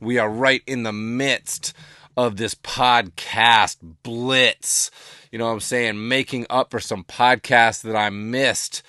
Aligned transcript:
We 0.00 0.18
are 0.18 0.30
right 0.30 0.62
in 0.66 0.82
the 0.82 0.92
midst 0.92 1.72
of 2.16 2.36
this 2.36 2.54
podcast 2.54 3.76
blitz. 4.02 4.90
You 5.30 5.38
know 5.38 5.46
what 5.46 5.52
I'm 5.52 5.60
saying? 5.60 6.08
Making 6.08 6.46
up 6.50 6.70
for 6.70 6.80
some 6.80 7.04
podcasts 7.04 7.82
that 7.82 7.96
I 7.96 8.10
missed. 8.10 8.82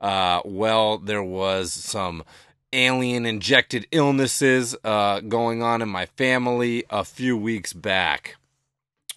Uh, 0.00 0.42
well, 0.44 0.98
there 0.98 1.22
was 1.22 1.72
some 1.72 2.22
alien 2.72 3.24
injected 3.24 3.86
illnesses 3.92 4.76
uh, 4.84 5.20
going 5.20 5.62
on 5.62 5.80
in 5.80 5.88
my 5.88 6.06
family 6.06 6.84
a 6.90 7.04
few 7.04 7.36
weeks 7.36 7.72
back. 7.72 8.36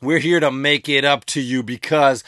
We're 0.02 0.20
here 0.20 0.40
to 0.40 0.50
make 0.50 0.88
it 0.88 1.04
up 1.04 1.26
to 1.26 1.42
you 1.42 1.62
because 1.62 2.24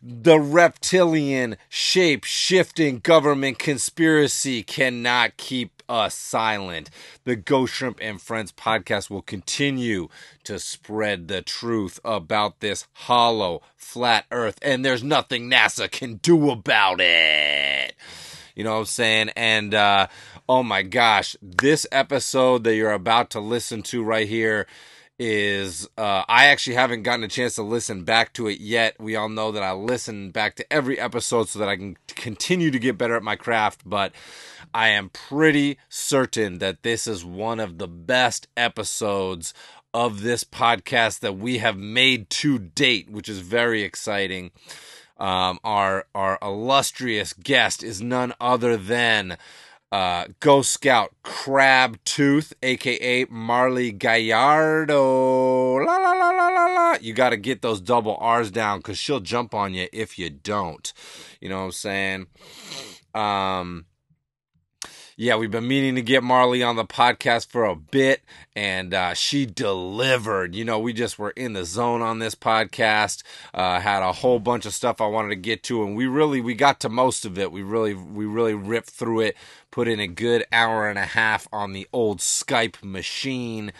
the 0.00 0.38
reptilian 0.38 1.56
shape 1.68 2.22
shifting 2.22 3.00
government 3.00 3.58
conspiracy 3.58 4.62
cannot 4.62 5.36
keep 5.36 5.82
us 5.88 6.14
silent. 6.14 6.88
The 7.24 7.34
Ghost 7.34 7.74
Shrimp 7.74 7.98
and 8.00 8.22
Friends 8.22 8.52
podcast 8.52 9.10
will 9.10 9.22
continue 9.22 10.06
to 10.44 10.60
spread 10.60 11.26
the 11.26 11.42
truth 11.42 11.98
about 12.04 12.60
this 12.60 12.86
hollow, 12.92 13.60
flat 13.74 14.26
earth, 14.30 14.60
and 14.62 14.84
there's 14.84 15.02
nothing 15.02 15.50
NASA 15.50 15.90
can 15.90 16.18
do 16.18 16.48
about 16.52 17.00
it. 17.00 17.96
You 18.54 18.62
know 18.62 18.74
what 18.74 18.78
I'm 18.78 18.84
saying? 18.84 19.30
And, 19.34 19.74
uh, 19.74 20.06
oh 20.48 20.62
my 20.62 20.82
gosh, 20.82 21.34
this 21.42 21.88
episode 21.90 22.62
that 22.62 22.76
you're 22.76 22.92
about 22.92 23.30
to 23.30 23.40
listen 23.40 23.82
to 23.82 24.04
right 24.04 24.28
here 24.28 24.68
is 25.18 25.88
uh, 25.96 26.24
I 26.28 26.46
actually 26.46 26.76
haven't 26.76 27.02
gotten 27.02 27.24
a 27.24 27.28
chance 27.28 27.54
to 27.54 27.62
listen 27.62 28.04
back 28.04 28.32
to 28.34 28.48
it 28.48 28.60
yet. 28.60 28.96
We 29.00 29.16
all 29.16 29.28
know 29.28 29.52
that 29.52 29.62
I 29.62 29.72
listen 29.72 30.30
back 30.30 30.56
to 30.56 30.72
every 30.72 30.98
episode 30.98 31.48
so 31.48 31.58
that 31.58 31.68
I 31.68 31.76
can 31.76 31.96
continue 32.08 32.70
to 32.70 32.78
get 32.78 32.98
better 32.98 33.16
at 33.16 33.22
my 33.22 33.36
craft, 33.36 33.82
but 33.86 34.12
I 34.74 34.88
am 34.88 35.08
pretty 35.08 35.78
certain 35.88 36.58
that 36.58 36.82
this 36.82 37.06
is 37.06 37.24
one 37.24 37.60
of 37.60 37.78
the 37.78 37.88
best 37.88 38.48
episodes 38.56 39.54
of 39.94 40.20
this 40.20 40.44
podcast 40.44 41.20
that 41.20 41.38
we 41.38 41.58
have 41.58 41.78
made 41.78 42.28
to 42.28 42.58
date, 42.58 43.10
which 43.10 43.28
is 43.28 43.38
very 43.38 43.82
exciting. 43.82 44.50
Um, 45.18 45.58
our 45.64 46.04
our 46.14 46.38
illustrious 46.42 47.32
guest 47.32 47.82
is 47.82 48.02
none 48.02 48.34
other 48.38 48.76
than 48.76 49.38
uh, 49.92 50.26
Ghost 50.40 50.72
Scout 50.72 51.14
Crab 51.22 51.98
Tooth, 52.04 52.52
aka 52.62 53.26
Marley 53.30 53.92
Gallardo. 53.92 55.76
La 55.76 55.96
la 55.96 56.12
la 56.12 56.30
la 56.30 56.48
la 56.48 56.66
la. 56.66 56.96
You 57.00 57.14
got 57.14 57.30
to 57.30 57.36
get 57.36 57.62
those 57.62 57.80
double 57.80 58.16
R's 58.16 58.50
down 58.50 58.78
because 58.78 58.98
she'll 58.98 59.20
jump 59.20 59.54
on 59.54 59.74
you 59.74 59.88
if 59.92 60.18
you 60.18 60.30
don't. 60.30 60.92
You 61.40 61.48
know 61.48 61.58
what 61.58 61.64
I'm 61.64 61.72
saying? 61.72 62.26
Um, 63.14 63.86
yeah, 65.18 65.36
we've 65.36 65.50
been 65.50 65.66
meaning 65.66 65.94
to 65.94 66.02
get 66.02 66.22
Marley 66.22 66.62
on 66.62 66.76
the 66.76 66.84
podcast 66.84 67.48
for 67.48 67.64
a 67.64 67.74
bit, 67.74 68.20
and 68.54 68.92
uh, 68.92 69.14
she 69.14 69.46
delivered. 69.46 70.54
You 70.54 70.62
know, 70.66 70.78
we 70.78 70.92
just 70.92 71.18
were 71.18 71.30
in 71.30 71.54
the 71.54 71.64
zone 71.64 72.02
on 72.02 72.18
this 72.18 72.34
podcast. 72.34 73.22
Uh, 73.54 73.80
had 73.80 74.02
a 74.02 74.12
whole 74.12 74.38
bunch 74.38 74.66
of 74.66 74.74
stuff 74.74 75.00
I 75.00 75.06
wanted 75.06 75.30
to 75.30 75.36
get 75.36 75.62
to, 75.64 75.82
and 75.84 75.96
we 75.96 76.06
really 76.06 76.42
we 76.42 76.54
got 76.54 76.80
to 76.80 76.90
most 76.90 77.24
of 77.24 77.38
it. 77.38 77.50
We 77.50 77.62
really 77.62 77.94
we 77.94 78.26
really 78.26 78.52
ripped 78.52 78.90
through 78.90 79.20
it. 79.20 79.36
Put 79.70 79.88
in 79.88 80.00
a 80.00 80.06
good 80.06 80.44
hour 80.52 80.86
and 80.86 80.98
a 80.98 81.06
half 81.06 81.48
on 81.50 81.72
the 81.72 81.88
old 81.94 82.18
Skype 82.18 82.82
machine 82.82 83.72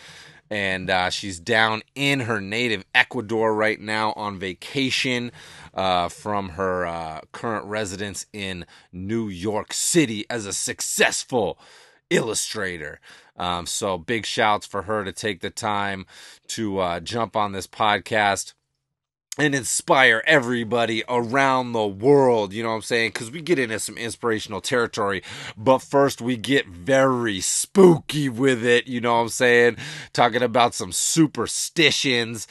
and 0.49 0.89
uh, 0.89 1.09
she's 1.09 1.39
down 1.39 1.81
in 1.95 2.21
her 2.21 2.39
native 2.39 2.85
Ecuador 2.95 3.53
right 3.53 3.79
now 3.79 4.13
on 4.13 4.39
vacation 4.39 5.31
uh, 5.73 6.09
from 6.09 6.49
her 6.49 6.85
uh, 6.85 7.21
current 7.31 7.65
residence 7.65 8.25
in 8.33 8.65
New 8.91 9.27
York 9.27 9.73
City 9.73 10.25
as 10.29 10.45
a 10.45 10.53
successful 10.53 11.59
illustrator. 12.09 12.99
Um, 13.37 13.65
so 13.65 13.97
big 13.97 14.25
shouts 14.25 14.65
for 14.65 14.83
her 14.83 15.03
to 15.03 15.11
take 15.11 15.41
the 15.41 15.49
time 15.49 16.05
to 16.47 16.79
uh, 16.79 16.99
jump 16.99 17.35
on 17.35 17.51
this 17.51 17.67
podcast 17.67 18.53
and 19.37 19.53
inspire 19.53 20.23
everybody 20.25 21.03
around 21.07 21.71
the 21.71 21.85
world. 21.85 22.53
You 22.53 22.63
know 22.63 22.69
what 22.69 22.75
I'm 22.75 22.81
saying? 22.81 23.11
Because 23.13 23.31
we 23.31 23.41
get 23.41 23.59
into 23.59 23.79
some 23.79 23.97
inspirational 23.97 24.61
territory, 24.61 25.21
but 25.55 25.79
first 25.79 26.21
we 26.21 26.37
get 26.37 26.67
very 26.67 27.39
spooky 27.41 28.29
with 28.29 28.65
it. 28.65 28.87
You 28.87 29.01
know 29.01 29.13
what 29.15 29.21
I'm 29.21 29.29
saying? 29.29 29.77
Talking 30.13 30.41
about 30.41 30.73
some 30.73 30.91
superstitions. 30.91 32.47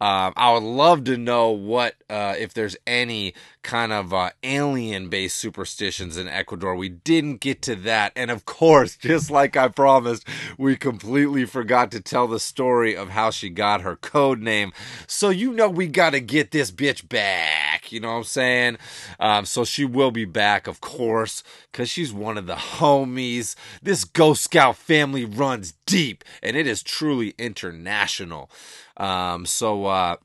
Um, 0.00 0.34
I 0.36 0.52
would 0.52 0.62
love 0.62 1.04
to 1.04 1.16
know 1.16 1.50
what, 1.50 1.94
uh, 2.10 2.34
if 2.38 2.52
there's 2.52 2.76
any 2.86 3.32
kind 3.62 3.92
of 3.92 4.12
uh, 4.12 4.30
alien 4.42 5.08
based 5.08 5.36
superstitions 5.36 6.16
in 6.16 6.28
Ecuador. 6.28 6.76
We 6.76 6.88
didn't 6.88 7.40
get 7.40 7.62
to 7.62 7.74
that. 7.76 8.12
And 8.14 8.30
of 8.30 8.44
course, 8.44 8.96
just 9.00 9.30
like 9.30 9.56
I 9.56 9.68
promised, 9.68 10.26
we 10.56 10.76
completely 10.76 11.44
forgot 11.46 11.90
to 11.92 12.00
tell 12.00 12.28
the 12.28 12.40
story 12.40 12.96
of 12.96 13.10
how 13.10 13.30
she 13.30 13.50
got 13.50 13.80
her 13.80 13.96
code 13.96 14.40
name. 14.40 14.72
So, 15.06 15.30
you 15.30 15.52
know, 15.52 15.68
we 15.68 15.88
got 15.88 16.10
to 16.10 16.20
get 16.20 16.50
this 16.50 16.70
bitch 16.70 17.08
back. 17.08 17.75
You 17.92 18.00
know 18.00 18.12
what 18.12 18.18
I'm 18.18 18.24
saying? 18.24 18.78
Um, 19.20 19.44
so 19.44 19.64
she 19.64 19.84
will 19.84 20.10
be 20.10 20.24
back, 20.24 20.66
of 20.66 20.80
course, 20.80 21.42
because 21.70 21.88
she's 21.88 22.12
one 22.12 22.38
of 22.38 22.46
the 22.46 22.54
homies. 22.54 23.54
This 23.82 24.04
Ghost 24.04 24.44
Scout 24.44 24.76
family 24.76 25.24
runs 25.24 25.74
deep, 25.86 26.24
and 26.42 26.56
it 26.56 26.66
is 26.66 26.82
truly 26.82 27.34
international. 27.38 28.50
Um, 28.96 29.46
so, 29.46 29.86
uh, 29.86 30.16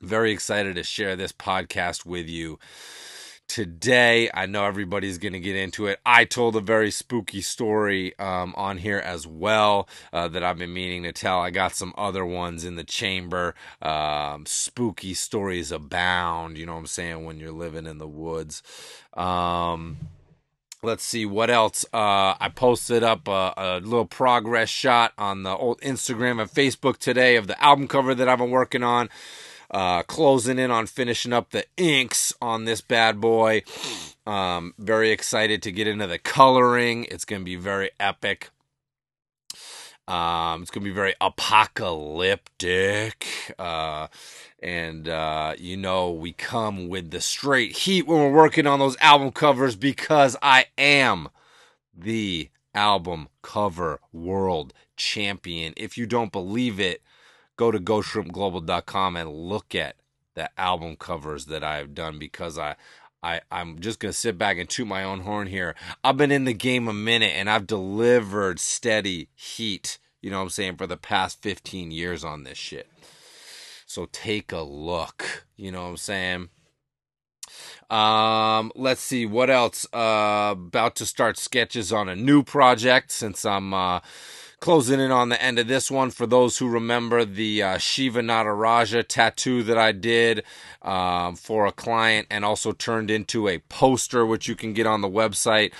very 0.00 0.30
excited 0.30 0.76
to 0.76 0.82
share 0.82 1.16
this 1.16 1.32
podcast 1.32 2.04
with 2.04 2.28
you 2.28 2.58
today. 3.48 4.30
I 4.32 4.46
know 4.46 4.64
everybody's 4.64 5.18
going 5.18 5.32
to 5.32 5.40
get 5.40 5.56
into 5.56 5.86
it. 5.86 6.00
I 6.04 6.24
told 6.24 6.56
a 6.56 6.60
very 6.60 6.90
spooky 6.90 7.40
story 7.40 8.18
um, 8.18 8.54
on 8.56 8.78
here 8.78 8.98
as 8.98 9.26
well 9.26 9.88
uh, 10.12 10.28
that 10.28 10.42
I've 10.42 10.58
been 10.58 10.72
meaning 10.72 11.04
to 11.04 11.12
tell. 11.12 11.40
I 11.40 11.50
got 11.50 11.74
some 11.74 11.94
other 11.96 12.24
ones 12.24 12.64
in 12.64 12.76
the 12.76 12.84
chamber. 12.84 13.54
Um, 13.82 14.46
spooky 14.46 15.14
stories 15.14 15.72
abound, 15.72 16.58
you 16.58 16.66
know 16.66 16.74
what 16.74 16.80
I'm 16.80 16.86
saying, 16.86 17.24
when 17.24 17.38
you're 17.38 17.52
living 17.52 17.86
in 17.86 17.98
the 17.98 18.08
woods. 18.08 18.62
Um, 19.14 19.98
let's 20.82 21.04
see 21.04 21.26
what 21.26 21.50
else 21.50 21.84
uh, 21.92 22.34
i 22.38 22.50
posted 22.54 23.02
up 23.02 23.26
a, 23.28 23.52
a, 23.56 23.80
little 23.80 24.06
progress 24.06 24.68
shot 24.68 25.12
on 25.18 25.42
the 25.42 25.56
old 25.56 25.80
instagram 25.80 26.40
and 26.40 26.50
facebook 26.50 26.98
today 26.98 27.36
of 27.36 27.46
the 27.46 27.62
album 27.62 27.88
cover 27.88 28.14
that 28.14 28.28
i've 28.28 28.38
been 28.38 28.50
working 28.50 28.82
on 28.82 29.08
uh, 29.70 30.02
closing 30.04 30.58
in 30.58 30.70
on 30.70 30.86
finishing 30.86 31.32
up 31.32 31.50
the 31.50 31.64
inks 31.76 32.32
on 32.40 32.64
this 32.64 32.80
bad 32.80 33.20
boy. 33.20 33.62
Um, 34.26 34.74
very 34.78 35.10
excited 35.10 35.62
to 35.62 35.72
get 35.72 35.86
into 35.86 36.06
the 36.06 36.18
coloring. 36.18 37.06
It's 37.10 37.24
going 37.24 37.42
to 37.42 37.44
be 37.44 37.56
very 37.56 37.90
epic. 38.00 38.50
Um, 40.08 40.62
it's 40.62 40.70
going 40.70 40.84
to 40.84 40.90
be 40.90 40.94
very 40.94 41.14
apocalyptic. 41.20 43.26
Uh, 43.58 44.06
and, 44.62 45.08
uh, 45.08 45.54
you 45.58 45.76
know, 45.76 46.12
we 46.12 46.32
come 46.32 46.88
with 46.88 47.10
the 47.10 47.20
straight 47.20 47.78
heat 47.78 48.06
when 48.06 48.20
we're 48.20 48.32
working 48.32 48.66
on 48.66 48.78
those 48.78 48.96
album 49.00 49.32
covers 49.32 49.74
because 49.74 50.36
I 50.40 50.66
am 50.78 51.28
the 51.92 52.50
album 52.74 53.28
cover 53.42 54.00
world 54.12 54.72
champion. 54.96 55.74
If 55.76 55.98
you 55.98 56.06
don't 56.06 56.30
believe 56.30 56.78
it, 56.78 57.02
go 57.56 57.70
to 57.70 57.78
ghostshrimpglobal.com 57.78 59.16
and 59.16 59.30
look 59.30 59.74
at 59.74 59.96
the 60.34 60.50
album 60.60 60.96
covers 60.96 61.46
that 61.46 61.64
I've 61.64 61.94
done 61.94 62.18
because 62.18 62.58
I 62.58 62.76
I, 63.22 63.40
I'm 63.50 63.80
just 63.80 63.98
gonna 63.98 64.12
sit 64.12 64.38
back 64.38 64.58
and 64.58 64.68
toot 64.68 64.86
my 64.86 65.02
own 65.02 65.20
horn 65.20 65.48
here. 65.48 65.74
I've 66.04 66.16
been 66.16 66.30
in 66.30 66.44
the 66.44 66.52
game 66.52 66.86
a 66.86 66.92
minute 66.92 67.32
and 67.34 67.50
I've 67.50 67.66
delivered 67.66 68.60
steady 68.60 69.28
heat, 69.34 69.98
you 70.20 70.30
know 70.30 70.38
what 70.38 70.44
I'm 70.44 70.50
saying, 70.50 70.76
for 70.76 70.86
the 70.86 70.96
past 70.96 71.42
15 71.42 71.90
years 71.90 72.22
on 72.22 72.44
this 72.44 72.58
shit. 72.58 72.88
So 73.86 74.08
take 74.12 74.52
a 74.52 74.60
look. 74.60 75.46
You 75.56 75.72
know 75.72 75.84
what 75.84 75.88
I'm 75.88 75.96
saying? 75.96 76.48
Um, 77.88 78.72
let's 78.74 79.00
see 79.00 79.26
what 79.26 79.48
else. 79.48 79.86
Uh, 79.92 80.54
about 80.56 80.96
to 80.96 81.06
start 81.06 81.38
sketches 81.38 81.92
on 81.92 82.08
a 82.08 82.16
new 82.16 82.42
project 82.42 83.10
since 83.10 83.44
I'm 83.44 83.72
uh, 83.72 84.00
closing 84.60 85.00
in 85.00 85.10
on 85.10 85.28
the 85.28 85.42
end 85.42 85.58
of 85.58 85.68
this 85.68 85.90
one. 85.90 86.10
For 86.10 86.26
those 86.26 86.58
who 86.58 86.68
remember 86.68 87.24
the 87.24 87.62
uh, 87.62 87.78
Shiva 87.78 88.20
Nataraja 88.20 89.06
tattoo 89.06 89.62
that 89.64 89.78
I 89.78 89.92
did 89.92 90.44
um, 90.82 91.36
for 91.36 91.66
a 91.66 91.72
client 91.72 92.26
and 92.30 92.44
also 92.44 92.72
turned 92.72 93.10
into 93.10 93.48
a 93.48 93.58
poster, 93.58 94.24
which 94.24 94.48
you 94.48 94.54
can 94.54 94.72
get 94.72 94.86
on 94.86 95.00
the 95.00 95.08
website. 95.08 95.72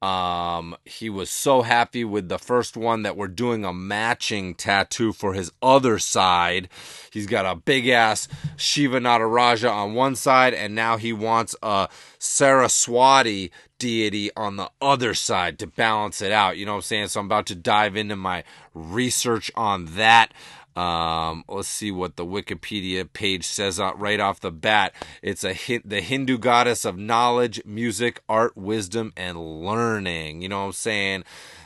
Um, 0.00 0.76
he 0.84 1.10
was 1.10 1.28
so 1.28 1.62
happy 1.62 2.04
with 2.04 2.28
the 2.28 2.38
first 2.38 2.76
one 2.76 3.02
that 3.02 3.16
we're 3.16 3.26
doing 3.26 3.64
a 3.64 3.72
matching 3.72 4.54
tattoo 4.54 5.12
for 5.12 5.32
his 5.32 5.50
other 5.60 5.98
side. 5.98 6.68
He's 7.12 7.26
got 7.26 7.46
a 7.46 7.56
big 7.56 7.88
ass 7.88 8.28
Shiva 8.56 9.00
Nataraja 9.00 9.70
on 9.70 9.94
one 9.94 10.14
side, 10.14 10.54
and 10.54 10.74
now 10.74 10.98
he 10.98 11.12
wants 11.12 11.56
a 11.64 11.88
Saraswati 12.18 13.50
deity 13.78 14.30
on 14.36 14.56
the 14.56 14.70
other 14.80 15.14
side 15.14 15.58
to 15.58 15.66
balance 15.66 16.22
it 16.22 16.32
out. 16.32 16.56
You 16.56 16.66
know 16.66 16.72
what 16.72 16.78
I'm 16.78 16.82
saying? 16.82 17.08
So 17.08 17.20
I'm 17.20 17.26
about 17.26 17.46
to 17.46 17.54
dive 17.54 17.96
into 17.96 18.16
my 18.16 18.44
research 18.74 19.50
on 19.56 19.86
that. 19.96 20.32
Um, 20.78 21.42
let's 21.48 21.66
see 21.66 21.90
what 21.90 22.14
the 22.14 22.24
Wikipedia 22.24 23.12
page 23.12 23.44
says 23.44 23.80
right 23.96 24.20
off 24.20 24.38
the 24.38 24.52
bat. 24.52 24.94
It's 25.22 25.44
a 25.44 25.80
the 25.84 26.00
Hindu 26.00 26.38
goddess 26.38 26.84
of 26.84 26.96
knowledge, 26.96 27.60
music, 27.64 28.22
art, 28.28 28.56
wisdom, 28.56 29.12
and 29.16 29.64
learning. 29.64 30.40
You 30.40 30.48
know 30.48 30.60
what 30.60 30.66
I'm 30.66 30.72
saying? 30.72 31.24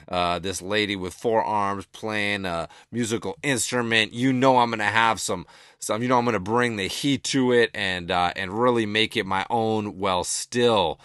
Uh, 0.09 0.38
this 0.38 0.62
lady 0.62 0.97
with 0.97 1.12
four 1.12 1.44
arms 1.44 1.85
playing 1.93 2.47
a 2.47 2.70
musical 2.91 3.37
instrument. 3.43 4.14
You 4.14 4.32
know 4.32 4.56
I'm 4.56 4.70
gonna 4.70 4.85
have 4.85 5.20
some 5.20 5.47
some. 5.79 6.00
You 6.00 6.09
know 6.09 6.19
I'm 6.19 6.25
gonna 6.25 6.41
bring 6.41 6.76
the 6.76 6.88
heat 6.88 7.23
to 7.25 7.53
it 7.53 7.70
and 7.75 8.11
uh, 8.11 8.32
and 8.35 8.59
really 8.59 8.87
make 8.87 9.14
it 9.14 9.26
my 9.26 9.44
own. 9.50 9.99
While 9.99 10.25
still. 10.25 10.99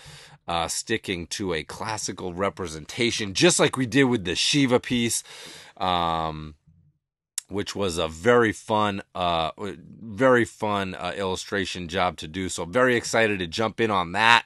Uh, 0.50 0.70
sticking 0.70 1.28
to 1.28 1.54
a 1.54 1.62
classical 1.62 2.34
representation, 2.34 3.34
just 3.34 3.60
like 3.60 3.76
we 3.76 3.86
did 3.86 4.06
with 4.06 4.24
the 4.24 4.34
Shiva 4.34 4.80
piece. 4.80 5.22
Um, 5.76 6.56
which 7.50 7.76
was 7.76 7.98
a 7.98 8.08
very 8.08 8.52
fun, 8.52 9.02
uh, 9.16 9.52
very 9.58 10.46
fun 10.46 10.96
uh, 10.96 11.14
illustration 11.16 11.88
job 11.88 12.18
to 12.18 12.28
do. 12.28 12.50
So 12.50 12.66
very 12.66 12.96
excited 12.96 13.40
to 13.40 13.48
jump 13.48 13.80
in 13.80 13.92
on 13.92 14.12
that. 14.14 14.46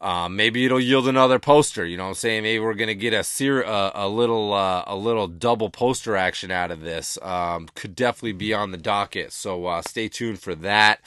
Uh, 0.00 0.28
maybe 0.28 0.64
it'll 0.64 0.80
yield 0.80 1.08
another 1.08 1.38
poster. 1.38 1.84
You 1.84 1.96
know 1.96 2.04
what 2.04 2.10
I'm 2.10 2.14
saying? 2.16 2.42
Maybe 2.42 2.58
we're 2.60 2.74
gonna 2.74 2.94
get 2.94 3.14
a 3.14 3.24
ser- 3.24 3.64
uh, 3.64 3.92
a 3.94 4.08
little 4.08 4.52
uh, 4.52 4.84
a 4.86 4.94
little 4.96 5.26
double 5.26 5.70
poster 5.70 6.16
action 6.16 6.50
out 6.50 6.70
of 6.70 6.82
this. 6.82 7.18
Um, 7.22 7.68
could 7.74 7.94
definitely 7.94 8.32
be 8.32 8.52
on 8.52 8.72
the 8.72 8.78
docket. 8.78 9.32
So 9.32 9.66
uh, 9.66 9.82
stay 9.82 10.08
tuned 10.08 10.38
for 10.38 10.54
that. 10.56 11.00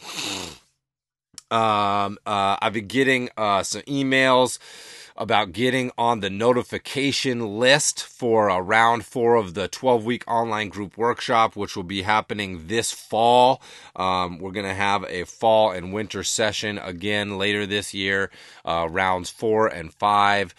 Um, 1.51 2.17
uh, 2.25 2.57
I've 2.61 2.73
been 2.73 2.87
getting 2.87 3.29
uh, 3.37 3.63
some 3.63 3.81
emails 3.83 4.59
about 5.19 5.51
getting 5.51 5.91
on 5.97 6.21
the 6.21 6.29
notification 6.29 7.59
list 7.59 8.01
for 8.01 8.49
uh, 8.49 8.57
round 8.57 9.05
four 9.05 9.35
of 9.35 9.53
the 9.53 9.67
12 9.67 10.05
week 10.05 10.23
online 10.25 10.69
group 10.69 10.97
workshop, 10.97 11.57
which 11.57 11.75
will 11.75 11.83
be 11.83 12.03
happening 12.03 12.67
this 12.67 12.91
fall. 12.93 13.61
Um, 13.97 14.39
we're 14.39 14.51
going 14.53 14.65
to 14.65 14.73
have 14.73 15.03
a 15.09 15.25
fall 15.25 15.71
and 15.71 15.93
winter 15.93 16.23
session 16.23 16.77
again 16.77 17.37
later 17.37 17.65
this 17.65 17.93
year, 17.93 18.31
uh, 18.63 18.87
rounds 18.89 19.29
four 19.29 19.67
and 19.67 19.93
five. 19.93 20.55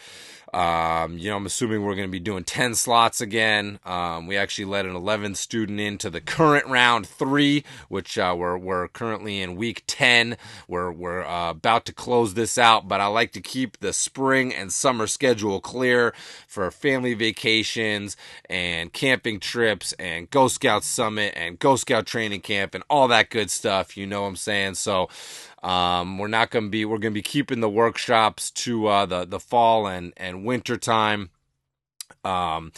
Um, 0.52 1.18
you 1.18 1.30
know, 1.30 1.36
I'm 1.36 1.46
assuming 1.46 1.82
we're 1.82 1.94
going 1.94 2.08
to 2.08 2.12
be 2.12 2.20
doing 2.20 2.44
10 2.44 2.74
slots 2.74 3.20
again. 3.20 3.78
Um, 3.84 4.26
we 4.26 4.36
actually 4.36 4.64
let 4.64 4.86
an 4.86 4.96
11 4.96 5.36
student 5.36 5.78
into 5.80 6.10
the 6.10 6.20
current 6.20 6.66
round 6.66 7.06
three, 7.06 7.64
which 7.88 8.18
uh, 8.18 8.34
we're, 8.36 8.58
we're 8.58 8.88
currently 8.88 9.40
in 9.40 9.56
week 9.56 9.84
10. 9.86 10.36
We're, 10.66 10.90
we're 10.90 11.24
uh, 11.24 11.50
about 11.50 11.84
to 11.86 11.92
close 11.92 12.34
this 12.34 12.58
out, 12.58 12.88
but 12.88 13.00
I 13.00 13.06
like 13.06 13.32
to 13.32 13.40
keep 13.40 13.78
the 13.78 13.92
spring 13.92 14.52
and 14.52 14.72
summer 14.72 15.06
schedule 15.06 15.60
clear 15.60 16.12
for 16.46 16.70
family 16.70 17.14
vacations 17.14 18.16
and 18.48 18.92
camping 18.92 19.40
trips 19.40 19.92
and 19.94 20.30
Ghost 20.30 20.56
Scout 20.56 20.84
Summit 20.84 21.34
and 21.36 21.58
Ghost 21.58 21.82
Scout 21.82 22.06
Training 22.06 22.40
Camp 22.40 22.74
and 22.74 22.82
all 22.90 23.08
that 23.08 23.30
good 23.30 23.50
stuff. 23.50 23.96
You 23.96 24.06
know 24.06 24.22
what 24.22 24.28
I'm 24.28 24.36
saying? 24.36 24.74
So, 24.74 25.08
um, 25.62 26.18
we're 26.18 26.28
not 26.28 26.50
going 26.50 26.66
to 26.66 26.70
be, 26.70 26.84
we're 26.84 26.98
going 26.98 27.12
to 27.12 27.18
be 27.18 27.22
keeping 27.22 27.60
the 27.60 27.70
workshops 27.70 28.50
to 28.52 28.86
uh, 28.86 29.06
the, 29.06 29.24
the 29.24 29.40
fall 29.40 29.86
and, 29.86 30.12
and 30.16 30.44
winter 30.44 30.76
time. 30.76 31.30
Um, 32.24 32.72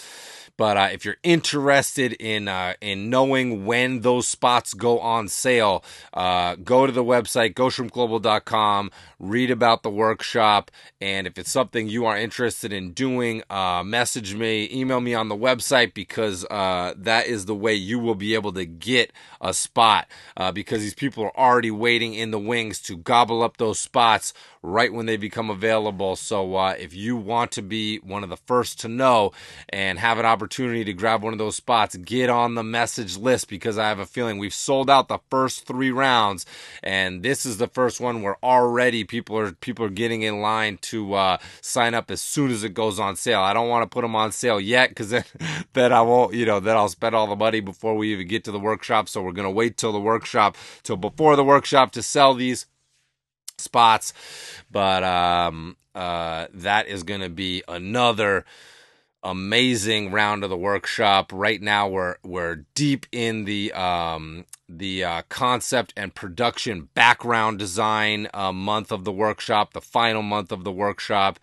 but 0.56 0.76
uh, 0.76 0.88
if 0.92 1.04
you're 1.04 1.16
interested 1.22 2.12
in 2.14 2.48
uh, 2.48 2.74
in 2.80 3.10
knowing 3.10 3.64
when 3.64 4.00
those 4.00 4.28
spots 4.28 4.74
go 4.74 5.00
on 5.00 5.28
sale, 5.28 5.84
uh, 6.12 6.56
go 6.56 6.86
to 6.86 6.92
the 6.92 7.04
website 7.04 7.54
ghostshrimpglobal.com, 7.54 8.90
read 9.18 9.50
about 9.50 9.82
the 9.82 9.90
workshop, 9.90 10.70
and 11.00 11.26
if 11.26 11.38
it's 11.38 11.50
something 11.50 11.88
you 11.88 12.06
are 12.06 12.16
interested 12.16 12.72
in 12.72 12.92
doing, 12.92 13.42
uh, 13.50 13.82
message 13.84 14.34
me, 14.34 14.68
email 14.72 15.00
me 15.00 15.14
on 15.14 15.28
the 15.28 15.36
website 15.36 15.94
because 15.94 16.44
uh, 16.50 16.94
that 16.96 17.26
is 17.26 17.46
the 17.46 17.54
way 17.54 17.74
you 17.74 17.98
will 17.98 18.14
be 18.14 18.34
able 18.34 18.52
to 18.52 18.64
get 18.64 19.12
a 19.40 19.54
spot 19.54 20.06
uh, 20.36 20.52
because 20.52 20.80
these 20.80 20.94
people 20.94 21.24
are 21.24 21.36
already 21.36 21.70
waiting 21.70 22.14
in 22.14 22.30
the 22.30 22.38
wings 22.38 22.80
to 22.80 22.96
gobble 22.96 23.42
up 23.42 23.56
those 23.56 23.78
spots 23.78 24.32
right 24.62 24.92
when 24.92 25.06
they 25.06 25.16
become 25.16 25.50
available. 25.50 26.14
So 26.14 26.54
uh, 26.54 26.74
if 26.78 26.94
you 26.94 27.16
want 27.16 27.52
to 27.52 27.62
be 27.62 27.98
one 27.98 28.22
of 28.22 28.30
the 28.30 28.36
first 28.36 28.80
to 28.80 28.88
know 28.88 29.32
and 29.68 29.98
have 29.98 30.18
an 30.18 30.26
opportunity 30.26 30.84
to 30.84 30.92
grab 30.92 31.22
one 31.22 31.32
of 31.32 31.38
those 31.38 31.56
spots, 31.56 31.96
get 31.96 32.30
on 32.30 32.54
the 32.54 32.62
message 32.62 33.16
list 33.16 33.48
because 33.48 33.76
I 33.76 33.88
have 33.88 33.98
a 33.98 34.06
feeling 34.06 34.38
we've 34.38 34.54
sold 34.54 34.88
out 34.88 35.08
the 35.08 35.18
first 35.30 35.66
three 35.66 35.90
rounds, 35.90 36.46
and 36.82 37.22
this 37.22 37.44
is 37.44 37.58
the 37.58 37.66
first 37.66 38.00
one 38.00 38.22
where 38.22 38.36
already 38.42 39.04
people 39.04 39.36
are 39.38 39.52
people 39.52 39.84
are 39.84 39.90
getting 39.90 40.22
in 40.22 40.40
line 40.40 40.78
to 40.82 41.14
uh, 41.14 41.38
sign 41.60 41.94
up 41.94 42.10
as 42.10 42.22
soon 42.22 42.50
as 42.50 42.62
it 42.62 42.74
goes 42.74 43.00
on 43.00 43.16
sale. 43.16 43.40
I 43.40 43.52
don't 43.52 43.68
want 43.68 43.82
to 43.82 43.92
put 43.92 44.02
them 44.02 44.14
on 44.14 44.32
sale 44.32 44.60
yet 44.60 44.90
because 44.90 45.10
then, 45.10 45.24
then 45.72 45.92
I 45.92 46.02
won't, 46.02 46.34
you 46.34 46.46
know, 46.46 46.60
then 46.60 46.76
I'll 46.76 46.88
spend 46.88 47.14
all 47.14 47.26
the 47.26 47.36
money 47.36 47.60
before 47.60 47.96
we 47.96 48.12
even 48.12 48.28
get 48.28 48.44
to 48.44 48.52
the 48.52 48.60
workshop. 48.60 49.08
So 49.08 49.22
we're 49.22 49.32
gonna 49.32 49.50
wait 49.50 49.76
till 49.76 49.92
the 49.92 50.00
workshop, 50.00 50.56
till 50.82 50.96
before 50.96 51.34
the 51.34 51.44
workshop 51.44 51.90
to 51.92 52.02
sell 52.02 52.34
these 52.34 52.66
spots. 53.58 54.12
But 54.70 55.02
um, 55.04 55.76
uh, 55.94 56.46
that 56.54 56.88
is 56.88 57.02
going 57.02 57.20
to 57.20 57.28
be 57.28 57.62
another 57.68 58.44
amazing 59.22 60.10
round 60.10 60.42
of 60.42 60.50
the 60.50 60.56
workshop. 60.56 61.30
Right 61.32 61.60
now, 61.60 61.88
we're 61.88 62.16
we're 62.22 62.64
deep 62.74 63.06
in 63.12 63.44
the 63.44 63.72
um, 63.72 64.46
the 64.68 65.04
uh, 65.04 65.22
concept 65.28 65.92
and 65.96 66.14
production 66.14 66.88
background 66.94 67.58
design 67.58 68.28
uh, 68.34 68.52
month 68.52 68.90
of 68.90 69.04
the 69.04 69.12
workshop, 69.12 69.72
the 69.72 69.80
final 69.80 70.22
month 70.22 70.50
of 70.52 70.64
the 70.64 70.72
workshop. 70.72 71.38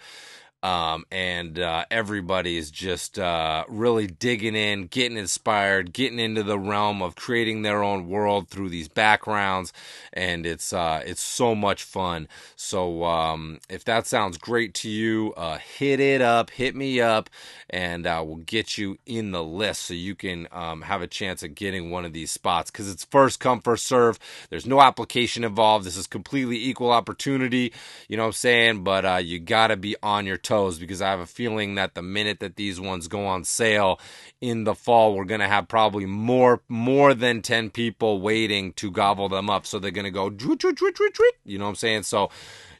Um, 0.61 1.05
and 1.09 1.57
uh, 1.57 1.85
everybody 1.89 2.57
is 2.57 2.69
just 2.69 3.17
uh, 3.17 3.63
really 3.69 4.07
digging 4.07 4.55
in, 4.55 4.87
getting 4.87 5.17
inspired, 5.17 5.93
getting 5.93 6.19
into 6.19 6.43
the 6.43 6.59
realm 6.59 7.01
of 7.01 7.15
creating 7.15 7.61
their 7.61 7.81
own 7.81 8.09
world 8.09 8.49
through 8.49 8.67
these 8.67 8.89
backgrounds, 8.89 9.71
and 10.11 10.45
it's 10.45 10.73
uh, 10.73 11.01
it's 11.05 11.21
so 11.21 11.55
much 11.55 11.83
fun. 11.83 12.27
So 12.57 13.05
um, 13.05 13.59
if 13.69 13.85
that 13.85 14.05
sounds 14.05 14.37
great 14.37 14.73
to 14.75 14.89
you, 14.89 15.33
uh, 15.37 15.59
hit 15.59 16.01
it 16.01 16.21
up, 16.21 16.49
hit 16.49 16.75
me 16.75 16.99
up, 16.99 17.29
and 17.69 18.05
uh, 18.05 18.21
we'll 18.25 18.37
get 18.37 18.77
you 18.77 18.97
in 19.05 19.31
the 19.31 19.43
list 19.43 19.83
so 19.83 19.93
you 19.93 20.13
can 20.13 20.49
um, 20.51 20.81
have 20.81 21.01
a 21.01 21.07
chance 21.07 21.41
at 21.41 21.55
getting 21.55 21.89
one 21.89 22.03
of 22.03 22.11
these 22.11 22.31
spots 22.31 22.69
because 22.69 22.91
it's 22.91 23.05
first 23.05 23.39
come 23.39 23.61
first 23.61 23.85
serve. 23.85 24.19
There's 24.49 24.65
no 24.65 24.81
application 24.81 25.45
involved. 25.45 25.85
This 25.85 25.95
is 25.95 26.07
completely 26.07 26.57
equal 26.57 26.91
opportunity. 26.91 27.71
You 28.09 28.17
know 28.17 28.23
what 28.23 28.27
I'm 28.27 28.33
saying? 28.33 28.83
But 28.83 29.05
uh, 29.05 29.21
you 29.23 29.39
got 29.39 29.67
to 29.67 29.77
be 29.77 29.95
on 30.03 30.25
your 30.25 30.37
toes 30.49 30.79
because 30.79 31.01
I 31.01 31.09
have 31.11 31.19
a 31.19 31.27
feeling 31.27 31.75
that 31.75 31.93
the 31.93 32.01
minute 32.01 32.39
that 32.39 32.55
these 32.55 32.79
ones 32.79 33.07
go 33.07 33.25
on 33.25 33.43
sale 33.43 33.99
in 34.41 34.63
the 34.63 34.73
fall, 34.73 35.13
we're 35.13 35.25
gonna 35.25 35.47
have 35.47 35.67
probably 35.67 36.05
more 36.05 36.61
more 36.67 37.13
than 37.13 37.41
ten 37.41 37.69
people 37.69 38.19
waiting 38.19 38.73
to 38.73 38.89
gobble 38.91 39.29
them 39.29 39.49
up. 39.49 39.65
So 39.65 39.77
they're 39.77 39.91
gonna 39.91 40.11
go, 40.11 40.29
you 40.29 41.57
know 41.57 41.65
what 41.65 41.69
I'm 41.69 41.75
saying? 41.75 42.03
So 42.03 42.31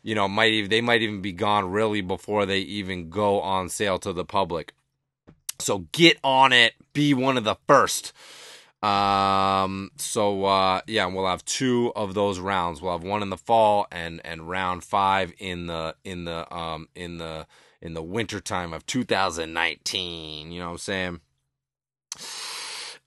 you 0.01 0.15
know, 0.15 0.27
might 0.27 0.53
even, 0.53 0.69
they 0.69 0.81
might 0.81 1.01
even 1.01 1.21
be 1.21 1.33
gone 1.33 1.69
really 1.69 2.01
before 2.01 2.45
they 2.45 2.59
even 2.59 3.09
go 3.09 3.41
on 3.41 3.69
sale 3.69 3.99
to 3.99 4.13
the 4.13 4.25
public. 4.25 4.73
So 5.59 5.79
get 5.91 6.17
on 6.23 6.53
it, 6.53 6.73
be 6.93 7.13
one 7.13 7.37
of 7.37 7.43
the 7.43 7.57
first. 7.67 8.13
Um, 8.81 9.91
so 9.97 10.45
uh, 10.45 10.81
yeah, 10.87 11.05
we'll 11.07 11.27
have 11.27 11.43
two 11.43 11.91
of 11.95 12.13
those 12.13 12.39
rounds. 12.39 12.81
We'll 12.81 12.93
have 12.93 13.03
one 13.03 13.21
in 13.21 13.29
the 13.29 13.37
fall 13.37 13.87
and 13.91 14.21
and 14.23 14.49
round 14.49 14.83
five 14.83 15.33
in 15.37 15.67
the 15.67 15.95
in 16.03 16.25
the 16.25 16.51
um 16.53 16.87
in 16.95 17.17
the 17.17 17.45
in 17.81 17.93
the 17.93 18.03
winter 18.03 18.39
time 18.39 18.73
of 18.73 18.85
2019. 18.85 20.51
You 20.51 20.59
know 20.59 20.65
what 20.67 20.71
I'm 20.71 20.77
saying? 20.77 21.19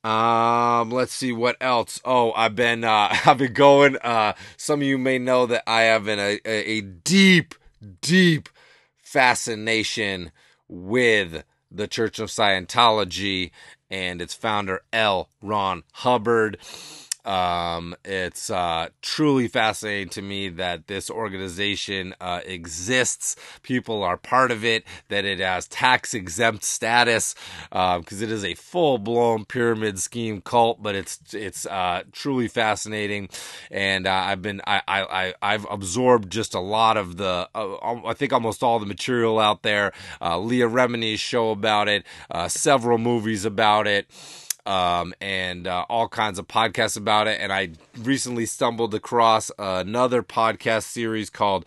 Um, 0.04 0.90
let's 0.90 1.12
see 1.12 1.32
what 1.32 1.56
else. 1.60 2.00
Oh, 2.04 2.32
I've 2.32 2.56
been 2.56 2.84
uh 2.84 3.14
I've 3.24 3.38
been 3.38 3.54
going 3.54 3.96
uh 3.98 4.34
some 4.56 4.80
of 4.80 4.86
you 4.86 4.98
may 4.98 5.18
know 5.18 5.46
that 5.46 5.62
I 5.66 5.82
have 5.82 6.04
been 6.04 6.18
a, 6.18 6.38
a 6.44 6.80
deep, 6.82 7.54
deep 8.02 8.50
fascination 9.02 10.32
with 10.68 11.44
the 11.70 11.88
Church 11.88 12.18
of 12.18 12.28
Scientology 12.28 13.50
and 13.92 14.22
its 14.22 14.32
founder 14.32 14.82
L. 14.92 15.28
Ron 15.42 15.84
Hubbard. 15.92 16.56
Um, 17.24 17.94
it's 18.04 18.50
uh, 18.50 18.88
truly 19.00 19.46
fascinating 19.48 20.08
to 20.10 20.22
me 20.22 20.48
that 20.50 20.88
this 20.88 21.10
organization 21.10 22.14
uh, 22.20 22.40
exists. 22.44 23.36
People 23.62 24.02
are 24.02 24.16
part 24.16 24.50
of 24.50 24.64
it. 24.64 24.84
That 25.08 25.24
it 25.24 25.38
has 25.38 25.68
tax 25.68 26.14
exempt 26.14 26.64
status 26.64 27.34
because 27.70 28.22
uh, 28.22 28.24
it 28.24 28.30
is 28.30 28.44
a 28.44 28.54
full 28.54 28.98
blown 28.98 29.44
pyramid 29.44 29.98
scheme 30.00 30.40
cult. 30.40 30.82
But 30.82 30.94
it's 30.94 31.20
it's 31.32 31.66
uh, 31.66 32.02
truly 32.12 32.48
fascinating, 32.48 33.28
and 33.70 34.06
uh, 34.06 34.12
I've 34.12 34.42
been 34.42 34.60
I, 34.66 34.82
I 34.88 35.34
I 35.40 35.52
have 35.52 35.66
absorbed 35.70 36.30
just 36.30 36.54
a 36.54 36.60
lot 36.60 36.96
of 36.96 37.16
the 37.16 37.48
uh, 37.54 38.00
I 38.04 38.14
think 38.14 38.32
almost 38.32 38.62
all 38.62 38.78
the 38.78 38.86
material 38.86 39.38
out 39.38 39.62
there. 39.62 39.92
Leah 40.20 40.68
Remini's 40.68 41.20
show 41.20 41.50
about 41.50 41.88
it, 41.88 42.04
several 42.48 42.98
movies 42.98 43.44
about 43.44 43.86
it 43.86 44.06
um, 44.66 45.14
and 45.20 45.66
uh, 45.66 45.84
all 45.88 46.08
kinds 46.08 46.38
of 46.38 46.46
podcasts 46.48 46.96
about 46.96 47.28
it. 47.28 47.40
And 47.40 47.52
I 47.52 47.70
recently 47.98 48.46
stumbled 48.46 48.94
across 48.94 49.50
another 49.58 50.22
podcast 50.22 50.84
series 50.84 51.30
called 51.30 51.66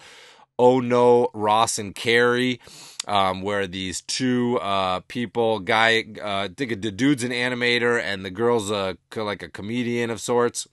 Oh 0.58 0.80
No, 0.80 1.30
Ross 1.34 1.78
and 1.78 1.94
Carrie. 1.94 2.60
Um, 3.08 3.44
where 3.44 3.68
these 3.68 4.02
two 4.02 4.58
uh, 4.62 5.02
people, 5.02 5.60
guy, 5.60 6.06
uh, 6.20 6.26
I 6.26 6.48
think 6.48 6.82
the 6.82 6.90
dude's 6.90 7.24
an 7.24 7.30
animator 7.30 8.02
and 8.02 8.26
the 8.26 8.32
girl's 8.32 8.72
a 8.72 8.98
like 9.16 9.44
a 9.44 9.48
comedian 9.48 10.10
of 10.10 10.20
sorts, 10.20 10.68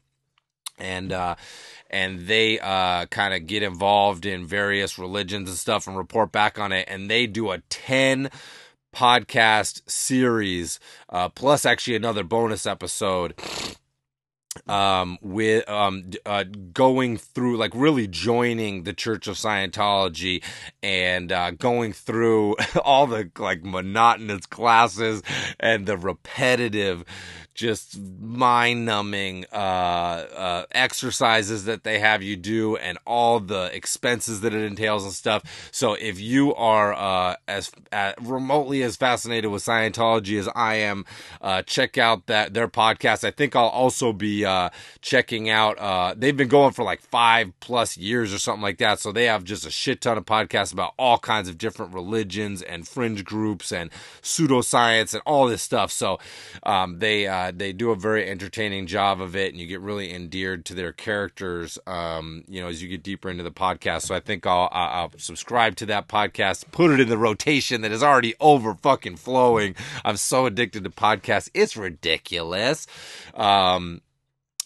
and 0.78 1.12
uh, 1.12 1.34
and 1.90 2.20
they 2.20 2.58
uh, 2.58 3.04
kind 3.06 3.34
of 3.34 3.46
get 3.46 3.62
involved 3.62 4.24
in 4.24 4.46
various 4.46 4.98
religions 4.98 5.50
and 5.50 5.58
stuff 5.58 5.86
and 5.86 5.94
report 5.94 6.32
back 6.32 6.58
on 6.58 6.72
it, 6.72 6.88
and 6.88 7.10
they 7.10 7.26
do 7.26 7.50
a 7.50 7.58
ten 7.68 8.30
podcast 8.94 9.88
series, 9.90 10.78
uh, 11.08 11.28
plus 11.28 11.64
actually 11.64 11.96
another 11.96 12.24
bonus 12.24 12.66
episode 12.66 13.34
um 14.66 15.16
with 15.22 15.66
um 15.68 16.10
uh 16.26 16.44
going 16.74 17.16
through 17.16 17.56
like 17.56 17.72
really 17.74 18.06
joining 18.06 18.82
the 18.82 18.92
church 18.92 19.26
of 19.26 19.36
scientology 19.36 20.44
and 20.82 21.32
uh 21.32 21.50
going 21.52 21.90
through 21.92 22.54
all 22.84 23.06
the 23.06 23.30
like 23.38 23.64
monotonous 23.64 24.44
classes 24.44 25.22
and 25.58 25.86
the 25.86 25.96
repetitive 25.96 27.02
just 27.54 27.98
mind 27.98 28.86
numbing 28.86 29.44
uh, 29.52 29.56
uh, 29.56 30.64
exercises 30.72 31.64
that 31.66 31.84
they 31.84 31.98
have 31.98 32.22
you 32.22 32.36
do 32.36 32.76
and 32.76 32.98
all 33.06 33.40
the 33.40 33.74
expenses 33.74 34.40
that 34.40 34.54
it 34.54 34.62
entails 34.62 35.04
and 35.04 35.12
stuff. 35.12 35.68
So 35.70 35.94
if 35.94 36.18
you 36.18 36.54
are 36.54 36.94
uh, 36.94 37.36
as 37.46 37.70
remotely 38.20 38.82
as 38.82 38.96
fascinated 38.96 39.50
with 39.50 39.64
Scientology 39.64 40.38
as 40.38 40.48
I 40.54 40.76
am, 40.76 41.04
uh, 41.40 41.62
check 41.62 41.98
out 41.98 42.26
that 42.26 42.54
their 42.54 42.68
podcast. 42.68 43.24
I 43.24 43.30
think 43.30 43.54
I'll 43.54 43.66
also 43.66 44.12
be 44.12 44.44
uh, 44.44 44.70
checking 45.00 45.50
out. 45.50 45.78
Uh, 45.78 46.14
they've 46.16 46.36
been 46.36 46.48
going 46.48 46.72
for 46.72 46.84
like 46.84 47.02
five 47.02 47.52
plus 47.60 47.96
years 47.96 48.32
or 48.32 48.38
something 48.38 48.62
like 48.62 48.78
that. 48.78 48.98
So 48.98 49.12
they 49.12 49.24
have 49.24 49.44
just 49.44 49.66
a 49.66 49.70
shit 49.70 50.00
ton 50.00 50.16
of 50.16 50.24
podcasts 50.24 50.72
about 50.72 50.94
all 50.98 51.18
kinds 51.18 51.48
of 51.48 51.58
different 51.58 51.92
religions 51.92 52.62
and 52.62 52.88
fringe 52.88 53.24
groups 53.24 53.72
and 53.72 53.90
pseudoscience 54.22 55.12
and 55.12 55.22
all 55.26 55.46
this 55.46 55.62
stuff. 55.62 55.92
So 55.92 56.18
um, 56.62 56.98
they 56.98 57.26
uh, 57.42 57.52
they 57.54 57.72
do 57.72 57.90
a 57.90 57.96
very 57.96 58.28
entertaining 58.28 58.86
job 58.86 59.20
of 59.20 59.34
it, 59.34 59.52
and 59.52 59.60
you 59.60 59.66
get 59.66 59.80
really 59.80 60.12
endeared 60.14 60.64
to 60.66 60.74
their 60.74 60.92
characters. 60.92 61.78
Um, 61.86 62.44
you 62.48 62.60
know, 62.60 62.68
as 62.68 62.82
you 62.82 62.88
get 62.88 63.02
deeper 63.02 63.28
into 63.28 63.42
the 63.42 63.50
podcast. 63.50 64.02
So 64.02 64.14
I 64.14 64.20
think 64.20 64.46
I'll, 64.46 64.68
I'll 64.70 65.12
subscribe 65.16 65.76
to 65.76 65.86
that 65.86 66.08
podcast, 66.08 66.70
put 66.70 66.90
it 66.90 67.00
in 67.00 67.08
the 67.08 67.18
rotation 67.18 67.80
that 67.82 67.92
is 67.92 68.02
already 68.02 68.34
over 68.40 68.74
fucking 68.74 69.16
flowing. 69.16 69.74
I'm 70.04 70.16
so 70.16 70.46
addicted 70.46 70.84
to 70.84 70.90
podcasts, 70.90 71.50
it's 71.54 71.76
ridiculous. 71.76 72.86
Um, 73.34 74.02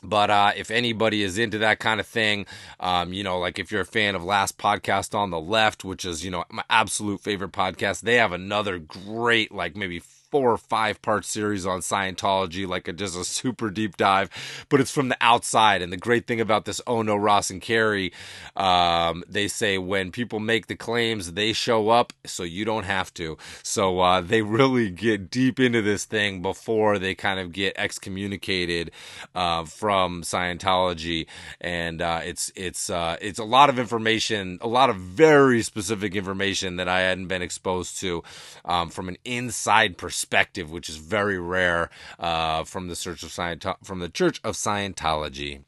but 0.03 0.31
uh, 0.31 0.53
if 0.57 0.71
anybody 0.71 1.23
is 1.23 1.39
into 1.39 1.59
that 1.59 1.79
kind 1.79 2.01
of 2.01 2.07
thing, 2.07 2.47
um, 2.79 3.13
you 3.13 3.25
know, 3.25 3.39
like 3.39 3.59
if 3.59 3.73
you're 3.73 3.81
a 3.81 3.87
fan 3.87 4.15
of 4.15 4.23
Last 4.23 4.59
Podcast 4.59 5.15
on 5.15 5.31
the 5.31 5.41
Left, 5.41 5.85
which 5.85 6.05
is, 6.05 6.25
you 6.25 6.31
know, 6.31 6.45
my 6.51 6.65
absolute 6.69 7.21
favorite 7.21 7.53
podcast, 7.53 8.03
they 8.03 8.17
have 8.17 8.33
another 8.33 8.79
great, 8.79 9.51
like 9.53 9.75
maybe 9.75 10.01
four 10.31 10.53
or 10.53 10.59
five 10.59 11.01
part 11.03 11.25
series 11.25 11.67
on 11.67 11.81
Scientology, 11.81 12.67
like 12.67 12.89
a, 12.89 12.93
just 12.93 13.17
a 13.17 13.25
super 13.25 13.71
deep 13.71 13.97
dive, 13.97 14.31
but 14.69 14.81
it's 14.81 14.91
from 14.91 15.09
the 15.09 15.17
outside. 15.21 15.83
And 15.83 15.93
the 15.93 15.97
great 15.97 16.27
thing 16.27 16.41
about 16.41 16.65
this 16.65 16.81
Oh 16.87 17.03
No, 17.03 17.17
Ross 17.17 17.51
and 17.51 17.61
Carrie, 17.61 18.13
um, 18.57 19.23
they 19.29 19.49
say 19.49 19.79
when 19.79 20.11
people 20.11 20.41
make 20.41 20.67
the 20.67 20.77
claims, 20.77 21.33
they 21.33 21.53
show 21.53 21.89
up, 21.89 22.13
so 22.25 22.43
you 22.43 22.65
don't 22.65 22.85
have 22.85 23.13
to. 23.15 23.39
So 23.63 24.01
uh, 24.01 24.21
they 24.21 24.43
really 24.43 24.91
get 24.91 25.31
deep 25.31 25.61
into 25.61 25.83
this 25.83 26.05
thing 26.05 26.43
before 26.43 26.99
they 26.99 27.15
kind 27.15 27.39
of 27.41 27.53
get 27.53 27.75
excommunicated 27.77 28.91
uh, 29.35 29.65
from 29.65 30.23
Scientology, 30.23 31.27
and 31.61 32.03
uh, 32.03 32.21
it's 32.25 32.53
it's 32.57 32.91
uh, 32.91 33.17
it's 33.21 33.39
a 33.39 33.45
lot 33.45 33.71
of 33.71 33.79
information, 33.79 34.59
a 34.61 34.69
lot 34.69 34.91
of 34.91 34.97
very 34.97 35.63
specific 35.63 36.15
information 36.15 36.77
that 36.77 36.89
I 36.89 37.01
hadn't 37.01 37.29
been 37.29 37.43
exposed 37.43 38.01
to 38.01 38.23
um, 38.65 38.91
from 38.91 39.09
an 39.09 39.17
inside 39.25 39.97
perspective 39.97 40.16
perspective, 40.17 40.71
which 40.71 40.89
is 40.89 40.97
very 40.97 41.39
rare 41.39 41.91
uh, 42.19 42.65
from 42.65 42.89
the 42.89 42.97
Church 42.97 43.23
of 43.23 43.29
Scientology. 43.29 43.85
From 43.85 43.99
the 43.99 44.09
Church 44.09 44.41
of 44.43 44.55
Scientology. 44.55 45.63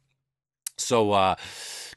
So 0.79 1.13
uh, 1.13 1.35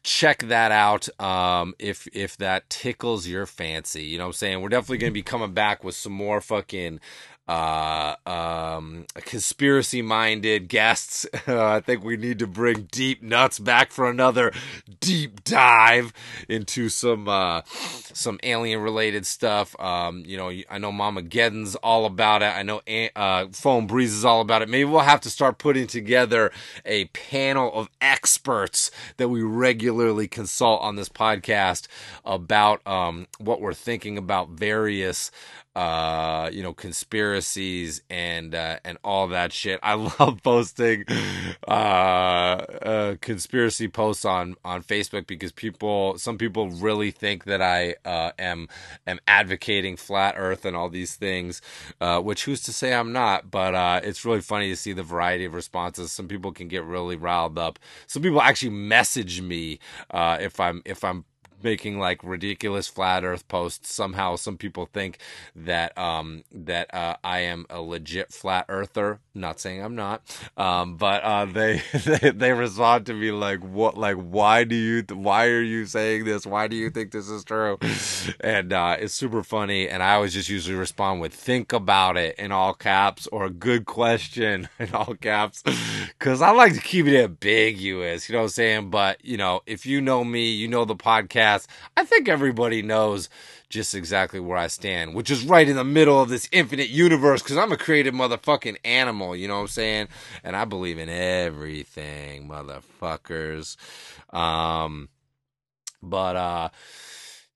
check 0.03 0.39
that 0.43 0.71
out 0.73 1.07
um, 1.21 1.75
if 1.79 2.09
if 2.11 2.35
that 2.37 2.69
tickles 2.69 3.25
your 3.25 3.45
fancy. 3.45 4.03
You 4.03 4.17
know 4.17 4.25
what 4.25 4.29
I'm 4.29 4.33
saying? 4.33 4.61
We're 4.61 4.69
definitely 4.69 4.97
going 4.97 5.11
to 5.11 5.13
be 5.13 5.23
coming 5.23 5.53
back 5.53 5.83
with 5.83 5.95
some 5.95 6.11
more 6.11 6.41
fucking 6.41 6.99
uh, 7.47 8.15
um, 8.25 9.05
conspiracy 9.15 10.01
minded 10.01 10.67
guests. 10.67 11.25
Uh, 11.47 11.65
I 11.71 11.79
think 11.81 12.03
we 12.03 12.17
need 12.17 12.39
to 12.39 12.47
bring 12.47 12.87
Deep 12.91 13.21
Nuts 13.21 13.59
back 13.59 13.91
for 13.91 14.09
another 14.09 14.51
deep 14.99 15.43
dive 15.43 16.13
into 16.47 16.89
some 16.89 17.27
uh, 17.27 17.61
some 17.65 18.39
alien 18.43 18.79
related 18.79 19.25
stuff. 19.25 19.75
Um, 19.79 20.23
you 20.25 20.37
know, 20.37 20.51
I 20.69 20.77
know 20.77 20.91
Mama 20.91 21.23
Geddon's 21.23 21.75
all 21.75 22.05
about 22.05 22.41
it. 22.41 22.55
I 22.55 22.63
know 22.63 22.81
uh, 23.15 23.47
Foam 23.51 23.87
Breeze 23.87 24.13
is 24.13 24.23
all 24.23 24.41
about 24.41 24.61
it. 24.61 24.69
Maybe 24.69 24.85
we'll 24.85 25.01
have 25.01 25.21
to 25.21 25.29
start 25.29 25.57
putting 25.57 25.87
together 25.87 26.51
a 26.85 27.05
panel 27.05 27.73
of 27.73 27.89
experts 27.99 28.91
that 29.17 29.29
we 29.29 29.41
regularly 29.41 30.27
consult 30.27 30.81
on 30.81 30.95
this 30.95 31.09
podcast 31.09 31.87
about 32.23 32.85
um, 32.87 33.27
what 33.39 33.61
we're 33.61 33.73
thinking 33.73 34.17
about 34.17 34.49
various 34.49 35.31
uh 35.75 36.49
you 36.51 36.61
know 36.61 36.73
conspiracies 36.73 38.01
and 38.09 38.53
uh 38.53 38.77
and 38.83 38.97
all 39.03 39.27
that 39.27 39.53
shit. 39.53 39.79
I 39.83 39.93
love 40.19 40.41
posting 40.43 41.05
uh, 41.67 41.71
uh 41.71 43.15
conspiracy 43.21 43.87
posts 43.87 44.25
on 44.25 44.55
on 44.65 44.83
facebook 44.83 45.27
because 45.27 45.51
people 45.51 46.17
some 46.17 46.37
people 46.37 46.69
really 46.69 47.11
think 47.11 47.45
that 47.45 47.61
i 47.61 47.95
uh 48.05 48.31
am 48.37 48.67
am 49.07 49.19
advocating 49.27 49.95
flat 49.95 50.35
earth 50.37 50.65
and 50.65 50.75
all 50.75 50.89
these 50.89 51.15
things 51.15 51.61
uh 52.01 52.19
which 52.19 52.45
who's 52.45 52.61
to 52.63 52.73
say 52.73 52.93
i'm 52.93 53.11
not? 53.13 53.49
But 53.51 53.75
uh 53.75 54.01
it's 54.03 54.25
really 54.25 54.41
funny 54.41 54.69
to 54.69 54.75
see 54.75 54.93
the 54.93 55.03
variety 55.03 55.45
of 55.45 55.53
responses. 55.53 56.11
Some 56.11 56.27
people 56.27 56.51
can 56.51 56.67
get 56.67 56.83
really 56.83 57.15
riled 57.15 57.57
up. 57.57 57.79
Some 58.07 58.21
people 58.21 58.41
actually 58.41 58.71
message 58.71 59.41
me 59.41 59.79
uh 60.11 60.37
if 60.41 60.59
i'm 60.59 60.81
if 60.85 61.03
i'm 61.03 61.25
making 61.63 61.99
like 61.99 62.23
ridiculous 62.23 62.87
flat 62.87 63.23
earth 63.23 63.47
posts. 63.47 63.93
Somehow 63.93 64.35
some 64.35 64.57
people 64.57 64.87
think 64.91 65.17
that 65.55 65.97
um 65.97 66.43
that 66.51 66.93
uh, 66.93 67.15
i 67.23 67.39
am 67.39 67.65
a 67.69 67.81
legit 67.81 68.31
flat 68.31 68.65
earther. 68.69 69.19
Not 69.33 69.59
saying 69.59 69.81
i'm 69.83 69.95
not. 69.95 70.21
Um 70.57 70.97
but 70.97 71.23
uh 71.23 71.45
they 71.45 71.81
they, 71.93 72.31
they 72.31 72.53
respond 72.53 73.05
to 73.07 73.13
me 73.13 73.31
like 73.31 73.59
what 73.59 73.97
like 73.97 74.17
why 74.17 74.63
do 74.63 74.75
you 74.75 75.01
th- 75.03 75.17
why 75.17 75.47
are 75.47 75.61
you 75.61 75.85
saying 75.85 76.25
this? 76.25 76.45
Why 76.45 76.67
do 76.67 76.75
you 76.75 76.89
think 76.89 77.11
this 77.11 77.29
is 77.29 77.43
true? 77.43 77.77
And 78.39 78.73
uh 78.73 78.97
it's 78.99 79.13
super 79.13 79.43
funny 79.43 79.87
and 79.87 80.01
i 80.03 80.15
always 80.15 80.33
just 80.33 80.49
usually 80.49 80.75
respond 80.75 81.21
with 81.21 81.33
think 81.33 81.73
about 81.73 82.17
it 82.17 82.35
in 82.37 82.51
all 82.51 82.73
caps 82.73 83.27
or 83.27 83.49
good 83.49 83.85
question 83.85 84.69
in 84.79 84.93
all 84.93 85.15
caps. 85.15 85.63
Because 86.17 86.41
i 86.41 86.51
like 86.51 86.73
to 86.73 86.81
keep 86.81 87.05
it 87.07 87.23
ambiguous 87.23 88.27
you 88.29 88.33
know 88.33 88.39
what 88.39 88.45
i'm 88.45 88.49
saying? 88.49 88.89
But 88.89 89.23
you 89.23 89.37
know 89.37 89.61
if 89.65 89.85
you 89.85 90.01
know 90.01 90.23
me 90.23 90.49
you 90.51 90.67
know 90.67 90.85
the 90.85 90.95
podcast 90.95 91.50
podcast, 91.51 91.67
I 91.97 92.05
think 92.05 92.27
everybody 92.27 92.81
knows 92.81 93.29
just 93.69 93.95
exactly 93.95 94.39
where 94.39 94.57
I 94.57 94.67
stand, 94.67 95.13
which 95.13 95.31
is 95.31 95.45
right 95.45 95.67
in 95.67 95.75
the 95.75 95.83
middle 95.83 96.21
of 96.21 96.29
this 96.29 96.49
infinite 96.51 96.89
universe 96.89 97.41
because 97.41 97.57
I'm 97.57 97.71
a 97.71 97.77
creative 97.77 98.13
motherfucking 98.13 98.77
animal, 98.83 99.35
you 99.35 99.47
know 99.47 99.55
what 99.55 99.61
I'm 99.61 99.67
saying? 99.67 100.07
And 100.43 100.55
I 100.55 100.65
believe 100.65 100.97
in 100.97 101.09
everything, 101.09 102.49
motherfuckers. 102.49 103.77
Um, 104.33 105.09
but, 106.01 106.35
uh, 106.35 106.69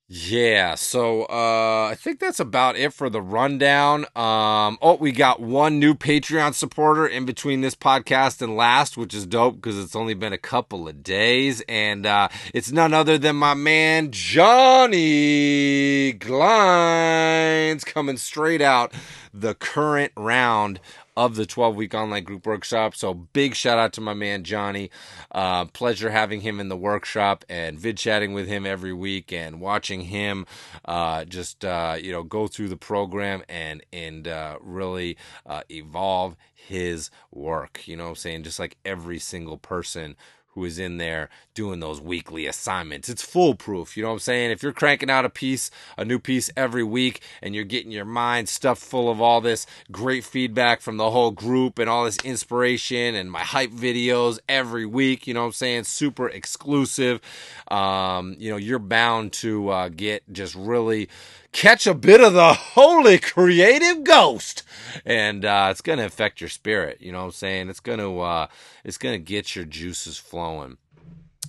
yeah, 0.08 0.76
so 0.76 1.24
uh, 1.24 1.88
I 1.90 1.96
think 1.98 2.20
that's 2.20 2.40
about 2.40 2.76
it 2.76 2.94
for 2.94 3.10
the 3.10 3.24
rundown. 3.24 4.06
Um, 4.16 4.78
oh, 4.80 4.98
we 5.00 5.12
got 5.12 5.40
one 5.40 5.80
new 5.80 5.96
Patreon 5.96 6.54
supporter 6.54 7.08
in 7.08 7.26
between 7.26 7.62
this 7.62 7.74
podcast 7.74 8.44
and 8.44 8.56
last, 8.56 8.98
which 8.98 9.16
is 9.16 9.26
dope 9.26 9.56
because 9.56 9.80
it's 9.80 9.96
only 9.96 10.14
been 10.14 10.32
a 10.32 10.38
couple 10.38 10.88
of 10.88 11.02
days, 11.02 11.64
and 11.68 12.06
uh, 12.06 12.28
it's 12.54 12.72
none 12.72 12.94
other 12.94 13.18
than 13.18 13.36
my 13.36 13.56
man 13.56 14.12
Johnny 14.12 16.14
Glines 16.14 17.84
coming 17.84 18.18
straight 18.18 18.62
out 18.62 18.94
the 19.38 19.54
current 19.54 20.14
round 20.16 20.80
of 21.18 21.36
the 21.36 21.46
12 21.46 21.76
week 21.76 21.94
online 21.94 22.24
group 22.24 22.46
workshop. 22.46 22.96
So 22.96 23.14
big 23.14 23.56
shout 23.56 23.78
out 23.78 23.94
to 23.94 24.02
my 24.02 24.14
man 24.14 24.44
Johnny. 24.44 24.90
Uh, 25.32 25.66
pleasure 25.66 26.10
having 26.10 26.42
him 26.42 26.60
in 26.60 26.70
the 26.70 26.78
workshop 26.78 27.44
and 27.50 27.78
vid 27.78 27.98
chatting 27.98 28.34
with 28.34 28.48
him 28.48 28.66
every 28.66 28.94
week 28.94 29.32
and 29.34 29.60
watching 29.60 30.02
him 30.02 30.46
uh, 30.86 31.26
just 31.26 31.66
uh, 31.66 31.98
you 32.02 32.12
know 32.12 32.24
go 32.24 32.48
through 32.48 32.70
the 32.70 32.78
program 32.78 33.44
and 33.50 33.86
and 33.92 34.28
uh, 34.28 34.58
really 34.62 35.18
uh, 35.46 35.62
evolve 35.70 36.36
his 36.54 37.10
work. 37.32 37.88
You 37.88 37.98
know 37.98 38.10
I'm 38.10 38.16
saying? 38.16 38.44
Just 38.44 38.60
like 38.60 38.78
every 38.86 39.20
single 39.20 39.58
person 39.58 40.16
who 40.50 40.64
is 40.64 40.80
in 40.80 40.98
there 40.98 41.30
doing 41.56 41.80
those 41.80 42.00
weekly 42.00 42.46
assignments. 42.46 43.10
It's 43.10 43.24
foolproof. 43.24 43.98
You 43.98 44.04
know 44.04 44.10
what 44.10 44.16
I'm 44.16 44.20
saying? 44.20 44.52
If 44.52 44.62
you're 44.62 44.74
cranking 44.74 45.10
out 45.10 45.26
a 45.26 45.30
piece, 45.30 45.72
a 45.98 46.06
new 46.06 46.20
piece 46.20 46.52
every 46.56 46.84
week, 46.84 47.22
and 47.42 47.56
you're 47.56 47.64
getting 47.64 47.92
your 47.92 48.06
mind 48.06 48.48
stuffed 48.50 48.84
full 48.84 49.10
of 49.10 49.20
all 49.20 49.42
this 49.42 49.66
great 49.92 50.24
feedback 50.24 50.82
from 50.82 50.98
the 50.98 51.10
whole 51.10 51.32
group 51.32 51.80
and 51.80 51.90
all 51.90 52.06
this 52.06 52.18
inspiration 52.24 53.16
and 53.16 53.32
my 53.32 53.40
hype 53.40 53.72
videos 53.72 54.38
every 54.48 54.86
week, 54.86 55.26
you 55.26 55.34
know 55.34 55.42
what 55.42 55.48
I'm 55.48 55.54
saying? 55.54 55.86
Super 55.86 56.30
exclusive. 56.30 57.22
Um, 57.70 58.36
you 58.38 58.52
know, 58.52 58.58
you're 58.58 58.78
bound 58.78 59.34
to 59.34 59.70
uh, 59.70 59.90
get 59.90 60.32
just 60.32 60.54
really 60.56 61.10
catch 61.56 61.88
a 61.88 61.94
bit 61.94 62.20
of 62.20 62.34
the 62.34 62.54
holy 62.76 63.18
creative 63.18 64.04
ghost 64.04 64.64
and 65.06 65.46
uh, 65.46 65.70
it's 65.72 65.80
going 65.80 65.98
to 65.98 66.06
affect 66.06 66.42
your 66.42 66.50
spirit 66.50 67.00
you 67.00 67.14
know 67.14 67.20
what 67.20 67.26
i'm 67.26 67.32
saying 67.32 67.70
it's 67.70 67.80
going 67.80 67.98
to 67.98 68.20
uh, 68.20 68.46
it's 68.84 68.98
going 68.98 69.14
to 69.14 69.24
get 69.24 69.56
your 69.56 69.64
juices 69.64 70.18
flowing 70.18 70.76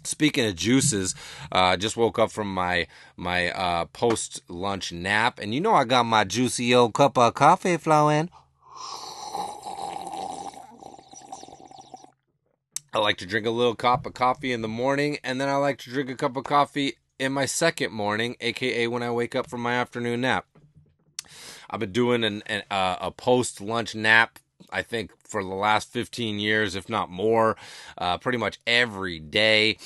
Speaking 0.06 0.46
of 0.46 0.54
juices, 0.54 1.14
I 1.50 1.74
uh, 1.74 1.76
just 1.76 1.96
woke 1.96 2.18
up 2.18 2.30
from 2.30 2.52
my 2.52 2.86
my 3.16 3.50
uh, 3.50 3.86
post 3.86 4.42
lunch 4.48 4.92
nap, 4.92 5.38
and 5.40 5.52
you 5.54 5.60
know 5.60 5.74
I 5.74 5.84
got 5.84 6.06
my 6.06 6.24
juicy 6.24 6.74
old 6.74 6.94
cup 6.94 7.18
of 7.18 7.34
coffee 7.34 7.76
flowing. 7.76 8.30
I 12.94 12.98
like 12.98 13.18
to 13.18 13.26
drink 13.26 13.46
a 13.46 13.50
little 13.50 13.74
cup 13.74 14.06
of 14.06 14.14
coffee 14.14 14.52
in 14.52 14.62
the 14.62 14.68
morning, 14.68 15.18
and 15.22 15.40
then 15.40 15.48
I 15.48 15.56
like 15.56 15.78
to 15.80 15.90
drink 15.90 16.08
a 16.08 16.14
cup 16.14 16.36
of 16.36 16.44
coffee 16.44 16.94
in 17.18 17.32
my 17.32 17.44
second 17.44 17.92
morning, 17.92 18.36
aka 18.40 18.86
when 18.86 19.02
I 19.02 19.10
wake 19.10 19.34
up 19.34 19.50
from 19.50 19.60
my 19.60 19.74
afternoon 19.74 20.22
nap. 20.22 20.46
I've 21.68 21.80
been 21.80 21.92
doing 21.92 22.24
an, 22.24 22.42
an 22.46 22.62
uh, 22.70 22.96
a 23.00 23.10
post 23.10 23.60
lunch 23.60 23.94
nap. 23.94 24.38
I 24.70 24.82
think 24.82 25.10
for 25.26 25.42
the 25.42 25.48
last 25.50 25.92
15 25.92 26.38
years, 26.38 26.74
if 26.74 26.88
not 26.88 27.10
more, 27.10 27.56
uh, 27.98 28.18
pretty 28.18 28.38
much 28.38 28.58
every 28.66 29.18
day. 29.18 29.78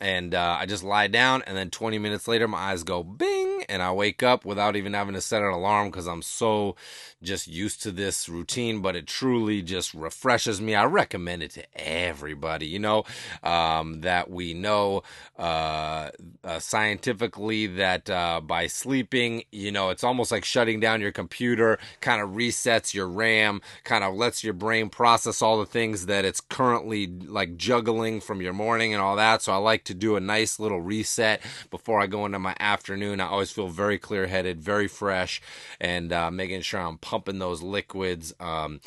And 0.00 0.32
uh, 0.32 0.58
I 0.60 0.66
just 0.66 0.84
lie 0.84 1.08
down, 1.08 1.42
and 1.44 1.56
then 1.56 1.70
20 1.70 1.98
minutes 1.98 2.28
later, 2.28 2.46
my 2.46 2.58
eyes 2.58 2.84
go 2.84 3.02
bing, 3.02 3.64
and 3.68 3.82
I 3.82 3.90
wake 3.90 4.22
up 4.22 4.44
without 4.44 4.76
even 4.76 4.94
having 4.94 5.14
to 5.14 5.20
set 5.20 5.42
an 5.42 5.50
alarm 5.50 5.90
because 5.90 6.06
I'm 6.06 6.22
so 6.22 6.76
just 7.20 7.48
used 7.48 7.82
to 7.82 7.90
this 7.90 8.28
routine. 8.28 8.80
But 8.80 8.94
it 8.94 9.08
truly 9.08 9.60
just 9.60 9.94
refreshes 9.94 10.60
me. 10.60 10.76
I 10.76 10.84
recommend 10.84 11.42
it 11.42 11.50
to 11.52 11.64
everybody, 11.74 12.66
you 12.66 12.78
know, 12.78 13.04
um, 13.42 14.02
that 14.02 14.30
we 14.30 14.54
know 14.54 15.02
uh, 15.36 16.10
uh 16.44 16.58
scientifically 16.60 17.66
that 17.66 18.08
uh, 18.08 18.40
by 18.40 18.68
sleeping, 18.68 19.42
you 19.50 19.72
know, 19.72 19.90
it's 19.90 20.04
almost 20.04 20.30
like 20.30 20.44
shutting 20.44 20.78
down 20.78 21.00
your 21.00 21.12
computer, 21.12 21.76
kind 22.00 22.22
of 22.22 22.30
resets 22.30 22.94
your 22.94 23.08
RAM, 23.08 23.60
kind 23.82 24.04
of 24.04 24.14
lets 24.14 24.44
your 24.44 24.54
brain 24.54 24.87
process 24.88 25.42
all 25.42 25.58
the 25.58 25.66
things 25.66 26.06
that 26.06 26.24
it's 26.24 26.40
currently 26.40 27.06
like 27.06 27.56
juggling 27.56 28.20
from 28.20 28.40
your 28.40 28.52
morning 28.52 28.92
and 28.92 29.02
all 29.02 29.16
that. 29.16 29.42
So 29.42 29.52
I 29.52 29.56
like 29.56 29.84
to 29.84 29.94
do 29.94 30.16
a 30.16 30.20
nice 30.20 30.58
little 30.58 30.80
reset 30.80 31.42
before 31.70 32.00
I 32.00 32.06
go 32.06 32.26
into 32.26 32.38
my 32.38 32.56
afternoon. 32.60 33.20
I 33.20 33.28
always 33.28 33.50
feel 33.50 33.68
very 33.68 33.98
clear 33.98 34.26
headed, 34.26 34.60
very 34.60 34.88
fresh, 34.88 35.40
and 35.80 36.12
uh, 36.12 36.30
making 36.30 36.62
sure 36.62 36.80
I'm 36.80 36.98
pumping 36.98 37.38
those 37.38 37.62
liquids. 37.62 38.34
Um, 38.40 38.80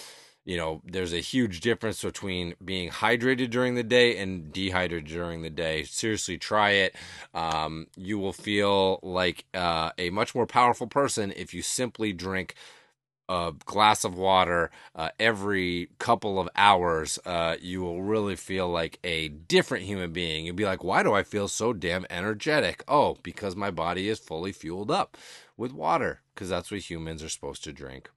you 0.43 0.58
know, 0.58 0.81
there's 0.84 1.13
a 1.13 1.20
huge 1.20 1.62
difference 1.62 2.01
between 2.01 2.55
being 2.63 2.89
hydrated 2.89 3.51
during 3.51 3.75
the 3.75 3.84
day 3.84 4.17
and 4.17 4.51
dehydrated 4.51 5.05
during 5.08 5.43
the 5.43 5.51
day. 5.51 5.84
Seriously, 5.84 6.38
try 6.38 6.72
it. 6.72 6.96
Um, 7.34 7.88
you 7.96 8.17
will 8.17 8.34
feel 8.34 9.00
like 9.03 9.46
uh, 9.53 9.91
a 10.00 10.10
much 10.10 10.34
more 10.34 10.48
powerful 10.48 10.88
person 10.88 11.32
if 11.36 11.54
you 11.54 11.62
simply 11.62 12.12
drink 12.12 12.56
a 13.32 13.54
glass 13.63 14.04
of 14.04 14.17
water 14.17 14.70
uh, 14.94 15.10
every 15.17 15.89
couple 16.00 16.38
of 16.38 16.50
hours, 16.56 17.17
uh, 17.26 17.56
you 17.62 17.82
will 17.82 18.04
really 18.04 18.36
feel 18.36 18.67
like 18.67 19.00
a 19.06 19.30
different 19.30 19.86
human 19.86 20.12
being. 20.12 20.46
You'll 20.46 20.56
be 20.56 20.65
like, 20.65 20.84
why 20.84 21.02
do 21.02 21.13
I 21.13 21.24
feel 21.24 21.48
so 21.48 21.72
damn 21.72 22.06
energetic? 22.10 22.84
Oh, 22.89 23.17
because 23.24 23.56
my 23.56 23.72
body 23.72 24.10
is 24.10 24.20
fully 24.20 24.52
fueled 24.52 24.91
up 24.91 25.17
with 25.56 25.72
water, 25.72 26.22
because 26.36 26.50
that's 26.50 26.72
what 26.72 26.89
humans 26.89 27.24
are 27.24 27.30
supposed 27.30 27.63
to 27.63 27.72
drink. 27.72 28.10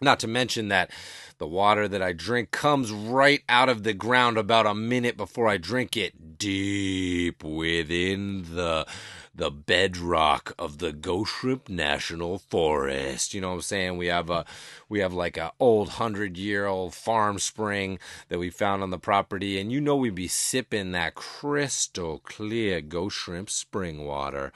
Not 0.00 0.18
to 0.20 0.28
mention 0.28 0.68
that 0.68 0.90
the 1.38 1.46
water 1.46 1.86
that 1.86 2.02
I 2.02 2.12
drink 2.12 2.50
comes 2.50 2.90
right 2.90 3.42
out 3.48 3.68
of 3.68 3.84
the 3.84 3.92
ground 3.92 4.38
about 4.38 4.66
a 4.66 4.74
minute 4.74 5.16
before 5.16 5.46
I 5.46 5.58
drink 5.58 5.96
it, 5.96 6.38
deep 6.38 7.44
within 7.44 8.42
the 8.54 8.86
the 9.34 9.50
bedrock 9.50 10.54
of 10.58 10.78
the 10.78 10.92
Ghost 10.92 11.32
Shrimp 11.32 11.68
National 11.68 12.38
Forest. 12.38 13.32
You 13.32 13.40
know 13.40 13.48
what 13.48 13.54
I'm 13.54 13.62
saying? 13.62 13.96
We 13.96 14.06
have 14.06 14.30
a 14.30 14.44
we 14.88 15.00
have 15.00 15.12
like 15.12 15.36
a 15.36 15.52
old 15.58 15.90
hundred 15.90 16.36
year 16.36 16.66
old 16.66 16.94
farm 16.94 17.38
spring 17.38 17.98
that 18.28 18.38
we 18.38 18.50
found 18.50 18.82
on 18.82 18.90
the 18.90 18.98
property, 18.98 19.58
and 19.58 19.72
you 19.72 19.80
know 19.80 19.96
we'd 19.96 20.14
be 20.14 20.28
sipping 20.28 20.92
that 20.92 21.14
crystal 21.14 22.20
clear 22.24 22.80
Ghost 22.80 23.16
Shrimp 23.16 23.48
spring 23.48 24.04
water. 24.04 24.52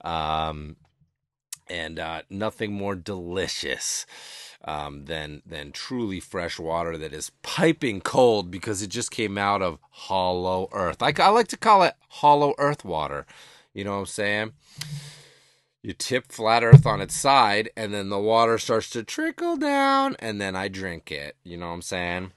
Um, 0.00 0.76
and 1.68 1.98
uh, 1.98 2.22
nothing 2.28 2.72
more 2.72 2.94
delicious 2.94 4.06
um, 4.64 5.04
than 5.04 5.42
than 5.46 5.72
truly 5.72 6.20
fresh 6.20 6.58
water 6.58 6.96
that 6.98 7.12
is 7.12 7.30
piping 7.42 8.00
cold 8.00 8.50
because 8.50 8.82
it 8.82 8.88
just 8.88 9.10
came 9.10 9.38
out 9.38 9.62
of 9.62 9.78
hollow 9.90 10.68
earth. 10.72 11.02
I, 11.02 11.12
I 11.18 11.28
like 11.28 11.48
to 11.48 11.56
call 11.56 11.82
it 11.82 11.94
hollow 12.08 12.54
earth 12.58 12.84
water. 12.84 13.26
You 13.74 13.84
know 13.84 13.92
what 13.92 13.98
I'm 13.98 14.06
saying? 14.06 14.52
You 15.82 15.92
tip 15.92 16.32
flat 16.32 16.64
earth 16.64 16.86
on 16.86 17.02
its 17.02 17.14
side, 17.14 17.68
and 17.76 17.92
then 17.92 18.08
the 18.08 18.18
water 18.18 18.56
starts 18.56 18.88
to 18.90 19.02
trickle 19.02 19.56
down, 19.58 20.16
and 20.18 20.40
then 20.40 20.56
I 20.56 20.68
drink 20.68 21.12
it. 21.12 21.36
You 21.44 21.58
know 21.58 21.66
what 21.66 21.74
I'm 21.74 21.82
saying? 21.82 22.32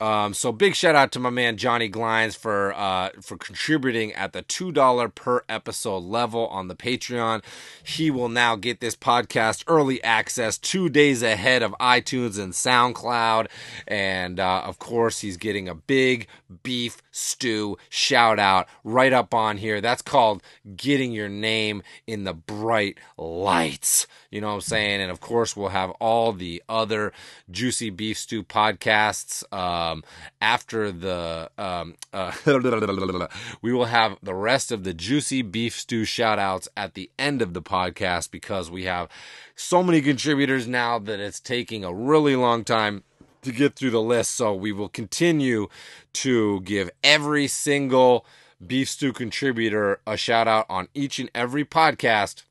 Um, 0.00 0.32
so 0.32 0.50
big 0.50 0.74
shout 0.74 0.94
out 0.94 1.12
to 1.12 1.20
my 1.20 1.28
man 1.28 1.58
Johnny 1.58 1.90
Glines 1.90 2.34
for 2.34 2.72
uh, 2.74 3.10
for 3.20 3.36
contributing 3.36 4.14
at 4.14 4.32
the 4.32 4.40
two 4.40 4.72
dollar 4.72 5.10
per 5.10 5.42
episode 5.46 6.04
level 6.04 6.46
on 6.48 6.68
the 6.68 6.74
Patreon. 6.74 7.44
He 7.82 8.10
will 8.10 8.30
now 8.30 8.56
get 8.56 8.80
this 8.80 8.96
podcast 8.96 9.62
early 9.66 10.02
access 10.02 10.56
two 10.56 10.88
days 10.88 11.22
ahead 11.22 11.62
of 11.62 11.72
iTunes 11.78 12.38
and 12.38 12.54
SoundCloud, 12.54 13.48
and 13.86 14.40
uh, 14.40 14.62
of 14.64 14.78
course 14.78 15.20
he's 15.20 15.36
getting 15.36 15.68
a 15.68 15.74
big 15.74 16.26
beef 16.62 17.02
stew 17.10 17.76
shout 17.88 18.38
out 18.38 18.68
right 18.84 19.12
up 19.12 19.34
on 19.34 19.56
here. 19.56 19.80
That's 19.80 20.02
called 20.02 20.42
getting 20.76 21.12
your 21.12 21.28
name 21.28 21.82
in 22.06 22.24
the 22.24 22.34
bright 22.34 22.98
lights. 23.16 24.06
You 24.30 24.40
know 24.40 24.48
what 24.48 24.54
I'm 24.54 24.60
saying? 24.60 25.00
And 25.00 25.10
of 25.10 25.20
course 25.20 25.56
we'll 25.56 25.68
have 25.68 25.90
all 25.92 26.32
the 26.32 26.62
other 26.68 27.12
juicy 27.50 27.90
beef 27.90 28.18
stew 28.18 28.42
podcasts. 28.42 29.42
Um, 29.52 30.04
after 30.40 30.92
the 30.92 31.50
um, 31.58 31.94
uh, 32.12 32.32
we 33.62 33.72
will 33.72 33.86
have 33.86 34.16
the 34.22 34.34
rest 34.34 34.72
of 34.72 34.84
the 34.84 34.94
juicy 34.94 35.42
beef 35.42 35.78
stew 35.78 36.04
shout 36.04 36.38
outs 36.38 36.68
at 36.76 36.94
the 36.94 37.10
end 37.18 37.42
of 37.42 37.54
the 37.54 37.62
podcast 37.62 38.30
because 38.30 38.70
we 38.70 38.84
have 38.84 39.08
so 39.54 39.82
many 39.82 40.00
contributors 40.00 40.66
now 40.66 40.98
that 40.98 41.20
it's 41.20 41.40
taking 41.40 41.84
a 41.84 41.92
really 41.92 42.36
long 42.36 42.64
time 42.64 43.04
to 43.42 43.52
get 43.52 43.76
through 43.76 43.90
the 43.90 44.02
list. 44.02 44.32
So 44.32 44.54
we 44.54 44.72
will 44.72 44.88
continue 44.88 45.68
to 46.14 46.60
give 46.60 46.90
every 47.02 47.46
single 47.46 48.24
beef 48.64 48.88
stew 48.88 49.12
contributor 49.12 50.00
a 50.06 50.16
shout 50.16 50.46
out 50.46 50.66
on 50.68 50.88
each 50.94 51.18
and 51.18 51.30
every 51.34 51.64
podcast 51.64 52.42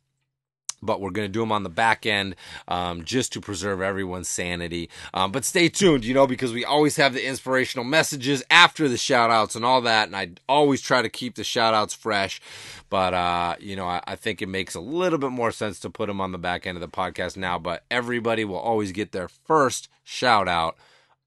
but 0.82 1.02
we're 1.02 1.12
going 1.12 1.28
to 1.28 1.32
do 1.32 1.42
them 1.42 1.52
on 1.52 1.64
the 1.64 1.70
back 1.70 2.06
end 2.06 2.36
um, 2.68 3.04
just 3.04 3.34
to 3.34 3.42
preserve 3.42 3.82
everyone's 3.82 4.30
sanity. 4.30 4.90
Um, 5.14 5.32
but 5.32 5.46
stay 5.46 5.70
tuned, 5.70 6.06
you 6.06 6.14
know, 6.14 6.28
because 6.28 6.54
we 6.54 6.66
always 6.66 6.96
have 6.98 7.14
the 7.14 7.26
inspirational 7.26 7.84
messages 7.84 8.44
after 8.50 8.88
the 8.88 8.98
shout 8.98 9.30
outs 9.30 9.56
and 9.56 9.66
all 9.66 9.82
that. 9.82 10.08
And 10.08 10.16
I 10.16 10.32
always 10.48 10.82
try 10.82 11.02
to 11.02 11.10
keep 11.10 11.36
the 11.36 11.44
shout 11.44 11.74
outs 11.74 11.94
fresh. 11.94 12.42
But, 12.90 13.14
uh, 13.14 13.56
you 13.60 13.76
know, 13.76 13.88
I, 13.88 14.02
I, 14.08 14.16
think 14.16 14.42
it 14.42 14.50
makes 14.50 14.74
a 14.74 14.80
little 14.80 15.20
bit 15.20 15.30
more 15.32 15.52
sense 15.52 15.80
to 15.82 15.90
put 15.90 16.08
them 16.08 16.20
on 16.20 16.32
the 16.32 16.38
back 16.38 16.66
end 16.66 16.76
of 16.76 16.82
the 16.82 16.88
podcast 16.88 17.38
now. 17.38 17.60
But 17.60 17.84
everybody 17.92 18.44
will 18.46 18.58
always 18.58 18.92
get 18.92 19.12
their 19.12 19.28
first 19.28 19.90
shout 20.10 20.48
out 20.48 20.76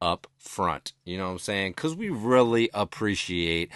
up 0.01 0.27
front. 0.38 0.92
You 1.05 1.16
know 1.16 1.27
what 1.27 1.33
I'm 1.33 1.38
saying? 1.38 1.73
Because 1.73 1.95
we 1.95 2.11
really 2.11 2.68
appreciate 2.75 3.71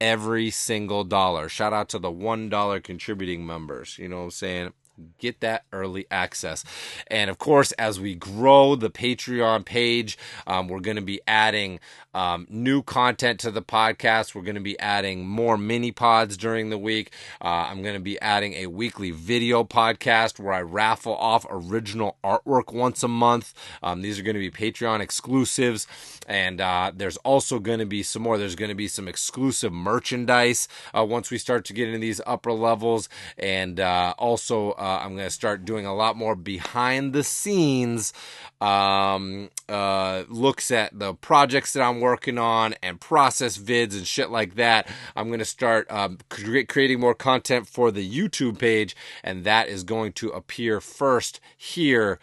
every 0.00 0.50
single 0.50 1.02
dollar. 1.02 1.48
Shout 1.48 1.72
out 1.72 1.88
to 1.90 1.98
the 1.98 2.12
$1 2.12 2.82
contributing 2.84 3.44
members. 3.44 3.98
You 3.98 4.08
know 4.08 4.18
what 4.18 4.24
I'm 4.24 4.30
saying? 4.30 4.72
get 5.18 5.40
that 5.40 5.64
early 5.72 6.06
access. 6.10 6.64
And 7.08 7.30
of 7.30 7.38
course, 7.38 7.72
as 7.72 7.98
we 7.98 8.14
grow 8.14 8.76
the 8.76 8.90
Patreon 8.90 9.64
page, 9.64 10.18
um, 10.46 10.68
we're 10.68 10.80
going 10.80 10.96
to 10.96 11.02
be 11.02 11.20
adding 11.26 11.80
um, 12.14 12.46
new 12.50 12.82
content 12.82 13.40
to 13.40 13.50
the 13.50 13.62
podcast. 13.62 14.34
We're 14.34 14.42
going 14.42 14.56
to 14.56 14.60
be 14.60 14.78
adding 14.78 15.26
more 15.26 15.56
mini 15.56 15.92
pods 15.92 16.36
during 16.36 16.70
the 16.70 16.78
week. 16.78 17.12
Uh, 17.40 17.66
I'm 17.70 17.82
going 17.82 17.94
to 17.94 18.00
be 18.00 18.20
adding 18.20 18.54
a 18.54 18.66
weekly 18.66 19.10
video 19.10 19.64
podcast 19.64 20.38
where 20.38 20.52
I 20.52 20.62
raffle 20.62 21.16
off 21.16 21.46
original 21.48 22.16
artwork 22.22 22.72
once 22.72 23.02
a 23.02 23.08
month. 23.08 23.54
Um, 23.82 24.02
these 24.02 24.18
are 24.18 24.22
going 24.22 24.34
to 24.34 24.40
be 24.40 24.50
Patreon 24.50 25.00
exclusives. 25.00 25.86
And 26.28 26.60
uh, 26.60 26.92
there's 26.94 27.16
also 27.18 27.58
going 27.58 27.80
to 27.80 27.86
be 27.86 28.02
some 28.02 28.22
more. 28.22 28.38
There's 28.38 28.54
going 28.54 28.68
to 28.68 28.74
be 28.74 28.88
some 28.88 29.08
exclusive 29.08 29.72
merchandise 29.72 30.68
uh, 30.96 31.04
once 31.04 31.30
we 31.30 31.38
start 31.38 31.64
to 31.66 31.72
get 31.72 31.88
into 31.88 32.00
these 32.00 32.20
upper 32.26 32.52
levels. 32.52 33.08
And 33.38 33.80
uh, 33.80 34.14
also, 34.18 34.72
uh, 34.72 35.00
I'm 35.02 35.14
going 35.14 35.26
to 35.26 35.30
start 35.30 35.64
doing 35.64 35.86
a 35.86 35.94
lot 35.94 36.16
more 36.16 36.36
behind 36.36 37.12
the 37.12 37.24
scenes 37.24 38.12
um, 38.60 39.50
uh, 39.68 40.22
looks 40.28 40.70
at 40.70 40.96
the 40.96 41.14
projects 41.14 41.72
that 41.72 41.82
I'm 41.82 42.00
working 42.02 42.36
on 42.36 42.74
and 42.82 43.00
process 43.00 43.56
vids 43.56 43.94
and 43.94 44.06
shit 44.06 44.30
like 44.30 44.56
that. 44.56 44.88
I'm 45.16 45.28
going 45.28 45.38
to 45.38 45.44
start 45.44 45.90
um, 45.90 46.18
cre- 46.28 46.66
creating 46.68 47.00
more 47.00 47.14
content 47.14 47.66
for 47.66 47.90
the 47.90 48.06
YouTube 48.06 48.58
page, 48.58 48.94
and 49.24 49.44
that 49.44 49.68
is 49.68 49.84
going 49.84 50.12
to 50.14 50.28
appear 50.30 50.80
first 50.80 51.40
here. 51.56 52.18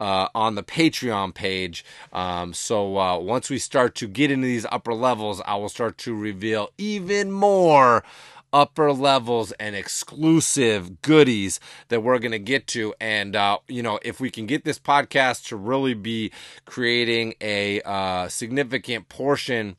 Uh, 0.00 0.26
on 0.34 0.56
the 0.56 0.62
Patreon 0.64 1.32
page. 1.32 1.84
Um, 2.12 2.52
so 2.52 2.98
uh, 2.98 3.16
once 3.16 3.48
we 3.48 3.58
start 3.58 3.94
to 3.94 4.08
get 4.08 4.28
into 4.28 4.44
these 4.44 4.66
upper 4.72 4.92
levels, 4.92 5.40
I 5.46 5.54
will 5.54 5.68
start 5.68 5.98
to 5.98 6.16
reveal 6.16 6.70
even 6.76 7.30
more 7.30 8.02
upper 8.54 8.92
levels 8.92 9.50
and 9.58 9.74
exclusive 9.74 11.02
goodies 11.02 11.58
that 11.88 12.02
we're 12.02 12.20
going 12.20 12.32
to 12.32 12.38
get 12.38 12.68
to. 12.68 12.94
And, 13.00 13.34
uh, 13.34 13.58
you 13.66 13.82
know, 13.82 13.98
if 14.02 14.20
we 14.20 14.30
can 14.30 14.46
get 14.46 14.64
this 14.64 14.78
podcast 14.78 15.48
to 15.48 15.56
really 15.56 15.92
be 15.92 16.30
creating 16.64 17.34
a 17.40 17.82
uh, 17.82 18.28
significant 18.28 19.08
portion 19.08 19.76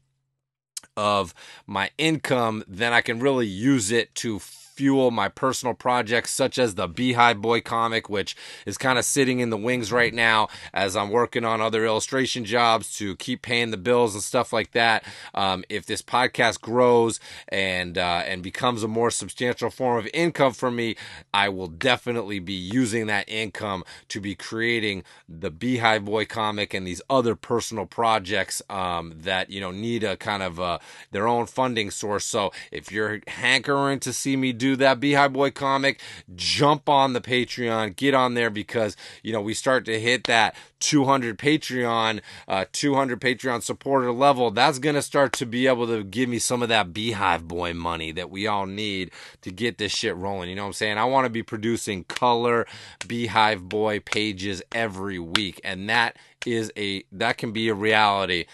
of 0.97 1.33
my 1.65 1.89
income, 1.97 2.65
then 2.67 2.91
I 2.91 2.99
can 2.99 3.19
really 3.19 3.47
use 3.47 3.91
it 3.91 4.13
to 4.15 4.39
fuel 4.75 5.09
my 5.09 5.29
personal 5.29 5.73
projects, 5.73 6.31
such 6.31 6.59
as 6.59 6.75
the 6.75 6.87
Beehive 6.87 7.41
Boy 7.41 7.61
comic, 7.61 8.09
which 8.09 8.35
is 8.65 8.77
kind 8.77 8.99
of 8.99 9.05
sitting 9.05 9.39
in 9.39 9.49
the 9.49 9.57
wings 9.57 9.91
right 9.91 10.13
now 10.13 10.49
as 10.73 10.95
I'm 10.95 11.09
working 11.09 11.45
on 11.45 11.61
other 11.61 11.85
illustration 11.85 12.43
jobs 12.43 12.95
to 12.97 13.15
keep 13.15 13.41
paying 13.41 13.71
the 13.71 13.77
bills 13.77 14.13
and 14.13 14.23
stuff 14.23 14.51
like 14.51 14.71
that. 14.71 15.03
Um, 15.33 15.63
if 15.69 15.85
this 15.85 16.01
podcast 16.01 16.59
grows 16.61 17.19
and 17.47 17.97
uh, 17.97 18.23
and 18.25 18.43
becomes 18.43 18.83
a 18.83 18.87
more 18.87 19.11
substantial 19.11 19.69
form 19.69 19.97
of 19.97 20.09
income 20.13 20.53
for 20.53 20.69
me, 20.69 20.95
I 21.33 21.49
will 21.49 21.67
definitely 21.67 22.39
be 22.39 22.53
using 22.53 23.07
that 23.07 23.29
income 23.29 23.83
to 24.09 24.19
be 24.19 24.35
creating 24.35 25.03
the 25.29 25.51
Beehive 25.51 26.03
Boy 26.03 26.25
comic 26.25 26.73
and 26.73 26.85
these 26.85 27.01
other 27.09 27.35
personal 27.35 27.85
projects 27.85 28.61
um, 28.69 29.13
that 29.21 29.49
you 29.49 29.61
know 29.61 29.71
need 29.71 30.03
a 30.03 30.17
kind 30.17 30.43
of 30.43 30.59
uh, 30.59 30.79
their 31.11 31.27
own 31.27 31.45
funding 31.45 31.91
source. 31.91 32.25
So 32.25 32.51
if 32.71 32.91
you're 32.91 33.21
hankering 33.27 33.99
to 34.01 34.11
see 34.11 34.35
me 34.35 34.51
do 34.51 34.64
do 34.65 34.75
that 34.77 34.99
Beehive 34.99 35.33
Boy 35.33 35.51
comic, 35.51 35.99
jump 36.33 36.89
on 36.89 37.13
the 37.13 37.21
Patreon, 37.21 37.95
get 37.95 38.15
on 38.15 38.33
there 38.33 38.49
because, 38.49 38.97
you 39.21 39.31
know, 39.31 39.41
we 39.41 39.53
start 39.53 39.85
to 39.85 39.99
hit 39.99 40.23
that 40.23 40.55
200 40.79 41.37
Patreon, 41.37 42.21
uh, 42.47 42.65
200 42.71 43.21
Patreon 43.21 43.61
supporter 43.61 44.11
level. 44.11 44.49
That's 44.49 44.79
going 44.79 44.95
to 44.95 45.03
start 45.03 45.33
to 45.33 45.45
be 45.45 45.67
able 45.67 45.85
to 45.87 46.03
give 46.03 46.29
me 46.29 46.39
some 46.39 46.63
of 46.63 46.69
that 46.69 46.93
Beehive 46.93 47.47
Boy 47.47 47.73
money 47.75 48.11
that 48.13 48.31
we 48.31 48.47
all 48.47 48.65
need 48.65 49.11
to 49.41 49.51
get 49.51 49.77
this 49.77 49.91
shit 49.91 50.15
rolling. 50.15 50.49
You 50.49 50.55
know 50.55 50.63
what 50.63 50.67
I'm 50.69 50.73
saying? 50.73 50.97
I 50.97 51.05
want 51.05 51.25
to 51.25 51.29
be 51.29 51.43
producing 51.43 52.03
color 52.05 52.65
Beehive 53.07 53.69
Boy 53.69 53.99
pages 53.99 54.63
every 54.73 55.19
week. 55.19 55.61
And 55.63 55.87
that 55.89 56.17
is 56.43 56.71
a, 56.75 57.03
that 57.11 57.37
can 57.37 57.51
be 57.51 57.69
a 57.69 57.75
reality 57.75 58.45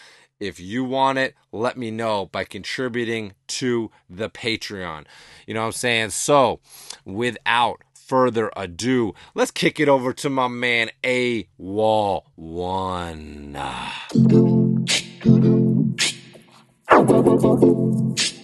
if 0.41 0.60
you 0.60 0.84
want 0.84 1.19
it, 1.19 1.36
let 1.51 1.77
me 1.77 1.91
know 1.91 2.25
by 2.25 2.43
contributing 2.43 3.34
to 3.47 3.91
the 4.10 4.27
Patreon. 4.27 5.06
You 5.45 5.54
know 5.54 5.62
what 5.62 5.67
I'm 5.67 5.71
saying? 5.73 6.10
So, 6.10 6.60
without 7.06 7.84
further 7.93 8.51
ado, 8.58 9.13
let's 9.36 9.51
kick 9.51 9.80
it 9.80 9.88
over 9.88 10.12
to 10.13 10.30
my 10.32 10.47
man 10.47 10.89
A 11.06 11.47
Wall 11.60 12.25
One. 12.36 13.54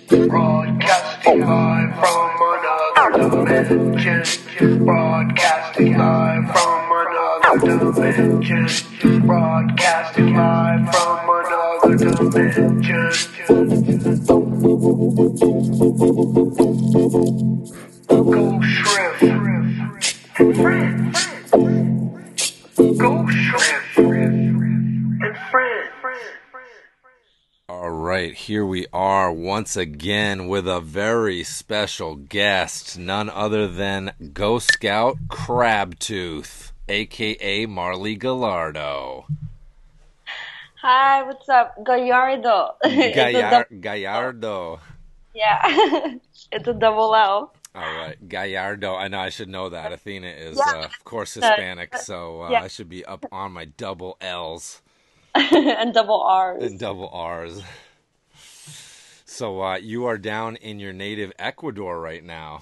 Broadcasting 0.08 1.42
live 1.42 2.00
from 2.00 2.38
another 3.10 3.64
dimension. 3.64 4.86
Broadcasting 4.86 5.98
live 5.98 6.52
from 6.52 6.92
another 6.92 7.92
dimension. 7.92 9.26
Broadcasting 9.26 10.36
live 10.36 10.94
from 10.94 11.27
All 27.70 27.90
right, 27.90 28.34
here 28.34 28.66
we 28.66 28.86
are 28.92 29.32
once 29.32 29.78
again 29.78 30.50
with 30.50 30.68
a 30.68 30.82
very 30.82 31.46
special 31.46 32.16
guest, 32.16 33.00
none 33.00 33.30
other 33.30 33.66
than 33.66 34.12
Ghost 34.34 34.74
Scout 34.74 35.16
Crabtooth, 35.30 36.74
aka 36.90 37.66
Marley 37.66 38.16
Gallardo. 38.16 39.26
Hi, 40.82 41.24
what's 41.24 41.50
up? 41.50 41.84
Gallardo. 41.84 42.76
Gallar- 42.84 43.68
Gallardo. 43.82 44.80
Yeah, 45.34 45.60
it's 46.52 46.68
a 46.68 46.74
double 46.74 47.16
L. 47.16 47.54
All 47.74 47.82
right, 47.82 48.16
Gallardo. 48.28 48.94
I 48.96 49.08
know 49.08 49.20
I 49.20 49.30
should 49.30 49.50
know 49.50 49.70
that. 49.70 49.92
Athena 49.92 50.28
is, 50.28 50.58
yeah. 50.58 50.82
uh, 50.82 50.86
of 50.86 51.04
course, 51.04 51.34
Hispanic, 51.34 51.98
so 51.98 52.44
uh, 52.44 52.50
yeah. 52.52 52.62
I 52.62 52.68
should 52.68 52.90
be 52.90 53.04
up 53.06 53.26
on 53.32 53.54
my 53.54 53.66
double 53.66 54.18
L's 54.22 54.84
and 55.36 55.96
double 55.96 56.22
R's 56.22 56.64
and 56.64 56.80
double 56.80 57.10
R's. 57.10 57.64
So 59.26 59.62
uh, 59.62 59.78
you 59.78 60.06
are 60.06 60.18
down 60.20 60.58
in 60.58 60.80
your 60.80 60.94
native 60.94 61.32
Ecuador 61.40 62.00
right 62.00 62.24
now. 62.24 62.62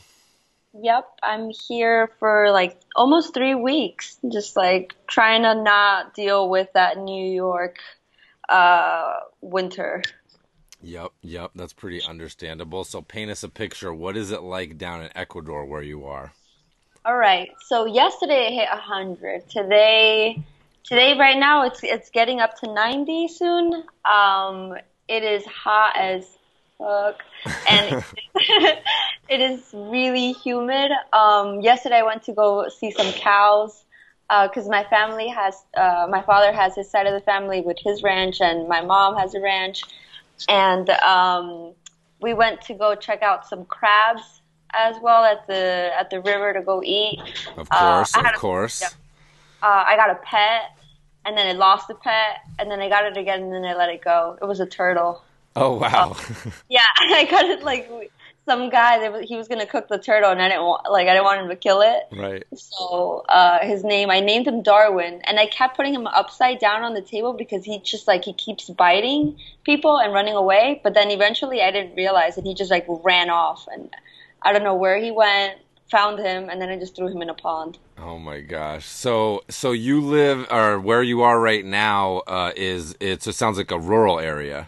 Yep, 0.82 1.06
I'm 1.21 1.49
here 1.67 2.12
for 2.19 2.51
like 2.51 2.80
almost 2.95 3.34
three 3.34 3.56
weeks, 3.56 4.17
just 4.32 4.56
like 4.56 4.95
trying 5.06 5.43
to 5.43 5.56
not 5.62 6.13
deal 6.13 6.49
with 6.49 6.69
that 6.73 6.97
New 6.97 7.34
York 7.34 7.78
uh, 8.49 9.13
winter. 9.41 10.03
Yep, 10.81 11.12
yep, 11.21 11.51
that's 11.55 11.73
pretty 11.73 12.03
understandable. 12.03 12.84
So 12.84 13.01
paint 13.01 13.31
us 13.31 13.43
a 13.43 13.49
picture. 13.49 13.93
What 13.93 14.15
is 14.15 14.31
it 14.31 14.41
like 14.41 14.77
down 14.77 15.01
in 15.01 15.10
Ecuador 15.15 15.65
where 15.65 15.81
you 15.81 16.05
are? 16.05 16.34
All 17.05 17.17
right. 17.17 17.51
So 17.65 17.86
yesterday 17.86 18.47
it 18.47 18.53
hit 18.53 18.67
100. 18.69 19.47
Today 19.47 20.43
today 20.84 21.17
right 21.17 21.38
now 21.38 21.63
it's 21.63 21.84
it's 21.84 22.10
getting 22.10 22.39
up 22.39 22.60
to 22.62 22.73
90 22.73 23.27
soon. 23.27 23.84
Um 24.05 24.75
it 25.08 25.23
is 25.23 25.45
hot 25.45 25.95
as 25.95 26.25
fuck 26.79 27.21
and 27.69 28.03
it 29.29 29.39
is 29.39 29.62
really 29.71 30.31
humid. 30.31 30.91
Um 31.13 31.62
yesterday 31.62 31.97
I 31.97 32.03
went 32.03 32.23
to 32.23 32.34
go 32.34 32.67
see 32.69 32.89
some 32.89 33.12
cows 33.13 33.85
because 34.30 34.68
uh, 34.68 34.72
my 34.72 34.84
family 34.86 35.28
has, 35.28 35.56
uh, 35.78 36.08
my 36.10 36.22
father 36.22 36.52
has 36.52 36.76
his 36.76 36.90
side 36.90 37.06
of 37.06 37.14
the 37.14 37.22
family 37.22 37.62
with 37.62 37.78
his 37.80 38.02
ranch, 38.04 38.42
and 38.42 38.68
my 38.68 38.82
mom 38.82 39.16
has 39.18 39.36
a 39.36 39.40
ranch, 39.40 39.84
and 40.50 40.90
um, 40.90 41.74
we 42.22 42.34
went 42.34 42.62
to 42.62 42.74
go 42.74 42.96
check 42.96 43.22
out 43.22 43.48
some 43.48 43.66
crabs 43.66 44.42
as 44.74 44.98
well 45.02 45.24
at 45.24 45.48
the 45.48 45.92
at 45.98 46.10
the 46.10 46.22
river 46.22 46.54
to 46.54 46.62
go 46.62 46.82
eat. 46.84 47.20
Of 47.56 47.70
course, 47.70 48.16
uh, 48.16 48.20
of 48.20 48.26
a, 48.26 48.32
course. 48.38 48.82
Yeah, 48.82 48.88
uh, 49.62 49.84
I 49.86 49.96
got 49.96 50.10
a 50.10 50.16
pet, 50.16 50.78
and 51.26 51.38
then 51.38 51.48
I 51.48 51.58
lost 51.58 51.88
the 51.88 51.96
pet, 51.96 52.42
and 52.60 52.70
then 52.70 52.80
I 52.80 52.90
got 52.90 53.06
it 53.06 53.18
again, 53.18 53.44
and 53.44 53.54
then 53.54 53.64
I 53.64 53.76
let 53.76 53.90
it 53.90 54.04
go. 54.04 54.38
It 54.42 54.46
was 54.46 54.60
a 54.60 54.66
turtle. 54.66 55.24
Oh 55.56 55.78
wow! 55.78 56.18
yeah, 56.70 56.82
I 56.98 57.26
got 57.30 57.46
it 57.46 57.64
like 57.64 57.90
some 58.45 58.69
guy 58.69 58.99
that 58.99 59.23
he 59.23 59.36
was 59.36 59.47
gonna 59.47 59.65
cook 59.65 59.88
the 59.88 59.97
turtle, 59.97 60.29
and 60.29 60.41
I 60.41 60.49
didn't 60.49 60.63
want 60.63 60.89
like 60.91 61.08
I 61.08 61.13
didn't 61.13 61.25
want 61.25 61.41
him 61.41 61.49
to 61.49 61.55
kill 61.55 61.81
it. 61.81 62.03
Right. 62.12 62.43
So 62.55 63.25
uh, 63.27 63.65
his 63.65 63.84
name, 63.84 64.10
I 64.12 64.19
named 64.19 64.47
him 64.47 64.62
Darwin, 64.62 65.21
and 65.25 65.39
I 65.39 65.47
kept 65.47 65.75
putting 65.75 65.93
him 65.93 66.08
upside 66.08 66.60
down 66.60 66.84
on 66.84 66.93
the 66.93 67.01
table 67.01 67.34
because 67.34 67.65
he 67.65 67.79
just 67.79 68.08
like 68.08 68.23
he 68.23 68.34
keeps 68.34 68.69
biting 68.69 69.38
people 69.63 69.97
and 69.97 70.13
running 70.13 70.36
away. 70.36 70.79
But 70.84 70.93
then 70.93 71.10
eventually, 71.12 71.62
I 71.62 71.71
didn't 71.71 71.95
realize, 71.95 72.38
and 72.38 72.45
he 72.45 72.53
just 72.53 72.71
like 72.71 72.86
ran 72.88 73.29
off, 73.29 73.67
and 73.71 73.89
I 74.41 74.53
don't 74.53 74.63
know 74.63 74.75
where 74.75 74.97
he 74.97 75.12
went. 75.12 75.60
Found 75.91 76.17
him, 76.17 76.49
and 76.49 76.60
then 76.60 76.69
I 76.69 76.79
just 76.79 76.95
threw 76.95 77.08
him 77.08 77.21
in 77.21 77.29
a 77.29 77.36
pond. 77.36 77.77
Oh 77.99 78.17
my 78.17 78.41
gosh! 78.41 78.86
So, 78.88 79.43
so 79.49 79.71
you 79.71 80.01
live, 80.01 80.47
or 80.51 80.79
where 80.79 81.03
you 81.03 81.21
are 81.21 81.39
right 81.39 81.63
now, 81.63 82.23
uh, 82.25 82.53
is 82.55 82.95
it 82.99 83.21
sounds 83.21 83.58
like 83.58 83.69
a 83.69 83.79
rural 83.79 84.19
area. 84.19 84.67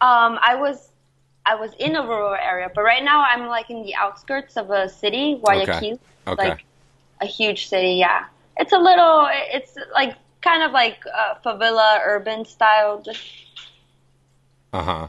Um, 0.00 0.38
I 0.40 0.54
was 0.54 0.85
I 1.46 1.54
was 1.54 1.70
in 1.78 1.94
a 1.94 2.02
rural 2.02 2.34
area, 2.34 2.70
but 2.74 2.82
right 2.82 3.04
now 3.04 3.22
I'm 3.22 3.46
like 3.46 3.70
in 3.70 3.84
the 3.84 3.94
outskirts 3.94 4.56
of 4.56 4.70
a 4.70 4.88
city, 4.88 5.38
Guayaquil. 5.40 5.92
Okay. 5.92 5.98
okay. 6.26 6.48
Like 6.48 6.64
a 7.20 7.26
huge 7.26 7.68
city. 7.68 7.94
Yeah, 7.94 8.24
it's 8.56 8.72
a 8.72 8.78
little. 8.78 9.28
It's 9.30 9.76
like 9.94 10.16
kind 10.42 10.64
of 10.64 10.72
like 10.72 10.98
uh, 11.06 11.34
favela 11.44 12.00
urban 12.04 12.44
style. 12.44 13.00
Just 13.00 13.22
Uh 14.72 14.82
huh. 14.82 15.08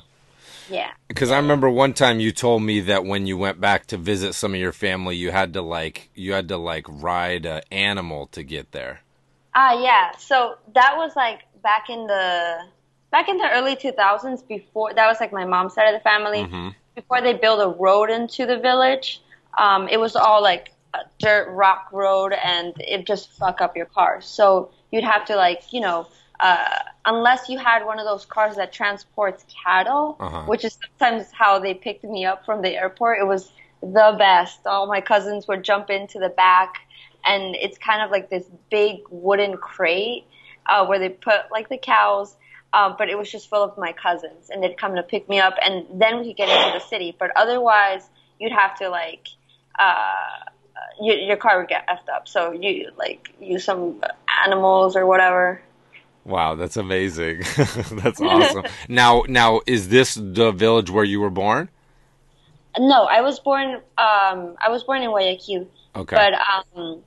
yeah. 0.70 0.92
Because 1.08 1.32
I 1.32 1.38
remember 1.38 1.70
one 1.70 1.94
time 1.94 2.20
you 2.20 2.32
told 2.32 2.62
me 2.62 2.82
that 2.82 3.04
when 3.04 3.26
you 3.26 3.38
went 3.38 3.60
back 3.60 3.88
to 3.88 3.98
visit 3.98 4.34
some 4.34 4.54
of 4.54 4.60
your 4.60 4.72
family, 4.72 5.16
you 5.16 5.32
had 5.32 5.54
to 5.54 5.62
like 5.64 6.10
you 6.14 6.34
had 6.34 6.48
to 6.50 6.58
like 6.58 6.86
ride 6.88 7.46
an 7.48 7.62
animal 7.72 8.28
to 8.28 8.44
get 8.44 8.72
there. 8.72 9.02
Ah, 9.56 9.74
yeah. 9.82 10.12
So 10.18 10.58
that 10.76 10.94
was 10.98 11.16
like 11.16 11.42
back 11.64 11.90
in 11.90 12.06
the 12.06 12.60
back 13.12 13.30
in 13.30 13.38
the 13.38 13.50
early 13.52 13.76
2000s. 13.76 14.42
Before 14.42 14.94
that 14.94 15.08
was 15.08 15.20
like 15.20 15.32
my 15.34 15.46
mom's 15.46 15.74
side 15.74 15.88
of 15.88 15.94
the 15.94 16.04
family. 16.04 16.44
Mhm. 16.46 16.76
Before 16.96 17.22
they 17.22 17.34
built 17.34 17.60
a 17.62 17.70
road 17.70 18.10
into 18.10 18.46
the 18.46 18.58
village, 18.58 19.22
um, 19.58 19.88
it 19.88 20.00
was 20.00 20.16
all 20.16 20.42
like 20.42 20.72
a 20.94 21.00
dirt 21.20 21.50
rock 21.52 21.90
road, 21.92 22.34
and 22.34 22.74
it 22.80 23.06
just 23.06 23.32
fuck 23.34 23.62
up 23.62 23.76
your 23.78 23.86
car. 23.86 24.22
So 24.22 24.72
you'd 24.92 25.04
have 25.04 25.26
to 25.26 25.36
like 25.36 25.72
you 25.74 25.82
know. 25.82 26.08
Uh, 26.40 26.80
unless 27.06 27.50
you 27.50 27.58
had 27.58 27.84
one 27.84 27.98
of 27.98 28.06
those 28.06 28.24
cars 28.24 28.56
that 28.58 28.72
transports 28.72 29.44
cattle, 29.66 30.16
Uh-huh. 30.20 30.42
which 30.46 30.64
is 30.64 30.78
sometimes 31.00 31.32
how 31.32 31.58
they 31.58 31.74
picked 31.74 32.04
me 32.04 32.26
up 32.26 32.46
from 32.46 32.62
the 32.62 32.76
airport. 32.76 33.18
It 33.18 33.24
was 33.26 33.52
the 33.82 34.16
best. 34.20 34.68
All 34.68 34.86
my 34.86 35.02
cousins 35.02 35.48
would 35.48 35.64
jump 35.64 35.90
into 35.90 36.20
the 36.20 36.30
back, 36.30 36.76
and 37.26 37.56
it's 37.56 37.80
kind 37.80 38.04
of 38.04 38.12
like 38.12 38.30
this 38.30 38.46
big 38.70 39.00
wooden 39.10 39.58
crate 39.58 40.26
uh, 40.68 40.86
where 40.86 41.00
they 41.00 41.10
put 41.10 41.50
like 41.52 41.70
the 41.70 41.78
cows. 41.80 42.36
Um, 42.74 42.96
but 42.98 43.10
it 43.10 43.18
was 43.18 43.32
just 43.32 43.50
full 43.50 43.64
of 43.64 43.78
my 43.78 43.94
cousins, 43.94 44.50
and 44.50 44.62
they'd 44.62 44.78
come 44.78 44.96
to 44.96 45.04
pick 45.04 45.30
me 45.30 45.40
up, 45.40 45.56
and 45.64 45.86
then 45.94 46.20
we 46.20 46.28
could 46.28 46.38
get 46.38 46.50
into 46.50 46.78
the 46.78 46.86
city. 46.86 47.16
But 47.18 47.32
otherwise, 47.36 48.10
you'd 48.40 48.52
have 48.52 48.78
to 48.80 48.90
like 48.90 49.30
uh, 49.80 50.52
your, 51.02 51.16
your 51.18 51.38
car 51.38 51.60
would 51.60 51.70
get 51.70 51.88
effed 51.88 52.14
up. 52.14 52.28
So 52.28 52.52
you 52.52 52.92
like 52.98 53.34
use 53.40 53.64
some 53.64 54.02
animals 54.46 54.96
or 54.96 55.06
whatever. 55.06 55.62
Wow, 56.26 56.56
that's 56.56 56.78
amazing. 56.78 57.40
that's 57.58 58.22
awesome. 58.22 58.66
now, 58.90 59.24
now 59.28 59.62
is 59.66 59.90
this 59.90 60.16
the 60.16 60.52
village 60.52 60.90
where 60.90 61.06
you 61.06 61.22
were 61.22 61.30
born? 61.30 61.70
No, 62.78 63.06
I 63.06 63.22
was 63.22 63.40
born. 63.40 63.76
Um, 63.98 64.56
I 64.60 64.70
was 64.70 64.84
born 64.84 65.02
in 65.02 65.10
Guayaquil. 65.10 65.68
Okay. 65.96 66.16
But 66.16 66.34
um, 66.80 67.02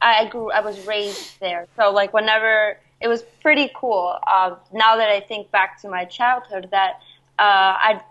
I 0.00 0.24
grew. 0.26 0.50
I 0.50 0.60
was 0.60 0.86
raised 0.86 1.38
there. 1.40 1.66
So 1.76 1.90
like 1.92 2.12
whenever 2.12 2.78
it 3.00 3.08
was 3.08 3.22
pretty 3.42 3.70
cool. 3.74 4.16
Uh, 4.26 4.56
now 4.72 4.96
that 4.96 5.08
I 5.08 5.20
think 5.20 5.50
back 5.50 5.80
to 5.82 5.88
my 5.88 6.04
childhood, 6.04 6.68
that 6.72 7.00
uh, 7.38 7.42
I 7.88 8.02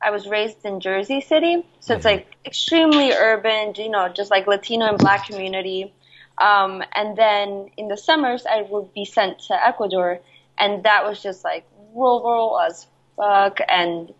I 0.00 0.10
was 0.10 0.26
raised 0.28 0.64
in 0.64 0.80
Jersey 0.80 1.20
City, 1.20 1.66
so 1.80 1.94
it's 1.94 2.04
like 2.04 2.26
extremely 2.44 3.12
urban. 3.12 3.74
You 3.76 3.88
know, 3.90 4.08
just 4.08 4.30
like 4.30 4.46
Latino 4.46 4.86
and 4.86 4.98
Black 4.98 5.26
community. 5.26 5.92
Um, 6.40 6.84
and 6.94 7.16
then 7.16 7.70
in 7.76 7.88
the 7.88 7.96
summers, 7.96 8.46
I 8.46 8.62
would 8.62 8.94
be 8.94 9.04
sent 9.04 9.40
to 9.48 9.66
Ecuador, 9.66 10.20
and 10.56 10.84
that 10.84 11.04
was 11.04 11.20
just 11.20 11.42
like 11.44 11.66
rural 11.94 12.60
as 12.60 12.86
fuck. 13.16 13.58
And 13.68 14.14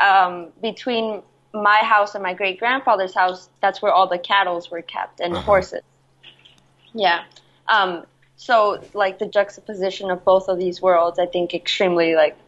um, 0.00 0.48
between 0.62 1.22
my 1.52 1.78
house 1.82 2.14
and 2.14 2.22
my 2.22 2.34
great 2.34 2.60
grandfather's 2.60 3.14
house, 3.14 3.48
that's 3.60 3.82
where 3.82 3.92
all 3.92 4.06
the 4.08 4.18
cattle 4.18 4.64
were 4.70 4.82
kept 4.82 5.18
and 5.20 5.32
Uh-huh. 5.34 5.42
horses. 5.42 5.82
Yeah. 6.94 7.24
Um, 7.68 8.06
so 8.40 8.82
like 8.94 9.18
the 9.18 9.26
juxtaposition 9.26 10.10
of 10.10 10.24
both 10.24 10.48
of 10.48 10.58
these 10.58 10.80
worlds, 10.80 11.18
I 11.18 11.26
think 11.26 11.52
extremely 11.52 12.14
like 12.14 12.38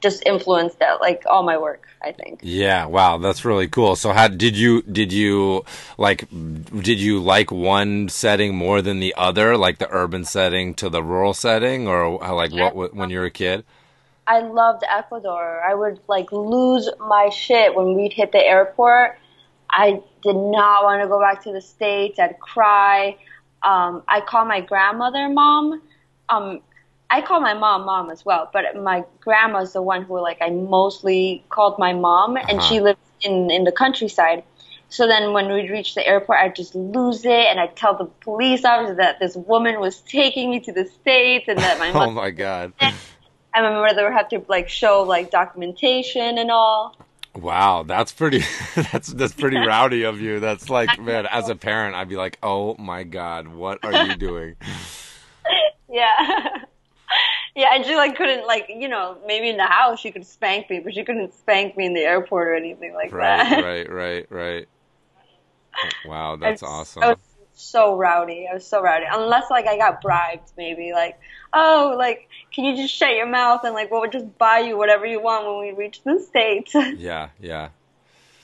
just 0.00 0.22
influenced 0.24 0.78
that 0.78 1.02
like 1.02 1.24
all 1.26 1.42
my 1.42 1.58
work. 1.58 1.88
I 2.00 2.12
think. 2.12 2.40
Yeah, 2.42 2.86
wow, 2.86 3.18
that's 3.18 3.44
really 3.44 3.68
cool. 3.68 3.94
So 3.94 4.14
how 4.14 4.28
did 4.28 4.56
you 4.56 4.80
did 4.80 5.12
you 5.12 5.66
like 5.98 6.26
did 6.30 6.98
you 6.98 7.20
like 7.20 7.52
one 7.52 8.08
setting 8.08 8.56
more 8.56 8.80
than 8.80 8.98
the 8.98 9.14
other, 9.14 9.58
like 9.58 9.76
the 9.76 9.90
urban 9.90 10.24
setting 10.24 10.72
to 10.76 10.88
the 10.88 11.02
rural 11.02 11.34
setting 11.34 11.86
or 11.86 12.18
like 12.18 12.54
what 12.54 12.94
when 12.94 13.10
you 13.10 13.18
were 13.18 13.26
a 13.26 13.30
kid? 13.30 13.66
I 14.26 14.38
loved 14.40 14.84
Ecuador. 14.90 15.60
I 15.60 15.74
would 15.74 16.00
like 16.08 16.32
lose 16.32 16.88
my 16.98 17.28
shit 17.28 17.74
when 17.74 17.94
we'd 17.94 18.14
hit 18.14 18.32
the 18.32 18.42
airport. 18.42 19.18
I 19.68 20.00
did 20.22 20.36
not 20.36 20.84
want 20.84 21.02
to 21.02 21.08
go 21.08 21.20
back 21.20 21.42
to 21.44 21.52
the 21.52 21.60
States. 21.60 22.18
I'd 22.18 22.40
cry. 22.40 23.18
Um, 23.64 24.02
I 24.08 24.20
call 24.20 24.44
my 24.44 24.60
grandmother 24.60 25.28
mom. 25.28 25.82
Um, 26.28 26.60
I 27.10 27.20
call 27.20 27.40
my 27.40 27.54
mom 27.54 27.84
mom 27.84 28.10
as 28.10 28.24
well, 28.24 28.48
but 28.52 28.64
my 28.76 29.04
grandma's 29.20 29.72
the 29.74 29.82
one 29.82 30.02
who 30.02 30.20
like 30.20 30.38
I 30.40 30.50
mostly 30.50 31.44
called 31.50 31.78
my 31.78 31.92
mom, 31.92 32.36
and 32.36 32.48
Uh-huh. 32.58 32.60
she 32.60 32.80
lives 32.80 33.00
in 33.22 33.50
in 33.50 33.64
the 33.64 33.72
countryside. 33.72 34.44
So 34.88 35.06
then 35.06 35.32
when 35.32 35.50
we'd 35.52 35.70
reach 35.70 35.94
the 35.94 36.06
airport, 36.06 36.38
I'd 36.40 36.54
just 36.56 36.74
lose 36.74 37.24
it, 37.24 37.46
and 37.50 37.60
I'd 37.60 37.76
tell 37.76 37.96
the 37.96 38.06
police 38.24 38.64
officer 38.64 38.94
that 38.96 39.18
this 39.20 39.36
woman 39.36 39.80
was 39.80 40.00
taking 40.02 40.50
me 40.50 40.60
to 40.60 40.72
the 40.72 40.86
States, 40.86 41.48
and 41.48 41.58
that 41.58 41.78
my 41.78 41.92
Oh 41.94 42.10
my 42.10 42.30
god. 42.30 42.72
I 43.54 43.60
remember 43.60 43.94
they 43.94 44.02
would 44.02 44.12
have 44.12 44.28
to 44.30 44.42
like 44.48 44.68
show 44.68 45.02
like 45.02 45.30
documentation 45.30 46.38
and 46.38 46.50
all. 46.50 46.96
Wow, 47.34 47.82
that's 47.84 48.12
pretty 48.12 48.44
that's 48.92 49.08
that's 49.08 49.32
pretty 49.32 49.58
rowdy 49.58 50.02
of 50.04 50.20
you. 50.20 50.38
That's 50.40 50.68
like 50.68 50.98
man, 50.98 51.26
as 51.26 51.48
a 51.48 51.56
parent 51.56 51.94
I'd 51.94 52.08
be 52.08 52.16
like, 52.16 52.38
"Oh 52.42 52.76
my 52.78 53.04
god, 53.04 53.48
what 53.48 53.82
are 53.84 53.94
you 53.94 54.14
doing?" 54.14 54.56
Yeah. 55.88 56.64
yeah, 57.54 57.74
and 57.74 57.84
she 57.84 57.94
like 57.96 58.16
couldn't 58.16 58.46
like 58.46 58.66
you 58.68 58.88
know 58.88 59.18
maybe 59.26 59.48
in 59.50 59.56
the 59.58 59.66
house 59.66 60.00
she 60.00 60.10
could 60.10 60.26
spank 60.26 60.70
me, 60.70 60.80
but 60.80 60.94
she 60.94 61.04
couldn't 61.04 61.34
spank 61.34 61.76
me 61.76 61.84
in 61.86 61.94
the 61.94 62.00
airport 62.00 62.48
or 62.48 62.54
anything 62.54 62.94
like 62.94 63.12
Right, 63.12 63.48
that. 63.50 63.62
right, 63.62 63.90
right, 63.92 64.26
right. 64.30 64.68
right. 65.82 65.94
Wow, 66.06 66.36
that's 66.36 66.62
awesome. 66.62 67.02
Was 67.02 67.18
so 67.62 67.96
rowdy. 67.96 68.46
I 68.50 68.54
was 68.54 68.66
so 68.66 68.82
rowdy. 68.82 69.06
Unless 69.10 69.50
like 69.50 69.66
I 69.66 69.76
got 69.76 70.02
bribed, 70.02 70.52
maybe 70.56 70.92
like 70.92 71.18
oh 71.52 71.94
like 71.98 72.28
can 72.54 72.64
you 72.64 72.76
just 72.76 72.94
shut 72.94 73.14
your 73.14 73.26
mouth 73.26 73.60
and 73.64 73.74
like 73.74 73.90
we'll 73.90 74.10
just 74.10 74.36
buy 74.38 74.58
you 74.60 74.76
whatever 74.76 75.06
you 75.06 75.20
want 75.20 75.46
when 75.46 75.60
we 75.60 75.72
reach 75.72 76.02
the 76.04 76.20
states. 76.20 76.74
Yeah, 76.96 77.30
yeah. 77.40 77.70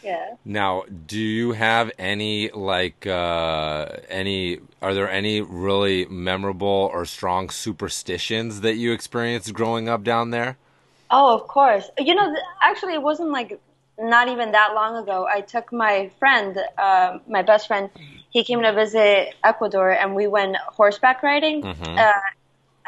yeah. 0.03 0.35
Now, 0.45 0.85
do 1.07 1.19
you 1.19 1.53
have 1.53 1.91
any 1.99 2.51
like 2.51 3.07
uh 3.07 3.89
any 4.09 4.61
are 4.81 4.95
there 4.95 5.11
any 5.11 5.41
really 5.41 6.07
memorable 6.07 6.91
or 6.93 7.05
strong 7.05 7.51
superstitions 7.51 8.61
that 8.63 8.77
you 8.77 8.93
experienced 8.93 9.53
growing 9.53 9.89
up 9.89 10.05
down 10.05 10.31
there? 10.31 10.57
Oh, 11.11 11.35
of 11.35 11.49
course. 11.49 11.89
You 11.99 12.15
know, 12.15 12.35
actually, 12.63 12.95
it 12.95 13.03
wasn't 13.03 13.31
like 13.31 13.59
not 13.99 14.29
even 14.29 14.53
that 14.53 14.75
long 14.75 14.97
ago. 14.97 15.27
I 15.31 15.41
took 15.41 15.73
my 15.73 16.11
friend, 16.19 16.59
uh, 16.79 17.19
my 17.29 17.43
best 17.43 17.67
friend. 17.67 17.91
He 18.31 18.45
came 18.45 18.63
to 18.63 18.73
visit 18.73 19.35
Ecuador, 19.45 19.91
and 19.91 20.15
we 20.15 20.27
went 20.27 20.57
horseback 20.57 21.23
riding 21.23 21.63
Mhm. 21.63 21.99
uh, 21.99 22.13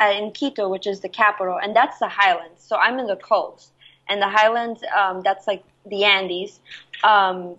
uh, 0.02 0.10
in 0.10 0.30
Quito, 0.32 0.68
which 0.68 0.86
is 0.86 1.00
the 1.00 1.08
capital, 1.08 1.58
and 1.62 1.74
that's 1.74 1.98
the 1.98 2.08
highlands. 2.08 2.62
So 2.62 2.76
I'm 2.76 2.98
in 2.98 3.06
the 3.06 3.16
coast, 3.16 3.72
and 4.08 4.20
the 4.20 4.28
highlands, 4.28 4.82
um, 4.96 5.20
that's 5.22 5.46
like 5.46 5.64
the 5.86 6.04
Andes. 6.04 6.60
Um, 7.02 7.56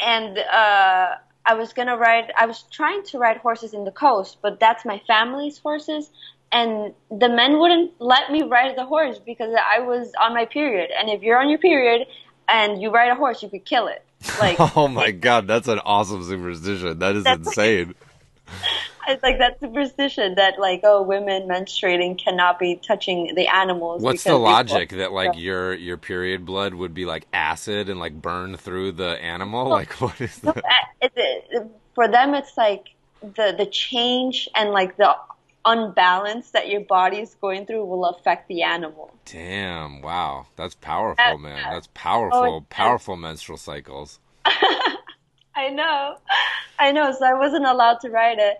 and 0.00 0.38
uh, 0.38 1.16
I 1.44 1.54
was 1.54 1.72
gonna 1.72 1.96
ride. 1.96 2.32
I 2.36 2.46
was 2.46 2.62
trying 2.70 3.02
to 3.04 3.18
ride 3.18 3.38
horses 3.38 3.74
in 3.74 3.84
the 3.84 3.90
coast, 3.92 4.38
but 4.42 4.58
that's 4.60 4.84
my 4.84 5.00
family's 5.06 5.58
horses, 5.58 6.10
and 6.50 6.94
the 7.10 7.28
men 7.28 7.58
wouldn't 7.58 7.92
let 8.00 8.30
me 8.30 8.42
ride 8.42 8.76
the 8.76 8.84
horse 8.84 9.18
because 9.18 9.54
I 9.54 9.80
was 9.80 10.12
on 10.20 10.34
my 10.34 10.46
period. 10.46 10.90
And 10.98 11.08
if 11.10 11.22
you're 11.22 11.38
on 11.38 11.48
your 11.48 11.58
period 11.58 12.06
and 12.52 12.80
you 12.80 12.90
ride 12.90 13.10
a 13.10 13.14
horse, 13.14 13.42
you 13.42 13.48
could 13.48 13.64
kill 13.64 13.88
it. 13.88 14.04
Like, 14.38 14.56
oh 14.76 14.86
my 14.86 15.10
god, 15.10 15.48
that's 15.48 15.66
an 15.66 15.80
awesome 15.80 16.22
superstition. 16.22 16.98
That 17.00 17.16
is 17.16 17.26
insane. 17.26 17.94
it's 19.08 19.22
like 19.22 19.38
that 19.38 19.58
superstition 19.58 20.36
that 20.36 20.58
like, 20.60 20.82
oh, 20.84 21.02
women 21.02 21.48
menstruating 21.48 22.22
cannot 22.22 22.58
be 22.58 22.76
touching 22.76 23.34
the 23.34 23.48
animals. 23.48 24.02
What's 24.02 24.24
the 24.24 24.36
logic 24.36 24.90
that 24.90 25.12
like 25.12 25.36
your 25.36 25.74
your 25.74 25.96
period 25.96 26.44
blood 26.44 26.74
would 26.74 26.94
be 26.94 27.06
like 27.06 27.26
acid 27.32 27.88
and 27.88 27.98
like 27.98 28.20
burn 28.20 28.56
through 28.56 28.92
the 28.92 29.20
animal? 29.22 29.68
Like 29.68 29.92
what 30.00 30.20
is 30.20 30.42
No, 30.44 30.52
that? 30.52 30.64
uh, 30.64 30.70
it, 31.00 31.12
it, 31.16 31.66
for 31.94 32.06
them, 32.06 32.34
it's 32.34 32.56
like 32.56 32.90
the 33.22 33.54
the 33.56 33.66
change 33.66 34.48
and 34.54 34.70
like 34.70 34.96
the 34.98 35.16
unbalance 35.64 36.50
that 36.50 36.68
your 36.68 36.80
body 36.82 37.18
is 37.18 37.34
going 37.40 37.66
through 37.66 37.84
will 37.84 38.04
affect 38.06 38.48
the 38.48 38.62
animal. 38.62 39.12
Damn, 39.24 40.02
wow. 40.02 40.46
That's 40.56 40.74
powerful, 40.74 41.24
Uh, 41.24 41.36
man. 41.38 41.64
uh, 41.66 41.70
That's 41.72 41.88
powerful, 41.94 42.38
oh, 42.38 42.54
yeah. 42.56 42.60
powerful 42.70 43.16
menstrual 43.16 43.58
cycles. 43.58 44.18
I 45.54 45.68
know, 45.70 46.16
I 46.78 46.92
know. 46.92 47.12
So 47.12 47.24
I 47.26 47.34
wasn't 47.34 47.66
allowed 47.66 48.00
to 48.00 48.10
ride 48.10 48.38
it 48.38 48.58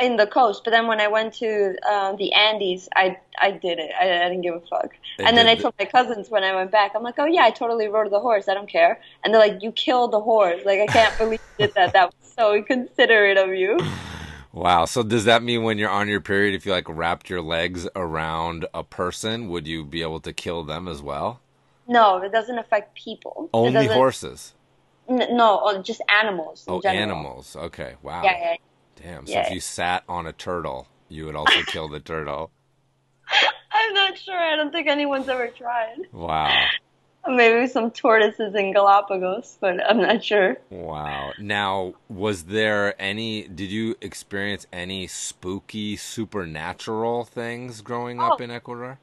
in 0.00 0.16
the 0.16 0.26
coast, 0.26 0.62
but 0.64 0.72
then 0.72 0.86
when 0.86 1.00
I 1.00 1.08
went 1.08 1.34
to 1.34 1.74
um, 1.90 2.16
the 2.16 2.32
Andes, 2.32 2.88
I 2.96 3.16
I 3.40 3.50
did 3.52 3.78
it. 3.78 3.90
I, 3.98 4.04
I 4.24 4.28
didn't 4.28 4.42
give 4.42 4.54
a 4.54 4.60
fuck. 4.60 4.90
And 5.18 5.28
And 5.28 5.36
then 5.38 5.46
I 5.46 5.54
told 5.54 5.74
my 5.78 5.86
cousins 5.86 6.30
when 6.30 6.44
I 6.44 6.54
went 6.54 6.70
back, 6.70 6.92
I'm 6.94 7.02
like, 7.02 7.14
oh 7.18 7.24
yeah, 7.26 7.42
I 7.44 7.50
totally 7.50 7.88
rode 7.88 8.10
the 8.12 8.20
horse. 8.20 8.48
I 8.48 8.54
don't 8.54 8.68
care. 8.68 9.00
And 9.24 9.32
they're 9.32 9.40
like, 9.40 9.62
you 9.62 9.72
killed 9.72 10.12
the 10.12 10.20
horse. 10.20 10.62
Like 10.64 10.80
I 10.80 10.86
can't 10.86 11.16
believe 11.22 11.40
you 11.58 11.66
did 11.66 11.74
that. 11.74 11.92
That 11.94 12.06
was 12.06 12.34
so 12.36 12.54
inconsiderate 12.54 13.38
of 13.38 13.54
you. 13.54 13.78
Wow. 14.54 14.84
So 14.84 15.02
does 15.02 15.24
that 15.24 15.42
mean 15.42 15.64
when 15.64 15.78
you're 15.78 15.90
on 15.90 16.06
your 16.08 16.20
period, 16.20 16.54
if 16.54 16.64
you 16.64 16.70
like 16.70 16.88
wrapped 16.88 17.28
your 17.28 17.42
legs 17.42 17.88
around 17.96 18.66
a 18.72 18.84
person, 18.84 19.48
would 19.48 19.66
you 19.66 19.84
be 19.84 20.00
able 20.02 20.20
to 20.20 20.32
kill 20.32 20.62
them 20.62 20.86
as 20.86 21.02
well? 21.02 21.40
No, 21.88 22.18
it 22.22 22.30
doesn't 22.30 22.56
affect 22.58 22.94
people. 22.96 23.50
Only 23.52 23.86
horses. 23.88 24.54
N- 25.08 25.36
no, 25.36 25.58
uh, 25.58 25.82
just 25.82 26.00
animals. 26.08 26.64
In 26.68 26.74
Oh, 26.74 26.80
general. 26.80 27.02
animals. 27.02 27.56
Okay. 27.56 27.96
Wow. 28.02 28.22
Yeah, 28.22 28.38
yeah. 28.40 28.56
Damn. 29.02 29.26
So 29.26 29.32
Yeah. 29.32 29.46
if 29.48 29.52
you 29.52 29.58
sat 29.60 30.04
on 30.08 30.26
a 30.26 30.32
turtle, 30.32 30.86
you 31.08 31.26
would 31.26 31.34
also 31.36 31.60
kill 31.66 31.88
the 31.88 32.00
turtle. 32.00 32.50
I'm 33.72 33.92
not 33.92 34.16
sure. 34.16 34.38
I 34.38 34.54
don't 34.54 34.70
think 34.70 34.86
anyone's 34.86 35.28
ever 35.28 35.48
tried. 35.48 35.96
Wow. 36.12 36.64
Maybe 37.26 37.66
some 37.68 37.90
tortoises 37.90 38.54
in 38.54 38.72
Galapagos, 38.72 39.56
but 39.60 39.80
I'm 39.88 39.98
not 39.98 40.22
sure. 40.22 40.58
Wow. 40.70 41.32
Now, 41.38 41.94
was 42.08 42.44
there 42.44 42.94
any, 43.00 43.48
did 43.48 43.70
you 43.70 43.96
experience 44.02 44.66
any 44.72 45.06
spooky 45.06 45.96
supernatural 45.96 47.24
things 47.24 47.80
growing 47.80 48.20
up 48.20 48.38
Oh. 48.40 48.44
in 48.44 48.50
Ecuador? 48.50 48.98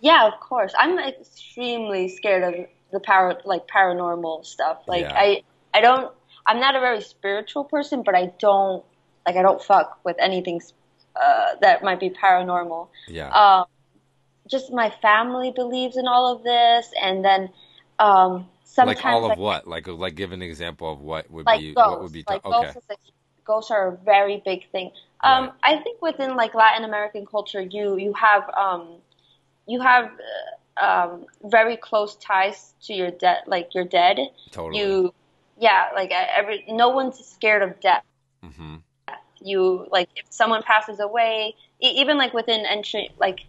Yeah, 0.00 0.26
of 0.26 0.38
course. 0.40 0.74
I'm 0.78 0.98
extremely 0.98 2.08
scared 2.08 2.42
of 2.42 2.66
the 2.92 3.00
power, 3.00 3.40
like 3.44 3.66
paranormal 3.68 4.44
stuff. 4.44 4.82
Like 4.86 5.02
Yeah. 5.02 5.14
I, 5.16 5.42
I 5.72 5.80
don't. 5.80 6.12
I'm 6.44 6.58
not 6.60 6.74
a 6.74 6.80
very 6.80 7.00
spiritual 7.00 7.64
person, 7.64 8.02
but 8.02 8.14
I 8.16 8.32
don't 8.38 8.84
like. 9.24 9.36
I 9.36 9.42
don't 9.42 9.62
fuck 9.62 10.00
with 10.04 10.16
anything 10.18 10.60
uh, 11.14 11.50
that 11.60 11.84
might 11.84 12.00
be 12.00 12.10
paranormal. 12.10 12.88
Yeah. 13.06 13.28
Um, 13.30 13.66
just 14.52 14.72
my 14.72 14.90
family 15.02 15.50
believes 15.50 15.96
in 15.96 16.06
all 16.06 16.32
of 16.36 16.44
this, 16.44 16.92
and 17.02 17.24
then 17.24 17.50
um, 17.98 18.48
sometimes 18.62 18.96
like 19.02 19.04
all 19.04 19.24
of 19.24 19.30
like, 19.30 19.38
what? 19.38 19.66
Like, 19.66 19.88
like 19.88 20.14
give 20.14 20.30
an 20.30 20.42
example 20.42 20.92
of 20.92 21.00
what 21.00 21.28
would 21.30 21.46
like 21.46 21.60
be, 21.60 21.72
ghosts. 21.74 21.90
what 21.90 22.02
would 22.02 22.12
be, 22.12 22.24
like 22.28 22.44
okay. 22.44 22.72
ghosts, 22.72 22.88
ghosts 23.44 23.70
are 23.72 23.88
a 23.88 23.96
very 23.96 24.40
big 24.44 24.70
thing. 24.70 24.92
Um, 25.24 25.44
Right. 25.44 25.52
I 25.64 25.76
think 25.82 26.00
within 26.02 26.36
like 26.36 26.54
Latin 26.54 26.84
American 26.84 27.26
culture, 27.26 27.60
you 27.60 27.96
you 27.96 28.12
have 28.12 28.48
um, 28.50 28.98
you 29.66 29.80
have 29.80 30.10
uh, 30.80 30.84
um, 30.84 31.26
very 31.44 31.76
close 31.76 32.16
ties 32.16 32.74
to 32.82 32.94
your 32.94 33.10
dead, 33.10 33.42
like 33.46 33.74
your 33.74 33.84
dead. 33.84 34.18
Totally. 34.50 34.80
You, 34.80 35.14
yeah, 35.58 35.88
like 35.94 36.10
uh, 36.10 36.26
every 36.36 36.64
no 36.68 36.90
one's 36.90 37.18
scared 37.18 37.62
of 37.62 37.80
death. 37.80 38.04
hmm 38.42 38.76
You 39.40 39.86
like 39.90 40.08
if 40.16 40.26
someone 40.30 40.62
passes 40.62 41.00
away, 41.00 41.54
even 41.80 42.16
like 42.18 42.32
within 42.32 42.64
ancient 42.66 43.10
like 43.18 43.40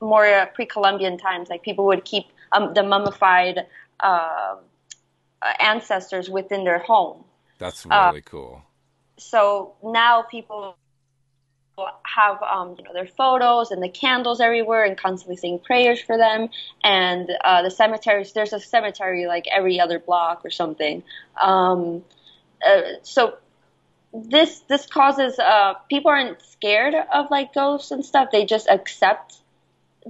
more 0.00 0.26
uh, 0.26 0.46
pre-Columbian 0.46 1.18
times, 1.18 1.48
like 1.48 1.62
people 1.62 1.86
would 1.86 2.04
keep 2.04 2.26
um, 2.52 2.74
the 2.74 2.82
mummified 2.82 3.58
um 4.00 4.58
uh, 5.42 5.52
ancestors 5.60 6.28
within 6.30 6.64
their 6.64 6.78
home. 6.78 7.24
That's 7.58 7.84
Uh, 7.90 8.08
really 8.08 8.22
cool. 8.22 8.62
so 9.18 9.74
now 9.82 10.22
people 10.22 10.76
have 12.04 12.42
um, 12.42 12.74
you 12.78 12.84
know 12.84 12.92
their 12.94 13.06
photos 13.06 13.70
and 13.70 13.82
the 13.82 13.88
candles 13.88 14.40
everywhere 14.40 14.84
and 14.84 14.96
constantly 14.96 15.36
saying 15.36 15.58
prayers 15.58 16.00
for 16.00 16.16
them 16.16 16.48
and 16.82 17.28
uh, 17.44 17.62
the 17.62 17.70
cemeteries 17.70 18.32
there's 18.32 18.54
a 18.54 18.60
cemetery 18.60 19.26
like 19.26 19.46
every 19.54 19.78
other 19.78 19.98
block 19.98 20.40
or 20.44 20.50
something 20.50 21.02
um, 21.40 22.02
uh, 22.66 22.80
so 23.02 23.36
this 24.14 24.60
this 24.60 24.86
causes 24.86 25.38
uh, 25.38 25.74
people 25.90 26.10
aren't 26.10 26.40
scared 26.40 26.94
of 27.12 27.30
like 27.30 27.52
ghosts 27.52 27.90
and 27.90 28.04
stuff 28.06 28.30
they 28.32 28.46
just 28.46 28.66
accept 28.68 29.36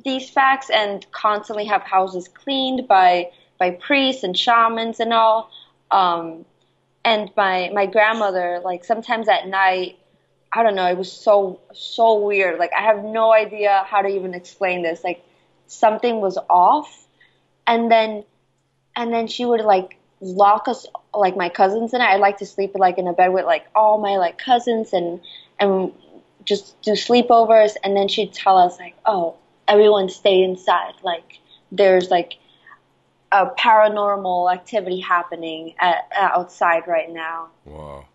these 0.04 0.28
facts 0.28 0.70
and 0.70 1.11
constantly 1.12 1.64
have 1.66 1.82
houses 1.82 2.28
cleaned 2.28 2.87
by 2.88 3.30
by 3.59 3.70
priests 3.70 4.22
and 4.22 4.37
shamans 4.37 5.00
and 5.00 5.12
all. 5.12 5.50
Um, 5.90 6.44
and 7.04 7.30
my 7.37 7.70
my 7.72 7.87
grandmother 7.87 8.61
like 8.64 8.85
sometimes 8.85 9.28
at 9.28 9.46
night 9.46 9.96
i 10.52 10.64
don't 10.64 10.74
know 10.74 10.87
it 10.87 10.98
was 10.98 11.11
so 11.11 11.61
so 11.72 12.18
weird. 12.18 12.59
Like 12.59 12.72
i 12.76 12.82
have 12.82 13.04
no 13.04 13.32
idea 13.32 13.85
how 13.87 14.02
to 14.02 14.09
even 14.09 14.35
explain 14.35 14.82
this. 14.82 15.02
Like 15.04 15.24
something 15.66 16.20
was 16.20 16.38
off. 16.50 17.06
And 17.66 17.90
then 17.90 18.24
and 18.94 19.12
then 19.12 19.26
she 19.26 19.44
would 19.44 19.61
like 19.61 19.96
lock 20.20 20.66
us 20.68 20.87
like 21.14 21.37
my 21.37 21.48
cousins 21.48 21.92
and 21.92 22.02
I 22.02 22.14
I'd 22.14 22.20
like 22.20 22.38
to 22.38 22.46
sleep 22.46 22.72
like 22.74 22.98
in 22.98 23.06
a 23.06 23.12
bed 23.12 23.28
with 23.28 23.44
like 23.44 23.66
all 23.74 23.98
my 23.98 24.16
like 24.16 24.38
cousins 24.38 24.92
and 24.92 25.20
and 25.61 25.92
just 26.44 26.80
do 26.82 26.92
sleepovers. 26.92 27.74
And 27.82 27.96
then 27.96 28.09
she'd 28.09 28.32
tell 28.32 28.59
us 28.59 28.78
like 28.78 28.96
oh 29.04 29.37
everyone 29.68 30.09
stay 30.09 30.42
inside 30.42 30.94
like 31.02 31.40
there's 31.72 32.11
like 32.11 32.35
a 33.33 33.46
paranormal 33.46 34.52
activity 34.52 35.00
happening 35.00 35.74
at, 35.81 36.09
outside 36.16 36.87
right 36.87 37.11
now 37.12 37.48
Whoa. 37.64 38.07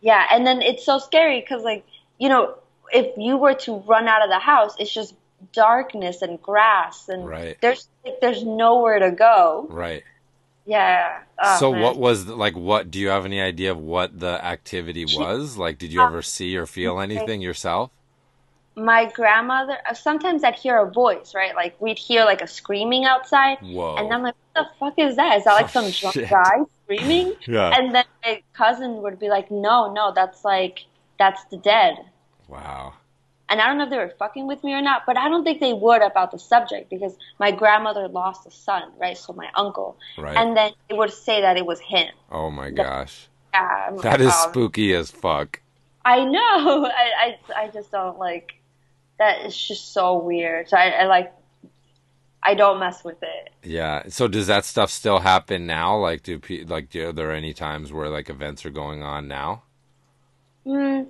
yeah, 0.00 0.26
and 0.30 0.46
then 0.46 0.62
it's 0.62 0.84
so 0.84 0.98
scary 0.98 1.40
because, 1.40 1.62
like, 1.62 1.84
you 2.18 2.28
know, 2.28 2.56
if 2.92 3.16
you 3.16 3.36
were 3.36 3.54
to 3.54 3.76
run 3.86 4.08
out 4.08 4.22
of 4.22 4.30
the 4.30 4.38
house, 4.38 4.74
it's 4.78 4.92
just 4.92 5.14
darkness 5.52 6.22
and 6.22 6.40
grass, 6.42 7.08
and 7.08 7.26
Right. 7.26 7.56
there's 7.60 7.88
like, 8.04 8.20
there's 8.20 8.44
nowhere 8.44 8.98
to 8.98 9.10
go. 9.10 9.66
Right. 9.70 10.04
Yeah. 10.66 11.22
Oh, 11.38 11.58
so 11.60 11.72
man. 11.72 11.80
what 11.82 11.96
was 11.98 12.26
the, 12.26 12.36
like 12.36 12.56
what 12.56 12.90
do 12.90 12.98
you 12.98 13.08
have 13.08 13.24
any 13.24 13.40
idea 13.40 13.70
of 13.72 13.78
what 13.78 14.18
the 14.18 14.44
activity 14.44 15.04
was? 15.04 15.56
Like 15.56 15.78
did 15.78 15.92
you 15.92 16.02
Uh, 16.02 16.06
ever 16.06 16.22
see 16.22 16.56
or 16.56 16.66
feel 16.66 17.00
anything 17.00 17.40
yourself? 17.40 17.90
My 18.76 19.06
grandmother. 19.06 19.78
uh, 19.88 19.94
Sometimes 19.94 20.42
I'd 20.42 20.56
hear 20.56 20.78
a 20.78 20.90
voice, 20.90 21.32
right? 21.34 21.54
Like 21.54 21.80
we'd 21.80 21.98
hear 21.98 22.24
like 22.24 22.40
a 22.42 22.46
screaming 22.46 23.04
outside, 23.04 23.58
Whoa. 23.62 23.96
and 23.96 24.12
I'm 24.12 24.22
like, 24.22 24.34
"What 24.52 24.64
the 24.64 24.78
fuck 24.78 24.94
is 24.98 25.16
that? 25.16 25.38
Is 25.38 25.44
that 25.44 25.54
like 25.54 25.66
Oh, 25.66 25.68
some 25.80 25.90
drunk 26.00 26.14
shit. 26.14 26.30
guy 26.30 26.56
screaming?" 26.84 27.34
Yeah. 27.46 27.70
And 27.76 27.94
then 27.94 28.04
my 28.24 28.42
cousin 28.52 29.02
would 29.02 29.18
be 29.18 29.28
like, 29.28 29.50
"No, 29.50 29.92
no, 29.92 30.12
that's 30.14 30.44
like 30.44 30.80
that's 31.18 31.44
the 31.44 31.56
dead." 31.56 31.98
Wow. 32.48 32.94
And 33.48 33.60
I 33.60 33.66
don't 33.68 33.76
know 33.78 33.84
if 33.84 33.90
they 33.90 33.98
were 33.98 34.12
fucking 34.18 34.46
with 34.46 34.64
me 34.64 34.72
or 34.72 34.80
not, 34.82 35.02
but 35.06 35.16
I 35.18 35.28
don't 35.28 35.44
think 35.44 35.60
they 35.60 35.74
would 35.74 36.00
about 36.02 36.30
the 36.32 36.38
subject 36.38 36.88
because 36.90 37.16
my 37.38 37.50
grandmother 37.52 38.08
lost 38.08 38.46
a 38.46 38.50
son, 38.50 38.84
right? 38.98 39.16
So 39.18 39.34
my 39.34 39.48
uncle. 39.54 39.98
Right. 40.18 40.34
And 40.36 40.56
then 40.56 40.72
they 40.88 40.96
would 40.96 41.12
say 41.12 41.42
that 41.42 41.56
it 41.58 41.66
was 41.66 41.78
him. 41.78 42.08
Oh 42.32 42.50
my 42.50 42.70
gosh. 42.70 43.28
Yeah, 43.52 43.90
That 44.02 44.18
like, 44.18 44.20
is 44.20 44.32
oh, 44.34 44.48
spooky 44.50 44.94
as 44.94 45.10
fuck. 45.10 45.60
I 46.06 46.24
know. 46.24 46.86
I, 47.02 47.36
I, 47.56 47.62
I 47.64 47.68
just 47.68 47.90
don't 47.92 48.18
like 48.18 48.54
that. 49.24 49.46
It's 49.46 49.68
just 49.68 49.92
so 49.92 50.18
weird. 50.18 50.68
So 50.68 50.76
I, 50.76 50.88
I 50.90 51.06
like, 51.06 51.32
I 52.42 52.54
don't 52.54 52.78
mess 52.78 53.02
with 53.02 53.22
it. 53.22 53.50
Yeah. 53.62 54.04
So 54.08 54.28
does 54.28 54.46
that 54.46 54.64
stuff 54.64 54.90
still 54.90 55.20
happen 55.20 55.66
now? 55.66 55.96
Like 55.96 56.22
do 56.22 56.38
pe- 56.38 56.64
like 56.64 56.90
do, 56.90 57.08
are 57.08 57.12
there 57.12 57.32
any 57.32 57.54
times 57.54 57.92
where 57.92 58.08
like 58.08 58.28
events 58.28 58.64
are 58.66 58.70
going 58.70 59.02
on 59.02 59.26
now? 59.28 59.62
Mm, 60.66 61.06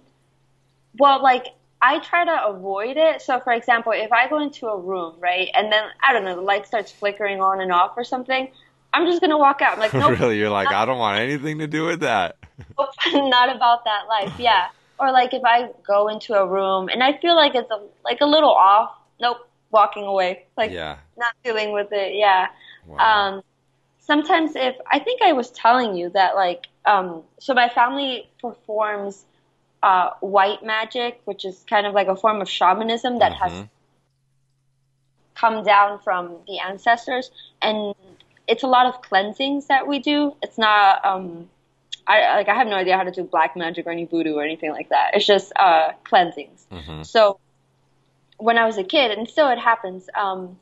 well, 0.99 1.23
like 1.23 1.47
I 1.83 1.99
try 1.99 2.25
to 2.25 2.47
avoid 2.47 2.97
it. 2.97 3.21
So, 3.21 3.41
for 3.41 3.53
example, 3.53 3.93
if 3.93 4.13
I 4.13 4.29
go 4.29 4.41
into 4.41 4.67
a 4.69 4.79
room, 4.79 5.17
right, 5.19 5.49
and 5.55 5.71
then 5.73 5.85
I 6.07 6.13
don't 6.13 6.25
know, 6.25 6.37
the 6.37 6.41
light 6.41 6.67
starts 6.67 6.91
flickering 6.93 7.41
on 7.41 7.61
and 7.61 7.73
off 7.73 7.93
or 7.97 8.05
something, 8.05 8.49
I'm 8.93 9.07
just 9.07 9.21
gonna 9.21 9.39
walk 9.39 9.61
out. 9.61 9.75
I'm 9.75 9.81
like, 9.81 9.95
nope, 9.95 10.19
really? 10.19 10.39
You're 10.39 10.51
like 10.51 10.69
I 10.69 10.85
don't 10.85 10.99
want 10.99 11.19
anything 11.19 11.59
to 11.59 11.67
do 11.67 11.85
with 11.85 12.01
that. 12.01 12.37
nope, 12.79 12.91
not 13.13 13.55
about 13.55 13.85
that 13.85 14.07
life. 14.09 14.33
Yeah. 14.39 14.69
Or 14.99 15.11
like 15.11 15.35
if 15.35 15.43
I 15.45 15.71
go 15.87 16.09
into 16.09 16.35
a 16.35 16.47
room 16.47 16.89
and 16.89 17.03
I 17.03 17.19
feel 17.19 17.35
like 17.37 17.55
it's 17.55 17.71
a, 17.71 17.81
like 18.05 18.21
a 18.21 18.27
little 18.27 18.51
off, 18.51 18.93
nope, 19.21 19.49
walking 19.71 20.05
away. 20.05 20.47
Like 20.57 20.71
Yeah. 20.71 20.99
not 21.17 21.33
dealing 21.45 21.73
with 21.73 21.93
it. 21.93 22.15
Yeah. 22.15 22.49
Wow. 22.87 22.99
Um, 22.99 23.43
sometimes 24.01 24.55
if 24.55 24.77
I 24.91 24.99
think 24.99 25.23
I 25.23 25.33
was 25.33 25.51
telling 25.51 25.97
you 25.97 26.11
that 26.11 26.35
like 26.37 26.69
um, 26.85 27.23
so 27.41 27.55
my 27.55 27.69
family 27.69 28.29
performs 28.41 29.25
uh, 29.83 30.11
white 30.21 30.63
magic, 30.65 31.21
which 31.25 31.45
is 31.45 31.65
kind 31.69 31.87
of 31.87 31.95
like 31.95 32.09
a 32.09 32.17
form 32.17 32.41
of 32.41 32.49
shamanism 32.49 33.19
that 33.19 33.33
has 33.35 33.53
Mhm. 33.53 33.69
come 35.35 35.65
down 35.65 35.99
from 35.99 36.37
the 36.47 36.59
ancestors, 36.59 37.31
and 37.61 37.95
it's 38.47 38.63
a 38.63 38.67
lot 38.67 38.87
of 38.87 39.03
cleansings 39.03 39.67
that 39.67 39.87
we 39.87 39.99
do. 39.99 40.35
It's 40.43 40.59
not 40.59 41.05
um, 41.05 41.51
I 42.07 42.37
like 42.37 42.49
I 42.49 42.55
have 42.55 42.67
no 42.67 42.77
idea 42.77 42.97
how 42.97 43.05
to 43.05 43.11
do 43.11 43.25
black 43.25 43.57
magic 43.57 43.87
or 43.87 43.91
any 43.91 44.05
voodoo 44.05 44.35
or 44.35 44.43
anything 44.43 44.71
like 44.71 44.91
that. 44.91 45.13
It's 45.15 45.27
just 45.27 45.53
uh, 45.57 45.93
cleansings. 46.05 46.67
Mhm. 46.71 47.07
So 47.07 47.39
when 48.39 48.59
I 48.59 48.67
was 48.67 48.79
a 48.79 48.85
kid, 48.85 49.11
and 49.17 49.29
still 49.29 49.49
it 49.49 49.59
happens, 49.59 50.09
um, 50.15 50.59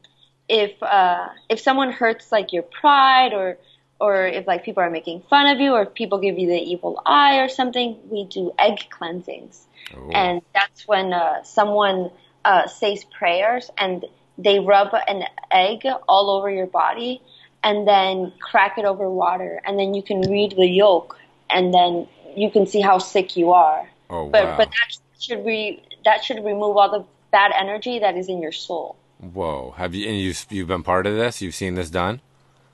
if 0.49 0.81
uh, 0.83 1.29
if 1.49 1.61
someone 1.61 1.93
hurts 1.93 2.31
like 2.31 2.53
your 2.53 2.63
pride 2.63 3.33
or 3.33 3.59
or 4.01 4.27
if 4.27 4.47
like 4.47 4.65
people 4.65 4.83
are 4.83 4.91
making 4.91 5.23
fun 5.31 5.47
of 5.47 5.61
you 5.61 5.73
or 5.73 5.83
if 5.83 5.95
people 5.95 6.19
give 6.19 6.39
you 6.39 6.49
the 6.49 6.59
evil 6.59 7.01
eye 7.07 7.39
or 7.39 7.49
something, 7.49 7.97
we 8.11 8.25
do 8.25 8.53
egg 8.59 8.91
cleansings. 8.91 9.67
Ooh. 9.97 10.11
And 10.11 10.43
that's 10.53 10.87
when 10.89 11.13
uh, 11.13 11.45
someone 11.45 12.11
uh, 12.45 12.67
says 12.67 13.05
prayers 13.05 13.71
and 13.79 14.05
they 14.39 14.59
rub 14.59 14.89
an 15.07 15.25
egg 15.53 15.87
all 16.09 16.31
over 16.31 16.51
your 16.51 16.67
body 16.67 17.23
and 17.63 17.87
then 17.87 18.33
crack 18.41 18.77
it 18.77 18.85
over 18.85 19.09
water 19.09 19.61
and 19.65 19.79
then 19.79 19.95
you 19.95 20.03
can 20.03 20.21
read 20.23 20.53
the 20.57 20.67
yolk 20.67 21.17
and 21.55 21.73
then 21.73 22.07
you 22.37 22.51
can 22.51 22.67
see 22.67 22.81
how 22.81 22.99
sick 22.99 23.37
you 23.37 23.53
are. 23.53 23.89
oh 24.11 24.29
But 24.29 24.45
wow. 24.45 24.57
but 24.57 24.69
that 24.71 24.97
should 25.21 25.45
re- 25.45 25.83
that 26.05 26.25
should 26.25 26.45
remove 26.45 26.77
all 26.77 26.91
the 26.91 27.05
bad 27.31 27.53
energy 27.59 27.99
that 28.01 28.17
is 28.17 28.29
in 28.29 28.41
your 28.43 28.53
soul. 28.53 28.97
Whoa. 29.21 29.75
Have 29.77 29.95
you 29.95 30.09
and 30.09 30.19
you've 30.19 30.47
you've 30.51 30.69
been 30.69 30.83
part 30.83 31.07
of 31.07 31.15
this? 31.17 31.41
You've 31.43 31.55
seen 31.55 31.75
this 31.75 31.91
done? 31.91 32.21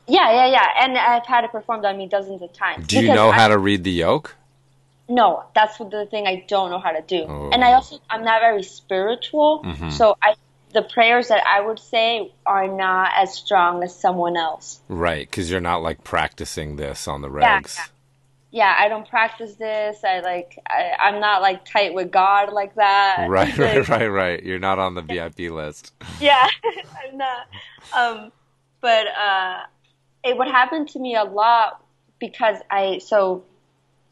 Yeah, 0.07 0.31
yeah, 0.33 0.47
yeah. 0.47 0.67
And 0.85 0.97
I've 0.97 1.27
had 1.27 1.45
it 1.45 1.53
performed 1.53 1.85
on 1.85 1.99
me 1.99 2.07
dozens 2.09 2.41
of 2.41 2.51
times. 2.55 2.87
Do 2.87 3.01
you 3.03 3.09
know 3.15 3.29
I- 3.31 3.37
how 3.37 3.49
to 3.49 3.59
read 3.59 3.85
the 3.85 3.91
yolk? 3.91 4.35
No, 5.11 5.45
that's 5.55 5.79
the 5.79 6.07
thing 6.11 6.27
I 6.27 6.45
don't 6.49 6.71
know 6.71 6.79
how 6.79 6.93
to 6.93 7.01
do. 7.03 7.25
Oh. 7.29 7.51
And 7.53 7.65
I 7.65 7.73
also 7.73 7.99
I'm 8.11 8.25
not 8.25 8.41
very 8.41 8.63
spiritual, 8.63 9.63
Mhm. 9.65 9.93
so 9.93 10.17
I 10.23 10.35
the 10.75 10.83
prayers 10.83 11.29
that 11.29 11.43
I 11.47 11.61
would 11.63 11.79
say 11.79 12.31
are 12.45 12.69
not 12.69 13.11
as 13.17 13.33
strong 13.35 13.83
as 13.83 13.95
someone 13.99 14.37
else. 14.37 14.81
Right, 14.89 15.27
because 15.29 15.51
you're 15.51 15.63
not 15.63 15.83
like 15.83 16.05
practicing 16.05 16.77
this 16.77 17.09
on 17.09 17.23
the 17.23 17.29
regs. 17.31 17.77
yeah. 17.77 17.85
yeah, 17.85 17.85
I 18.79 18.89
don't 18.89 19.09
practice 19.09 19.55
this. 19.57 20.03
I 20.05 20.21
like, 20.21 20.59
I, 20.67 20.93
I'm 20.99 21.21
not 21.21 21.43
like 21.43 21.65
tight 21.65 21.93
with 21.95 22.11
God 22.11 22.53
like 22.53 22.75
that. 22.77 23.27
Right, 23.29 23.57
Like, 23.59 23.77
right, 23.77 23.89
right, 23.89 24.07
right. 24.07 24.43
You're 24.43 24.59
not 24.59 24.79
on 24.79 24.95
the 24.95 25.03
VIP 25.03 25.51
list. 25.51 25.93
Yeah, 26.21 26.49
I'm 27.05 27.17
not. 27.17 27.47
Um, 27.97 28.33
but 28.81 29.07
uh, 29.07 29.63
it 30.25 30.37
would 30.37 30.49
happen 30.49 30.87
to 30.87 30.99
me 30.99 31.15
a 31.15 31.25
lot 31.25 31.85
because 32.19 32.57
I 32.71 32.99
so 32.99 33.45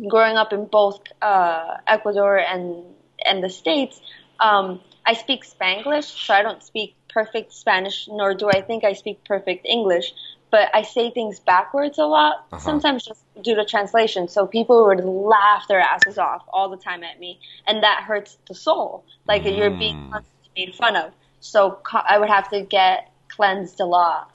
growing 0.08 0.36
up 0.36 0.52
in 0.52 0.66
both 0.66 1.00
uh, 1.20 1.78
Ecuador 1.86 2.38
and 2.38 2.84
and 3.24 3.42
the 3.42 3.48
states, 3.48 4.00
um, 4.38 4.80
I 5.04 5.14
speak 5.14 5.44
Spanglish, 5.44 6.26
so 6.26 6.34
I 6.34 6.42
don't 6.42 6.62
speak 6.62 6.94
perfect 7.08 7.52
Spanish, 7.52 8.08
nor 8.08 8.34
do 8.34 8.48
I 8.48 8.60
think 8.60 8.84
I 8.84 8.92
speak 8.92 9.24
perfect 9.24 9.66
English. 9.66 10.12
But 10.56 10.70
I 10.74 10.80
say 10.80 11.10
things 11.10 11.38
backwards 11.38 11.98
a 11.98 12.06
lot, 12.06 12.46
Uh-huh. 12.50 12.58
sometimes 12.60 13.04
just 13.04 13.22
due 13.42 13.54
to 13.56 13.64
translation. 13.66 14.26
So 14.26 14.46
people 14.46 14.86
would 14.86 15.04
laugh 15.04 15.68
their 15.68 15.80
asses 15.80 16.16
off 16.16 16.44
all 16.50 16.70
the 16.70 16.78
time 16.78 17.04
at 17.04 17.20
me, 17.20 17.38
and 17.66 17.82
that 17.82 18.04
hurts 18.04 18.38
the 18.48 18.54
soul. 18.54 19.04
Like 19.28 19.44
you're 19.44 19.68
being 19.70 19.96
Mm. 19.96 20.12
constantly 20.12 20.50
made 20.56 20.74
fun 20.74 20.96
of. 20.96 21.12
So 21.40 21.78
I 21.92 22.18
would 22.18 22.30
have 22.30 22.48
to 22.52 22.62
get 22.62 23.10
cleansed 23.28 23.80
a 23.80 23.84
lot. 23.84 24.30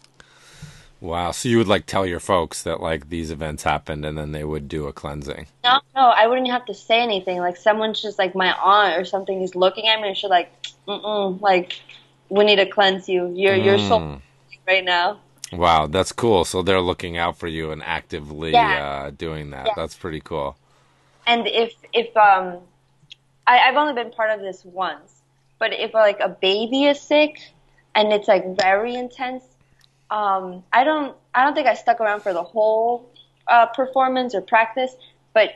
Wow. 0.99 1.31
So 1.31 1.49
you 1.49 1.57
would 1.57 1.67
like 1.67 1.87
tell 1.87 2.05
your 2.05 2.19
folks 2.19 2.61
that 2.61 2.79
like 2.81 3.09
these 3.09 3.31
events 3.31 3.63
happened 3.63 4.05
and 4.05 4.15
then 4.15 4.31
they 4.31 4.43
would 4.43 4.67
do 4.67 4.85
a 4.85 4.93
cleansing. 4.93 5.47
No, 5.63 5.79
no, 5.95 6.01
I 6.09 6.27
wouldn't 6.27 6.51
have 6.51 6.65
to 6.65 6.75
say 6.75 7.01
anything. 7.01 7.39
Like 7.39 7.57
someone's 7.57 7.99
just 7.99 8.19
like 8.19 8.35
my 8.35 8.53
aunt 8.53 8.95
or 9.01 9.05
something 9.05 9.41
is 9.41 9.55
looking 9.55 9.87
at 9.87 9.99
me 9.99 10.09
and 10.09 10.15
she's 10.15 10.29
like, 10.29 10.51
mm 10.87 11.03
mm, 11.03 11.41
like 11.41 11.81
we 12.29 12.43
need 12.43 12.57
to 12.57 12.67
cleanse 12.67 13.09
you. 13.09 13.33
You're 13.35 13.55
you're 13.55 13.79
so 13.79 13.99
Mm. 14.01 14.21
right 14.67 14.85
now. 14.85 15.19
Wow, 15.51 15.87
that's 15.87 16.11
cool. 16.11 16.45
So 16.45 16.61
they're 16.61 16.81
looking 16.81 17.17
out 17.17 17.37
for 17.37 17.47
you 17.47 17.71
and 17.71 17.83
actively 17.83 18.51
Yeah. 18.51 19.03
uh, 19.05 19.09
doing 19.11 19.49
that. 19.51 19.67
Yeah. 19.67 19.73
That's 19.75 19.95
pretty 19.95 20.21
cool. 20.21 20.55
And 21.27 21.47
if 21.47 21.73
if 21.93 22.15
um, 22.17 22.59
I, 23.45 23.59
I've 23.59 23.75
only 23.75 23.93
been 23.93 24.11
part 24.11 24.31
of 24.31 24.39
this 24.39 24.63
once, 24.65 25.21
but 25.59 25.73
if 25.73 25.93
like 25.93 26.19
a 26.19 26.29
baby 26.29 26.85
is 26.85 26.99
sick 26.99 27.39
and 27.95 28.11
it's 28.13 28.27
like 28.27 28.55
very 28.57 28.95
intense, 28.95 29.43
um, 30.09 30.63
I 30.73 30.83
don't 30.83 31.15
I 31.35 31.43
don't 31.43 31.53
think 31.53 31.67
I 31.67 31.75
stuck 31.75 31.99
around 31.99 32.21
for 32.21 32.33
the 32.33 32.43
whole 32.43 33.09
uh, 33.47 33.67
performance 33.67 34.33
or 34.33 34.41
practice, 34.41 34.95
but 35.33 35.51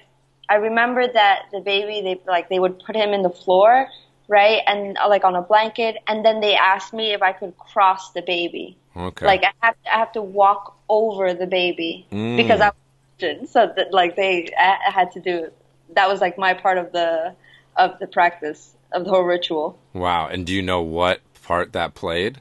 I 0.49 0.55
remember 0.55 1.07
that 1.07 1.43
the 1.51 1.61
baby 1.61 2.01
they 2.01 2.21
like 2.27 2.49
they 2.49 2.59
would 2.59 2.79
put 2.79 2.95
him 2.95 3.13
in 3.13 3.23
the 3.23 3.29
floor, 3.29 3.87
right, 4.27 4.61
and 4.67 4.97
uh, 4.97 5.09
like 5.09 5.23
on 5.23 5.35
a 5.35 5.41
blanket, 5.41 5.97
and 6.07 6.23
then 6.23 6.41
they 6.41 6.55
asked 6.55 6.93
me 6.93 7.13
if 7.13 7.21
I 7.21 7.31
could 7.31 7.57
cross 7.57 8.11
the 8.11 8.21
baby. 8.21 8.77
Okay. 8.95 9.25
Like 9.25 9.43
I 9.43 9.51
have 9.65 9.75
to, 9.83 9.95
I 9.95 9.97
have 9.99 10.11
to 10.13 10.21
walk 10.21 10.77
over 10.89 11.33
the 11.33 11.47
baby 11.47 12.05
Mm. 12.11 12.37
because 12.37 12.61
I 12.61 12.71
was 13.19 13.49
so 13.49 13.71
that 13.75 13.93
like 13.93 14.15
they 14.15 14.49
I, 14.57 14.91
had 14.91 15.11
to 15.13 15.19
do 15.19 15.51
that 15.93 16.07
was 16.09 16.21
like 16.21 16.37
my 16.37 16.53
part 16.53 16.77
of 16.77 16.91
the 16.91 17.35
of 17.75 17.99
the 17.99 18.07
practice 18.07 18.73
of 18.91 19.03
the 19.05 19.09
whole 19.09 19.23
ritual. 19.23 19.77
wow. 19.93 20.27
And 20.27 20.45
do 20.45 20.53
you 20.53 20.61
know 20.61 20.81
what 20.81 21.19
part 21.43 21.73
that 21.73 21.93
played? 21.93 22.39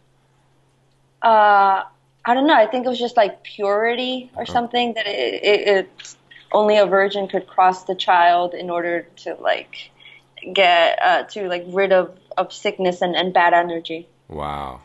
Uh, 1.23 1.83
I 2.25 2.35
don't 2.35 2.47
know. 2.47 2.55
I 2.55 2.67
think 2.67 2.87
it 2.87 2.89
was 2.89 2.99
just 2.99 3.17
like 3.17 3.43
purity 3.43 4.31
or 4.37 4.47
something 4.47 4.95
that 4.95 5.07
it, 5.07 5.43
it, 5.43 5.69
it 5.69 6.17
only 6.53 6.77
a 6.79 6.87
virgin 6.87 7.29
could 7.29 7.47
cross 7.47 7.85
the 7.85 7.95
child 7.95 8.55
in 8.55 8.71
order 8.71 9.07
to 9.25 9.35
like 9.35 9.91
get 10.53 10.99
uh, 11.03 11.23
to 11.25 11.49
like 11.49 11.65
rid 11.69 11.93
of 11.93 12.17
of 12.37 12.53
sickness 12.53 13.01
and, 13.03 13.15
and 13.17 13.33
bad 13.33 13.55
energy. 13.55 14.09
Wow. 14.29 14.81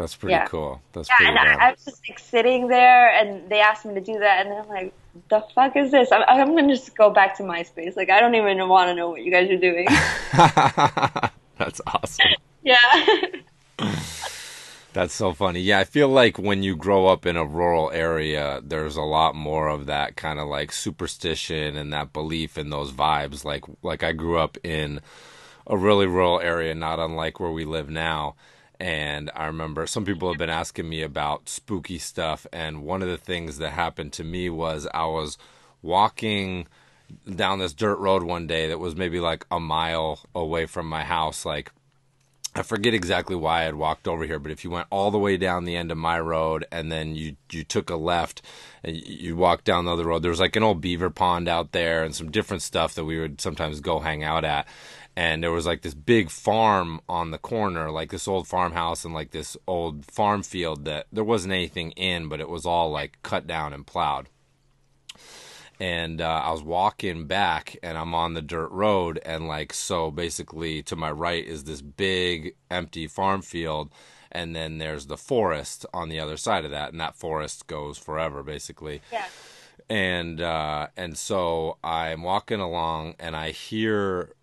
That's 0.00 0.16
pretty 0.16 0.40
Yeah. 0.40 0.44
cool. 0.44 0.82
That's 0.94 1.10
Yeah, 1.10 1.16
pretty 1.16 1.30
and 1.30 1.38
I, 1.38 1.68
I 1.68 1.70
was 1.72 1.84
just 1.84 2.02
like 2.08 2.18
sitting 2.18 2.68
there, 2.68 3.10
and 3.12 3.50
they 3.50 3.60
asked 3.60 3.84
me 3.84 3.94
to 3.94 4.00
do 4.00 4.18
that, 4.20 4.46
and 4.46 4.54
I'm 4.54 4.68
like, 4.68 4.94
"The 5.28 5.42
fuck 5.54 5.76
is 5.76 5.90
this?" 5.90 6.12
I'm, 6.12 6.22
I'm 6.28 6.56
gonna 6.56 6.74
just 6.74 6.96
go 6.96 7.10
back 7.10 7.36
to 7.38 7.42
MySpace. 7.44 7.96
Like, 7.96 8.10
I 8.10 8.20
don't 8.20 8.34
even 8.36 8.68
want 8.68 8.88
to 8.90 8.94
know 8.94 9.10
what 9.10 9.22
you 9.24 9.32
guys 9.32 9.50
are 9.50 9.58
doing. 9.58 9.88
That's 11.58 11.80
awesome. 11.86 12.36
yeah, 12.62 12.76
That's 14.92 15.14
so 15.14 15.32
funny. 15.32 15.60
Yeah, 15.60 15.78
I 15.78 15.84
feel 15.84 16.08
like 16.08 16.36
when 16.36 16.62
you 16.64 16.74
grow 16.74 17.06
up 17.06 17.24
in 17.24 17.36
a 17.36 17.44
rural 17.44 17.90
area, 17.92 18.60
there's 18.62 18.96
a 18.96 19.02
lot 19.02 19.36
more 19.36 19.68
of 19.68 19.86
that 19.86 20.16
kind 20.16 20.40
of 20.40 20.48
like 20.48 20.72
superstition 20.72 21.76
and 21.76 21.92
that 21.92 22.12
belief 22.12 22.58
in 22.58 22.70
those 22.70 22.90
vibes. 22.90 23.44
Like 23.44 23.64
like 23.82 24.02
I 24.02 24.12
grew 24.12 24.38
up 24.38 24.58
in 24.64 25.00
a 25.66 25.76
really 25.76 26.06
rural 26.06 26.40
area, 26.40 26.74
not 26.74 26.98
unlike 26.98 27.40
where 27.40 27.52
we 27.52 27.64
live 27.64 27.88
now. 27.90 28.34
And 28.80 29.30
I 29.36 29.46
remember 29.46 29.86
some 29.86 30.06
people 30.06 30.28
have 30.30 30.38
been 30.38 30.48
asking 30.50 30.88
me 30.88 31.02
about 31.02 31.50
spooky 31.50 31.98
stuff. 31.98 32.46
And 32.52 32.82
one 32.82 33.02
of 33.02 33.08
the 33.08 33.18
things 33.18 33.58
that 33.58 33.72
happened 33.72 34.14
to 34.14 34.24
me 34.24 34.48
was 34.48 34.88
I 34.94 35.04
was 35.04 35.36
walking 35.82 36.66
down 37.34 37.58
this 37.58 37.74
dirt 37.74 37.98
road 37.98 38.22
one 38.22 38.46
day 38.46 38.68
that 38.68 38.78
was 38.78 38.96
maybe 38.96 39.20
like 39.20 39.44
a 39.50 39.60
mile 39.60 40.20
away 40.34 40.64
from 40.64 40.88
my 40.88 41.04
house, 41.04 41.44
like 41.44 41.72
I 42.52 42.62
forget 42.62 42.94
exactly 42.94 43.36
why 43.36 43.60
I 43.60 43.64
had 43.64 43.76
walked 43.76 44.08
over 44.08 44.24
here, 44.24 44.40
but 44.40 44.50
if 44.50 44.64
you 44.64 44.70
went 44.70 44.88
all 44.90 45.12
the 45.12 45.18
way 45.18 45.36
down 45.36 45.64
the 45.64 45.76
end 45.76 45.92
of 45.92 45.98
my 45.98 46.18
road 46.18 46.64
and 46.72 46.90
then 46.90 47.14
you 47.14 47.36
you 47.52 47.62
took 47.62 47.90
a 47.90 47.96
left 47.96 48.42
and 48.82 48.96
you, 48.96 49.36
walked 49.36 49.64
down 49.64 49.84
the 49.84 49.92
other 49.92 50.06
road, 50.06 50.22
there 50.22 50.32
was 50.32 50.40
like 50.40 50.56
an 50.56 50.64
old 50.64 50.80
beaver 50.80 51.10
pond 51.10 51.48
out 51.48 51.70
there 51.70 52.02
and 52.02 52.14
some 52.14 52.30
different 52.30 52.62
stuff 52.62 52.94
that 52.94 53.04
we 53.04 53.20
would 53.20 53.40
sometimes 53.40 53.78
go 53.80 54.00
hang 54.00 54.24
out 54.24 54.44
at. 54.44 54.66
And 55.20 55.42
there 55.42 55.52
was 55.52 55.66
like 55.66 55.82
this 55.82 55.94
big 55.94 56.30
farm 56.30 57.00
on 57.08 57.30
the 57.30 57.38
corner, 57.38 57.90
like 57.90 58.10
this 58.10 58.26
old 58.26 58.48
farmhouse 58.48 59.04
and 59.04 59.12
like 59.12 59.32
this 59.32 59.56
old 59.66 60.06
farm 60.06 60.42
field 60.42 60.86
that 60.86 61.06
there 61.12 61.24
wasn't 61.24 61.52
anything 61.52 61.90
in, 61.92 62.28
but 62.28 62.40
it 62.40 62.48
was 62.48 62.64
all 62.64 62.90
like 62.90 63.18
cut 63.22 63.46
down 63.46 63.72
and 63.72 63.86
plowed 63.86 64.28
and 65.80 66.20
uh, 66.20 66.42
I 66.44 66.50
was 66.50 66.62
walking 66.62 67.26
back, 67.26 67.78
and 67.82 67.96
I'm 67.96 68.14
on 68.14 68.34
the 68.34 68.42
dirt 68.42 68.70
road, 68.70 69.18
and 69.24 69.48
like 69.48 69.72
so, 69.72 70.10
basically 70.10 70.82
to 70.84 70.94
my 70.94 71.10
right 71.10 71.44
is 71.44 71.64
this 71.64 71.80
big 71.80 72.54
empty 72.70 73.06
farm 73.06 73.40
field, 73.40 73.90
and 74.30 74.54
then 74.54 74.76
there's 74.76 75.06
the 75.06 75.16
forest 75.16 75.86
on 75.94 76.10
the 76.10 76.20
other 76.20 76.36
side 76.36 76.66
of 76.66 76.70
that, 76.70 76.92
and 76.92 77.00
that 77.00 77.16
forest 77.16 77.66
goes 77.66 77.96
forever, 77.96 78.42
basically 78.42 79.00
yeah. 79.10 79.24
and 79.88 80.40
uh, 80.42 80.88
and 80.96 81.16
so 81.16 81.78
I'm 81.82 82.22
walking 82.22 82.60
along 82.60 83.14
and 83.18 83.34
I 83.34 83.50
hear 83.50 84.34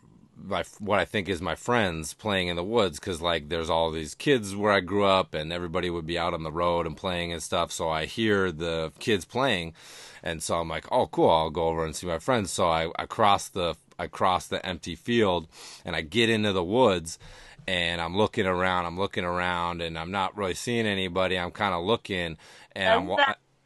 my 0.43 0.63
what 0.79 0.99
I 0.99 1.05
think 1.05 1.29
is 1.29 1.41
my 1.41 1.55
friends 1.55 2.13
playing 2.13 2.47
in 2.47 2.55
the 2.55 2.63
woods 2.63 2.99
because 2.99 3.21
like 3.21 3.49
there's 3.49 3.69
all 3.69 3.91
these 3.91 4.15
kids 4.15 4.55
where 4.55 4.71
I 4.71 4.79
grew 4.79 5.05
up 5.05 5.33
and 5.33 5.51
everybody 5.51 5.89
would 5.89 6.05
be 6.05 6.17
out 6.17 6.33
on 6.33 6.43
the 6.43 6.51
road 6.51 6.85
and 6.85 6.95
playing 6.95 7.33
and 7.33 7.41
stuff. 7.41 7.71
So 7.71 7.89
I 7.89 8.05
hear 8.05 8.51
the 8.51 8.91
kids 8.99 9.25
playing, 9.25 9.73
and 10.23 10.41
so 10.41 10.59
I'm 10.59 10.69
like, 10.69 10.85
oh 10.91 11.07
cool, 11.07 11.29
I'll 11.29 11.49
go 11.49 11.67
over 11.67 11.85
and 11.85 11.95
see 11.95 12.07
my 12.07 12.19
friends. 12.19 12.51
So 12.51 12.67
I 12.67 12.91
I 12.97 13.05
cross 13.05 13.49
the 13.49 13.75
I 13.99 14.07
cross 14.07 14.47
the 14.47 14.63
empty 14.65 14.95
field 14.95 15.47
and 15.83 15.95
I 15.95 16.01
get 16.01 16.29
into 16.29 16.53
the 16.53 16.63
woods 16.63 17.17
and 17.67 17.99
I'm 17.99 18.15
looking 18.15 18.45
around, 18.45 18.85
I'm 18.85 18.97
looking 18.97 19.25
around, 19.25 19.81
and 19.81 19.99
I'm 19.99 20.11
not 20.11 20.37
really 20.37 20.53
seeing 20.53 20.87
anybody. 20.87 21.37
I'm 21.37 21.51
kind 21.51 21.73
of 21.73 21.83
looking, 21.83 22.37
and 22.73 23.09
I'm 23.11 23.17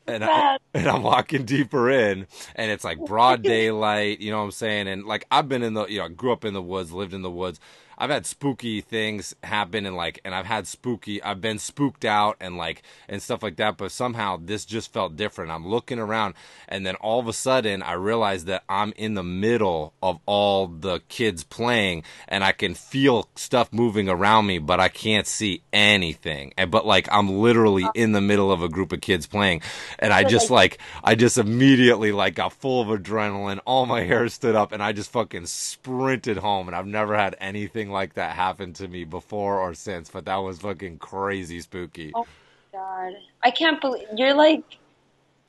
and 0.07 0.23
I, 0.23 0.57
and 0.73 0.87
I'm 0.87 1.03
walking 1.03 1.45
deeper 1.45 1.89
in, 1.89 2.27
and 2.55 2.71
it's 2.71 2.83
like 2.83 2.99
broad 3.03 3.43
daylight. 3.43 4.19
You 4.21 4.31
know 4.31 4.39
what 4.39 4.45
I'm 4.45 4.51
saying? 4.51 4.87
And 4.87 5.05
like 5.05 5.25
I've 5.31 5.49
been 5.49 5.63
in 5.63 5.73
the, 5.73 5.85
you 5.87 5.99
know, 5.99 6.05
I 6.05 6.09
grew 6.09 6.31
up 6.33 6.45
in 6.45 6.53
the 6.53 6.61
woods, 6.61 6.91
lived 6.91 7.13
in 7.13 7.21
the 7.21 7.31
woods. 7.31 7.59
I've 8.01 8.09
had 8.09 8.25
spooky 8.25 8.81
things 8.81 9.35
happen, 9.43 9.85
and 9.85 9.95
like, 9.95 10.19
and 10.25 10.33
I've 10.33 10.45
had 10.45 10.65
spooky, 10.65 11.21
I've 11.21 11.41
been 11.41 11.59
spooked 11.59 12.05
out, 12.05 12.37
and 12.39 12.57
like, 12.57 12.81
and 13.07 13.21
stuff 13.21 13.43
like 13.43 13.57
that. 13.57 13.77
But 13.77 13.91
somehow 13.91 14.39
this 14.41 14.65
just 14.65 14.91
felt 14.91 15.15
different. 15.15 15.51
I'm 15.51 15.67
looking 15.67 15.99
around, 15.99 16.33
and 16.67 16.85
then 16.85 16.95
all 16.95 17.19
of 17.19 17.27
a 17.27 17.33
sudden 17.33 17.83
I 17.83 17.93
realize 17.93 18.45
that 18.45 18.63
I'm 18.67 18.93
in 18.95 19.13
the 19.13 19.23
middle 19.23 19.93
of 20.01 20.19
all 20.25 20.67
the 20.67 21.01
kids 21.09 21.43
playing, 21.43 22.03
and 22.27 22.43
I 22.43 22.53
can 22.53 22.73
feel 22.73 23.29
stuff 23.35 23.71
moving 23.71 24.09
around 24.09 24.47
me, 24.47 24.57
but 24.57 24.79
I 24.79 24.89
can't 24.89 25.27
see 25.27 25.61
anything. 25.71 26.53
And 26.57 26.71
but 26.71 26.85
like 26.85 27.07
I'm 27.11 27.29
literally 27.29 27.83
uh-huh. 27.83 27.91
in 27.95 28.13
the 28.13 28.21
middle 28.21 28.51
of 28.51 28.63
a 28.63 28.69
group 28.69 28.91
of 28.93 29.01
kids 29.01 29.27
playing, 29.27 29.61
and 29.99 30.11
I 30.13 30.23
just 30.23 30.49
like- 30.49 30.61
like 30.61 30.77
I 31.03 31.15
just 31.15 31.37
immediately 31.37 32.11
like 32.11 32.35
got 32.35 32.53
full 32.53 32.81
of 32.81 32.87
adrenaline. 32.87 33.59
All 33.65 33.85
my 33.85 34.01
hair 34.03 34.27
stood 34.29 34.55
up, 34.55 34.71
and 34.71 34.81
I 34.81 34.91
just 34.91 35.11
fucking 35.11 35.47
sprinted 35.47 36.37
home. 36.37 36.67
And 36.67 36.75
I've 36.75 36.87
never 36.87 37.15
had 37.15 37.35
anything 37.39 37.90
like 37.91 38.13
that 38.15 38.35
happened 38.35 38.75
to 38.77 38.87
me 38.87 39.03
before 39.03 39.59
or 39.59 39.73
since. 39.73 40.09
But 40.09 40.25
that 40.25 40.37
was 40.37 40.59
fucking 40.59 40.97
crazy 40.97 41.61
spooky. 41.61 42.11
Oh 42.15 42.25
God, 42.71 43.13
I 43.43 43.51
can't 43.51 43.79
believe 43.81 44.07
you're 44.15 44.33
like 44.33 44.63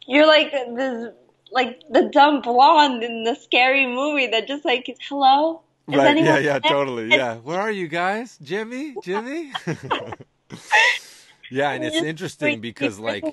you're 0.07 0.27
like 0.27 0.53
this 0.53 1.13
like 1.53 1.83
the 1.91 2.09
dumb 2.13 2.41
blonde 2.41 3.03
in 3.03 3.25
the 3.25 3.35
scary 3.35 3.87
movie 3.87 4.27
that 4.29 4.49
just 4.49 4.65
like 4.65 4.95
hello. 5.09 5.63
Is 5.89 5.97
right? 5.97 6.17
Yeah, 6.17 6.39
yeah, 6.39 6.59
there?" 6.59 6.71
totally. 6.71 7.09
Yeah. 7.09 7.37
Where 7.37 7.61
are 7.61 7.71
you 7.71 7.89
guys, 7.89 8.39
Jimmy? 8.43 8.95
Jimmy? 9.03 9.53
yeah, 11.51 11.73
and 11.73 11.85
it's 11.85 11.97
interesting 11.97 12.61
because 12.61 12.99
like 12.99 13.25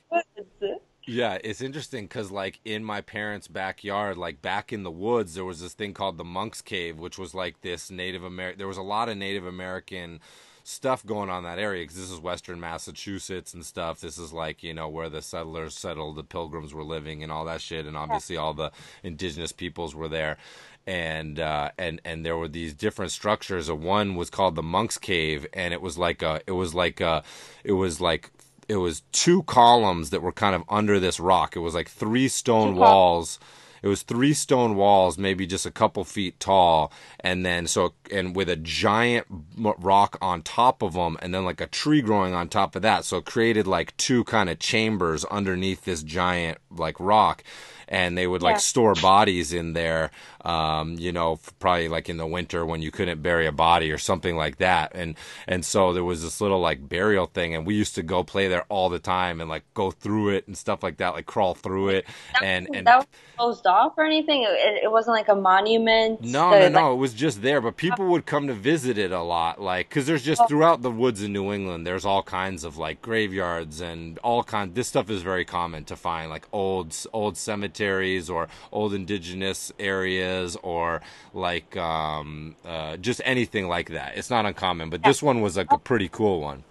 the. 0.60 0.79
Yeah, 1.10 1.40
it's 1.44 1.62
interesting 1.62 2.06
because, 2.06 2.30
like, 2.30 2.60
in 2.64 2.84
my 2.84 3.02
parents' 3.02 3.48
backyard, 3.48 4.16
like 4.16 4.44
back 4.44 4.72
in 4.72 4.84
the 4.84 4.92
woods, 4.92 5.34
there 5.34 5.44
was 5.44 5.60
this 5.60 5.74
thing 5.74 5.92
called 5.96 6.20
the 6.20 6.24
Monk's 6.24 6.62
Cave, 6.62 7.00
which 7.00 7.18
was 7.18 7.34
like 7.34 7.62
this 7.62 7.90
Native 7.90 8.24
American. 8.24 8.60
There 8.60 8.68
was 8.68 8.78
a 8.78 8.84
lot 8.84 9.10
of 9.10 9.18
Native 9.18 9.44
American 9.44 10.20
stuff 10.64 11.04
going 11.04 11.32
on 11.32 11.40
in 11.40 11.44
that 11.46 11.58
area 11.58 11.84
because 11.84 11.96
this 11.96 12.12
is 12.12 12.20
Western 12.20 12.60
Massachusetts 12.60 13.56
and 13.56 13.66
stuff. 13.66 14.00
This 14.00 14.20
is 14.20 14.32
like 14.32 14.62
you 14.62 14.72
know 14.72 14.88
where 14.88 15.10
the 15.10 15.24
settlers 15.24 15.76
settled, 15.76 16.16
the 16.16 16.24
Pilgrims 16.24 16.76
were 16.76 16.84
living, 16.84 17.24
and 17.24 17.32
all 17.32 17.46
that 17.46 17.62
shit, 17.62 17.88
and 17.88 17.98
obviously 17.98 18.38
all 18.38 18.54
the 18.54 18.72
indigenous 19.02 19.52
peoples 19.52 19.96
were 19.96 20.10
there. 20.10 20.38
And 20.86 21.40
uh, 21.40 21.72
and 21.80 22.02
and 22.06 22.24
there 22.24 22.38
were 22.38 22.48
these 22.48 22.76
different 22.76 23.12
structures. 23.12 23.72
One 23.72 24.16
was 24.16 24.30
called 24.30 24.54
the 24.54 24.62
Monk's 24.62 25.00
Cave, 25.00 25.48
and 25.54 25.74
it 25.74 25.82
was 25.82 25.98
like 25.98 26.22
a, 26.22 26.42
it 26.46 26.52
was 26.52 26.76
like 26.76 27.02
a, 27.02 27.24
it 27.64 27.74
was 27.74 28.00
like 28.00 28.30
it 28.70 28.78
was 28.78 29.02
two 29.12 29.42
columns 29.44 30.12
that 30.12 30.22
were 30.22 30.32
kind 30.32 30.56
of 30.56 30.64
under 30.70 31.00
this 31.00 31.20
rock. 31.20 31.56
It 31.56 31.60
was 31.60 31.74
like 31.74 31.90
three 31.90 32.28
stone 32.28 32.76
walls. 32.76 33.40
It 33.82 33.88
was 33.88 34.04
three 34.04 34.34
stone 34.34 34.76
walls, 34.76 35.18
maybe 35.18 35.48
just 35.48 35.66
a 35.66 35.72
couple 35.72 36.04
feet 36.04 36.40
tall, 36.40 36.92
and 37.22 37.46
then 37.46 37.66
so 37.66 37.94
and 38.12 38.36
with 38.36 38.50
a 38.50 38.58
giant 38.58 39.26
rock 39.58 40.18
on 40.22 40.44
top 40.44 40.84
of 40.84 40.94
them, 40.94 41.18
and 41.22 41.34
then 41.34 41.46
like 41.46 41.62
a 41.62 41.68
tree 41.68 42.02
growing 42.02 42.34
on 42.34 42.48
top 42.48 42.76
of 42.76 42.84
that. 42.84 43.06
So 43.06 43.18
it 43.18 43.26
created 43.26 43.66
like 43.66 43.98
two 43.98 44.24
kind 44.26 44.50
of 44.50 44.60
chambers 44.60 45.26
underneath 45.26 45.86
this 45.86 46.04
giant 46.04 46.60
like 46.70 47.00
rock 47.00 47.44
and 47.90 48.16
they 48.18 48.28
would 48.28 48.44
like 48.44 48.56
yeah. 48.56 48.60
store 48.60 48.94
bodies 48.94 49.52
in 49.52 49.74
there. 49.74 50.12
Um, 50.46 50.98
you 50.98 51.12
know, 51.12 51.40
probably 51.60 51.90
like 51.90 52.10
in 52.10 52.18
the 52.18 52.26
winter 52.26 52.66
when 52.66 52.82
you 52.82 52.92
couldn't 52.92 53.22
bury 53.22 53.46
a 53.46 53.52
body 53.52 53.92
or 53.92 53.98
something 53.98 54.36
like 54.36 54.58
that. 54.58 54.92
And 54.96 55.16
and 55.48 55.66
so 55.66 55.94
there 55.94 56.04
was 56.04 56.24
this 56.24 56.40
little 56.40 56.60
like 56.60 56.88
burial 56.88 57.26
thing, 57.26 57.56
and 57.56 57.66
we 57.66 57.76
used 57.76 57.96
to 57.96 58.04
go 58.04 58.24
play 58.24 58.48
there 58.48 58.66
all 58.70 58.90
the 58.90 59.00
time 59.00 59.42
and 59.42 59.50
like 59.50 59.64
go 59.74 59.92
through 59.92 60.30
it 60.30 60.48
and 60.48 60.58
stuff 60.58 60.82
like 60.82 60.98
that, 60.98 61.14
like 61.14 61.26
crawl 61.26 61.54
through 61.54 61.90
it. 61.90 62.06
That 62.34 62.44
and 62.44 62.70
and 62.74 62.88
that 62.88 62.98
was 62.98 63.08
closed 63.38 63.68
off 63.68 63.94
or 63.98 64.06
anything. 64.06 64.44
It, 64.44 64.84
it 64.84 64.92
wasn't 64.92 65.16
like 65.16 65.28
a 65.28 65.36
monument. 65.36 66.22
No, 66.22 66.52
no, 66.52 66.70
no. 66.70 66.90
Like, 66.90 66.94
it 66.94 67.00
was 67.00 67.14
just 67.14 67.42
there, 67.42 67.60
but 67.60 67.76
people 67.76 68.06
would 68.08 68.26
come 68.26 68.48
to 68.48 68.54
visit 68.54 68.98
it 68.98 69.12
a 69.12 69.22
lot, 69.22 69.62
like 69.62 69.90
because 69.90 70.08
there's 70.08 70.24
just 70.24 70.42
oh. 70.42 70.48
throughout 70.48 70.82
the 70.82 70.92
woods 70.92 71.22
in 71.22 71.34
New 71.34 71.52
England, 71.52 71.86
there's 71.86 72.06
all 72.06 72.24
kinds 72.24 72.64
of 72.64 72.78
like 72.78 73.02
graveyards 73.02 73.82
and 73.82 74.18
all 74.20 74.44
kind. 74.44 74.74
This 74.74 74.88
stuff 74.88 75.10
is 75.10 75.22
very 75.22 75.44
common 75.46 75.84
to 75.86 75.98
find, 75.98 76.30
like 76.30 76.48
old 76.54 76.96
old 77.12 77.36
cemeteries 77.36 78.30
or 78.30 78.48
old 78.72 78.94
indigenous 78.94 79.72
areas 79.80 80.29
or 80.58 81.02
like 81.34 81.76
um, 81.78 82.56
uh, 82.66 82.98
just 82.98 83.22
anything 83.26 83.68
like 83.68 83.90
that. 83.90 84.18
It's 84.18 84.30
not 84.30 84.46
uncommon, 84.46 84.90
but 84.90 85.04
this 85.04 85.22
one 85.22 85.42
was 85.42 85.58
like 85.58 85.72
a 85.72 85.78
pretty 85.78 86.10
cool 86.10 86.42
one. 86.42 86.64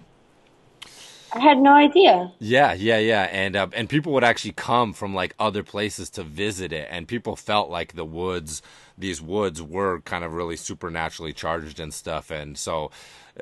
I 1.33 1.41
had 1.41 1.59
no 1.59 1.73
idea. 1.73 2.33
Yeah, 2.39 2.73
yeah, 2.73 2.99
yeah, 2.99 3.25
and 3.25 3.55
uh, 3.55 3.67
and 3.75 3.89
people 3.89 4.13
would 4.15 4.25
actually 4.25 4.53
come 4.53 4.95
from 4.95 5.15
like 5.15 5.35
other 5.39 5.63
places 5.63 6.09
to 6.11 6.23
visit 6.23 6.73
it, 6.73 6.89
and 6.91 7.07
people 7.07 7.37
felt 7.37 7.69
like 7.71 7.95
the 7.95 8.05
woods, 8.05 8.63
these 8.97 9.21
woods 9.21 9.61
were 9.61 10.01
kind 10.01 10.25
of 10.25 10.33
really 10.33 10.57
supernaturally 10.57 11.35
charged 11.35 11.81
and 11.81 11.93
stuff, 11.93 12.31
and 12.31 12.57
so 12.57 12.91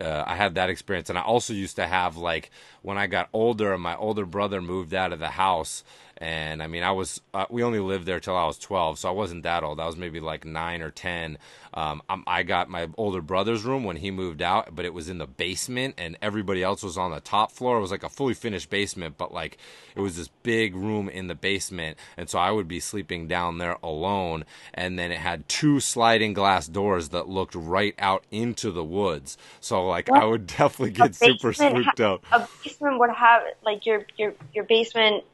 uh, 0.01 0.25
I 0.27 0.35
had 0.35 0.57
that 0.57 0.69
experience, 0.69 1.11
and 1.11 1.19
I 1.19 1.23
also 1.23 1.53
used 1.53 1.77
to 1.77 1.87
have 1.87 2.17
like 2.17 2.51
when 2.87 2.99
I 2.99 3.09
got 3.09 3.29
older, 3.33 3.73
and 3.75 3.83
my 3.83 3.97
older 3.97 4.25
brother 4.25 4.63
moved 4.63 4.95
out 4.95 5.13
of 5.13 5.19
the 5.19 5.31
house 5.31 5.83
and 6.19 6.63
I 6.63 6.67
mean, 6.67 6.83
I 6.83 6.93
was 6.93 7.21
uh, 7.35 7.45
we 7.51 7.63
only 7.63 7.79
lived 7.79 8.07
there 8.07 8.21
till 8.21 8.37
I 8.37 8.47
was 8.47 8.59
12, 8.59 8.99
so 8.99 9.09
I 9.09 9.13
wasn't 9.13 9.43
that 9.43 9.63
old. 9.63 9.81
I 9.81 9.87
was 9.87 9.97
maybe 9.97 10.21
like 10.21 10.45
nine 10.45 10.81
or 10.81 10.91
10. 10.91 11.37
Um, 11.75 12.01
I 12.27 12.43
got 12.43 12.71
my 12.71 12.89
older 12.97 13.21
brother's 13.21 13.65
room 13.65 13.85
when 13.85 13.97
he 13.97 14.11
moved 14.11 14.41
out, 14.41 14.75
but 14.75 14.87
it 14.87 14.95
was 14.95 15.11
in 15.11 15.19
the 15.19 15.27
basement, 15.27 15.95
and 15.99 16.17
everybody 16.23 16.63
else 16.63 16.83
was 16.83 16.97
on 16.97 17.11
the 17.11 17.21
top 17.21 17.53
floor. 17.53 17.77
It 17.77 17.83
was 17.83 17.91
like 17.91 18.03
a 18.03 18.09
fully 18.09 18.33
finished 18.33 18.71
basement, 18.71 19.19
but 19.19 19.33
like 19.33 19.59
it 19.95 20.01
was 20.01 20.17
this 20.17 20.29
big 20.43 20.75
room 20.75 21.11
in 21.11 21.27
the 21.27 21.35
basement, 21.35 21.99
and 22.17 22.31
so 22.31 22.39
I 22.39 22.51
would 22.51 22.67
be 22.67 22.81
sleeping 22.81 23.29
down 23.29 23.59
there 23.59 23.77
alone. 23.83 24.45
And 24.73 24.99
then 24.99 25.13
it 25.13 25.19
had 25.19 25.47
two 25.51 25.81
sliding 25.81 26.33
glass 26.33 26.67
doors 26.67 27.11
that 27.11 27.29
looked 27.29 27.55
right 27.55 27.95
out 27.99 28.25
into 28.31 28.71
the 28.71 28.85
woods. 28.85 29.37
So 29.61 29.87
like 29.87 30.09
what? 30.09 30.23
I 30.23 30.25
would 30.25 30.47
definitely 30.59 30.93
get 30.93 31.15
super 31.15 31.53
spooked 31.53 32.01
out. 32.01 32.23
A 32.33 32.49
basement 32.77 32.99
would 32.99 33.11
have 33.11 33.43
like 33.65 33.87
your 33.87 34.07
your 34.17 34.35
your 34.53 34.65
basement 34.65 35.25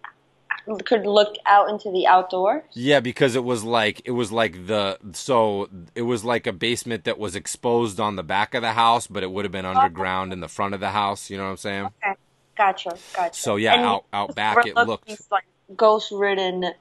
could 0.84 1.07
look 1.07 1.36
out 1.47 1.68
into 1.68 1.90
the 1.90 2.07
outdoors. 2.07 2.62
Yeah, 2.72 3.01
because 3.01 3.34
it 3.34 3.43
was 3.43 3.64
like 3.64 4.03
it 4.05 4.12
was 4.12 4.30
like 4.30 4.66
the 4.66 4.99
so 5.12 5.68
it 5.95 6.03
was 6.03 6.24
like 6.24 6.47
a 6.47 6.53
basement 6.53 7.05
that 7.05 7.18
was 7.18 7.34
exposed 7.34 7.99
on 7.99 8.16
the 8.16 8.22
back 8.22 8.55
of 8.55 8.62
the 8.62 8.72
house, 8.72 9.07
but 9.07 9.22
it 9.22 9.30
would 9.30 9.45
have 9.45 9.53
been 9.53 9.66
oh. 9.66 9.74
underground 9.74 10.32
in 10.32 10.40
the 10.40 10.49
front 10.49 10.74
of 10.74 10.80
the 10.80 10.90
house. 10.90 11.30
You 11.30 11.38
know 11.38 11.45
what 11.45 11.51
I'm 11.51 11.57
saying? 11.57 11.84
Okay, 11.86 12.14
gotcha, 12.57 12.97
gotcha. 13.14 13.34
So 13.34 13.57
yeah, 13.57 13.74
and 13.74 13.84
out 13.84 14.05
out 14.12 14.34
back 14.34 14.66
it 14.66 14.76
looked 14.76 15.11
like 15.30 15.45
ghost-ridden 15.74 16.72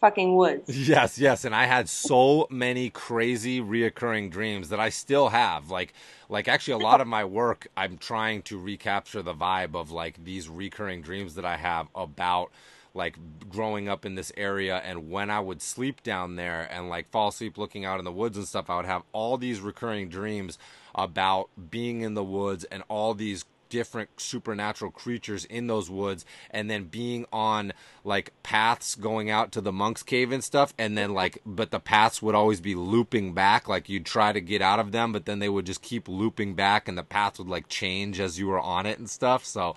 fucking 0.00 0.36
woods. 0.36 0.68
Yes, 0.88 1.18
yes, 1.18 1.44
and 1.44 1.54
I 1.54 1.66
had 1.66 1.88
so 1.88 2.46
many 2.50 2.90
crazy 2.90 3.60
reoccurring 3.60 4.30
dreams 4.30 4.68
that 4.68 4.80
I 4.80 4.90
still 4.90 5.28
have. 5.28 5.70
Like 5.70 5.94
like 6.32 6.48
actually 6.48 6.72
a 6.72 6.78
lot 6.78 7.02
of 7.02 7.06
my 7.06 7.24
work 7.26 7.68
I'm 7.76 7.98
trying 7.98 8.40
to 8.42 8.58
recapture 8.58 9.20
the 9.20 9.34
vibe 9.34 9.74
of 9.74 9.90
like 9.90 10.24
these 10.24 10.48
recurring 10.48 11.02
dreams 11.02 11.34
that 11.34 11.44
I 11.44 11.58
have 11.58 11.88
about 11.94 12.50
like 12.94 13.18
growing 13.50 13.88
up 13.88 14.06
in 14.06 14.14
this 14.14 14.32
area. 14.36 14.76
And 14.84 15.10
when 15.10 15.30
I 15.30 15.40
would 15.40 15.60
sleep 15.60 16.02
down 16.02 16.36
there 16.36 16.66
and 16.70 16.88
like 16.88 17.08
fall 17.10 17.28
asleep 17.28 17.58
looking 17.58 17.84
out 17.84 17.98
in 17.98 18.04
the 18.04 18.12
woods 18.12 18.38
and 18.38 18.48
stuff, 18.48 18.70
I 18.70 18.76
would 18.76 18.86
have 18.86 19.02
all 19.12 19.36
these 19.36 19.60
recurring 19.60 20.08
dreams 20.08 20.58
about 20.94 21.50
being 21.70 22.00
in 22.00 22.14
the 22.14 22.24
woods 22.24 22.64
and 22.64 22.82
all 22.88 23.12
these 23.14 23.44
different 23.72 24.10
supernatural 24.20 24.90
creatures 24.90 25.46
in 25.46 25.66
those 25.66 25.88
woods 25.88 26.26
and 26.50 26.70
then 26.70 26.84
being 26.84 27.24
on 27.32 27.72
like 28.04 28.30
paths 28.42 28.94
going 28.94 29.30
out 29.30 29.50
to 29.50 29.62
the 29.62 29.72
monk's 29.72 30.02
cave 30.02 30.30
and 30.30 30.44
stuff 30.44 30.74
and 30.76 30.98
then 30.98 31.14
like 31.14 31.38
but 31.46 31.70
the 31.70 31.80
paths 31.80 32.20
would 32.20 32.34
always 32.34 32.60
be 32.60 32.74
looping 32.74 33.32
back 33.32 33.70
like 33.70 33.88
you'd 33.88 34.04
try 34.04 34.30
to 34.30 34.42
get 34.42 34.60
out 34.60 34.78
of 34.78 34.92
them 34.92 35.10
but 35.10 35.24
then 35.24 35.38
they 35.38 35.48
would 35.48 35.64
just 35.64 35.80
keep 35.80 36.06
looping 36.06 36.54
back 36.54 36.86
and 36.86 36.98
the 36.98 37.02
path 37.02 37.38
would 37.38 37.48
like 37.48 37.66
change 37.66 38.20
as 38.20 38.38
you 38.38 38.46
were 38.46 38.60
on 38.60 38.84
it 38.84 38.98
and 38.98 39.08
stuff 39.08 39.42
so 39.42 39.74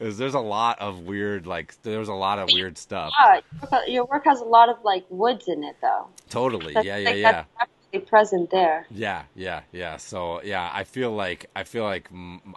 is 0.00 0.16
there's 0.16 0.34
a 0.34 0.40
lot 0.40 0.80
of 0.80 1.00
weird 1.00 1.46
like 1.46 1.74
there's 1.82 2.08
a 2.08 2.14
lot 2.14 2.38
of 2.38 2.48
weird 2.50 2.78
stuff. 2.78 3.12
Yeah, 3.22 3.80
your 3.86 4.04
work 4.06 4.24
has 4.24 4.40
a 4.40 4.44
lot 4.44 4.68
of 4.68 4.78
like 4.84 5.04
woods 5.08 5.46
in 5.48 5.62
it 5.62 5.76
though. 5.80 6.08
Totally. 6.30 6.74
That's, 6.74 6.86
yeah, 6.86 6.96
yeah, 6.96 7.08
like, 7.08 7.16
yeah. 7.18 7.44
Present 8.00 8.50
there. 8.50 8.86
Yeah, 8.90 9.24
yeah, 9.34 9.62
yeah. 9.72 9.96
So 9.96 10.42
yeah, 10.42 10.70
I 10.72 10.84
feel 10.84 11.12
like 11.12 11.50
I 11.54 11.64
feel 11.64 11.84
like 11.84 12.10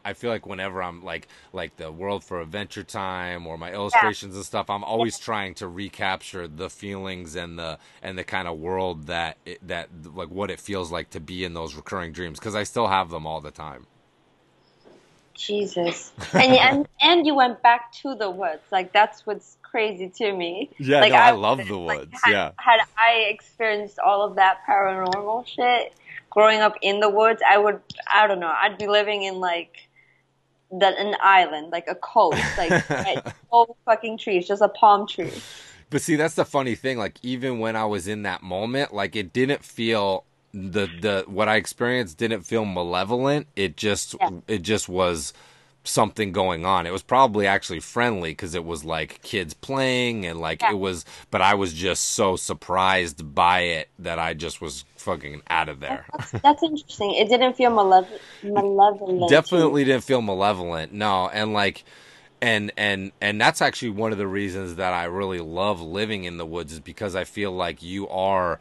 I 0.05 0.13
feel 0.13 0.29
like 0.29 0.45
whenever 0.45 0.81
I'm 0.81 1.03
like 1.03 1.27
like 1.53 1.77
the 1.77 1.91
World 1.91 2.23
for 2.23 2.41
Adventure 2.41 2.83
Time 2.83 3.47
or 3.47 3.57
my 3.57 3.71
illustrations 3.71 4.33
yeah. 4.33 4.39
and 4.39 4.45
stuff, 4.45 4.69
I'm 4.69 4.83
always 4.83 5.19
yeah. 5.19 5.25
trying 5.25 5.53
to 5.55 5.67
recapture 5.67 6.47
the 6.47 6.69
feelings 6.69 7.35
and 7.35 7.59
the 7.59 7.79
and 8.01 8.17
the 8.17 8.23
kind 8.23 8.47
of 8.47 8.57
world 8.57 9.07
that 9.07 9.37
it, 9.45 9.65
that 9.67 9.89
like 10.15 10.29
what 10.29 10.51
it 10.51 10.59
feels 10.59 10.91
like 10.91 11.09
to 11.11 11.19
be 11.19 11.43
in 11.43 11.53
those 11.53 11.75
recurring 11.75 12.11
dreams 12.11 12.39
because 12.39 12.55
I 12.55 12.63
still 12.63 12.87
have 12.87 13.09
them 13.09 13.25
all 13.27 13.41
the 13.41 13.51
time. 13.51 13.87
Jesus. 15.37 16.11
And, 16.33 16.53
and 16.53 16.87
and 17.01 17.27
you 17.27 17.35
went 17.35 17.61
back 17.61 17.91
to 18.01 18.15
the 18.15 18.29
woods. 18.29 18.63
Like 18.71 18.91
that's 18.91 19.25
what's 19.25 19.56
crazy 19.69 20.09
to 20.09 20.33
me. 20.33 20.69
Yeah, 20.77 21.01
like, 21.01 21.11
no, 21.11 21.17
I, 21.17 21.29
I 21.29 21.31
love 21.31 21.65
the 21.65 21.77
woods. 21.77 22.11
Like, 22.11 22.21
had, 22.23 22.31
yeah. 22.31 22.51
Had 22.57 22.79
I 22.97 23.27
experienced 23.29 23.99
all 23.99 24.23
of 24.23 24.35
that 24.35 24.59
paranormal 24.67 25.47
shit 25.47 25.93
growing 26.29 26.59
up 26.59 26.75
in 26.81 26.99
the 26.99 27.09
woods, 27.09 27.41
I 27.47 27.57
would 27.57 27.81
I 28.11 28.27
don't 28.27 28.39
know, 28.39 28.53
I'd 28.53 28.77
be 28.77 28.87
living 28.87 29.23
in 29.23 29.35
like 29.35 29.87
the, 30.71 30.87
an 30.87 31.15
island, 31.21 31.71
like 31.71 31.87
a 31.87 31.95
coast, 31.95 32.41
like 32.57 32.69
no 33.51 33.75
fucking 33.85 34.17
trees, 34.17 34.47
just 34.47 34.61
a 34.61 34.69
palm 34.69 35.07
tree. 35.07 35.31
But 35.89 36.01
see, 36.01 36.15
that's 36.15 36.35
the 36.35 36.45
funny 36.45 36.75
thing. 36.75 36.97
Like, 36.97 37.17
even 37.23 37.59
when 37.59 37.75
I 37.75 37.85
was 37.85 38.07
in 38.07 38.23
that 38.23 38.43
moment, 38.43 38.93
like, 38.93 39.15
it 39.15 39.31
didn't 39.31 39.63
feel 39.63 40.25
the 40.53 40.87
the 41.01 41.23
what 41.27 41.47
I 41.47 41.55
experienced 41.55 42.17
didn't 42.17 42.43
feel 42.43 42.65
malevolent. 42.65 43.47
It 43.55 43.77
just 43.77 44.15
yeah. 44.19 44.31
it 44.47 44.61
just 44.63 44.89
was 44.89 45.33
something 45.87 46.31
going 46.31 46.65
on. 46.65 46.85
It 46.85 46.91
was 46.91 47.03
probably 47.03 47.47
actually 47.47 47.79
friendly 47.79 48.31
because 48.31 48.55
it 48.55 48.65
was 48.65 48.83
like 48.83 49.21
kids 49.21 49.53
playing 49.53 50.25
and 50.25 50.39
like 50.39 50.61
yeah. 50.61 50.71
it 50.71 50.79
was, 50.79 51.05
but 51.31 51.41
I 51.41 51.55
was 51.55 51.73
just 51.73 52.11
so 52.11 52.35
surprised 52.35 53.33
by 53.33 53.61
it 53.61 53.89
that 53.99 54.19
I 54.19 54.33
just 54.33 54.61
was 54.61 54.85
fucking 54.97 55.41
out 55.49 55.69
of 55.69 55.79
there. 55.79 56.05
That's, 56.11 56.31
that's 56.31 56.63
interesting. 56.63 57.13
It 57.15 57.29
didn't 57.29 57.55
feel 57.55 57.71
malevolent. 57.71 58.21
malevolent 58.43 59.29
Definitely 59.29 59.85
didn't 59.85 60.03
feel 60.03 60.21
malevolent. 60.21 60.93
No, 60.93 61.29
and 61.29 61.53
like 61.53 61.83
and 62.41 62.71
and 62.77 63.11
and 63.21 63.41
that's 63.41 63.61
actually 63.61 63.91
one 63.91 64.11
of 64.11 64.17
the 64.17 64.27
reasons 64.27 64.75
that 64.75 64.93
I 64.93 65.05
really 65.05 65.39
love 65.39 65.81
living 65.81 66.25
in 66.25 66.37
the 66.37 66.45
woods 66.45 66.73
is 66.73 66.79
because 66.79 67.15
I 67.15 67.23
feel 67.23 67.51
like 67.51 67.81
you 67.81 68.07
are 68.09 68.59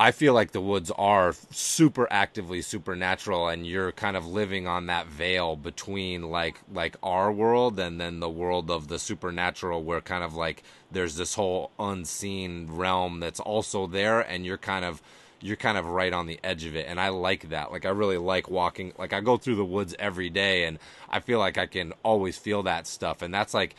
I 0.00 0.12
feel 0.12 0.32
like 0.32 0.52
the 0.52 0.60
woods 0.60 0.92
are 0.92 1.34
super 1.50 2.06
actively 2.10 2.62
supernatural, 2.62 3.48
and 3.48 3.66
you're 3.66 3.90
kind 3.90 4.16
of 4.16 4.26
living 4.26 4.68
on 4.68 4.86
that 4.86 5.08
veil 5.08 5.56
between 5.56 6.30
like 6.30 6.60
like 6.72 6.96
our 7.02 7.32
world 7.32 7.80
and 7.80 8.00
then 8.00 8.20
the 8.20 8.30
world 8.30 8.70
of 8.70 8.86
the 8.86 9.00
supernatural, 9.00 9.82
where 9.82 10.00
kind 10.00 10.22
of 10.22 10.34
like 10.34 10.62
there's 10.92 11.16
this 11.16 11.34
whole 11.34 11.72
unseen 11.80 12.68
realm 12.70 13.18
that's 13.18 13.40
also 13.40 13.88
there, 13.88 14.20
and 14.20 14.46
you're 14.46 14.56
kind 14.56 14.84
of 14.84 15.02
you're 15.40 15.56
kind 15.56 15.78
of 15.78 15.86
right 15.86 16.12
on 16.12 16.26
the 16.26 16.38
edge 16.44 16.64
of 16.64 16.76
it. 16.76 16.86
And 16.88 17.00
i 17.00 17.08
like 17.08 17.50
that. 17.50 17.72
Like 17.72 17.86
i 17.86 17.90
really 17.90 18.18
like 18.18 18.50
walking 18.50 18.92
like 18.98 19.12
i 19.12 19.20
go 19.20 19.36
through 19.36 19.56
the 19.56 19.64
woods 19.64 19.94
every 19.98 20.30
day 20.30 20.64
and 20.64 20.78
i 21.08 21.20
feel 21.20 21.38
like 21.38 21.56
i 21.58 21.66
can 21.66 21.92
always 22.02 22.36
feel 22.38 22.62
that 22.64 22.86
stuff. 22.86 23.22
And 23.22 23.32
that's 23.32 23.54
like 23.54 23.74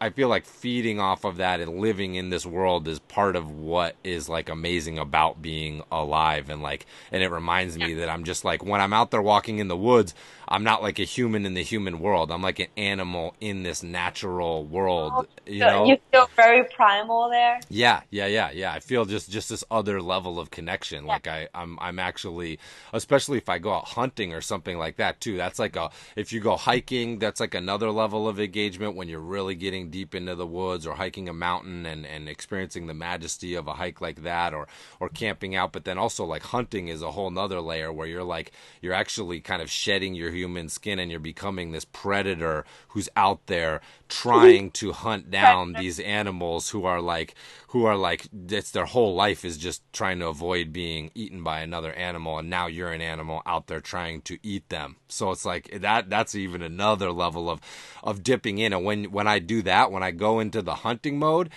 I 0.00 0.10
feel 0.10 0.28
like 0.28 0.46
feeding 0.46 0.98
off 0.98 1.24
of 1.24 1.36
that 1.36 1.60
and 1.60 1.80
living 1.80 2.14
in 2.16 2.30
this 2.30 2.44
world 2.44 2.88
is 2.88 2.98
part 2.98 3.36
of 3.36 3.50
what 3.50 3.94
is 4.02 4.28
like 4.28 4.48
amazing 4.48 4.98
about 4.98 5.40
being 5.42 5.82
alive 5.92 6.50
and 6.50 6.62
like 6.62 6.86
and 7.12 7.22
it 7.22 7.30
reminds 7.30 7.78
me 7.78 7.94
that 7.94 8.08
I'm 8.08 8.24
just 8.24 8.44
like 8.44 8.64
when 8.64 8.80
I'm 8.80 8.92
out 8.92 9.10
there 9.10 9.22
walking 9.22 9.58
in 9.58 9.68
the 9.68 9.76
woods, 9.76 10.14
I'm 10.50 10.64
not 10.64 10.82
like 10.82 10.98
a 10.98 11.04
human 11.04 11.46
in 11.46 11.54
the 11.54 11.62
human 11.62 12.00
world. 12.00 12.32
I'm 12.32 12.42
like 12.42 12.58
an 12.58 12.66
animal 12.76 13.36
in 13.40 13.62
this 13.62 13.84
natural 13.84 14.64
world, 14.64 15.12
oh, 15.14 15.26
you 15.46 15.60
know. 15.60 15.84
You 15.86 15.96
feel 16.10 16.28
very 16.34 16.64
primal 16.64 17.30
there. 17.30 17.60
Yeah, 17.68 18.02
yeah, 18.10 18.26
yeah, 18.26 18.50
yeah. 18.50 18.72
I 18.72 18.80
feel 18.80 19.04
just 19.04 19.30
just 19.30 19.48
this 19.48 19.62
other 19.70 20.02
level 20.02 20.40
of 20.40 20.50
connection. 20.50 21.06
Like 21.06 21.28
I 21.28 21.48
I'm 21.54 21.78
I'm 21.80 22.00
actually 22.00 22.58
especially 22.92 23.38
if 23.38 23.48
I 23.48 23.58
go 23.58 23.72
out 23.72 23.86
hunting 23.86 24.34
or 24.34 24.40
something 24.40 24.76
like 24.76 24.96
that 24.96 25.20
too. 25.20 25.36
That's 25.36 25.60
like 25.60 25.76
a 25.76 25.90
if 26.16 26.32
you 26.32 26.40
go 26.40 26.56
hiking, 26.56 27.20
that's 27.20 27.38
like 27.38 27.54
another 27.54 27.92
level 27.92 28.26
of 28.26 28.40
engagement 28.40 28.96
when 28.96 29.08
you're 29.08 29.20
really 29.20 29.54
getting 29.54 29.90
deep 29.90 30.16
into 30.16 30.34
the 30.34 30.46
woods 30.46 30.84
or 30.84 30.94
hiking 30.94 31.28
a 31.28 31.32
mountain 31.32 31.86
and, 31.86 32.04
and 32.04 32.28
experiencing 32.28 32.88
the 32.88 32.94
majesty 32.94 33.54
of 33.54 33.68
a 33.68 33.74
hike 33.74 34.00
like 34.00 34.24
that 34.24 34.52
or 34.52 34.66
or 34.98 35.08
camping 35.08 35.54
out 35.54 35.72
but 35.72 35.84
then 35.84 35.96
also 35.96 36.24
like 36.24 36.42
hunting 36.42 36.88
is 36.88 37.02
a 37.02 37.12
whole 37.12 37.30
nother 37.30 37.60
layer 37.60 37.92
where 37.92 38.06
you're 38.08 38.24
like 38.24 38.50
you're 38.80 38.94
actually 38.94 39.40
kind 39.40 39.62
of 39.62 39.70
shedding 39.70 40.14
your 40.14 40.30
human 40.40 40.68
skin 40.68 40.98
and 40.98 41.10
you're 41.10 41.20
becoming 41.20 41.70
this 41.70 41.84
predator 41.84 42.64
who's 42.88 43.08
out 43.16 43.46
there 43.46 43.80
trying 44.08 44.70
to 44.70 44.92
hunt 44.92 45.30
down 45.40 45.74
these 45.74 46.00
animals 46.00 46.70
who 46.70 46.84
are 46.84 47.00
like 47.00 47.34
who 47.68 47.84
are 47.84 47.96
like 47.96 48.28
it's 48.48 48.70
their 48.70 48.86
whole 48.86 49.14
life 49.14 49.44
is 49.44 49.56
just 49.58 49.82
trying 49.92 50.18
to 50.18 50.26
avoid 50.26 50.72
being 50.72 51.10
eaten 51.14 51.42
by 51.42 51.60
another 51.60 51.92
animal 51.92 52.38
and 52.38 52.48
now 52.48 52.66
you're 52.66 52.92
an 52.92 53.02
animal 53.02 53.42
out 53.46 53.66
there 53.66 53.80
trying 53.80 54.20
to 54.22 54.38
eat 54.42 54.68
them. 54.70 54.96
So 55.08 55.30
it's 55.30 55.44
like 55.44 55.70
that 55.80 56.10
that's 56.10 56.34
even 56.34 56.62
another 56.62 57.12
level 57.12 57.50
of 57.50 57.60
of 58.02 58.22
dipping 58.22 58.58
in. 58.58 58.72
And 58.72 58.84
when 58.84 59.04
when 59.12 59.28
I 59.28 59.38
do 59.38 59.62
that 59.62 59.92
when 59.92 60.02
I 60.02 60.10
go 60.10 60.40
into 60.40 60.62
the 60.62 60.76
hunting 60.76 61.18
mode 61.18 61.50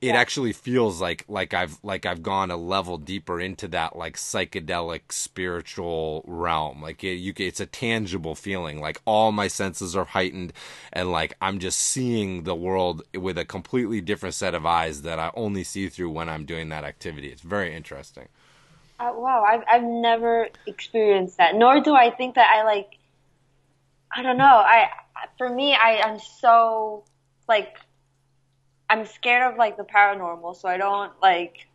it 0.00 0.08
yeah. 0.08 0.14
actually 0.14 0.54
feels 0.54 0.98
like 0.98 1.24
like 1.28 1.52
I've 1.52 1.78
like 1.82 2.06
I've 2.06 2.22
gone 2.22 2.50
a 2.50 2.56
level 2.56 2.96
deeper 2.96 3.38
into 3.38 3.68
that 3.68 3.96
like 3.96 4.16
psychedelic 4.16 5.12
spiritual 5.12 6.24
realm. 6.26 6.80
Like 6.80 7.04
it, 7.04 7.16
you, 7.16 7.34
it's 7.36 7.60
a 7.60 7.66
tangible 7.66 8.34
feeling. 8.34 8.80
Like 8.80 9.02
all 9.04 9.30
my 9.30 9.46
senses 9.46 9.94
are 9.94 10.06
heightened, 10.06 10.54
and 10.90 11.12
like 11.12 11.36
I'm 11.42 11.58
just 11.58 11.78
seeing 11.78 12.44
the 12.44 12.54
world 12.54 13.02
with 13.14 13.36
a 13.36 13.44
completely 13.44 14.00
different 14.00 14.34
set 14.34 14.54
of 14.54 14.64
eyes 14.64 15.02
that 15.02 15.18
I 15.18 15.30
only 15.34 15.64
see 15.64 15.88
through 15.90 16.10
when 16.10 16.30
I'm 16.30 16.46
doing 16.46 16.70
that 16.70 16.84
activity. 16.84 17.28
It's 17.28 17.42
very 17.42 17.74
interesting. 17.74 18.28
Uh, 18.98 19.12
wow, 19.14 19.44
I've 19.46 19.64
I've 19.70 19.82
never 19.82 20.48
experienced 20.66 21.36
that. 21.36 21.56
Nor 21.56 21.80
do 21.80 21.94
I 21.94 22.10
think 22.10 22.36
that 22.36 22.50
I 22.56 22.64
like. 22.64 22.96
I 24.16 24.22
don't 24.22 24.38
know. 24.38 24.44
I 24.44 24.88
for 25.36 25.50
me, 25.50 25.74
I 25.74 26.00
I'm 26.00 26.18
so 26.18 27.04
like 27.48 27.76
I'm 28.90 29.06
scared 29.06 29.52
of 29.52 29.56
like 29.56 29.76
the 29.76 29.84
paranormal, 29.84 30.60
so 30.60 30.68
I 30.68 30.76
don't 30.76 31.12
like 31.22 31.68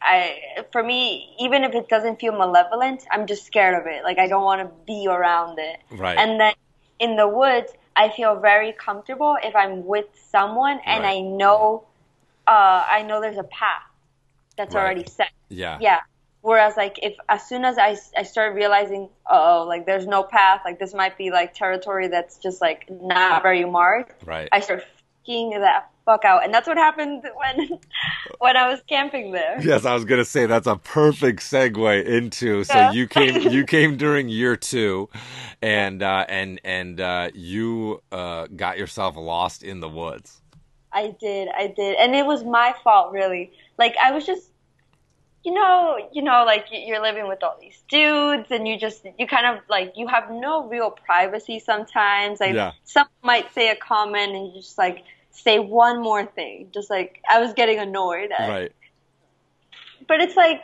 I 0.00 0.38
for 0.72 0.82
me, 0.82 1.36
even 1.38 1.64
if 1.64 1.74
it 1.74 1.88
doesn't 1.88 2.18
feel 2.18 2.32
malevolent, 2.32 3.04
I'm 3.10 3.26
just 3.26 3.44
scared 3.44 3.80
of 3.80 3.86
it. 3.86 4.02
Like 4.02 4.18
I 4.18 4.26
don't 4.26 4.42
want 4.42 4.62
to 4.62 4.70
be 4.86 5.06
around 5.06 5.58
it. 5.58 5.78
Right. 5.90 6.16
And 6.16 6.40
then 6.40 6.54
in 6.98 7.16
the 7.16 7.28
woods, 7.28 7.70
I 7.94 8.08
feel 8.08 8.40
very 8.40 8.72
comfortable 8.72 9.36
if 9.42 9.54
I'm 9.54 9.84
with 9.84 10.06
someone 10.30 10.80
and 10.84 11.04
right. 11.04 11.18
I 11.18 11.20
know 11.20 11.84
uh 12.46 12.84
I 12.90 13.02
know 13.02 13.20
there's 13.20 13.36
a 13.36 13.44
path 13.44 13.82
that's 14.56 14.74
right. 14.74 14.82
already 14.82 15.04
set. 15.06 15.30
Yeah. 15.50 15.78
Yeah. 15.80 16.00
Whereas 16.40 16.74
like 16.76 16.98
if 17.02 17.14
as 17.28 17.46
soon 17.46 17.66
as 17.66 17.76
I 17.78 17.96
I 18.16 18.24
start 18.24 18.54
realizing, 18.54 19.10
oh, 19.30 19.66
like 19.68 19.86
there's 19.86 20.06
no 20.06 20.22
path, 20.22 20.62
like 20.64 20.78
this 20.78 20.94
might 20.94 21.18
be 21.18 21.30
like 21.30 21.52
territory 21.52 22.08
that's 22.08 22.38
just 22.38 22.62
like 22.62 22.90
not 22.90 23.42
very 23.42 23.66
marked. 23.66 24.26
Right. 24.26 24.48
I 24.50 24.60
start 24.60 24.84
freaking 25.28 25.52
that 25.60 25.91
fuck 26.04 26.24
out. 26.24 26.44
And 26.44 26.52
that's 26.52 26.66
what 26.66 26.76
happened 26.76 27.22
when 27.36 27.78
when 28.38 28.56
I 28.56 28.68
was 28.68 28.80
camping 28.88 29.32
there. 29.32 29.60
Yes, 29.60 29.84
I 29.84 29.94
was 29.94 30.04
gonna 30.04 30.24
say 30.24 30.46
that's 30.46 30.66
a 30.66 30.76
perfect 30.76 31.40
segue 31.40 32.04
into 32.04 32.64
so 32.64 32.74
yeah. 32.74 32.92
you 32.92 33.06
came 33.06 33.42
you 33.50 33.64
came 33.64 33.96
during 33.96 34.28
year 34.28 34.56
two 34.56 35.08
and 35.60 36.02
uh 36.02 36.24
and 36.28 36.60
and 36.64 37.00
uh 37.00 37.30
you 37.34 38.02
uh 38.10 38.46
got 38.54 38.78
yourself 38.78 39.16
lost 39.16 39.62
in 39.62 39.80
the 39.80 39.88
woods. 39.88 40.40
I 40.92 41.14
did, 41.18 41.48
I 41.56 41.68
did. 41.68 41.96
And 41.96 42.14
it 42.14 42.26
was 42.26 42.44
my 42.44 42.74
fault 42.84 43.12
really. 43.12 43.52
Like 43.78 43.96
I 44.02 44.12
was 44.12 44.26
just 44.26 44.52
you 45.44 45.52
know, 45.52 45.98
you 46.12 46.22
know, 46.22 46.44
like 46.44 46.66
you're 46.70 47.02
living 47.02 47.26
with 47.26 47.42
all 47.42 47.56
these 47.60 47.82
dudes, 47.88 48.50
and 48.50 48.68
you 48.68 48.78
just, 48.78 49.04
you 49.18 49.26
kind 49.26 49.46
of 49.46 49.62
like, 49.68 49.94
you 49.96 50.06
have 50.06 50.30
no 50.30 50.68
real 50.68 50.90
privacy 50.90 51.58
sometimes. 51.58 52.38
Like, 52.38 52.54
yeah. 52.54 52.72
some 52.84 53.08
might 53.22 53.52
say 53.52 53.68
a 53.70 53.76
comment, 53.76 54.32
and 54.32 54.54
you 54.54 54.60
just 54.60 54.78
like, 54.78 55.04
say 55.32 55.58
one 55.58 56.00
more 56.00 56.24
thing. 56.24 56.68
Just 56.72 56.90
like 56.90 57.22
I 57.28 57.40
was 57.40 57.52
getting 57.52 57.78
annoyed. 57.78 58.30
At. 58.36 58.48
Right. 58.48 58.72
But 60.06 60.20
it's 60.20 60.36
like 60.36 60.62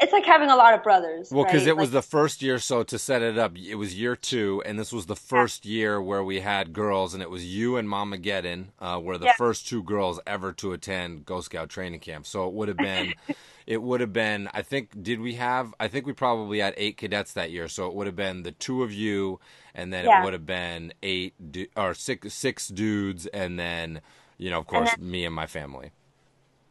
it's 0.00 0.12
like 0.12 0.24
having 0.24 0.50
a 0.50 0.56
lot 0.56 0.72
of 0.72 0.82
brothers. 0.82 1.30
Well, 1.30 1.44
because 1.44 1.62
right? 1.62 1.70
it 1.70 1.76
was 1.76 1.90
the 1.90 2.02
first 2.02 2.40
year. 2.40 2.58
So 2.58 2.82
to 2.82 2.98
set 2.98 3.20
it 3.20 3.36
up, 3.38 3.56
it 3.56 3.74
was 3.74 3.94
year 3.94 4.16
two, 4.16 4.62
and 4.64 4.78
this 4.78 4.92
was 4.92 5.06
the 5.06 5.16
first 5.16 5.66
yeah. 5.66 5.72
year 5.72 6.02
where 6.02 6.24
we 6.24 6.40
had 6.40 6.72
girls, 6.72 7.12
and 7.12 7.22
it 7.22 7.28
was 7.28 7.44
you 7.44 7.76
and 7.76 7.88
Mama 7.88 8.16
Geddon 8.16 8.68
uh, 8.78 8.98
were 9.02 9.18
the 9.18 9.26
yeah. 9.26 9.34
first 9.36 9.68
two 9.68 9.82
girls 9.82 10.18
ever 10.26 10.52
to 10.54 10.72
attend 10.72 11.26
Ghost 11.26 11.46
Scout 11.46 11.68
training 11.68 12.00
camp. 12.00 12.26
So 12.26 12.48
it 12.48 12.54
would 12.54 12.68
have 12.68 12.78
been. 12.78 13.14
it 13.66 13.80
would 13.80 14.00
have 14.00 14.12
been 14.12 14.48
i 14.52 14.62
think 14.62 15.00
did 15.00 15.20
we 15.20 15.34
have 15.34 15.72
i 15.78 15.86
think 15.86 16.04
we 16.04 16.12
probably 16.12 16.58
had 16.58 16.74
eight 16.76 16.96
cadets 16.96 17.34
that 17.34 17.52
year 17.52 17.68
so 17.68 17.86
it 17.86 17.94
would 17.94 18.06
have 18.06 18.16
been 18.16 18.42
the 18.42 18.50
two 18.50 18.82
of 18.82 18.90
you 18.90 19.38
and 19.74 19.92
then 19.92 20.06
yeah. 20.06 20.20
it 20.20 20.24
would 20.24 20.32
have 20.32 20.46
been 20.46 20.92
eight 21.04 21.34
du- 21.52 21.68
or 21.76 21.94
six 21.94 22.32
six 22.34 22.66
dudes 22.68 23.26
and 23.26 23.60
then 23.60 24.00
you 24.38 24.50
know 24.50 24.58
of 24.58 24.66
course 24.66 24.90
and 24.94 25.02
then, 25.02 25.10
me 25.10 25.24
and 25.24 25.34
my 25.34 25.46
family 25.46 25.92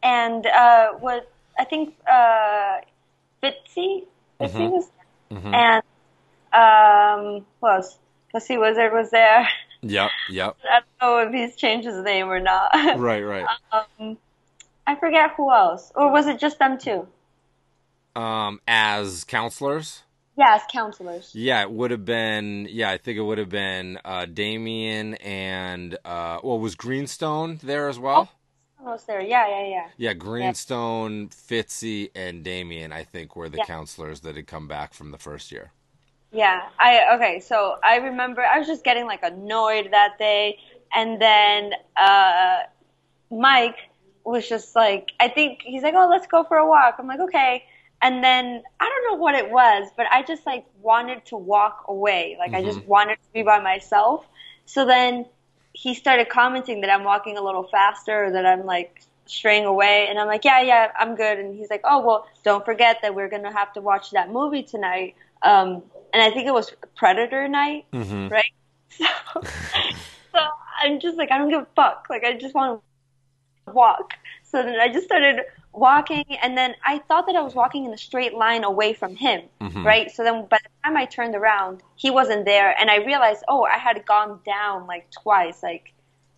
and 0.02 0.46
uh 0.46 0.88
what 0.94 1.32
i 1.58 1.64
think 1.64 1.94
uh 2.10 2.78
fitzy 3.42 4.04
fitzy 4.40 4.52
mm-hmm. 4.52 4.70
was 4.70 4.90
mm-hmm. 5.30 5.54
and 5.54 5.82
um 6.52 7.46
who 7.60 7.68
else 7.68 7.98
Pussy 8.32 8.58
Wizard 8.58 8.92
was 8.92 9.10
there. 9.10 9.48
Yep, 9.82 10.10
yep. 10.30 10.56
I 10.64 10.80
don't 11.00 11.00
know 11.00 11.28
if 11.28 11.34
he's 11.34 11.56
changed 11.56 11.86
his 11.86 12.02
name 12.02 12.28
or 12.28 12.40
not. 12.40 12.70
Right, 12.98 13.22
right. 13.22 13.46
Um, 13.72 14.18
I 14.86 14.94
forget 14.96 15.30
who 15.36 15.52
else, 15.52 15.92
or 15.94 16.10
was 16.12 16.26
it 16.26 16.38
just 16.38 16.58
them 16.58 16.78
two? 16.78 17.06
Um, 18.14 18.60
as 18.66 19.24
counselors. 19.24 20.02
Yeah, 20.36 20.54
as 20.54 20.62
counselors. 20.70 21.30
Yeah, 21.34 21.62
it 21.62 21.70
would 21.70 21.90
have 21.90 22.04
been. 22.04 22.66
Yeah, 22.70 22.90
I 22.90 22.98
think 22.98 23.18
it 23.18 23.22
would 23.22 23.38
have 23.38 23.48
been 23.48 23.98
uh, 24.04 24.26
Damien 24.26 25.14
and 25.14 25.96
uh, 26.04 26.38
well, 26.42 26.58
was 26.58 26.74
Greenstone 26.74 27.58
there 27.62 27.88
as 27.88 27.98
well? 27.98 28.30
Oh, 28.30 28.36
was 28.82 29.04
there? 29.04 29.20
Yeah, 29.20 29.48
yeah, 29.48 29.68
yeah. 29.68 29.86
Yeah, 29.96 30.12
Greenstone, 30.14 31.22
yeah. 31.22 31.28
Fitzy, 31.28 32.10
and 32.14 32.44
Damien. 32.44 32.92
I 32.92 33.04
think 33.04 33.36
were 33.36 33.48
the 33.48 33.58
yeah. 33.58 33.66
counselors 33.66 34.20
that 34.20 34.36
had 34.36 34.46
come 34.46 34.68
back 34.68 34.94
from 34.94 35.10
the 35.10 35.18
first 35.18 35.52
year. 35.52 35.72
Yeah, 36.32 36.68
I 36.78 37.14
okay. 37.16 37.40
So 37.40 37.76
I 37.84 37.96
remember 37.96 38.42
I 38.42 38.58
was 38.58 38.66
just 38.66 38.84
getting 38.84 39.06
like 39.06 39.22
annoyed 39.22 39.88
that 39.90 40.18
day, 40.18 40.58
and 40.94 41.20
then 41.20 41.72
uh, 41.96 42.58
Mike 43.30 43.76
was 44.24 44.48
just 44.48 44.76
like, 44.76 45.12
I 45.18 45.28
think 45.28 45.60
he's 45.62 45.82
like, 45.82 45.94
oh, 45.94 46.08
let's 46.08 46.26
go 46.26 46.44
for 46.44 46.56
a 46.56 46.68
walk. 46.68 46.96
I'm 46.98 47.06
like, 47.06 47.20
okay. 47.20 47.64
And 48.02 48.24
then 48.24 48.62
I 48.80 48.88
don't 48.88 49.12
know 49.12 49.22
what 49.22 49.34
it 49.34 49.50
was, 49.50 49.90
but 49.96 50.06
I 50.10 50.22
just 50.22 50.46
like 50.46 50.64
wanted 50.80 51.24
to 51.26 51.36
walk 51.36 51.84
away. 51.88 52.36
Like 52.38 52.52
mm-hmm. 52.52 52.56
I 52.56 52.64
just 52.64 52.78
mm-hmm. 52.80 52.88
wanted 52.88 53.16
to 53.16 53.32
be 53.32 53.42
by 53.42 53.60
myself. 53.60 54.26
So 54.64 54.86
then 54.86 55.26
he 55.80 55.94
started 55.94 56.28
commenting 56.28 56.82
that 56.82 56.90
I'm 56.90 57.04
walking 57.04 57.38
a 57.38 57.42
little 57.42 57.64
faster 57.64 58.26
or 58.26 58.30
that 58.32 58.44
I'm 58.44 58.66
like 58.66 59.00
straying 59.24 59.64
away. 59.64 60.08
And 60.10 60.18
I'm 60.18 60.26
like, 60.26 60.44
yeah, 60.44 60.60
yeah, 60.60 60.92
I'm 60.98 61.16
good. 61.16 61.38
And 61.38 61.56
he's 61.56 61.70
like, 61.70 61.80
oh, 61.84 62.04
well, 62.04 62.26
don't 62.44 62.62
forget 62.66 62.98
that 63.00 63.14
we're 63.14 63.30
going 63.30 63.44
to 63.44 63.50
have 63.50 63.72
to 63.72 63.80
watch 63.80 64.10
that 64.10 64.30
movie 64.30 64.62
tonight. 64.62 65.14
Um, 65.40 65.82
and 66.12 66.22
I 66.22 66.30
think 66.32 66.46
it 66.46 66.52
was 66.52 66.70
Predator 66.96 67.48
night, 67.48 67.86
mm-hmm. 67.92 68.28
right? 68.28 68.52
So, 68.90 69.06
so 70.32 70.38
I'm 70.82 71.00
just 71.00 71.16
like, 71.16 71.30
I 71.30 71.38
don't 71.38 71.48
give 71.48 71.62
a 71.62 71.66
fuck. 71.76 72.08
Like 72.10 72.24
I 72.24 72.36
just 72.36 72.54
want 72.54 72.82
to 73.66 73.72
walk. 73.72 74.10
So 74.42 74.62
then 74.62 74.78
I 74.80 74.92
just 74.92 75.06
started 75.06 75.42
walking, 75.72 76.24
and 76.42 76.56
then 76.56 76.74
I 76.84 76.98
thought 76.98 77.26
that 77.26 77.36
I 77.36 77.40
was 77.40 77.54
walking 77.54 77.84
in 77.84 77.92
a 77.92 77.98
straight 77.98 78.34
line 78.34 78.64
away 78.64 78.92
from 78.92 79.16
him, 79.16 79.42
mm-hmm. 79.60 79.86
right? 79.86 80.10
So 80.10 80.24
then 80.24 80.46
by 80.46 80.58
the 80.62 80.68
time 80.84 80.96
I 80.96 81.06
turned 81.06 81.34
around, 81.34 81.82
he 81.96 82.10
wasn't 82.10 82.44
there, 82.44 82.74
and 82.78 82.90
I 82.90 82.96
realized, 82.96 83.44
oh, 83.48 83.64
I 83.64 83.78
had 83.78 84.04
gone 84.06 84.40
down 84.44 84.86
like 84.86 85.10
twice. 85.10 85.62
Like 85.62 85.92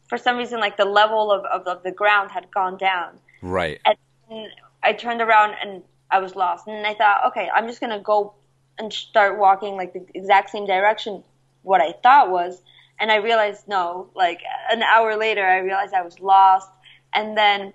for 0.08 0.18
some 0.18 0.36
reason, 0.36 0.60
like 0.60 0.76
the 0.76 0.84
level 0.84 1.32
of, 1.32 1.44
of, 1.46 1.66
of 1.66 1.82
the 1.82 1.92
ground 1.92 2.30
had 2.30 2.50
gone 2.50 2.76
down. 2.76 3.18
Right. 3.40 3.80
And 3.84 4.48
I 4.82 4.92
turned 4.92 5.20
around 5.20 5.54
and 5.62 5.82
I 6.10 6.20
was 6.20 6.36
lost, 6.36 6.66
and 6.66 6.86
I 6.86 6.94
thought, 6.94 7.26
okay, 7.28 7.48
I'm 7.54 7.66
just 7.66 7.80
gonna 7.80 8.00
go 8.00 8.34
and 8.78 8.92
start 8.92 9.38
walking 9.38 9.76
like 9.76 9.92
the 9.92 10.04
exact 10.14 10.50
same 10.50 10.66
direction 10.66 11.22
what 11.62 11.80
I 11.80 11.92
thought 11.92 12.30
was, 12.30 12.60
and 13.00 13.10
I 13.10 13.16
realized 13.16 13.66
no. 13.68 14.10
Like 14.14 14.40
an 14.70 14.82
hour 14.82 15.16
later, 15.16 15.46
I 15.46 15.58
realized 15.58 15.94
I 15.94 16.02
was 16.02 16.20
lost, 16.20 16.68
and 17.14 17.36
then 17.36 17.72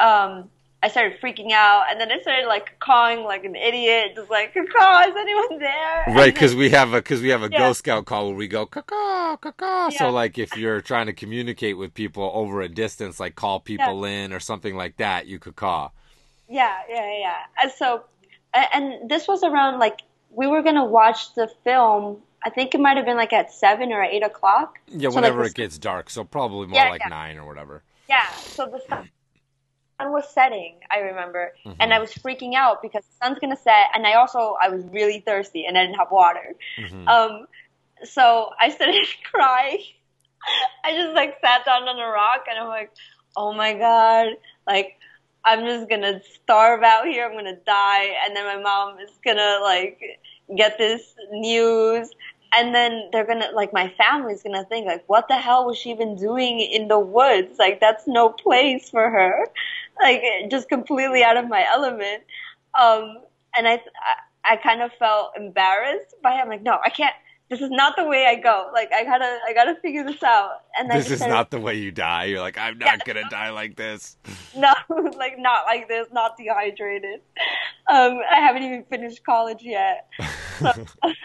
um, 0.00 0.50
I 0.84 0.88
started 0.88 1.20
freaking 1.20 1.52
out, 1.52 1.84
and 1.90 2.00
then 2.00 2.10
I 2.10 2.20
started 2.20 2.46
like 2.48 2.78
cawing 2.80 3.22
like 3.22 3.44
an 3.44 3.54
idiot, 3.54 4.12
just 4.16 4.28
like, 4.30 4.52
"Caw, 4.52 5.02
is 5.02 5.14
anyone 5.16 5.58
there?" 5.60 6.04
Right, 6.08 6.34
because 6.34 6.56
we 6.56 6.70
have 6.70 6.92
a 6.92 6.96
because 6.96 7.20
we 7.20 7.28
have 7.28 7.42
a 7.42 7.48
Yeah. 7.50 7.58
Ghost 7.58 7.78
Scout 7.80 8.04
call 8.04 8.26
where 8.28 8.34
we 8.36 8.48
go 8.48 8.66
caw 8.66 9.36
caw. 9.36 9.88
So 9.90 10.10
like 10.10 10.38
if 10.38 10.56
you're 10.56 10.80
trying 10.80 11.06
to 11.06 11.12
communicate 11.12 11.78
with 11.78 11.94
people 11.94 12.30
over 12.34 12.62
a 12.62 12.68
distance, 12.68 13.20
like 13.20 13.36
call 13.36 13.60
people 13.60 14.04
in 14.04 14.32
or 14.32 14.40
something 14.40 14.74
like 14.76 14.96
that, 14.96 15.26
you 15.26 15.38
could 15.38 15.54
call. 15.54 15.94
Yeah, 16.48 16.76
yeah, 16.88 17.18
yeah. 17.18 17.36
And 17.62 17.70
so, 17.72 18.04
and 18.52 19.08
this 19.08 19.28
was 19.28 19.44
around 19.44 19.78
like 19.78 20.00
we 20.30 20.46
were 20.48 20.62
gonna 20.62 20.84
watch 20.84 21.34
the 21.34 21.48
film. 21.62 22.22
I 22.44 22.50
think 22.50 22.74
it 22.74 22.80
might 22.80 22.96
have 22.96 23.06
been 23.06 23.16
like 23.16 23.32
at 23.32 23.52
seven 23.52 23.92
or 23.92 24.02
eight 24.02 24.24
o'clock. 24.24 24.80
Yeah, 24.88 25.10
So, 25.10 25.14
like, 25.14 25.14
whenever 25.14 25.42
the 25.44 25.50
it 25.50 25.54
gets 25.54 25.78
dark, 25.78 26.10
so 26.10 26.24
probably 26.24 26.66
more 26.66 26.76
Yeah, 26.80 26.90
like 26.90 27.02
yeah. 27.02 27.08
nine 27.08 27.38
or 27.38 27.46
whatever. 27.46 27.84
Yeah, 28.08 28.26
so 28.32 28.66
the 28.66 28.80
sun 29.98 30.12
was 30.12 30.28
setting, 30.32 30.76
I 30.90 30.98
remember, 30.98 31.52
Mm-hmm. 31.64 31.76
and 31.80 31.92
I 31.92 31.98
was 31.98 32.12
freaking 32.14 32.54
out 32.54 32.82
because 32.82 33.04
the 33.04 33.14
sun's 33.24 33.38
gonna 33.38 33.56
set, 33.56 33.88
and 33.94 34.06
I 34.06 34.14
also 34.14 34.56
I 34.60 34.68
was 34.68 34.84
really 34.86 35.20
thirsty 35.20 35.64
and 35.66 35.76
I 35.78 35.82
didn't 35.84 35.98
have 35.98 36.10
water. 36.10 36.54
Mhm. 36.78 37.08
Um, 37.08 37.46
so 38.04 38.50
I 38.60 38.70
started 38.70 39.06
crying. 39.30 39.82
I 40.84 40.92
just 40.96 41.14
like 41.14 41.36
sat 41.40 41.64
down 41.64 41.88
on 41.88 41.98
a 41.98 42.06
rock 42.06 42.44
and 42.50 42.58
I'm 42.58 42.68
like, 42.68 42.90
oh 43.36 43.52
my 43.52 43.74
god, 43.74 44.28
like 44.66 44.94
I'm 45.44 45.64
just 45.64 45.88
gonna 45.88 46.20
starve 46.42 46.82
out 46.82 47.06
here. 47.06 47.26
I'm 47.26 47.32
gonna 47.34 47.56
die, 47.66 48.10
and 48.24 48.36
then 48.36 48.44
my 48.44 48.62
mom 48.62 48.98
is 49.00 49.10
gonna 49.24 49.58
like 49.62 50.00
get 50.56 50.78
this 50.78 51.14
news. 51.30 52.10
And 52.54 52.74
then 52.74 53.08
they're 53.12 53.26
gonna, 53.26 53.48
like, 53.54 53.72
my 53.72 53.88
family's 53.96 54.42
gonna 54.42 54.64
think, 54.64 54.86
like, 54.86 55.04
what 55.06 55.26
the 55.26 55.38
hell 55.38 55.64
was 55.64 55.78
she 55.78 55.90
even 55.90 56.16
doing 56.16 56.60
in 56.60 56.86
the 56.86 56.98
woods? 56.98 57.58
Like, 57.58 57.80
that's 57.80 58.06
no 58.06 58.28
place 58.28 58.90
for 58.90 59.08
her. 59.08 59.46
Like, 60.00 60.22
just 60.50 60.68
completely 60.68 61.22
out 61.22 61.36
of 61.36 61.48
my 61.48 61.64
element. 61.70 62.22
Um, 62.78 63.18
and 63.56 63.68
I, 63.68 63.74
I, 64.44 64.52
I 64.52 64.56
kind 64.56 64.82
of 64.82 64.90
felt 64.98 65.32
embarrassed 65.36 66.14
by 66.22 66.32
it. 66.34 66.38
I'm 66.38 66.48
like, 66.48 66.62
no, 66.62 66.78
I 66.84 66.88
can't. 66.90 67.14
This 67.50 67.60
is 67.60 67.70
not 67.70 67.96
the 67.96 68.04
way 68.04 68.24
I 68.26 68.36
go. 68.36 68.70
Like, 68.72 68.90
I 68.94 69.04
gotta, 69.04 69.38
I 69.46 69.52
gotta 69.52 69.74
figure 69.82 70.04
this 70.04 70.22
out. 70.22 70.62
And 70.78 70.90
I 70.90 70.96
This 70.96 71.10
is 71.10 71.18
started- 71.18 71.34
not 71.34 71.50
the 71.50 71.60
way 71.60 71.74
you 71.74 71.90
die. 71.90 72.24
You're 72.24 72.40
like, 72.40 72.56
I'm 72.56 72.78
not 72.78 73.04
gonna 73.04 73.28
die 73.28 73.50
like 73.50 73.76
this. 73.76 74.16
no, 74.56 74.72
like 75.18 75.38
not 75.38 75.66
like 75.66 75.86
this, 75.86 76.06
not 76.12 76.38
dehydrated. 76.38 77.20
Um, 77.88 78.20
I 78.30 78.36
haven't 78.40 78.62
even 78.62 78.84
finished 78.84 79.22
college 79.24 79.62
yet. 79.62 80.08
So, 80.60 80.72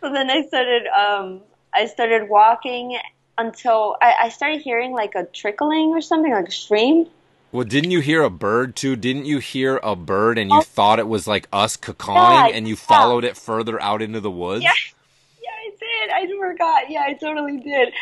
so 0.00 0.12
then 0.12 0.30
I 0.30 0.42
started, 0.46 0.86
um, 0.86 1.40
I 1.74 1.86
started 1.86 2.28
walking 2.28 2.96
until 3.36 3.96
I, 4.00 4.14
I 4.24 4.28
started 4.28 4.60
hearing 4.60 4.92
like 4.92 5.14
a 5.16 5.24
trickling 5.24 5.88
or 5.88 6.00
something, 6.00 6.32
like 6.32 6.48
a 6.48 6.52
stream. 6.52 7.06
Well, 7.52 7.64
didn't 7.64 7.90
you 7.90 8.00
hear 8.00 8.22
a 8.22 8.30
bird 8.30 8.76
too? 8.76 8.94
Didn't 8.94 9.24
you 9.24 9.38
hear 9.38 9.80
a 9.82 9.96
bird 9.96 10.38
and 10.38 10.50
you 10.50 10.58
Oh. 10.58 10.62
thought 10.62 10.98
it 11.00 11.08
was 11.08 11.26
like 11.26 11.48
us 11.52 11.76
cacawing 11.76 12.50
Yeah, 12.50 12.56
and 12.56 12.68
you 12.68 12.74
yeah. 12.74 12.80
followed 12.80 13.24
it 13.24 13.36
further 13.36 13.80
out 13.82 14.02
into 14.02 14.20
the 14.20 14.30
woods? 14.30 14.62
Yeah, 14.62 14.72
yeah, 15.42 15.50
I 15.50 15.70
did. 15.80 16.10
I 16.32 16.38
forgot. 16.38 16.90
Yeah, 16.90 17.02
I 17.02 17.14
totally 17.14 17.58
did. 17.58 17.92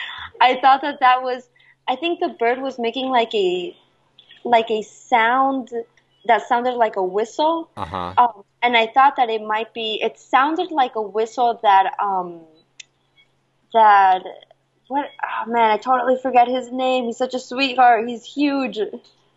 I 0.40 0.60
thought 0.60 0.82
that 0.82 1.00
that 1.00 1.22
was. 1.22 1.48
I 1.86 1.96
think 1.96 2.20
the 2.20 2.28
bird 2.28 2.60
was 2.60 2.78
making 2.78 3.08
like 3.08 3.34
a, 3.34 3.74
like 4.44 4.70
a 4.70 4.82
sound 4.82 5.70
that 6.26 6.46
sounded 6.46 6.74
like 6.74 6.96
a 6.96 7.02
whistle. 7.02 7.70
Uh 7.76 7.86
huh. 7.86 8.14
Um, 8.18 8.44
and 8.60 8.76
I 8.76 8.88
thought 8.88 9.16
that 9.16 9.30
it 9.30 9.40
might 9.40 9.72
be. 9.72 9.98
It 10.02 10.18
sounded 10.18 10.70
like 10.70 10.94
a 10.96 11.00
whistle 11.02 11.58
that 11.62 11.94
um, 11.98 12.42
that 13.72 14.22
what? 14.88 15.06
Oh 15.24 15.50
man, 15.50 15.70
I 15.70 15.78
totally 15.78 16.18
forget 16.20 16.48
his 16.48 16.70
name. 16.70 17.04
He's 17.04 17.16
such 17.16 17.32
a 17.32 17.38
sweetheart. 17.38 18.06
He's 18.06 18.24
huge. 18.26 18.78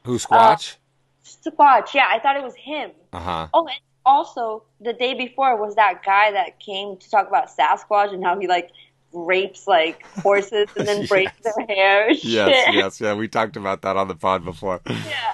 Who 0.04 0.18
Squatch? 0.18 0.76
Squatch. 1.24 1.94
Yeah, 1.94 2.08
I 2.10 2.20
thought 2.20 2.36
it 2.38 2.44
was 2.44 2.56
him. 2.56 2.92
Uh 3.14 3.20
huh. 3.20 3.48
Oh, 3.54 3.68
and 3.68 3.78
also 4.06 4.64
the 4.80 4.94
day 4.94 5.14
before 5.14 5.56
was 5.58 5.76
that 5.76 6.04
guy 6.04 6.32
that 6.32 6.60
came 6.60 6.98
to 6.98 7.10
talk 7.10 7.28
about 7.28 7.50
Sasquatch 7.56 8.14
and 8.14 8.24
how 8.24 8.40
he 8.40 8.48
like 8.48 8.72
rapes 9.14 9.68
like 9.68 10.06
horses 10.24 10.68
and 10.78 10.88
then 10.88 11.06
braids 11.08 11.32
Yes. 11.44 11.56
their 11.56 11.66
hair. 11.76 12.12
Yes, 12.12 12.22
shit. 12.66 12.76
yes, 12.76 13.02
yeah. 13.02 13.14
We 13.14 13.28
talked 13.28 13.58
about 13.58 13.82
that 13.84 13.98
on 13.98 14.08
the 14.08 14.16
pod 14.16 14.44
before. 14.46 14.82
Yeah. 14.90 15.34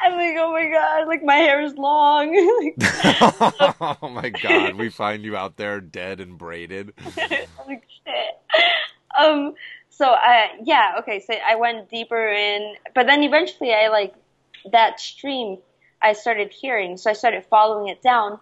I'm 0.00 0.12
like, 0.12 0.36
oh 0.38 0.52
my 0.52 0.70
god, 0.70 1.08
like 1.08 1.24
my 1.24 1.34
hair 1.34 1.60
is 1.60 1.74
long. 1.74 2.28
like, 2.78 3.76
oh 3.80 4.08
my 4.08 4.28
god, 4.30 4.76
we 4.76 4.90
find 4.90 5.24
you 5.24 5.36
out 5.36 5.56
there 5.56 5.80
dead 5.80 6.20
and 6.20 6.38
braided. 6.38 6.92
like 7.66 7.82
shit. 8.06 8.62
Um. 9.18 9.54
So 9.98 10.06
I 10.06 10.50
yeah 10.62 10.94
okay. 11.00 11.18
So 11.18 11.34
I 11.34 11.56
went 11.56 11.90
deeper 11.90 12.28
in, 12.28 12.76
but 12.94 13.06
then 13.08 13.24
eventually 13.24 13.74
I 13.74 13.88
like 13.88 14.14
that 14.70 15.00
stream. 15.00 15.58
I 16.00 16.12
started 16.12 16.52
hearing, 16.52 16.96
so 16.96 17.10
I 17.10 17.14
started 17.14 17.44
following 17.50 17.88
it 17.88 18.00
down, 18.00 18.38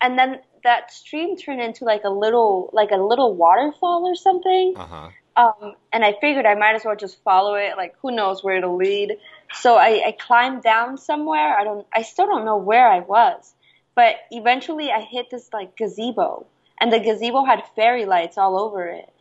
and 0.00 0.18
then 0.18 0.40
that 0.64 0.90
stream 0.90 1.36
turned 1.36 1.60
into 1.60 1.84
like 1.84 2.04
a 2.04 2.08
little 2.08 2.70
like 2.72 2.92
a 2.92 2.96
little 2.96 3.34
waterfall 3.34 4.06
or 4.06 4.14
something. 4.14 4.72
Uh 4.74 4.86
huh. 4.86 5.08
Um, 5.36 5.74
and 5.92 6.02
I 6.02 6.14
figured 6.18 6.46
I 6.46 6.54
might 6.54 6.76
as 6.76 6.84
well 6.86 6.96
just 6.96 7.22
follow 7.22 7.56
it. 7.56 7.76
Like, 7.76 7.94
who 8.00 8.10
knows 8.10 8.42
where 8.42 8.56
it'll 8.56 8.78
lead? 8.78 9.18
So 9.52 9.76
I, 9.76 10.02
I 10.06 10.12
climbed 10.18 10.62
down 10.62 10.96
somewhere. 10.96 11.58
I 11.58 11.62
don't. 11.62 11.86
I 11.92 12.02
still 12.02 12.26
don't 12.26 12.46
know 12.46 12.56
where 12.56 12.88
I 12.88 13.00
was, 13.00 13.54
but 13.94 14.16
eventually 14.30 14.90
I 14.90 15.02
hit 15.02 15.28
this 15.30 15.50
like 15.52 15.76
gazebo, 15.76 16.46
and 16.80 16.90
the 16.90 17.00
gazebo 17.00 17.44
had 17.44 17.64
fairy 17.76 18.06
lights 18.06 18.38
all 18.38 18.58
over 18.58 18.86
it, 18.86 19.12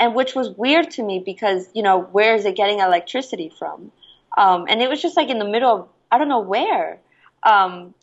and 0.00 0.14
which 0.14 0.34
was 0.34 0.50
weird 0.50 0.90
to 0.92 1.02
me 1.02 1.22
because 1.24 1.68
you 1.74 1.82
know 1.82 2.00
where 2.00 2.34
is 2.34 2.44
it 2.44 2.56
getting 2.56 2.80
electricity 2.80 3.52
from? 3.58 3.92
Um, 4.36 4.66
and 4.68 4.82
it 4.82 4.88
was 4.88 5.00
just 5.00 5.16
like 5.16 5.28
in 5.28 5.38
the 5.38 5.44
middle 5.44 5.70
of 5.70 5.88
I 6.10 6.18
don't 6.18 6.28
know 6.28 6.40
where. 6.40 7.00
Um, 7.42 7.94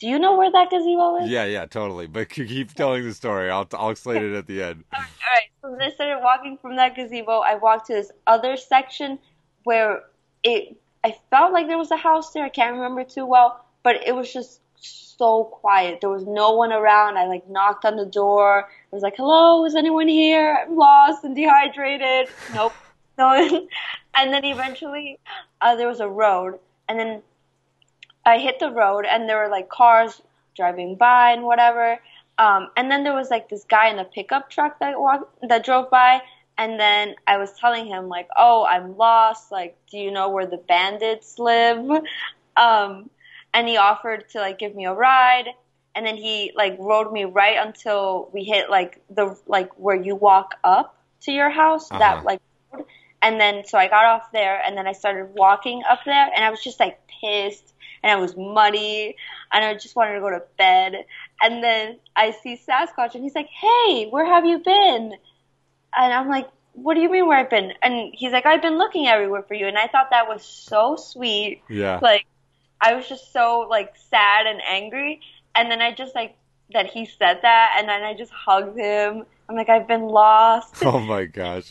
do 0.00 0.06
you 0.06 0.18
know 0.18 0.36
where 0.36 0.50
that 0.50 0.70
gazebo 0.70 1.16
is? 1.24 1.30
Yeah, 1.30 1.44
yeah, 1.44 1.66
totally. 1.66 2.06
But 2.06 2.28
keep- 2.28 2.74
telling 2.74 3.04
the 3.04 3.14
story. 3.14 3.50
I'll 3.50 3.68
I'll 3.72 3.90
explain 3.90 4.22
it 4.22 4.34
at 4.34 4.46
the 4.46 4.62
end. 4.62 4.84
All 4.94 5.00
right. 5.00 5.48
So 5.62 5.70
then 5.72 5.82
I 5.82 5.90
started 5.90 6.22
walking 6.22 6.58
from 6.58 6.76
that 6.76 6.94
gazebo. 6.94 7.40
I 7.40 7.56
walked 7.56 7.86
to 7.86 7.94
this 7.94 8.10
other 8.26 8.56
section 8.56 9.18
where 9.64 10.04
it. 10.42 10.76
I 11.04 11.16
felt 11.30 11.52
like 11.52 11.68
there 11.68 11.78
was 11.78 11.92
a 11.92 11.96
house 11.96 12.32
there. 12.32 12.44
I 12.44 12.48
can't 12.48 12.74
remember 12.74 13.04
too 13.04 13.24
well, 13.24 13.64
but 13.84 14.06
it 14.06 14.14
was 14.14 14.32
just 14.32 14.60
so 14.80 15.44
quiet. 15.44 16.00
There 16.00 16.10
was 16.10 16.26
no 16.26 16.52
one 16.52 16.72
around. 16.72 17.18
I 17.18 17.26
like 17.26 17.48
knocked 17.48 17.84
on 17.84 17.96
the 17.96 18.06
door. 18.06 18.68
I 18.68 18.96
was 18.96 19.02
like, 19.02 19.16
"Hello, 19.16 19.64
is 19.64 19.74
anyone 19.74 20.08
here? 20.08 20.58
I'm 20.66 20.76
lost 20.76 21.24
and 21.24 21.34
dehydrated." 21.34 22.28
Nope, 22.54 22.72
no 23.16 23.26
one. 23.28 23.68
And 24.16 24.32
then 24.32 24.44
eventually, 24.44 25.18
uh, 25.60 25.76
there 25.76 25.88
was 25.88 26.00
a 26.00 26.08
road, 26.08 26.58
and 26.88 26.98
then 26.98 27.22
I 28.24 28.38
hit 28.38 28.58
the 28.58 28.70
road, 28.70 29.06
and 29.06 29.28
there 29.28 29.38
were 29.38 29.48
like 29.48 29.68
cars 29.68 30.20
driving 30.56 30.96
by 30.96 31.32
and 31.32 31.42
whatever. 31.42 31.98
Um, 32.38 32.68
and 32.76 32.90
then 32.90 33.02
there 33.04 33.14
was 33.14 33.30
like 33.30 33.48
this 33.48 33.64
guy 33.64 33.88
in 33.88 33.98
a 33.98 34.04
pickup 34.04 34.50
truck 34.50 34.78
that 34.78 35.00
walked, 35.00 35.48
that 35.48 35.64
drove 35.64 35.90
by, 35.90 36.22
and 36.56 36.78
then 36.78 37.14
I 37.26 37.38
was 37.38 37.52
telling 37.52 37.86
him 37.86 38.08
like, 38.08 38.28
"Oh, 38.36 38.64
I'm 38.64 38.96
lost. 38.96 39.50
Like, 39.50 39.76
do 39.90 39.98
you 39.98 40.10
know 40.10 40.28
where 40.30 40.46
the 40.46 40.58
bandits 40.58 41.38
live?" 41.38 41.84
Um, 42.56 43.08
and 43.58 43.66
he 43.68 43.76
offered 43.76 44.28
to 44.30 44.38
like 44.38 44.58
give 44.58 44.74
me 44.74 44.86
a 44.86 44.94
ride, 44.94 45.48
and 45.94 46.06
then 46.06 46.16
he 46.16 46.52
like 46.54 46.76
rode 46.78 47.10
me 47.12 47.24
right 47.24 47.58
until 47.66 48.30
we 48.32 48.44
hit 48.44 48.70
like 48.70 49.00
the 49.10 49.36
like 49.46 49.70
where 49.84 49.96
you 49.96 50.14
walk 50.14 50.54
up 50.62 50.94
to 51.22 51.32
your 51.32 51.50
house, 51.50 51.90
Uh-huh. 51.90 51.98
that 51.98 52.24
like 52.24 52.40
road. 52.72 52.84
And 53.20 53.40
then 53.40 53.64
so 53.66 53.78
I 53.78 53.88
got 53.88 54.04
off 54.04 54.30
there, 54.32 54.56
and 54.64 54.76
then 54.76 54.86
I 54.86 54.92
started 54.92 55.34
walking 55.34 55.82
up 55.90 56.00
there, 56.04 56.26
and 56.34 56.44
I 56.44 56.50
was 56.50 56.62
just 56.62 56.78
like 56.78 56.96
pissed, 57.20 57.74
and 58.02 58.12
I 58.12 58.16
was 58.16 58.36
muddy, 58.36 59.16
and 59.52 59.64
I 59.64 59.74
just 59.74 59.96
wanted 59.96 60.14
to 60.14 60.20
go 60.20 60.30
to 60.30 60.42
bed. 60.56 61.04
And 61.42 61.62
then 61.62 61.98
I 62.14 62.30
see 62.30 62.54
Sasquatch, 62.68 63.14
and 63.14 63.24
he's 63.24 63.34
like, 63.34 63.48
"Hey, 63.48 64.06
where 64.12 64.24
have 64.34 64.44
you 64.46 64.58
been?" 64.58 65.04
And 65.96 66.12
I'm 66.12 66.28
like, 66.28 66.48
"What 66.74 66.94
do 66.94 67.00
you 67.00 67.10
mean 67.10 67.26
where 67.26 67.38
I've 67.38 67.50
been?" 67.50 67.72
And 67.82 68.14
he's 68.14 68.32
like, 68.32 68.46
"I've 68.46 68.62
been 68.62 68.78
looking 68.78 69.08
everywhere 69.08 69.42
for 69.42 69.54
you." 69.54 69.66
And 69.66 69.78
I 69.78 69.88
thought 69.88 70.10
that 70.10 70.28
was 70.28 70.42
so 70.44 70.94
sweet. 70.96 71.62
Yeah. 71.68 71.98
Like, 72.00 72.26
I 72.80 72.94
was 72.94 73.08
just 73.08 73.32
so 73.32 73.66
like 73.68 73.94
sad 74.10 74.46
and 74.46 74.60
angry. 74.62 75.20
And 75.54 75.70
then 75.70 75.80
I 75.80 75.92
just 75.92 76.14
like 76.14 76.36
that 76.72 76.86
he 76.86 77.06
said 77.06 77.40
that, 77.42 77.76
and 77.78 77.88
then 77.88 78.02
I 78.02 78.14
just 78.14 78.30
hugged 78.30 78.78
him. 78.78 79.24
I'm 79.48 79.56
like, 79.56 79.68
"I've 79.68 79.88
been 79.88 80.02
lost." 80.06 80.74
Oh 80.84 81.00
my 81.00 81.24
gosh. 81.24 81.70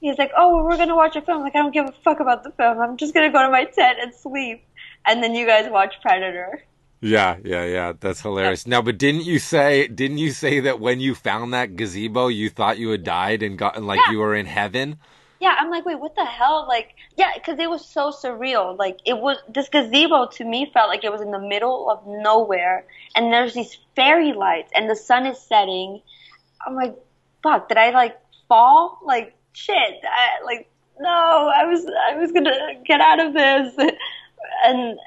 He's 0.00 0.16
like, 0.18 0.30
"Oh, 0.36 0.54
well, 0.56 0.64
we're 0.64 0.76
gonna 0.76 0.96
watch 0.96 1.16
a 1.16 1.22
film." 1.22 1.38
I'm 1.38 1.44
like, 1.44 1.54
I 1.56 1.58
don't 1.58 1.72
give 1.72 1.86
a 1.86 1.92
fuck 2.04 2.20
about 2.20 2.42
the 2.44 2.50
film. 2.52 2.80
I'm 2.80 2.96
just 2.96 3.12
gonna 3.14 3.30
go 3.32 3.42
to 3.42 3.50
my 3.50 3.64
tent 3.64 3.98
and 4.00 4.14
sleep. 4.14 4.64
And 5.06 5.22
then 5.22 5.34
you 5.34 5.46
guys 5.46 5.70
watch 5.70 5.94
Predator. 6.02 6.62
Yeah, 7.00 7.38
yeah, 7.42 7.64
yeah. 7.64 7.92
That's 7.98 8.20
hilarious. 8.20 8.66
Now, 8.66 8.82
but 8.82 8.98
didn't 8.98 9.24
you 9.24 9.38
say 9.38 9.88
didn't 9.88 10.18
you 10.18 10.30
say 10.32 10.60
that 10.60 10.80
when 10.80 11.00
you 11.00 11.14
found 11.14 11.54
that 11.54 11.74
gazebo, 11.76 12.28
you 12.28 12.50
thought 12.50 12.78
you 12.78 12.90
had 12.90 13.04
died 13.04 13.42
and 13.42 13.58
gotten 13.58 13.86
like 13.86 14.00
Yeah. 14.06 14.12
you 14.12 14.18
were 14.18 14.34
in 14.34 14.46
heaven? 14.46 14.98
Yeah, 15.40 15.56
I'm 15.58 15.70
like, 15.70 15.86
wait, 15.86 15.98
what 15.98 16.14
the 16.14 16.24
hell? 16.24 16.66
Like, 16.68 16.94
yeah, 17.16 17.32
because 17.34 17.58
it 17.58 17.70
was 17.70 17.84
so 17.84 18.10
surreal. 18.10 18.78
Like, 18.78 18.98
it 19.06 19.16
was 19.16 19.38
this 19.48 19.70
gazebo 19.70 20.26
to 20.32 20.44
me 20.44 20.70
felt 20.72 20.90
like 20.90 21.02
it 21.02 21.10
was 21.10 21.22
in 21.22 21.30
the 21.30 21.40
middle 21.40 21.90
of 21.90 22.06
nowhere, 22.06 22.84
and 23.16 23.32
there's 23.32 23.54
these 23.54 23.78
fairy 23.96 24.34
lights, 24.34 24.70
and 24.74 24.88
the 24.88 24.94
sun 24.94 25.24
is 25.24 25.40
setting. 25.40 26.02
I'm 26.66 26.74
like, 26.74 26.94
fuck, 27.42 27.68
did 27.68 27.78
I 27.78 27.90
like 27.90 28.18
fall? 28.48 29.00
Like, 29.02 29.34
shit, 29.54 29.76
I, 29.76 30.44
like, 30.44 30.68
no, 31.00 31.08
I 31.08 31.64
was, 31.64 31.86
I 31.86 32.16
was 32.16 32.32
gonna 32.32 32.74
get 32.84 33.00
out 33.00 33.18
of 33.18 33.32
this, 33.32 33.74
and 34.64 34.98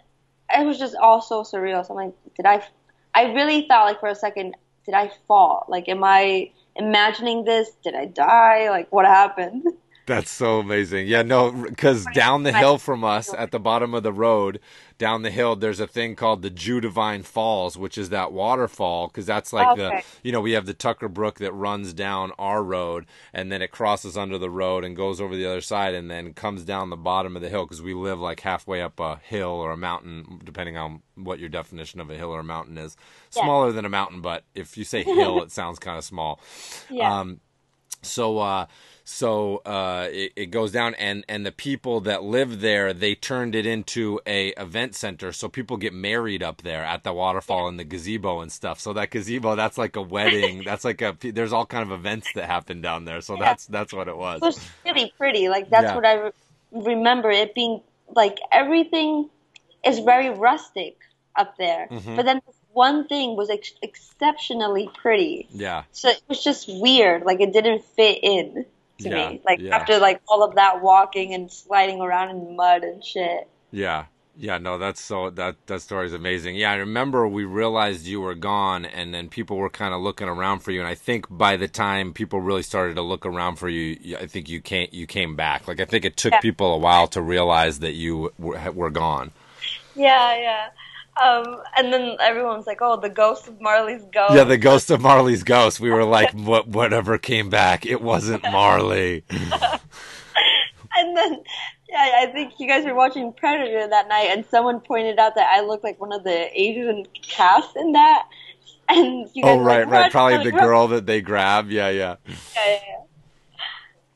it 0.49 0.65
was 0.65 0.79
just 0.79 0.95
all 0.95 1.21
so 1.21 1.43
surreal. 1.43 1.85
So 1.85 1.93
I'm 1.93 2.07
like, 2.07 2.15
did 2.35 2.47
I? 2.47 2.63
I 3.13 3.33
really 3.33 3.67
thought 3.67 3.85
like 3.85 3.99
for 3.99 4.09
a 4.09 4.15
second, 4.15 4.55
did 4.85 4.95
I 4.95 5.11
fall? 5.27 5.67
Like, 5.69 5.87
am 5.87 6.03
I 6.03 6.49
imagining 6.75 7.43
this? 7.43 7.69
Did 7.83 7.93
I 7.93 8.05
die? 8.05 8.71
Like, 8.71 8.91
what 8.91 9.05
happened? 9.05 9.63
That's 10.05 10.29
so 10.29 10.59
amazing. 10.59 11.07
Yeah, 11.07 11.21
no, 11.21 11.51
because 11.51 12.05
down 12.13 12.43
the 12.43 12.51
hill 12.51 12.77
from 12.77 13.05
us 13.05 13.33
at 13.33 13.51
the 13.51 13.59
bottom 13.59 13.93
of 13.93 14.03
the 14.03 14.11
road, 14.11 14.59
down 14.97 15.21
the 15.21 15.31
hill, 15.31 15.55
there's 15.55 15.79
a 15.79 15.87
thing 15.87 16.15
called 16.17 16.41
the 16.41 16.51
Judavine 16.51 17.23
Falls, 17.23 17.77
which 17.77 17.97
is 17.97 18.09
that 18.09 18.33
waterfall. 18.33 19.07
Because 19.07 19.25
that's 19.25 19.53
like 19.53 19.67
Okay. 19.69 19.81
the, 19.81 20.03
you 20.21 20.33
know, 20.33 20.41
we 20.41 20.51
have 20.51 20.65
the 20.65 20.73
Tucker 20.73 21.07
Brook 21.07 21.39
that 21.39 21.53
runs 21.53 21.93
down 21.93 22.33
our 22.37 22.61
road 22.61 23.05
and 23.33 23.49
then 23.49 23.61
it 23.61 23.71
crosses 23.71 24.17
under 24.17 24.37
the 24.37 24.49
road 24.49 24.83
and 24.83 24.93
goes 24.95 25.21
over 25.21 25.37
the 25.37 25.45
other 25.45 25.61
side 25.61 25.93
and 25.95 26.11
then 26.11 26.33
comes 26.33 26.63
down 26.65 26.89
the 26.89 26.97
bottom 26.97 27.37
of 27.37 27.41
the 27.41 27.49
hill 27.49 27.63
because 27.65 27.81
we 27.81 27.93
live 27.93 28.19
like 28.19 28.41
halfway 28.41 28.81
up 28.81 28.99
a 28.99 29.17
hill 29.23 29.51
or 29.51 29.71
a 29.71 29.77
mountain, 29.77 30.41
depending 30.43 30.75
on 30.75 31.01
what 31.15 31.39
your 31.39 31.49
definition 31.49 32.01
of 32.01 32.09
a 32.09 32.15
hill 32.15 32.29
or 32.31 32.41
a 32.41 32.43
mountain 32.43 32.77
is. 32.77 32.97
Yeah. 33.35 33.43
Smaller 33.43 33.71
than 33.71 33.85
a 33.85 33.89
mountain, 33.89 34.19
but 34.19 34.43
if 34.53 34.77
you 34.77 34.83
say 34.83 35.03
hill, 35.03 35.41
it 35.43 35.51
sounds 35.51 35.79
kind 35.79 35.97
of 35.97 36.03
small. 36.03 36.41
Yeah. 36.89 37.19
Um, 37.21 37.39
so 38.01 38.37
uh 38.39 38.65
so 39.05 39.57
uh 39.65 40.07
it, 40.11 40.31
it 40.35 40.45
goes 40.47 40.71
down 40.71 40.93
and 40.95 41.25
and 41.27 41.45
the 41.45 41.51
people 41.51 41.99
that 42.01 42.23
live 42.23 42.61
there 42.61 42.93
they 42.93 43.13
turned 43.15 43.53
it 43.53 43.65
into 43.65 44.19
a 44.25 44.49
event 44.51 44.95
center 44.95 45.33
so 45.33 45.49
people 45.49 45.75
get 45.77 45.93
married 45.93 46.41
up 46.41 46.61
there 46.61 46.83
at 46.83 47.03
the 47.03 47.11
waterfall 47.11 47.67
and 47.67 47.77
the 47.77 47.83
gazebo 47.83 48.39
and 48.39 48.51
stuff 48.51 48.79
so 48.79 48.93
that 48.93 49.09
gazebo 49.11 49.55
that's 49.55 49.77
like 49.77 49.95
a 49.97 50.01
wedding 50.01 50.63
that's 50.65 50.85
like 50.85 51.01
a 51.01 51.15
there's 51.21 51.51
all 51.51 51.65
kind 51.65 51.83
of 51.83 51.91
events 51.97 52.29
that 52.33 52.45
happen 52.45 52.79
down 52.81 53.03
there 53.05 53.19
so 53.21 53.35
that's 53.37 53.65
that's 53.67 53.91
what 53.93 54.07
it 54.07 54.15
was 54.17 54.41
it 54.41 54.45
was 54.45 54.69
really 54.85 55.13
pretty. 55.17 55.49
Like 55.49 55.69
that's 55.69 55.83
Yeah. 55.83 55.95
what 55.95 56.05
I 56.05 56.13
re- 56.13 56.31
remember 56.71 57.29
it 57.29 57.53
being 57.53 57.81
like 58.15 58.39
everything 58.51 59.29
is 59.85 59.99
very 59.99 60.29
rustic 60.29 60.97
up 61.35 61.57
there. 61.57 61.87
Mm-hmm. 61.91 62.15
But 62.15 62.25
then 62.25 62.41
one 62.71 63.07
thing 63.07 63.35
was 63.35 63.49
ex- 63.49 63.73
exceptionally 63.81 64.89
pretty. 64.95 65.47
yeah 65.53 65.83
So 65.91 66.09
it 66.09 66.21
was 66.27 66.43
just 66.43 66.67
weird. 66.69 67.23
Like 67.23 67.39
it 67.41 67.53
didn't 67.53 67.83
fit 67.83 68.19
in 68.23 68.65
to 69.03 69.09
Yeah, 69.09 69.29
me. 69.29 69.41
Like 69.45 69.59
yeah. 69.59 69.75
after 69.75 69.99
like 69.99 70.21
all 70.27 70.43
of 70.43 70.55
that 70.55 70.81
walking 70.81 71.33
and 71.33 71.51
sliding 71.51 72.01
around 72.01 72.31
in 72.31 72.55
mud 72.55 72.83
and 72.83 73.03
shit. 73.03 73.49
Yeah. 73.71 74.05
Yeah, 74.35 74.57
no, 74.57 74.79
that's 74.79 74.99
so 74.99 75.29
that 75.31 75.57
that 75.67 75.81
story 75.81 76.07
is 76.07 76.13
amazing. 76.13 76.55
Yeah, 76.55 76.71
I 76.71 76.75
remember 76.77 77.27
we 77.27 77.45
realized 77.45 78.07
you 78.07 78.19
were 78.21 78.33
gone 78.33 78.83
and 78.83 79.13
then 79.13 79.29
people 79.29 79.57
were 79.57 79.69
kind 79.69 79.93
of 79.93 80.01
looking 80.01 80.27
around 80.27 80.59
for 80.61 80.71
you 80.71 80.79
and 80.79 80.87
I 80.87 80.95
think 80.95 81.27
by 81.29 81.55
the 81.55 81.67
time 81.67 82.13
people 82.13 82.41
really 82.41 82.63
started 82.63 82.95
to 82.95 83.03
look 83.03 83.27
around 83.27 83.57
for 83.57 83.69
you, 83.69 84.17
I 84.17 84.25
think 84.25 84.49
you 84.49 84.59
came 84.59 84.87
you 84.91 85.05
came 85.05 85.35
back. 85.35 85.67
Like 85.67 85.79
I 85.79 85.85
think 85.85 86.03
it 86.05 86.17
took 86.17 86.33
Yeah. 86.33 86.39
people 86.39 86.73
a 86.73 86.79
while 86.79 87.07
to 87.09 87.21
realize 87.21 87.79
that 87.79 87.93
you 87.93 88.33
were, 88.39 88.71
were 88.71 88.89
gone. 88.89 89.33
Yeah, 89.95 90.35
yeah. 90.37 90.67
Um, 91.21 91.61
and 91.77 91.93
then 91.93 92.17
everyone's 92.19 92.65
like, 92.65 92.79
"Oh, 92.81 92.99
the 92.99 93.09
ghost 93.09 93.47
of 93.47 93.61
Marley's 93.61 94.03
ghost." 94.11 94.33
Yeah, 94.33 94.45
the 94.45 94.57
ghost 94.57 94.89
of 94.89 95.01
Marley's 95.01 95.43
ghost. 95.43 95.79
We 95.79 95.91
were 95.91 96.03
like 96.05 96.31
what 96.33 96.67
whatever 96.67 97.17
came 97.17 97.49
back. 97.49 97.85
It 97.85 98.01
wasn't 98.01 98.43
Marley. 98.43 99.23
And 100.95 101.17
then, 101.17 101.43
yeah, 101.89 102.11
I 102.19 102.27
think 102.27 102.53
you 102.59 102.67
guys 102.67 102.85
were 102.85 102.93
watching 102.93 103.33
Predator 103.33 103.87
that 103.87 104.07
night, 104.07 104.29
and 104.29 104.45
someone 104.45 104.79
pointed 104.79 105.17
out 105.17 105.35
that 105.35 105.49
I 105.51 105.61
look 105.61 105.83
like 105.83 105.99
one 105.99 106.13
of 106.13 106.23
the 106.23 106.49
Asian 106.59 107.05
cast 107.21 107.75
in 107.75 107.93
that. 107.93 108.27
And 108.89 109.27
you 109.33 109.41
guys 109.43 109.57
Oh 109.57 109.59
right, 109.59 109.79
like, 109.79 109.91
right. 109.91 110.01
"Run, 110.03 110.11
Probably 110.11 110.51
the 110.51 110.55
run." 110.55 110.65
girl 110.65 110.87
that 110.89 111.05
they 111.05 111.21
grabbed. 111.21 111.71
Yeah, 111.71 111.89
yeah. 111.89 112.17
Yeah, 112.27 112.35
yeah, 112.55 112.79
yeah. 112.87 113.03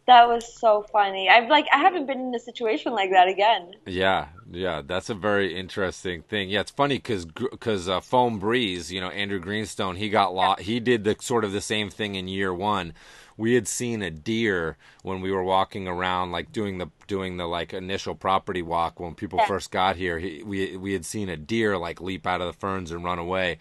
That 0.08 0.28
was 0.28 0.58
so 0.60 0.82
funny. 0.92 1.30
I've 1.30 1.50
like 1.50 1.68
I 1.72 1.78
haven't 1.78 2.08
been 2.08 2.20
in 2.20 2.34
a 2.34 2.40
situation 2.40 2.94
like 2.94 3.12
that 3.12 3.28
again. 3.28 3.76
Yeah, 3.86 4.28
yeah, 4.52 4.82
that's 4.86 5.10
a 5.10 5.14
very 5.14 5.56
interesting 5.58 6.22
thing. 6.22 6.50
Yeah, 6.50 6.60
it's 6.60 6.72
funny 6.72 6.98
because 6.98 7.24
because 7.26 7.88
uh, 7.88 8.02
Foam 8.02 8.38
Breeze, 8.38 8.92
you 8.92 9.00
know, 9.00 9.10
Andrew 9.10 9.40
Greenstone, 9.40 9.96
he 9.96 10.10
got 10.10 10.34
lost. 10.36 10.64
He 10.64 10.82
did 10.82 11.06
the 11.06 11.16
sort 11.22 11.46
of 11.46 11.54
the 11.54 11.62
same 11.62 11.90
thing 11.90 12.16
in 12.16 12.28
year 12.28 12.54
one. 12.54 12.94
We 13.38 13.54
had 13.54 13.68
seen 13.68 14.02
a 14.02 14.12
deer 14.12 14.76
when 15.04 15.22
we 15.22 15.32
were 15.32 15.44
walking 15.44 15.88
around, 15.88 16.32
like 16.34 16.52
doing 16.52 16.80
the 16.80 16.88
doing 17.08 17.38
the 17.38 17.46
like 17.48 17.74
initial 17.74 18.14
property 18.14 18.62
walk 18.62 19.00
when 19.00 19.16
people 19.16 19.40
Yeah. 19.40 19.46
first 19.48 19.72
got 19.72 19.96
here. 19.96 20.20
He, 20.20 20.44
we 20.44 20.76
we 20.76 20.92
had 20.92 21.06
seen 21.06 21.30
a 21.30 21.38
deer 21.38 21.78
like 21.78 22.02
leap 22.02 22.28
out 22.28 22.42
of 22.42 22.48
the 22.48 22.60
ferns 22.60 22.92
and 22.92 23.06
run 23.06 23.20
away. 23.20 23.60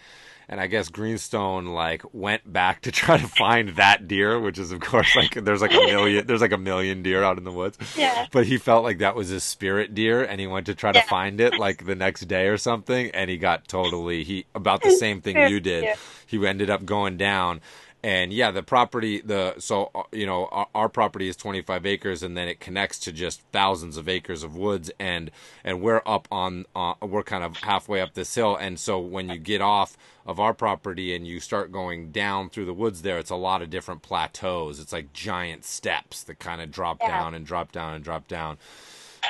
And 0.48 0.60
I 0.60 0.68
guess 0.68 0.88
Greenstone 0.90 1.66
like 1.66 2.02
went 2.12 2.50
back 2.50 2.82
to 2.82 2.92
try 2.92 3.16
to 3.18 3.26
find 3.26 3.70
that 3.70 4.06
deer, 4.06 4.38
which 4.38 4.58
is 4.58 4.70
of 4.70 4.80
course 4.80 5.14
like 5.16 5.34
there's 5.34 5.60
like 5.60 5.72
a 5.74 5.80
million 5.86 6.26
there's 6.26 6.40
like 6.40 6.52
a 6.52 6.56
million 6.58 7.02
deer 7.02 7.22
out 7.24 7.36
in 7.38 7.44
the 7.44 7.50
woods 7.52 7.76
Yeah. 7.96 8.26
but 8.30 8.46
he 8.46 8.56
felt 8.58 8.84
like 8.84 8.98
that 8.98 9.16
was 9.16 9.28
his 9.28 9.42
spirit 9.42 9.94
deer 9.94 10.22
and 10.22 10.40
he 10.40 10.46
went 10.46 10.66
to 10.66 10.74
try 10.74 10.92
to 10.92 11.02
find 11.02 11.40
it 11.40 11.58
like 11.58 11.84
the 11.84 11.94
next 11.96 12.22
day 12.28 12.46
or 12.46 12.58
something 12.58 13.10
and 13.10 13.28
he 13.28 13.36
got 13.38 13.66
totally 13.66 14.22
he 14.22 14.46
about 14.54 14.82
the 14.82 14.92
same 14.92 15.20
thing 15.20 15.36
you 15.50 15.58
did 15.60 15.82
Yeah. 15.84 15.94
he 16.26 16.46
ended 16.46 16.70
up 16.70 16.84
going 16.84 17.16
down 17.16 17.60
and 18.02 18.32
yeah 18.32 18.50
the 18.50 18.62
property 18.62 19.20
the 19.20 19.54
so 19.58 19.90
uh, 19.94 20.02
you 20.12 20.26
know 20.26 20.46
our, 20.52 20.68
our 20.74 20.88
property 20.88 21.28
is 21.28 21.36
25 21.36 21.86
acres 21.86 22.22
and 22.22 22.36
then 22.36 22.46
it 22.48 22.60
connects 22.60 22.98
to 22.98 23.10
just 23.12 23.40
thousands 23.52 23.96
of 23.96 24.08
acres 24.08 24.42
of 24.42 24.54
woods 24.56 24.90
and 25.00 25.30
and 25.64 25.80
we're 25.80 26.02
up 26.06 26.28
on 26.30 26.64
uh, 26.76 26.94
we're 27.02 27.22
kind 27.22 27.42
of 27.42 27.56
halfway 27.58 28.00
up 28.00 28.14
this 28.14 28.34
hill. 28.34 28.54
And 28.56 28.78
so 28.78 28.98
when 29.00 29.28
you 29.28 29.38
get 29.38 29.60
off 29.60 29.96
of 30.26 30.38
our 30.40 30.52
property 30.54 31.14
and 31.14 31.26
you 31.26 31.40
start 31.40 31.72
going 31.72 32.10
down 32.12 32.50
through 32.50 32.66
the 32.66 32.74
woods 32.74 33.02
there 33.02 33.18
it's 33.18 33.30
a 33.30 33.36
lot 33.36 33.62
of 33.62 33.70
different 33.70 34.02
plateaus. 34.02 34.78
It's 34.78 34.92
like 34.92 35.12
giant 35.12 35.64
steps 35.64 36.22
that 36.24 36.38
kind 36.38 36.60
of 36.60 36.70
drop 36.70 36.98
Yeah. 37.00 37.08
down 37.08 37.34
and 37.34 37.46
drop 37.46 37.72
down 37.72 37.94
and 37.94 38.04
drop 38.04 38.28
down 38.28 38.58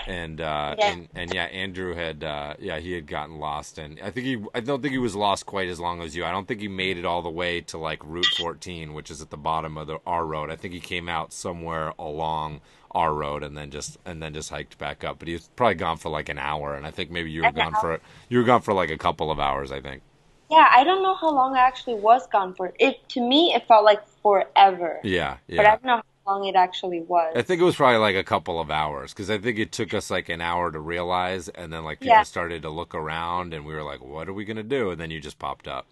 and 0.06 0.40
uh 0.40 0.74
Yeah. 0.78 0.92
and 0.92 1.08
and 1.14 1.34
yeah 1.34 1.44
andrew 1.44 1.94
had 1.94 2.22
uh 2.24 2.54
yeah 2.58 2.78
he 2.78 2.92
had 2.92 3.06
gotten 3.06 3.38
lost. 3.38 3.78
And 3.78 3.98
i 4.02 4.10
think 4.10 4.26
he 4.26 4.44
i 4.54 4.60
don't 4.60 4.82
think 4.82 4.92
he 4.92 4.98
was 4.98 5.14
lost 5.16 5.46
quite 5.46 5.68
as 5.68 5.80
long 5.80 6.02
as 6.02 6.14
you. 6.16 6.24
I 6.24 6.30
don't 6.30 6.46
think 6.48 6.60
he 6.60 6.68
made 6.68 6.98
it 6.98 7.04
all 7.04 7.22
the 7.22 7.30
way 7.30 7.60
to 7.62 7.78
like 7.78 8.00
route 8.04 8.26
14 8.38 8.94
which 8.94 9.10
is 9.10 9.20
at 9.22 9.30
the 9.30 9.36
bottom 9.36 9.76
of 9.78 9.86
the 9.86 9.98
our 10.06 10.24
road. 10.26 10.50
I 10.50 10.56
think 10.56 10.74
he 10.74 10.80
came 10.80 11.08
out 11.08 11.32
somewhere 11.32 11.92
along 11.98 12.60
our 12.92 13.12
road 13.12 13.42
and 13.42 13.56
then 13.56 13.70
just 13.70 13.98
and 14.06 14.22
then 14.22 14.32
just 14.32 14.50
hiked 14.50 14.78
back 14.78 15.04
up. 15.04 15.18
But 15.18 15.28
he 15.28 15.34
was 15.34 15.48
probably 15.56 15.74
gone 15.74 15.98
for 15.98 16.08
like 16.08 16.28
an 16.28 16.38
hour. 16.38 16.74
And 16.74 16.86
i 16.86 16.90
think 16.90 17.10
maybe 17.10 17.30
you 17.30 17.42
were 17.42 17.52
gone 17.52 17.74
for 17.80 18.00
you 18.28 18.38
were 18.38 18.44
gone 18.44 18.62
for 18.62 18.72
like 18.74 18.90
a 18.90 18.98
couple 18.98 19.30
of 19.30 19.38
hours 19.40 19.70
i 19.72 19.80
think. 19.80 20.02
Yeah, 20.48 20.68
I 20.70 20.84
don't 20.84 21.02
know 21.02 21.16
how 21.16 21.30
long 21.30 21.56
I 21.56 21.60
actually 21.60 21.96
was 21.96 22.24
gone 22.28 22.54
for. 22.54 22.72
It 22.78 23.08
to 23.10 23.20
me, 23.20 23.52
it 23.52 23.66
felt 23.66 23.84
like 23.84 24.02
forever. 24.22 25.00
yeah 25.02 25.38
yeah 25.48 25.56
But 25.56 25.66
I 25.66 25.70
don't 25.70 25.84
know 25.84 25.96
how 25.96 26.02
long 26.26 26.44
it 26.46 26.56
actually 26.56 27.00
was. 27.00 27.36
I 27.36 27.42
think 27.42 27.60
it 27.60 27.64
was 27.64 27.76
probably 27.76 27.98
like 27.98 28.16
a 28.16 28.24
couple 28.24 28.58
of 28.58 28.68
hours 28.70 29.12
because 29.12 29.30
I 29.30 29.38
think 29.38 29.58
it 29.60 29.70
took 29.70 29.94
us 29.94 30.10
like 30.10 30.28
an 30.28 30.40
hour 30.40 30.72
to 30.72 30.80
realize, 30.80 31.48
and 31.48 31.72
then 31.72 31.84
like 31.84 32.00
people 32.00 32.10
Yeah. 32.10 32.24
started 32.24 32.62
to 32.62 32.70
look 32.70 32.94
around, 32.96 33.54
and 33.54 33.64
we 33.64 33.74
were 33.74 33.82
like, 33.84 34.02
"What 34.02 34.28
are 34.28 34.32
we 34.32 34.44
gonna 34.44 34.62
do?" 34.64 34.90
And 34.90 35.00
then 35.00 35.10
you 35.12 35.20
just 35.20 35.38
popped 35.38 35.68
up. 35.68 35.86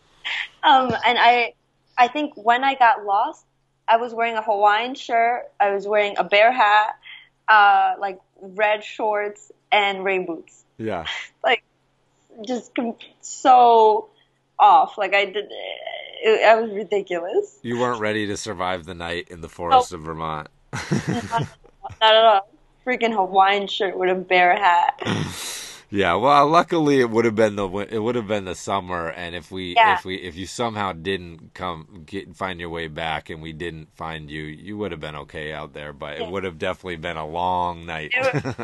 Um, 0.63 0.93
and 1.07 1.19
I, 1.19 1.55
I 1.97 2.09
think 2.09 2.35
when 2.37 2.65
I 2.65 2.75
got 2.75 3.05
lost, 3.05 3.45
I 3.89 3.97
was 3.97 4.15
wearing 4.15 4.37
a 4.37 4.43
Hawaiian 4.43 4.95
shirt. 4.95 5.45
I 5.59 5.71
was 5.75 5.87
wearing 5.87 6.17
a 6.19 6.25
bear 6.25 6.53
hat, 6.53 6.97
uh, 7.49 7.95
like 7.99 8.21
red 8.41 8.85
shorts 8.85 9.51
and 9.73 10.05
rain 10.05 10.27
boots. 10.27 10.65
Yeah, 10.79 11.09
Like, 11.45 11.65
just 12.47 12.73
so 13.23 14.11
off. 14.59 14.99
Like 14.99 15.15
I 15.15 15.27
did, 15.27 15.47
it, 16.23 16.45
I 16.45 16.61
was 16.61 16.71
ridiculous. 16.73 17.59
you 17.63 17.79
weren't 17.79 18.01
ready 18.01 18.27
to 18.27 18.37
survive 18.37 18.85
the 18.85 18.95
night 18.95 19.29
in 19.31 19.41
the 19.41 19.49
forest 19.49 19.93
oh. 19.93 19.97
of 19.97 20.03
Vermont. 20.03 20.49
Not 21.09 21.49
at 22.01 22.15
all. 22.15 22.49
Freaking 22.87 23.13
Hawaiian 23.13 23.67
shirt 23.67 23.97
with 23.97 24.11
a 24.11 24.15
bear 24.15 24.57
hat. 24.57 25.01
Yeah, 25.93 26.15
well, 26.15 26.47
luckily 26.47 27.01
it 27.01 27.11
would 27.11 27.25
have 27.25 27.35
been 27.35 27.57
the 27.57 27.69
it 27.69 27.99
would 27.99 28.15
have 28.15 28.29
been 28.29 28.45
the 28.45 28.55
summer, 28.55 29.09
and 29.09 29.35
if 29.35 29.51
we 29.51 29.75
Yeah. 29.75 29.99
if 29.99 30.05
we 30.05 30.15
if 30.15 30.37
you 30.37 30.47
somehow 30.47 30.93
didn't 30.93 31.53
come 31.53 32.05
get 32.07 32.37
find 32.37 32.61
your 32.61 32.69
way 32.69 32.87
back 32.87 33.29
and 33.29 33.43
we 33.43 33.53
didn't 33.53 33.89
find 33.97 34.31
you, 34.31 34.43
you 34.43 34.79
would 34.79 34.93
have 34.93 35.01
been 35.01 35.17
okay 35.17 35.53
out 35.53 35.73
there, 35.73 35.93
but 35.93 36.21
it 36.21 36.31
would 36.31 36.45
have 36.45 36.59
definitely 36.59 36.97
been 36.97 37.17
a 37.17 37.27
long 37.27 37.87
night. 37.87 38.13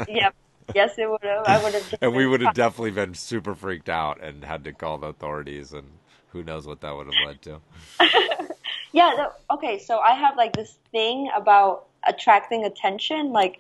Yep. 0.09 0.37
Yes, 0.75 0.99
it 0.99 1.09
would 1.09 1.23
have. 1.23 1.45
I 1.47 1.63
would 1.63 1.75
have. 1.75 1.95
and 2.03 2.15
we 2.15 2.27
would 2.27 2.41
have 2.41 2.55
definitely 2.55 2.91
been 2.91 3.15
super 3.15 3.55
freaked 3.55 3.89
out 3.89 4.21
and 4.23 4.45
had 4.45 4.65
to 4.65 4.73
call 4.73 4.99
the 4.99 5.09
authorities 5.09 5.73
and 5.73 5.87
who 6.31 6.43
knows 6.43 6.67
what 6.67 6.81
that 6.81 6.95
would 6.95 7.07
have 7.07 7.27
led 7.27 7.43
to 7.43 7.61
Yeah. 8.93 9.27
Okay. 9.51 9.79
So 9.79 9.99
I 9.99 10.13
have 10.15 10.37
like 10.37 10.55
this 10.55 10.79
thing 10.91 11.29
about 11.37 11.87
attracting 12.07 12.65
attention. 12.65 13.31
Like, 13.31 13.59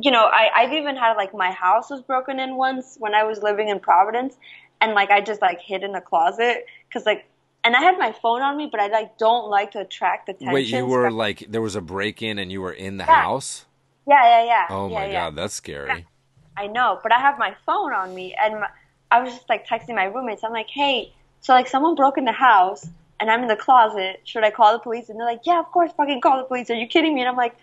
you 0.00 0.10
know, 0.12 0.26
I 0.26 0.48
I've 0.54 0.72
even 0.72 0.96
had 0.96 1.14
like 1.14 1.34
my 1.34 1.50
house 1.50 1.90
was 1.90 2.02
broken 2.02 2.38
in 2.38 2.56
once 2.56 2.96
when 3.00 3.14
I 3.14 3.24
was 3.24 3.42
living 3.42 3.68
in 3.68 3.80
Providence, 3.80 4.36
and 4.80 4.92
like 4.94 5.10
I 5.10 5.20
just 5.22 5.42
like 5.42 5.60
hid 5.60 5.82
in 5.82 5.94
a 5.96 6.00
closet 6.00 6.66
because 6.88 7.04
like, 7.04 7.26
and 7.64 7.74
I 7.74 7.80
had 7.80 7.98
my 7.98 8.12
phone 8.12 8.42
on 8.42 8.56
me, 8.56 8.68
but 8.70 8.80
I 8.80 8.86
like 8.88 9.18
don't 9.18 9.50
like 9.50 9.72
to 9.72 9.80
attract 9.80 10.28
attention. 10.28 10.52
wait 10.52 10.68
you 10.68 10.86
were 10.86 11.10
like 11.10 11.46
there 11.48 11.62
was 11.62 11.74
a 11.74 11.80
break-in 11.80 12.38
and 12.38 12.52
you 12.52 12.60
were 12.60 12.72
in 12.72 12.96
the 12.96 13.04
Yeah. 13.04 13.22
house 13.22 13.66
yeah, 14.06 14.22
yeah, 14.24 14.44
yeah. 14.44 14.66
oh 14.70 14.88
yeah, 14.88 14.94
my 14.94 15.06
yeah. 15.06 15.12
god 15.12 15.36
that's 15.36 15.54
scary 15.54 16.06
I 16.56 16.66
know, 16.66 17.00
but 17.02 17.10
I 17.12 17.18
have 17.18 17.38
my 17.38 17.54
phone 17.64 17.92
on 17.94 18.14
me, 18.14 18.36
and 18.40 18.60
my, 18.60 18.68
I 19.10 19.20
was 19.22 19.32
just 19.32 19.48
like 19.48 19.66
texting 19.66 19.94
my 19.94 20.04
roommates. 20.04 20.44
I'm 20.44 20.52
like, 20.52 20.68
hey, 20.68 21.12
so 21.40 21.52
like 21.52 21.68
someone 21.68 21.94
broke 21.94 22.18
in 22.18 22.24
the 22.24 22.32
house, 22.32 22.86
and 23.18 23.30
I'm 23.30 23.42
in 23.42 23.48
the 23.48 23.56
closet. 23.56 24.20
Should 24.24 24.44
I 24.44 24.50
call 24.50 24.72
the 24.72 24.78
police? 24.78 25.08
And 25.08 25.18
they're 25.18 25.26
like, 25.26 25.42
yeah, 25.44 25.60
of 25.60 25.66
course, 25.72 25.90
fucking 25.96 26.20
call 26.20 26.38
the 26.38 26.44
police. 26.44 26.70
Are 26.70 26.74
you 26.74 26.86
kidding 26.86 27.14
me? 27.14 27.20
And 27.20 27.28
I'm 27.28 27.36
like, 27.36 27.54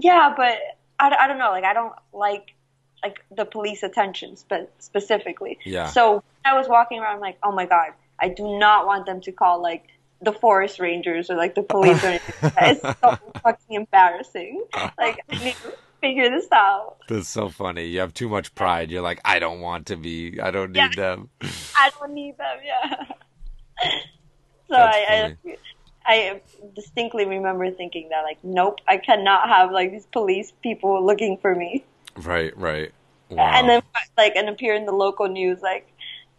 yeah, 0.00 0.32
but 0.36 0.58
I, 0.98 1.14
I 1.20 1.26
don't 1.26 1.38
know. 1.38 1.50
Like, 1.50 1.64
I 1.64 1.74
don't 1.74 1.92
like 2.12 2.54
like 3.02 3.18
the 3.36 3.44
police 3.44 3.82
attention 3.82 4.36
spe- 4.36 4.70
specifically. 4.78 5.58
Yeah. 5.64 5.88
So 5.88 6.22
I 6.44 6.56
was 6.56 6.68
walking 6.68 7.00
around, 7.00 7.16
I'm 7.16 7.20
like, 7.20 7.36
oh 7.42 7.50
my 7.52 7.66
god, 7.66 7.88
I 8.18 8.28
do 8.28 8.58
not 8.58 8.86
want 8.86 9.06
them 9.06 9.20
to 9.22 9.32
call 9.32 9.60
like 9.60 9.86
the 10.20 10.32
forest 10.32 10.78
rangers 10.78 11.28
or 11.30 11.36
like 11.36 11.56
the 11.56 11.62
police 11.64 12.02
or 12.04 12.08
anything. 12.08 12.52
it's 12.62 12.80
so 12.80 13.18
fucking 13.42 13.74
embarrassing. 13.76 14.64
Like 14.96 15.18
I 15.28 15.44
need 15.44 15.56
to 15.64 15.72
figure 16.00 16.30
this 16.30 16.46
out. 16.52 16.98
That's 17.08 17.28
so 17.28 17.48
funny. 17.48 17.86
You 17.86 18.00
have 18.00 18.14
too 18.14 18.28
much 18.28 18.54
pride. 18.54 18.90
You're 18.92 19.02
like, 19.02 19.20
I 19.24 19.40
don't 19.40 19.60
want 19.60 19.86
to 19.86 19.96
be. 19.96 20.40
I 20.40 20.52
don't 20.52 20.70
need 20.70 20.78
Yeah. 20.78 20.88
them. 20.94 21.30
I 21.76 21.90
don't 21.98 22.14
need 22.14 22.38
them. 22.38 22.58
Yeah. 22.64 23.04
So 24.68 24.78
I, 24.78 25.36
I 25.46 25.56
I 26.06 26.40
distinctly 26.74 27.26
remember 27.26 27.70
thinking 27.70 28.08
that 28.08 28.22
like, 28.22 28.38
nope, 28.42 28.80
I 28.88 28.96
cannot 28.96 29.48
have 29.50 29.70
like 29.70 29.90
these 29.90 30.06
police 30.06 30.50
people 30.62 31.04
looking 31.04 31.36
for 31.36 31.54
me. 31.54 31.84
Right, 32.16 32.56
right. 32.56 32.90
Wow. 33.28 33.50
and 33.54 33.68
then 33.68 33.82
like 34.18 34.36
and 34.36 34.48
appear 34.48 34.74
in 34.74 34.84
the 34.84 34.92
local 34.92 35.26
news 35.26 35.60
like 35.62 35.90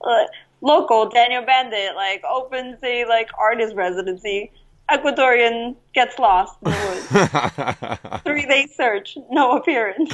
uh, 0.02 0.26
local 0.62 1.10
Daniel 1.10 1.44
Bandit 1.44 1.96
like 1.96 2.24
opens 2.24 2.78
a 2.84 3.06
like 3.06 3.30
artist 3.38 3.76
residency. 3.76 4.52
Ecuadorian 4.94 5.76
gets 5.94 6.18
lost 6.20 6.58
in 6.66 6.72
the 6.72 8.00
woods. 8.10 8.22
Three 8.24 8.46
day 8.46 8.68
search, 8.76 9.18
no 9.30 9.58
appearance. 9.58 10.14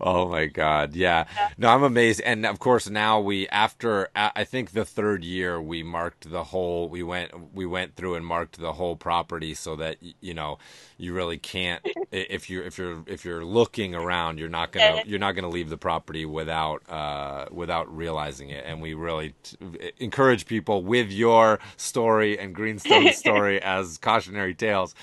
oh 0.00 0.28
my 0.28 0.46
god 0.46 0.94
yeah 0.96 1.24
no 1.56 1.68
i'm 1.68 1.84
amazed 1.84 2.20
and 2.22 2.44
of 2.44 2.58
course 2.58 2.90
now 2.90 3.20
we 3.20 3.46
after 3.48 4.08
I 4.16 4.42
think 4.44 4.72
the 4.72 4.84
third 4.84 5.22
year 5.22 5.60
we 5.62 5.82
marked 5.84 6.28
the 6.30 6.42
whole 6.44 6.88
we 6.88 7.02
went 7.04 7.54
we 7.54 7.66
went 7.66 7.94
through 7.94 8.16
and 8.16 8.26
marked 8.26 8.58
the 8.60 8.72
whole 8.72 8.96
property 8.96 9.54
so 9.54 9.76
that 9.76 9.98
you 10.20 10.34
know 10.34 10.58
you 11.02 11.12
really 11.12 11.36
can't 11.36 11.84
if 12.12 12.48
you're 12.48 12.62
if 12.62 12.78
you're 12.78 13.02
if 13.08 13.24
you're 13.24 13.44
looking 13.44 13.92
around 13.92 14.38
you're 14.38 14.48
not 14.48 14.70
gonna 14.70 15.02
you're 15.04 15.18
not 15.18 15.32
gonna 15.32 15.48
leave 15.48 15.68
the 15.68 15.76
property 15.76 16.24
without 16.24 16.88
uh 16.88 17.46
without 17.50 17.94
realizing 17.94 18.50
it. 18.50 18.64
And 18.64 18.80
we 18.80 18.94
really 18.94 19.34
t- 19.42 19.56
encourage 19.98 20.46
people 20.46 20.84
with 20.84 21.10
your 21.10 21.58
story 21.76 22.38
and 22.38 22.54
greenstone's 22.54 23.16
story 23.26 23.60
as 23.60 23.98
cautionary 23.98 24.54
tales. 24.54 24.94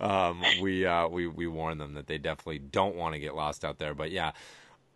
Um 0.00 0.44
we 0.60 0.86
uh 0.86 1.08
we 1.08 1.26
we 1.26 1.48
warn 1.48 1.78
them 1.78 1.94
that 1.94 2.06
they 2.06 2.18
definitely 2.18 2.60
don't 2.60 2.94
want 2.94 3.14
to 3.14 3.18
get 3.18 3.34
lost 3.34 3.64
out 3.64 3.78
there. 3.78 3.94
But 3.94 4.12
yeah 4.12 4.32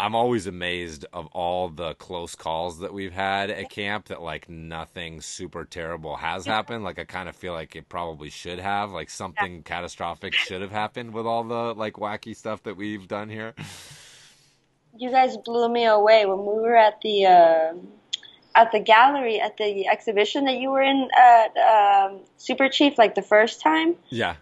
I'm 0.03 0.17
always 0.17 0.49
amazed 0.49 1.07
of 1.13 1.27
all 1.29 1.69
the 1.69 1.95
close 1.95 2.35
calls 2.35 2.81
that 2.81 2.93
we've 2.93 3.13
had 3.13 3.51
at 3.51 3.71
camp 3.71 4.07
that 4.07 4.21
like 4.21 4.49
nothing 4.49 5.21
super 5.21 5.65
terrible 5.65 6.17
has 6.17 6.45
happened. 6.45 6.83
Like 6.83 6.99
I 6.99 7.05
kind 7.05 7.29
of 7.29 7.37
feel 7.37 7.53
like 7.53 7.77
it 7.77 7.89
probably 7.89 8.29
should 8.29 8.59
have, 8.59 8.91
like 8.91 9.09
something 9.11 9.63
catastrophic 9.63 10.35
should 10.35 10.61
have 10.61 10.73
happened 10.73 11.15
with 11.15 11.25
all 11.25 11.45
the 11.45 11.75
like 11.75 11.95
wacky 11.95 12.35
stuff 12.37 12.65
that 12.65 12.77
we've 12.77 13.07
done 13.07 13.29
here. 13.29 13.55
you 14.99 15.09
guys 15.13 15.37
blew 15.37 15.69
me 15.69 15.85
away 15.85 16.27
when 16.27 16.39
we 16.41 16.61
were 16.61 16.75
at 16.75 17.01
the 17.03 17.25
uh, 17.27 17.73
at 18.57 18.73
the 18.73 18.81
gallery 18.81 19.41
at 19.41 19.57
the 19.57 19.87
exhibition 19.87 20.47
that 20.47 20.57
you 20.57 20.71
were 20.73 20.83
in 20.83 21.09
at 21.17 21.57
um, 21.57 22.23
Super 22.39 22.69
Chief 22.69 22.99
like 22.99 23.15
the 23.15 23.23
first 23.23 23.61
time, 23.61 23.95
Yeah. 24.11 24.35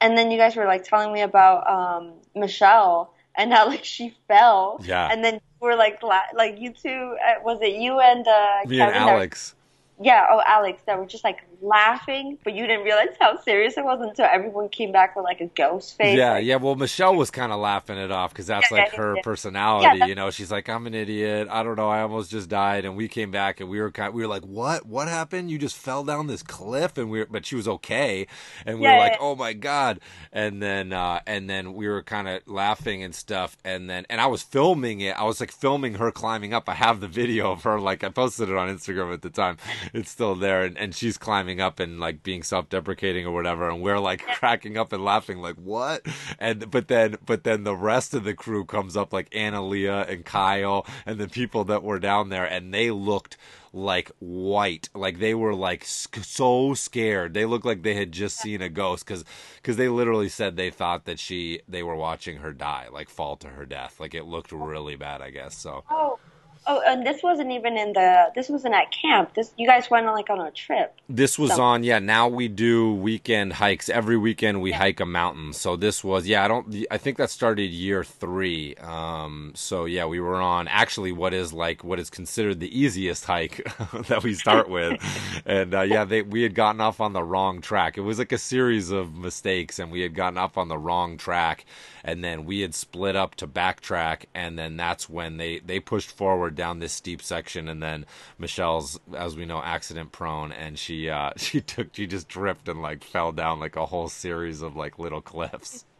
and 0.00 0.16
then 0.16 0.30
you 0.30 0.38
guys 0.38 0.56
were 0.56 0.64
like 0.64 0.84
telling 0.84 1.12
me 1.12 1.20
about 1.20 1.68
um, 1.68 2.14
Michelle 2.34 3.12
and 3.36 3.52
how 3.52 3.66
like 3.68 3.84
she 3.84 4.14
fell, 4.28 4.80
Yeah. 4.84 5.08
and 5.10 5.24
then 5.24 5.34
you 5.34 5.40
were 5.60 5.76
like 5.76 6.02
like 6.02 6.58
you 6.58 6.72
two 6.72 7.16
uh, 7.26 7.42
was 7.44 7.58
it 7.62 7.74
you 7.80 8.00
and 8.00 8.26
uh, 8.26 8.58
Me 8.66 8.80
and 8.80 8.92
Kevin 8.92 9.06
that- 9.06 9.12
Alex. 9.14 9.54
yeah, 10.00 10.26
oh 10.30 10.42
Alex 10.46 10.82
that 10.86 10.98
were 10.98 11.06
just 11.06 11.24
like 11.24 11.38
laughing, 11.60 12.38
but 12.44 12.54
you 12.54 12.66
didn't 12.66 12.84
realize 12.84 13.16
how 13.20 13.38
serious 13.40 13.76
it 13.76 13.84
was 13.84 14.00
until 14.00 14.26
everyone 14.26 14.68
came 14.68 14.92
back 14.92 15.16
with 15.16 15.24
like 15.24 15.40
a 15.40 15.46
ghost 15.48 15.96
face. 15.96 16.16
Yeah, 16.16 16.38
yeah. 16.38 16.56
Well, 16.56 16.76
Michelle 16.76 17.16
was 17.16 17.30
kind 17.30 17.52
of 17.52 17.60
laughing 17.60 17.98
it 17.98 18.10
off 18.10 18.32
because 18.32 18.46
that's 18.46 18.70
Yeah, 18.70 18.76
like 18.78 18.92
yeah, 18.92 18.96
her 18.96 19.14
yeah. 19.14 19.22
personality. 19.22 20.00
You 20.00 20.14
know, 20.14 20.30
she's 20.30 20.50
like, 20.50 20.68
"I'm 20.68 20.86
an 20.86 20.94
idiot. 20.94 21.48
I 21.50 21.62
don't 21.62 21.76
know. 21.76 21.88
I 21.88 22.02
almost 22.02 22.30
just 22.30 22.48
died." 22.48 22.84
And 22.84 22.96
we 22.96 23.08
came 23.08 23.30
back 23.30 23.60
and 23.60 23.68
we 23.68 23.80
were 23.80 23.90
kind. 23.90 24.14
we 24.14 24.22
were 24.22 24.28
like, 24.28 24.44
"What? 24.44 24.86
What 24.86 25.08
happened? 25.08 25.50
You 25.50 25.58
just 25.58 25.76
fell 25.76 26.04
down 26.04 26.26
this 26.26 26.42
cliff?" 26.42 26.98
And 26.98 27.10
we, 27.10 27.20
were, 27.20 27.26
but 27.26 27.46
she 27.46 27.56
was 27.56 27.68
okay. 27.68 28.26
And 28.64 28.80
we 28.80 28.88
were 28.88 28.96
like. 28.96 29.16
"Oh 29.20 29.34
my 29.34 29.52
god!" 29.52 30.00
And 30.32 30.62
then, 30.62 30.92
uh, 30.92 31.20
and 31.26 31.48
then 31.48 31.74
we 31.74 31.88
were 31.88 32.02
kind 32.02 32.28
of 32.28 32.46
laughing 32.46 33.02
and 33.02 33.14
stuff. 33.14 33.56
And 33.64 33.88
then, 33.88 34.06
and 34.10 34.20
I 34.20 34.26
was 34.26 34.42
filming 34.42 35.00
it. 35.00 35.18
I 35.18 35.24
was 35.24 35.40
like 35.40 35.52
filming 35.52 35.94
her 35.94 36.10
climbing 36.10 36.52
up. 36.54 36.68
I 36.68 36.74
have 36.74 37.00
the 37.00 37.08
video 37.08 37.52
of 37.52 37.62
her. 37.64 37.80
Like 37.80 38.04
I 38.04 38.08
posted 38.10 38.48
it 38.48 38.56
on 38.56 38.68
Instagram 38.68 39.12
at 39.12 39.22
the 39.22 39.30
time. 39.30 39.56
It's 39.94 40.10
still 40.10 40.34
there. 40.34 40.62
And, 40.64 40.76
and 40.78 40.94
she's 40.94 41.16
climbing 41.18 41.45
up 41.60 41.80
and 41.80 42.00
like 42.00 42.22
being 42.22 42.42
self-deprecating 42.42 43.26
or 43.26 43.32
whatever. 43.32 43.68
And 43.68 43.82
we're 43.82 43.98
like 43.98 44.22
cracking 44.26 44.76
up 44.76 44.92
and 44.92 45.04
laughing, 45.04 45.38
like 45.38 45.56
what? 45.56 46.06
And 46.38 46.70
but 46.70 46.88
then, 46.88 47.16
but 47.24 47.44
then 47.44 47.64
the 47.64 47.76
rest 47.76 48.14
of 48.14 48.24
the 48.24 48.34
crew 48.34 48.64
comes 48.64 48.96
up, 48.96 49.12
like 49.12 49.30
Analia 49.30 50.08
and 50.08 50.24
Kyle, 50.24 50.86
and 51.04 51.18
the 51.18 51.28
people 51.28 51.64
that 51.64 51.82
were 51.82 51.98
down 51.98 52.28
there, 52.28 52.44
and 52.44 52.72
they 52.72 52.90
looked 52.90 53.36
like 53.72 54.10
white. 54.18 54.88
Like 54.94 55.18
they 55.18 55.34
were 55.34 55.54
like 55.54 55.84
so 55.84 56.74
scared. 56.74 57.34
They 57.34 57.44
looked 57.44 57.66
like 57.66 57.82
they 57.82 57.94
had 57.94 58.10
just 58.10 58.38
seen 58.38 58.62
a 58.62 58.68
ghost 58.68 59.06
because 59.06 59.24
because 59.56 59.76
they 59.76 59.88
literally 59.88 60.28
said 60.28 60.56
they 60.56 60.70
thought 60.70 61.04
that 61.04 61.18
she 61.18 61.60
they 61.68 61.82
were 61.82 61.96
watching 61.96 62.38
her 62.38 62.52
die 62.52 62.88
like 62.90 63.08
fall 63.08 63.36
to 63.36 63.48
her 63.48 63.66
death. 63.66 64.00
Like 64.00 64.14
it 64.14 64.24
looked 64.24 64.52
really 64.52 64.96
bad 64.96 65.20
i 65.20 65.30
guess 65.30 65.56
so. 65.56 65.84
Oh, 65.90 66.18
oh, 66.66 66.82
and 66.86 67.06
this 67.06 67.22
wasn't 67.22 67.50
even 67.52 67.76
in 67.76 67.92
the. 67.92 68.30
This 68.34 68.48
wasn't 68.48 68.74
at 68.74 68.92
camp. 68.92 69.34
This 69.34 69.52
you 69.56 69.66
guys 69.66 69.88
went 69.90 70.06
on 70.06 70.14
like 70.14 70.30
on 70.30 70.40
a 70.40 70.50
trip. 70.50 70.94
This 71.08 71.38
was 71.38 71.54
So- 71.54 71.62
on, 71.62 71.84
yeah. 71.84 71.98
Now 71.98 72.28
we 72.28 72.48
do 72.48 72.92
weekend 72.94 73.54
hikes. 73.54 73.88
Every 73.88 74.16
weekend 74.16 74.60
we 74.60 74.72
hike 74.72 75.00
a 75.00 75.06
mountain. 75.06 75.52
So 75.52 75.76
this 75.76 76.02
was, 76.04 76.26
yeah. 76.26 76.44
I 76.44 76.48
don't. 76.48 76.84
I 76.90 76.98
think 76.98 77.16
that 77.18 77.30
started 77.30 77.70
year 77.70 78.04
three. 78.04 78.74
Um. 78.76 79.52
So 79.54 79.84
yeah, 79.84 80.06
we 80.06 80.20
were 80.20 80.36
on 80.40 80.68
actually 80.68 81.12
what 81.12 81.32
is 81.34 81.52
like 81.52 81.84
what 81.84 81.98
is 81.98 82.10
considered 82.10 82.60
the 82.60 82.78
easiest 82.78 83.24
hike 83.24 83.64
that 84.08 84.22
we 84.22 84.34
start 84.34 84.68
with, 84.68 85.00
and 85.46 85.74
uh, 85.74 85.82
yeah, 85.82 86.04
they 86.04 86.22
we 86.22 86.42
had 86.42 86.54
gotten 86.54 86.80
off 86.80 87.00
on 87.00 87.12
the 87.12 87.22
wrong 87.22 87.60
track. 87.60 87.96
It 87.96 88.02
was 88.02 88.18
like 88.18 88.32
a 88.32 88.38
series 88.38 88.90
of 88.90 89.14
mistakes, 89.14 89.78
and 89.78 89.90
we 89.90 90.00
had 90.00 90.14
gotten 90.14 90.38
off 90.38 90.58
on 90.58 90.68
the 90.68 90.78
wrong 90.78 91.16
track, 91.16 91.64
and 92.04 92.22
then 92.24 92.44
we 92.44 92.60
had 92.60 92.74
split 92.74 93.16
up 93.16 93.34
to 93.36 93.46
backtrack, 93.46 94.24
and 94.34 94.58
then 94.58 94.76
that's 94.76 95.08
when 95.08 95.36
they 95.36 95.58
they 95.60 95.80
pushed 95.80 96.10
forward 96.10 96.55
down 96.56 96.80
this 96.80 96.92
steep 96.94 97.22
section, 97.22 97.68
and 97.68 97.82
then 97.82 98.06
Michelle's, 98.38 98.98
as 99.16 99.36
we 99.36 99.46
know, 99.46 99.62
accident 99.62 100.12
prone, 100.12 100.52
and 100.52 100.78
she 100.78 101.08
uh 101.10 101.32
she 101.38 101.60
took 101.60 101.94
she 101.94 102.06
just 102.08 102.28
tripped 102.28 102.68
and 102.68 102.82
like 102.82 103.04
fell 103.04 103.32
down 103.32 103.60
like 103.60 103.76
a 103.76 103.86
whole 103.86 104.08
series 104.08 104.62
of 104.62 104.76
like 104.76 104.98
little 104.98 105.22
cliffs. 105.22 105.84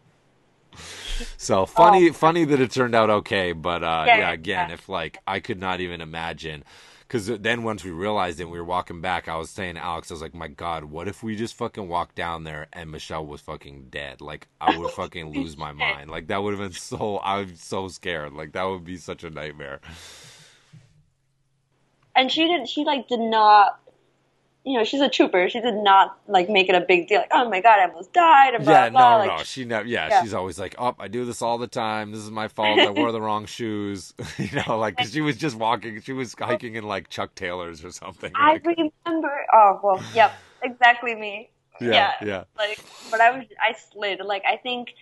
So 1.38 1.66
funny, 1.66 2.10
funny 2.10 2.44
that 2.44 2.60
it 2.60 2.70
turned 2.70 2.94
out 2.94 3.10
okay, 3.10 3.52
but 3.52 3.82
uh, 3.82 4.06
yeah, 4.06 4.16
Yeah, 4.18 4.32
again, 4.32 4.68
yeah. 4.68 4.70
if 4.70 4.88
like 4.88 5.18
I 5.26 5.40
could 5.40 5.58
not 5.60 5.80
even 5.80 6.00
imagine, 6.02 6.64
because 7.00 7.26
then 7.26 7.62
once 7.62 7.84
we 7.84 7.90
realized 7.90 8.40
it, 8.40 8.50
we 8.50 8.58
were 8.58 8.64
walking 8.64 9.00
back. 9.00 9.28
I 9.28 9.36
was 9.36 9.50
saying 9.50 9.76
to 9.76 9.84
Alex, 9.84 10.10
I 10.10 10.14
was 10.14 10.22
like, 10.22 10.34
"My 10.34 10.48
God, 10.48 10.84
what 10.84 11.08
if 11.08 11.22
we 11.22 11.36
just 11.36 11.54
fucking 11.54 11.88
walked 11.88 12.16
down 12.16 12.44
there 12.44 12.66
and 12.72 12.90
Michelle 12.90 13.26
was 13.26 13.40
fucking 13.40 13.86
dead? 13.90 14.20
Like 14.20 14.48
I 14.60 14.72
would 14.72 14.90
fucking 14.92 15.30
lose 15.32 15.56
my 15.56 15.72
mind. 15.72 16.10
Like 16.10 16.26
that 16.28 16.42
would 16.42 16.52
have 16.58 16.60
been 16.60 16.72
so. 16.78 17.20
I'm 17.24 17.56
so 17.56 17.88
scared. 17.88 18.32
Like 18.34 18.52
that 18.52 18.64
would 18.64 18.84
be 18.84 18.96
such 18.98 19.24
a 19.24 19.30
nightmare." 19.30 19.80
And 22.16 22.32
she 22.32 22.46
did. 22.48 22.68
She 22.68 22.84
like 22.84 23.08
did 23.08 23.20
not. 23.20 23.78
You 24.64 24.78
know, 24.78 24.82
she's 24.84 25.00
a 25.00 25.08
trooper. 25.08 25.48
She 25.48 25.60
did 25.60 25.76
not 25.76 26.18
like 26.26 26.48
make 26.50 26.68
it 26.68 26.74
a 26.74 26.80
big 26.80 27.06
deal. 27.06 27.20
Like, 27.20 27.30
oh 27.32 27.48
my 27.48 27.60
god, 27.60 27.78
I 27.78 27.86
almost 27.86 28.12
died. 28.12 28.54
Blah 28.64 28.72
yeah, 28.72 28.88
blah. 28.90 29.18
no, 29.22 29.28
like, 29.28 29.38
no, 29.38 29.44
she 29.44 29.64
never. 29.64 29.86
Yeah, 29.86 30.08
Yeah. 30.08 30.22
she's 30.22 30.34
always 30.34 30.58
like, 30.58 30.74
"Oh, 30.76 30.92
I 30.98 31.06
do 31.06 31.24
this 31.24 31.40
all 31.40 31.56
the 31.58 31.68
time. 31.68 32.10
This 32.10 32.20
is 32.22 32.32
my 32.32 32.48
fault. 32.48 32.80
I 32.80 32.90
wore 32.90 33.12
the 33.12 33.20
wrong 33.20 33.46
shoes." 33.46 34.12
you 34.38 34.48
know, 34.66 34.76
like 34.76 34.96
'cause 34.96 35.12
she 35.12 35.20
was 35.20 35.36
just 35.36 35.54
walking. 35.54 36.00
She 36.00 36.12
was 36.12 36.34
hiking 36.36 36.74
in 36.74 36.82
like 36.82 37.08
Chuck 37.10 37.36
Taylors 37.36 37.84
or 37.84 37.92
something. 37.92 38.32
I 38.34 38.54
Like, 38.54 38.66
remember. 38.66 39.46
Oh 39.52 39.78
well, 39.84 40.02
yep, 40.14 40.32
exactly 40.64 41.14
me. 41.14 41.50
yeah, 41.80 42.14
yeah. 42.20 42.44
Like, 42.58 42.80
but 43.10 43.20
I 43.20 43.30
was 43.38 43.46
I 43.60 43.72
slid. 43.92 44.18
Like 44.24 44.42
I 44.50 44.56
think 44.56 44.94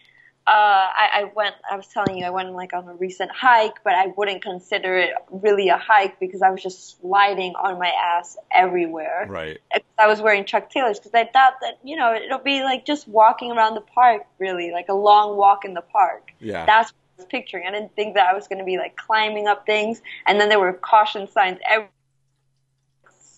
uh, 0.47 0.51
I, 0.51 1.09
I 1.14 1.32
went. 1.34 1.55
I 1.70 1.76
was 1.76 1.86
telling 1.86 2.18
you, 2.18 2.26
I 2.26 2.30
went 2.30 2.53
like 2.53 2.74
on 2.74 2.86
a 2.86 2.95
recent 2.95 3.30
hike, 3.30 3.82
but 3.82 3.95
I 3.95 4.09
wouldn't 4.16 4.42
consider 4.42 4.99
it 4.99 5.14
really 5.30 5.70
a 5.70 5.78
hike 5.78 6.20
because 6.20 6.42
I 6.42 6.51
was 6.51 6.62
just 6.62 7.01
sliding 7.01 7.55
on 7.55 7.78
my 7.78 7.88
ass 7.88 8.36
everywhere. 8.51 9.26
Right. 9.26 9.59
I 9.99 10.07
was 10.07 10.20
wearing 10.20 10.45
Chuck 10.45 10.68
Taylors 10.68 10.99
because 10.99 11.14
I 11.14 11.24
thought 11.24 11.55
that 11.62 11.78
you 11.82 11.97
know 11.97 12.14
it'll 12.14 12.38
be 12.40 12.62
like 12.62 12.84
just 12.84 13.09
walking 13.09 13.53
around 13.53 13.74
the 13.74 13.80
park, 13.80 14.26
really, 14.38 14.70
like 14.70 14.90
a 14.90 14.95
long 14.95 15.38
walk 15.38 15.64
in 15.64 15.72
the 15.72 15.80
park. 15.80 16.30
Yeah. 16.40 16.66
That's 16.66 16.90
what 16.90 16.99
I 17.18 17.22
was 17.22 17.26
picturing. 17.30 17.66
I 17.66 17.70
didn't 17.70 17.97
think 17.97 18.14
that 18.16 18.28
I 18.28 18.34
was 18.34 18.47
going 18.47 18.59
to 18.59 18.66
be 18.66 18.76
like 18.76 18.97
climbing 18.97 19.47
up 19.47 19.64
things, 19.64 20.03
and 20.26 20.38
then 20.38 20.51
there 20.51 20.61
were 20.61 20.74
caution 20.74 21.26
signs. 21.26 21.59
Every 21.66 21.88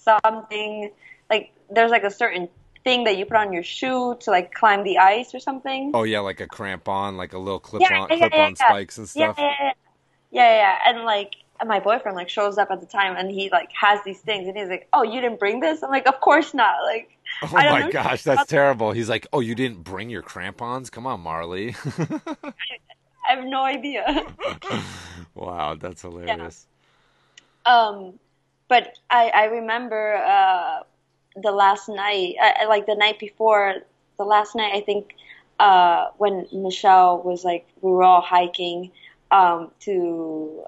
something 0.06 0.90
like 1.30 1.52
there's 1.70 1.90
like 1.90 2.04
a 2.04 2.10
certain 2.10 2.48
thing 2.86 3.04
that 3.04 3.16
you 3.18 3.26
put 3.26 3.36
on 3.36 3.52
your 3.52 3.62
shoe 3.64 4.16
to 4.20 4.30
like 4.30 4.54
climb 4.54 4.84
the 4.84 4.98
ice 4.98 5.34
or 5.34 5.40
something. 5.40 5.84
Oh 5.94 6.02
yeah, 6.04 6.20
like 6.20 6.40
a 6.40 6.46
crampon, 6.46 7.16
like 7.16 7.32
a 7.32 7.38
little 7.38 7.58
clip 7.60 7.82
Yeah, 7.82 7.88
on, 7.90 8.10
yeah, 8.10 8.16
clip 8.18 8.32
yeah, 8.32 8.38
on 8.38 8.54
spikes 8.56 8.98
and 8.98 9.08
stuff. 9.08 9.36
yeah, 9.38 9.50
yeah, 9.56 9.72
yeah, 10.32 10.56
yeah. 10.56 10.78
And 10.86 11.04
like 11.04 11.34
and 11.60 11.68
my 11.68 11.80
boyfriend 11.80 12.16
like 12.16 12.28
shows 12.28 12.58
up 12.58 12.70
at 12.70 12.80
the 12.80 12.86
time 12.86 13.16
and 13.16 13.30
he 13.30 13.50
like 13.50 13.70
has 13.80 14.00
these 14.04 14.20
things 14.20 14.48
and 14.48 14.56
he's 14.56 14.68
like, 14.68 14.88
"Oh, 14.92 15.02
you 15.02 15.20
didn't 15.20 15.40
bring 15.40 15.60
this?" 15.60 15.82
I'm 15.82 15.90
like, 15.90 16.08
"Of 16.08 16.20
course 16.20 16.54
not." 16.54 16.76
Like, 16.84 17.10
Oh 17.42 17.62
I 17.62 17.64
don't 17.64 17.78
my 17.80 17.82
gosh, 17.82 18.22
that's 18.22 18.46
terrible. 18.46 18.92
He's 18.92 19.08
like, 19.10 19.26
"Oh, 19.32 19.40
you 19.40 19.54
didn't 19.54 19.82
bring 19.82 20.08
your 20.10 20.22
crampons? 20.22 20.90
Come 20.90 21.06
on, 21.06 21.20
Marley." 21.20 21.74
I 23.28 23.34
have 23.34 23.44
no 23.44 23.62
idea. 23.64 24.26
wow, 25.34 25.74
that's 25.74 26.02
hilarious. 26.02 26.66
Um, 27.64 28.18
but 28.68 28.98
I 29.10 29.28
I 29.30 29.44
remember 29.46 30.14
uh, 30.16 30.82
the 31.42 31.52
last 31.52 31.88
night, 31.88 32.36
uh, 32.42 32.68
like 32.68 32.86
the 32.86 32.94
night 32.94 33.18
before, 33.18 33.76
the 34.18 34.24
last 34.24 34.54
night 34.54 34.72
I 34.74 34.80
think 34.80 35.14
uh, 35.58 36.08
when 36.18 36.46
Michelle 36.52 37.22
was 37.22 37.44
like 37.44 37.66
we 37.80 37.90
were 37.90 38.04
all 38.04 38.20
hiking 38.20 38.90
um, 39.30 39.70
to. 39.80 40.62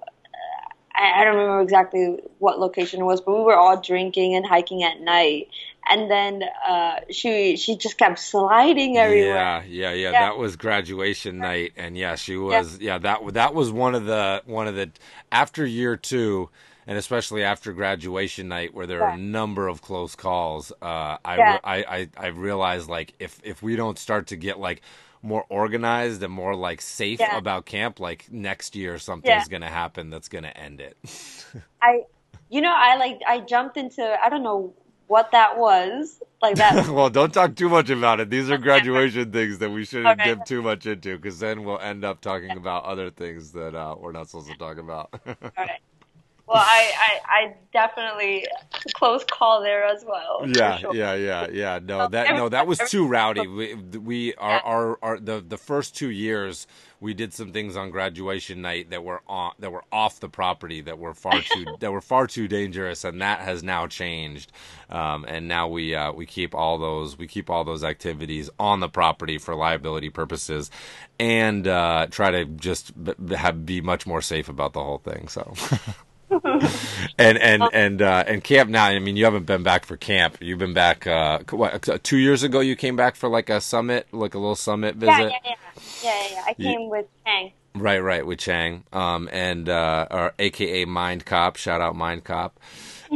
I, 0.95 1.21
I 1.21 1.25
don't 1.25 1.37
remember 1.37 1.61
exactly 1.61 2.19
what 2.39 2.59
location 2.59 3.01
it 3.01 3.05
was, 3.05 3.21
but 3.21 3.37
we 3.37 3.43
were 3.43 3.57
all 3.57 3.81
drinking 3.81 4.35
and 4.35 4.45
hiking 4.45 4.83
at 4.83 5.01
night, 5.01 5.49
and 5.89 6.11
then 6.11 6.43
uh, 6.67 6.97
she 7.11 7.57
she 7.57 7.77
just 7.77 7.99
kept 7.99 8.19
sliding 8.19 8.99
everywhere. 8.99 9.35
Yeah, 9.35 9.63
yeah, 9.65 9.93
yeah, 9.93 10.11
Yeah. 10.11 10.21
That 10.21 10.39
was 10.39 10.57
graduation 10.57 11.39
night, 11.39 11.73
and 11.77 11.97
yeah, 11.97 12.17
she 12.17 12.37
was. 12.37 12.79
Yeah, 12.81 12.99
that 12.99 13.21
that 13.35 13.55
was 13.55 13.71
one 13.71 13.95
of 13.95 14.07
the 14.07 14.43
one 14.47 14.67
of 14.67 14.75
the 14.75 14.91
after 15.31 15.65
year 15.65 15.97
two, 15.97 16.51
and 16.89 16.99
especially 16.99 17.45
after 17.45 17.75
graduation 17.75 18.49
night, 18.49 18.75
where 18.75 18.89
there 18.89 19.05
are 19.05 19.09
a 19.11 19.13
number 19.13 19.69
of 19.69 19.83
close 19.83 20.17
calls. 20.17 20.73
Uh, 20.83 21.19
I, 21.25 21.39
Yeah. 21.39 21.59
I 21.65 21.77
I 21.99 22.11
I 22.19 22.29
realized 22.29 22.91
like 22.91 23.15
if 23.21 23.41
if 23.45 23.63
we 23.63 23.77
don't 23.77 24.01
start 24.01 24.29
to 24.29 24.37
get 24.37 24.61
like 24.61 24.83
more 25.23 25.47
organized 25.51 26.25
and 26.25 26.35
more 26.35 26.57
like 26.57 26.83
safe 26.83 27.21
Yeah. 27.21 27.37
about 27.39 27.67
camp, 27.67 28.01
like 28.01 28.33
next 28.33 28.77
year 28.77 28.99
something's 28.99 29.49
Yeah. 29.49 29.49
gonna 29.49 29.71
happen 29.71 30.11
that's 30.11 30.31
gonna 30.31 30.49
end 30.57 30.81
it. 30.83 30.99
I, 31.83 32.03
you 32.51 32.63
know, 32.63 32.75
I 32.75 32.97
like 32.97 33.21
I 33.29 33.41
jumped 33.41 33.79
into 33.79 34.03
I 34.25 34.31
don't 34.31 34.45
know 34.45 34.75
what 35.09 35.33
that 35.33 35.59
was 35.59 36.21
like 36.43 36.59
that. 36.59 36.83
well, 36.89 37.11
don't 37.11 37.35
talk 37.35 37.57
too 37.57 37.71
much 37.71 37.91
about 37.91 38.21
it. 38.21 38.31
These 38.31 38.51
are 38.51 38.59
graduation 38.61 39.33
things 39.33 39.59
that 39.61 39.71
we 39.71 39.85
shouldn't 39.87 40.23
Okay. 40.23 40.25
dip 40.25 40.45
too 40.45 40.63
much 40.63 40.87
into, 40.87 41.17
because 41.17 41.41
then 41.41 41.65
we'll 41.65 41.81
end 41.81 42.05
up 42.05 42.21
talking 42.21 42.57
about 42.57 42.85
other 42.85 43.11
things 43.11 43.53
that 43.53 43.75
uh, 43.75 43.97
we're 43.99 44.13
not 44.13 44.29
supposed 44.29 44.49
to 44.49 44.55
talk 44.57 44.79
about. 44.79 45.11
All 45.59 45.65
right. 45.67 45.81
Well, 46.49 46.63
I, 46.65 46.93
I, 46.99 47.21
I 47.29 47.55
definitely 47.73 48.47
close 48.95 49.25
call 49.31 49.63
there 49.63 49.85
as 49.85 50.05
well. 50.07 50.45
yeah, 50.49 50.79
sure. 50.79 50.95
yeah, 50.95 51.15
yeah, 51.15 51.47
yeah. 51.51 51.79
No, 51.83 52.09
that 52.09 52.35
no, 52.35 52.49
that 52.49 52.67
was 52.67 52.79
too 52.79 53.07
rowdy. 53.07 53.47
We, 53.47 53.75
we 53.75 54.29
Yeah. 54.29 54.61
our, 54.65 54.99
our 55.03 55.21
the 55.21 55.41
the 55.47 55.59
first 55.59 55.97
two 55.97 56.11
years 56.11 56.67
we 57.01 57.15
did 57.15 57.33
some 57.33 57.53
things 57.53 57.77
on 57.77 57.91
graduation 57.91 58.61
night 58.61 58.91
that 58.91 59.05
were 59.05 59.23
on 59.29 59.53
that 59.61 59.71
were 59.71 59.85
off 59.93 60.19
the 60.21 60.29
property 60.29 60.81
that 60.81 60.99
were 60.99 61.15
far 61.15 61.41
too 61.43 61.65
that 61.81 61.93
were 61.93 62.01
far 62.01 62.27
too 62.27 62.49
dangerous, 62.49 63.05
and 63.05 63.21
that 63.21 63.41
has 63.41 63.63
now 63.63 63.87
changed. 63.87 64.51
Um, 64.91 65.25
and 65.29 65.47
now 65.47 65.69
we 65.69 65.95
uh, 65.95 66.13
we 66.13 66.27
keep 66.27 66.55
all 66.55 66.79
those 66.79 67.17
we 67.19 67.27
keep 67.29 67.51
all 67.51 67.65
those 67.65 67.85
activities 67.85 68.51
on 68.59 68.81
the 68.81 68.89
property 68.89 69.39
for 69.39 69.55
liability 69.55 70.11
purposes, 70.11 70.71
and 71.21 71.69
uh, 71.69 72.07
try 72.11 72.31
to 72.31 72.45
just 72.47 72.93
b- 73.03 73.35
have, 73.35 73.65
be 73.65 73.81
much 73.81 74.07
more 74.07 74.23
safe 74.23 74.49
about 74.49 74.73
the 74.73 74.83
whole 74.83 74.99
thing. 74.99 75.29
So. 75.29 75.55
and 76.31 77.39
and 77.39 77.63
and 77.73 78.03
uh, 78.03 78.25
and 78.27 78.43
camp 78.43 78.71
now. 78.71 78.87
I 78.87 78.99
mean, 78.99 79.17
you 79.17 79.25
haven't 79.25 79.47
been 79.47 79.63
back 79.63 79.85
for 79.85 79.97
camp. 79.97 80.39
You've 80.41 80.59
been 80.59 80.75
back. 80.75 81.07
Uh, 81.07 81.41
what, 81.51 81.89
uh, 81.89 81.99
two 82.03 82.19
years 82.19 82.43
ago, 82.43 82.61
you 82.61 82.77
came 82.77 82.97
back 82.97 83.17
for 83.17 83.29
like 83.29 83.49
a 83.51 83.61
summit, 83.61 84.07
like 84.13 84.35
a 84.35 84.39
little 84.39 84.55
summit 84.55 84.97
visit. 84.97 85.11
Yeah, 85.11 85.29
yeah, 85.29 85.39
yeah, 85.45 85.55
yeah, 86.03 86.11
yeah, 86.11 86.29
yeah. 86.33 86.45
I 86.47 86.55
came 86.55 86.89
with 86.89 87.07
Chang. 87.25 87.53
Right, 87.75 87.99
right, 87.99 88.27
with 88.27 88.39
Chang, 88.39 88.85
um, 88.93 89.29
and 89.33 89.69
uh, 89.69 90.07
or 90.11 90.35
AKA 90.39 90.85
Mind 90.87 91.25
Cop. 91.25 91.57
Shout 91.57 91.81
out 91.81 91.95
Mind 91.95 92.25
Cop. 92.25 92.59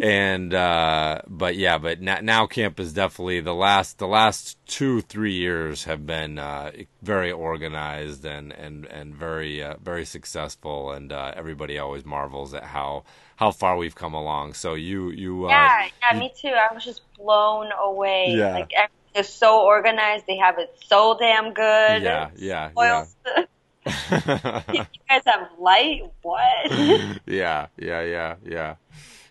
And 0.03 0.55
uh, 0.55 1.22
but 1.26 1.57
yeah, 1.57 1.78
but 1.78 2.01
now, 2.01 2.18
now 2.22 2.47
camp 2.47 2.78
is 2.80 2.93
definitely 2.93 3.40
the 3.40 3.55
last. 3.55 3.99
The 3.99 4.07
last 4.07 4.59
two 4.66 5.01
three 5.03 5.34
years 5.34 5.84
have 5.84 6.07
been 6.07 6.38
uh, 6.38 6.70
very 7.03 7.32
organized 7.32 8.24
and 8.24 8.53
and 8.53 8.86
and 8.86 9.14
very 9.14 9.62
uh, 9.62 9.76
very 9.82 10.05
successful, 10.05 10.93
and 10.93 11.12
uh, 11.12 11.32
everybody 11.36 11.78
always 11.78 12.05
marvels 12.05 12.55
at 12.55 12.64
how 12.64 13.05
how 13.36 13.51
far 13.51 13.76
we've 13.76 13.95
come 13.95 14.14
along. 14.14 14.55
So 14.55 14.74
you 14.74 15.11
you 15.11 15.47
uh, 15.47 15.51
Yeah, 15.51 15.88
yeah, 16.03 16.14
you- 16.14 16.20
me 16.20 16.32
too. 16.40 16.49
I 16.49 16.72
was 16.72 16.84
just 16.84 17.03
blown 17.16 17.70
away. 17.72 18.34
Yeah. 18.36 18.53
Like 18.55 18.72
everything 18.74 18.99
is 19.16 19.28
so 19.28 19.61
organized. 19.62 20.24
They 20.26 20.36
have 20.38 20.59
it 20.59 20.74
so 20.86 21.16
damn 21.18 21.53
good. 21.53 22.03
Yeah, 22.03 22.30
yeah, 22.36 22.70
Oil. 22.78 23.07
you 23.86 24.84
guys 25.09 25.22
have 25.26 25.49
light. 25.59 26.03
What? 26.22 26.70
yeah, 27.26 27.66
yeah, 27.76 28.03
yeah, 28.03 28.34
yeah. 28.45 28.74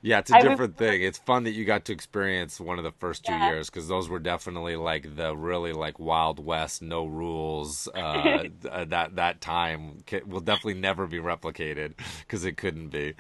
Yeah, 0.04 0.20
it's 0.20 0.32
a 0.32 0.38
I 0.38 0.42
different 0.42 0.78
thing. 0.78 1.04
It's 1.04 1.20
fun 1.20 1.44
that 1.44 1.52
you 1.52 1.64
got 1.64 1.86
to 1.86 1.94
experience 1.94 2.60
one 2.60 2.80
of 2.80 2.84
the 2.84 2.92
first 2.92 3.24
two 3.24 3.34
Yeah. 3.34 3.50
years 3.50 3.70
because 3.70 3.88
those 3.88 4.10
were 4.10 4.20
definitely 4.20 4.76
like 4.76 5.16
the 5.16 5.36
really 5.38 5.74
like 5.74 6.00
Wild 6.00 6.44
West, 6.44 6.82
no 6.82 7.06
rules. 7.06 7.88
Uh, 7.94 8.46
that 8.88 9.16
that 9.16 9.42
time 9.42 10.04
will 10.26 10.40
definitely 10.40 10.76
never 10.82 11.06
be 11.06 11.20
replicated 11.20 11.94
because 12.22 12.46
it 12.46 12.58
couldn't 12.58 12.90
be. 12.90 13.14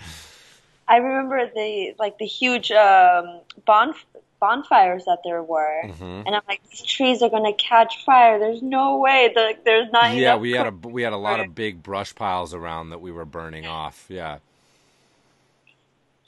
I 0.87 0.97
remember 0.97 1.49
the 1.53 1.93
like 1.99 2.17
the 2.17 2.25
huge 2.25 2.71
um, 2.71 3.41
bon- 3.65 3.93
bonfires 4.39 5.05
that 5.05 5.19
there 5.23 5.43
were, 5.43 5.83
Mhm. 5.85 6.23
and 6.25 6.35
I'm 6.35 6.41
like, 6.47 6.61
these 6.69 6.81
trees 6.81 7.21
are 7.21 7.29
gonna 7.29 7.53
catch 7.53 8.03
fire. 8.03 8.39
There's 8.39 8.63
no 8.63 8.97
way. 8.97 9.31
The, 9.33 9.53
there's 9.63 9.91
not. 9.91 10.15
Yeah, 10.15 10.35
we 10.37 10.51
had 10.53 10.65
a 10.67 10.71
we 10.87 11.03
had 11.03 11.13
a 11.13 11.17
lot 11.17 11.39
of 11.39 11.53
big 11.53 11.83
brush 11.83 12.13
piles 12.15 12.53
around 12.55 12.89
that 12.89 13.01
we 13.01 13.11
were 13.11 13.25
burning 13.25 13.67
off. 13.67 14.05
Yeah. 14.09 14.39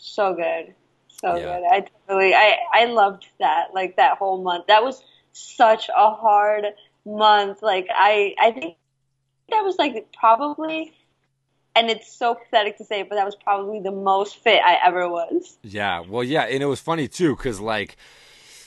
So 0.03 0.33
good, 0.33 0.73
so 1.07 1.35
Yeah. 1.35 1.59
good. 1.59 1.63
I 1.71 1.87
totally, 2.07 2.35
I, 2.35 2.57
I 2.73 2.85
loved 2.85 3.27
that. 3.39 3.73
Like 3.73 3.95
that 3.95 4.17
whole 4.17 4.41
month. 4.41 4.67
That 4.67 4.83
was 4.83 5.01
such 5.31 5.89
a 5.95 6.11
hard 6.11 6.65
month. 7.05 7.61
Like 7.61 7.87
I, 7.89 8.35
I 8.39 8.51
think 8.51 8.77
that 9.49 9.63
was 9.63 9.77
like 9.77 10.13
probably, 10.17 10.93
and 11.75 11.89
it's 11.89 12.11
so 12.11 12.35
pathetic 12.35 12.77
to 12.77 12.85
say, 12.85 13.03
but 13.03 13.15
that 13.15 13.25
was 13.25 13.35
probably 13.35 13.79
the 13.79 13.91
most 13.91 14.37
fit 14.37 14.61
I 14.63 14.77
ever 14.85 15.09
was. 15.09 15.57
Yeah, 15.63 16.01
well, 16.07 16.23
yeah, 16.23 16.43
and 16.43 16.61
it 16.61 16.67
was 16.67 16.79
funny 16.79 17.07
too 17.07 17.35
because 17.35 17.59
like, 17.59 17.97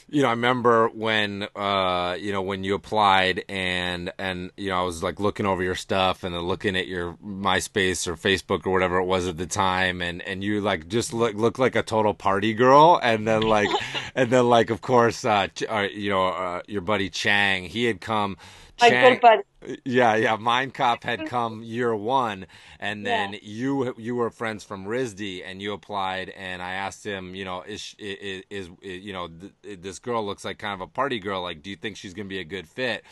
you 0.08 0.22
know, 0.22 0.28
I 0.28 0.32
remember 0.32 0.88
when, 0.88 1.48
uh, 1.56 2.16
you 2.18 2.32
know, 2.32 2.42
when 2.42 2.62
you 2.62 2.74
applied 2.74 3.44
and 3.48 4.12
and 4.18 4.52
you 4.56 4.70
know, 4.70 4.78
I 4.78 4.82
was 4.82 5.02
like 5.02 5.18
looking 5.18 5.46
over 5.46 5.62
your 5.62 5.74
stuff 5.74 6.22
and 6.22 6.34
then 6.34 6.42
looking 6.42 6.76
at 6.76 6.86
your 6.86 7.14
MySpace 7.14 8.06
or 8.06 8.14
Facebook 8.14 8.66
or 8.66 8.72
whatever 8.72 8.98
it 8.98 9.04
was 9.04 9.26
at 9.26 9.36
the 9.36 9.46
time, 9.46 10.00
and 10.00 10.22
and 10.22 10.44
you 10.44 10.60
like 10.60 10.86
just 10.86 11.12
look 11.12 11.34
look 11.34 11.58
like 11.58 11.74
a 11.74 11.82
total 11.82 12.14
party 12.14 12.54
girl, 12.54 13.00
and 13.02 13.26
then 13.26 13.42
like, 13.42 13.68
and 14.14 14.30
then 14.30 14.48
like, 14.48 14.70
of 14.70 14.80
course, 14.80 15.24
uh, 15.24 15.48
Ch- 15.48 15.64
uh 15.68 15.88
you 15.92 16.10
know, 16.10 16.28
uh, 16.28 16.62
your 16.68 16.82
buddy 16.82 17.10
Chang, 17.10 17.64
he 17.64 17.84
had 17.84 18.00
come. 18.00 18.36
My 18.80 18.90
good 18.90 19.20
buddy. 19.20 19.42
Yeah, 19.84 20.14
yeah. 20.16 20.36
Mind 20.36 20.74
Cop 20.74 21.04
had 21.04 21.26
come 21.26 21.62
year 21.62 21.94
one, 21.94 22.46
and 22.80 23.04
then 23.06 23.32
Yeah. 23.32 23.38
you 23.42 23.94
you 23.98 24.14
were 24.16 24.30
friends 24.30 24.64
from 24.64 24.86
RISD, 24.86 25.42
and 25.44 25.60
you 25.62 25.72
applied. 25.72 26.30
And 26.30 26.62
I 26.62 26.72
asked 26.72 27.04
him, 27.04 27.34
you 27.34 27.44
know, 27.44 27.62
is 27.62 27.94
is, 27.98 28.42
is, 28.50 28.70
you 28.82 29.12
know 29.12 29.28
th- 29.62 29.80
this 29.80 29.98
girl 29.98 30.24
looks 30.24 30.44
like 30.44 30.58
kind 30.58 30.74
of 30.74 30.80
a 30.80 30.86
party 30.86 31.18
girl. 31.18 31.42
Like, 31.42 31.62
do 31.62 31.70
you 31.70 31.76
think 31.76 31.96
she's 31.96 32.14
gonna 32.14 32.28
be 32.28 32.38
a 32.40 32.44
good 32.44 32.68
fit? 32.68 33.04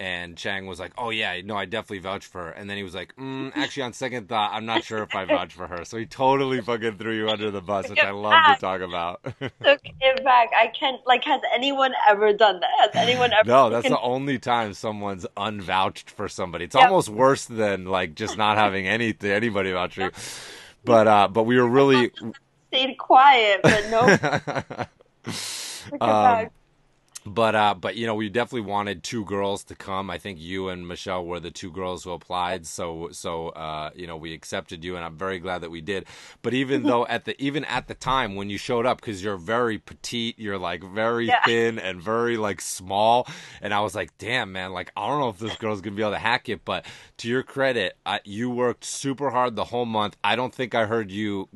And 0.00 0.34
Chang 0.34 0.66
was 0.66 0.80
like, 0.80 0.92
"Oh 0.96 1.10
yeah, 1.10 1.38
no, 1.44 1.56
I 1.56 1.66
definitely 1.66 1.98
vouch 1.98 2.24
for 2.24 2.44
her." 2.46 2.50
And 2.52 2.70
then 2.70 2.78
he 2.78 2.82
was 2.82 2.94
like, 2.94 3.14
mm, 3.16 3.52
"Actually, 3.54 3.82
on 3.82 3.92
second 3.92 4.30
thought, 4.30 4.50
I'm 4.54 4.64
not 4.64 4.82
sure 4.82 5.02
if 5.02 5.14
I 5.14 5.26
vouch 5.26 5.52
for 5.52 5.66
her." 5.66 5.84
So 5.84 5.98
he 5.98 6.06
totally 6.06 6.62
fucking 6.62 6.96
threw 6.96 7.12
you 7.12 7.28
under 7.28 7.50
the 7.50 7.60
bus, 7.60 7.90
which 7.90 7.98
I 7.98 8.10
love 8.10 8.42
to 8.46 8.56
talk 8.58 8.80
about. 8.80 9.22
Took 9.22 9.80
it 9.84 10.24
back. 10.24 10.48
I 10.58 10.68
can't. 10.68 11.06
Like, 11.06 11.22
has 11.24 11.42
anyone 11.54 11.92
ever 12.08 12.32
done 12.32 12.60
that? 12.60 12.70
Has 12.78 12.96
anyone 12.96 13.30
ever? 13.38 13.46
No, 13.46 13.68
that's 13.68 13.88
the 13.88 14.00
only 14.00 14.38
time 14.38 14.72
someone's 14.72 15.26
unvouched 15.36 16.08
for 16.08 16.28
somebody. 16.28 16.64
It's 16.64 16.74
Yep. 16.74 16.84
almost 16.84 17.10
worse 17.10 17.44
than 17.44 17.84
like 17.84 18.14
just 18.14 18.38
not 18.38 18.56
having 18.56 18.88
any 18.88 19.14
anybody 19.22 19.72
vouch 19.72 19.96
for 19.96 20.00
you. 20.04 20.12
But 20.82 21.08
uh, 21.08 21.28
but 21.28 21.42
we 21.42 21.60
were 21.60 21.68
really 21.68 22.10
stayed 22.72 22.96
quiet, 22.96 23.60
but 23.62 23.90
no. 23.90 24.86
Um, 25.92 25.98
back. 25.98 26.52
But 27.32 27.54
uh, 27.54 27.74
but 27.74 27.94
you 27.94 28.06
know, 28.08 28.16
we 28.16 28.28
definitely 28.28 28.68
wanted 28.68 29.04
two 29.04 29.24
girls 29.24 29.62
to 29.64 29.76
come. 29.76 30.10
I 30.10 30.18
think 30.18 30.40
you 30.40 30.68
and 30.68 30.88
Michelle 30.88 31.24
were 31.24 31.38
the 31.38 31.52
two 31.52 31.70
girls 31.70 32.02
who 32.02 32.10
applied. 32.10 32.66
So 32.66 33.10
so 33.12 33.50
uh, 33.50 33.90
you 33.94 34.08
know, 34.08 34.16
we 34.16 34.32
accepted 34.34 34.82
you, 34.82 34.96
and 34.96 35.04
I'm 35.04 35.16
very 35.16 35.38
glad 35.38 35.60
that 35.60 35.70
we 35.70 35.80
did. 35.80 36.06
But 36.42 36.54
even 36.54 36.82
though 36.82 37.06
at 37.06 37.26
the 37.26 37.40
even 37.40 37.64
at 37.66 37.86
the 37.86 37.94
time 37.94 38.34
when 38.34 38.50
you 38.50 38.58
showed 38.58 38.84
up, 38.84 39.00
because 39.00 39.22
you're 39.22 39.36
very 39.36 39.78
petite, 39.78 40.40
you're 40.40 40.58
like 40.58 40.82
very 40.82 41.26
Yeah. 41.28 41.44
thin 41.44 41.78
and 41.78 42.02
very 42.02 42.36
like 42.36 42.60
small, 42.60 43.28
and 43.62 43.72
I 43.72 43.80
was 43.80 43.94
like, 43.94 44.10
damn 44.18 44.50
man, 44.50 44.72
like 44.72 44.90
I 44.96 45.06
don't 45.06 45.20
know 45.20 45.28
if 45.28 45.38
this 45.38 45.54
girl's 45.56 45.80
gonna 45.80 45.94
be 45.94 46.02
able 46.02 46.12
to 46.12 46.18
hack 46.18 46.48
it. 46.48 46.64
But 46.64 46.84
to 47.18 47.28
your 47.28 47.44
credit, 47.44 47.96
I, 48.04 48.20
you 48.24 48.50
worked 48.50 48.84
super 48.84 49.30
hard 49.30 49.54
the 49.54 49.64
whole 49.64 49.86
month. 49.86 50.16
I 50.24 50.34
don't 50.34 50.52
think 50.52 50.74
I 50.74 50.86
heard 50.86 51.12
you 51.12 51.48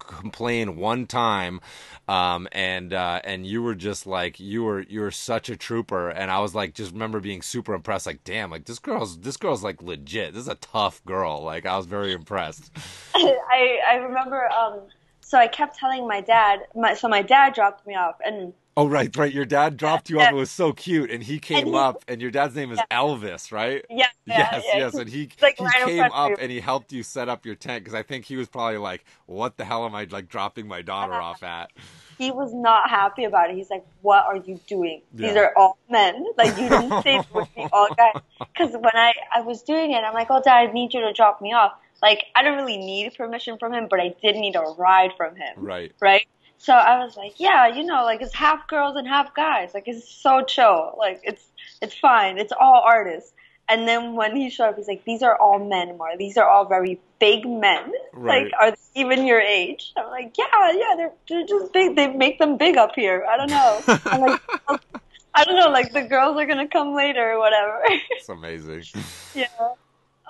complain 0.00 0.76
one 0.76 1.06
time 1.06 1.60
um, 2.08 2.48
and 2.52 2.92
uh, 2.92 3.20
and 3.22 3.46
you 3.46 3.62
were 3.62 3.74
just 3.76 4.06
like 4.06 4.40
you 4.40 4.64
were 4.64 4.80
you 4.80 5.00
were 5.00 5.10
such 5.20 5.48
a 5.48 5.56
trooper, 5.56 6.08
and 6.08 6.30
I 6.30 6.40
was 6.40 6.54
like 6.54 6.74
just 6.74 6.92
remember 6.92 7.20
being 7.20 7.42
super 7.42 7.74
impressed. 7.74 8.06
Like, 8.06 8.24
damn, 8.24 8.50
like 8.50 8.64
this 8.64 8.78
girl's 8.78 9.18
this 9.18 9.36
girl's 9.36 9.62
like 9.62 9.82
legit. 9.82 10.34
This 10.34 10.42
is 10.42 10.48
a 10.48 10.56
tough 10.56 11.04
girl. 11.04 11.42
Like, 11.42 11.66
I 11.66 11.76
was 11.76 11.86
very 11.86 12.12
impressed. 12.12 12.70
I 13.14 13.78
I 13.88 13.94
remember. 13.96 14.48
Um. 14.50 14.80
So 15.20 15.38
I 15.38 15.46
kept 15.46 15.76
telling 15.76 16.08
my 16.08 16.20
dad. 16.20 16.60
My 16.74 16.94
so 16.94 17.08
my 17.08 17.22
dad 17.22 17.54
dropped 17.54 17.86
me 17.86 17.94
off, 17.94 18.16
and 18.24 18.52
Oh 18.76 18.86
right, 18.86 19.14
right. 19.16 19.32
Your 19.32 19.44
dad 19.44 19.76
dropped 19.76 20.10
you 20.10 20.20
off. 20.20 20.30
It 20.30 20.34
was 20.34 20.50
so 20.50 20.72
cute, 20.72 21.10
and 21.10 21.22
he 21.22 21.38
came 21.38 21.66
he- 21.66 21.74
up. 21.74 22.04
And 22.06 22.20
your 22.20 22.30
dad's 22.30 22.54
name 22.54 22.70
is 22.70 22.78
Yeah. 22.78 22.98
Elvis, 22.98 23.50
right? 23.52 23.84
Yeah, 23.90 24.06
yeah, 24.26 24.48
yes, 24.52 24.64
yeah. 24.66 24.78
yes. 24.78 24.94
And 24.94 25.08
he 25.08 25.28
like 25.42 25.58
he 25.58 25.64
right 25.64 25.84
came 25.84 26.12
up 26.12 26.32
and 26.40 26.50
he 26.50 26.60
helped 26.60 26.92
you 26.92 27.02
set 27.02 27.28
up 27.28 27.44
your 27.44 27.56
tent 27.56 27.84
because 27.84 27.94
I 27.94 28.02
think 28.02 28.24
he 28.24 28.36
was 28.36 28.48
probably 28.48 28.78
like, 28.78 29.04
"What 29.26 29.56
the 29.56 29.64
hell 29.64 29.84
am 29.84 29.94
I 29.94 30.06
like 30.10 30.28
dropping 30.28 30.68
my 30.68 30.82
daughter 30.82 31.14
uh-huh. 31.14 31.22
off 31.22 31.42
at?" 31.42 31.72
He 32.16 32.30
was 32.30 32.52
not 32.52 32.88
happy 32.88 33.24
about 33.24 33.50
it. 33.50 33.56
He's 33.56 33.70
like, 33.70 33.84
"What 34.02 34.24
are 34.26 34.36
you 34.36 34.60
doing? 34.66 35.02
These 35.12 35.36
are 35.36 35.52
all 35.56 35.76
men. 35.88 36.24
Like 36.38 36.56
you 36.56 36.68
didn't 36.68 37.02
say 37.02 37.16
it 37.16 37.26
would 37.34 37.48
be 37.54 37.66
all 37.72 37.88
guys." 37.94 38.14
Because 38.38 38.72
when 38.72 38.94
I 38.94 39.12
I 39.34 39.40
was 39.42 39.62
doing 39.62 39.92
it, 39.92 40.04
I'm 40.04 40.14
like, 40.14 40.28
"Oh, 40.30 40.40
Dad, 40.42 40.68
I 40.68 40.72
need 40.72 40.94
you 40.94 41.00
to 41.00 41.12
drop 41.12 41.40
me 41.40 41.52
off." 41.52 41.72
Like 42.02 42.24
I 42.34 42.42
don't 42.42 42.56
really 42.56 42.78
need 42.78 43.14
permission 43.14 43.58
from 43.58 43.74
him, 43.74 43.88
but 43.90 44.00
I 44.00 44.14
did 44.22 44.36
need 44.36 44.56
a 44.56 44.60
ride 44.60 45.12
from 45.16 45.36
him. 45.36 45.54
Right. 45.56 45.92
right? 46.00 46.26
So 46.60 46.74
I 46.74 47.02
was 47.02 47.16
like, 47.16 47.40
yeah, 47.40 47.68
you 47.68 47.84
know, 47.84 48.04
like 48.04 48.20
it's 48.20 48.34
half 48.34 48.68
girls 48.68 48.94
and 48.96 49.08
half 49.08 49.34
guys. 49.34 49.70
Like 49.72 49.84
it's 49.86 50.06
so 50.06 50.44
chill. 50.44 50.94
Like 50.98 51.22
it's 51.24 51.42
it's 51.80 51.94
fine. 51.94 52.36
It's 52.36 52.52
all 52.52 52.82
artists. 52.84 53.32
And 53.66 53.88
then 53.88 54.14
when 54.14 54.36
he 54.36 54.50
showed 54.50 54.70
up, 54.70 54.76
he's 54.76 54.86
like, 54.86 55.04
these 55.04 55.22
are 55.22 55.34
all 55.36 55.58
men, 55.58 55.96
Mar. 55.96 56.18
These 56.18 56.36
are 56.36 56.46
all 56.46 56.66
very 56.66 57.00
big 57.18 57.48
men. 57.48 57.92
Right. 58.12 58.44
Like, 58.44 58.52
are 58.60 58.70
they 58.72 59.00
even 59.00 59.24
your 59.24 59.40
age? 59.40 59.92
I'm 59.96 60.10
like, 60.10 60.36
yeah, 60.36 60.72
yeah, 60.72 60.94
they're, 60.96 61.12
they're 61.28 61.46
just 61.46 61.72
big. 61.72 61.96
They 61.96 62.08
make 62.08 62.38
them 62.38 62.58
big 62.58 62.76
up 62.76 62.94
here. 62.94 63.24
I 63.26 63.36
don't 63.38 63.48
know. 63.48 63.80
I'm 64.04 64.20
like, 64.20 64.40
I 65.34 65.44
don't 65.44 65.56
know. 65.56 65.70
Like 65.70 65.94
the 65.94 66.02
girls 66.02 66.36
are 66.36 66.46
gonna 66.46 66.68
come 66.68 66.94
later 66.94 67.32
or 67.32 67.38
whatever. 67.38 67.80
It's 68.10 68.28
amazing. 68.28 68.84
yeah. 69.34 69.46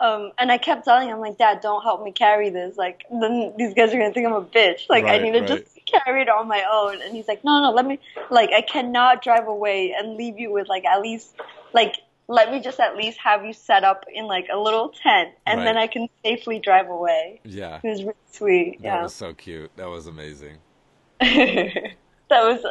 Um, 0.01 0.33
and 0.39 0.53
I 0.53 0.59
kept 0.59 0.85
telling 0.85 1.09
him, 1.09 1.19
like, 1.19 1.37
Dad, 1.37 1.61
don't 1.61 1.83
help 1.83 2.03
me 2.03 2.13
carry 2.13 2.49
this. 2.49 2.77
Like, 2.79 3.03
then 3.11 3.53
these 3.59 3.75
guys 3.75 3.93
are 3.93 3.99
gonna 3.99 4.13
think 4.13 4.27
I'm 4.27 4.33
a 4.33 4.43
bitch. 4.43 4.89
Like, 4.89 5.05
I 5.05 5.19
need 5.19 5.33
to 5.33 5.41
right. 5.41 5.49
just 5.49 5.80
carry 5.91 6.23
it 6.23 6.29
on 6.29 6.49
my 6.49 6.65
own. 6.71 7.01
And 7.03 7.15
he's 7.15 7.29
like, 7.29 7.45
No, 7.45 7.61
no, 7.61 7.71
let 7.73 7.87
me. 7.87 7.99
Like, 8.31 8.51
I 8.53 8.63
cannot 8.63 9.23
drive 9.23 9.47
away 9.47 9.95
and 9.97 10.17
leave 10.17 10.39
you 10.39 10.53
with 10.53 10.69
like 10.69 10.85
at 10.85 11.01
least, 11.01 11.35
like, 11.73 11.97
let 12.29 12.53
me 12.53 12.61
just 12.61 12.79
at 12.79 12.97
least 12.97 13.19
have 13.19 13.45
you 13.45 13.53
set 13.53 13.83
up 13.83 14.05
in 14.13 14.27
like 14.27 14.47
a 14.53 14.57
little 14.57 14.91
tent, 14.91 15.31
and 15.47 15.61
then 15.61 15.77
I 15.77 15.89
can 15.89 16.09
safely 16.25 16.61
drive 16.61 16.89
away. 16.89 17.41
Yeah, 17.45 17.81
It 17.83 17.89
was 17.89 18.03
really 18.03 18.15
sweet. 18.31 18.79
that 18.83 18.85
yeah, 18.85 19.03
was 19.03 19.15
so 19.15 19.35
cute. 19.35 19.71
That 19.77 19.89
was 19.89 20.07
amazing. 20.07 20.59
that 21.21 21.95
was 22.31 22.65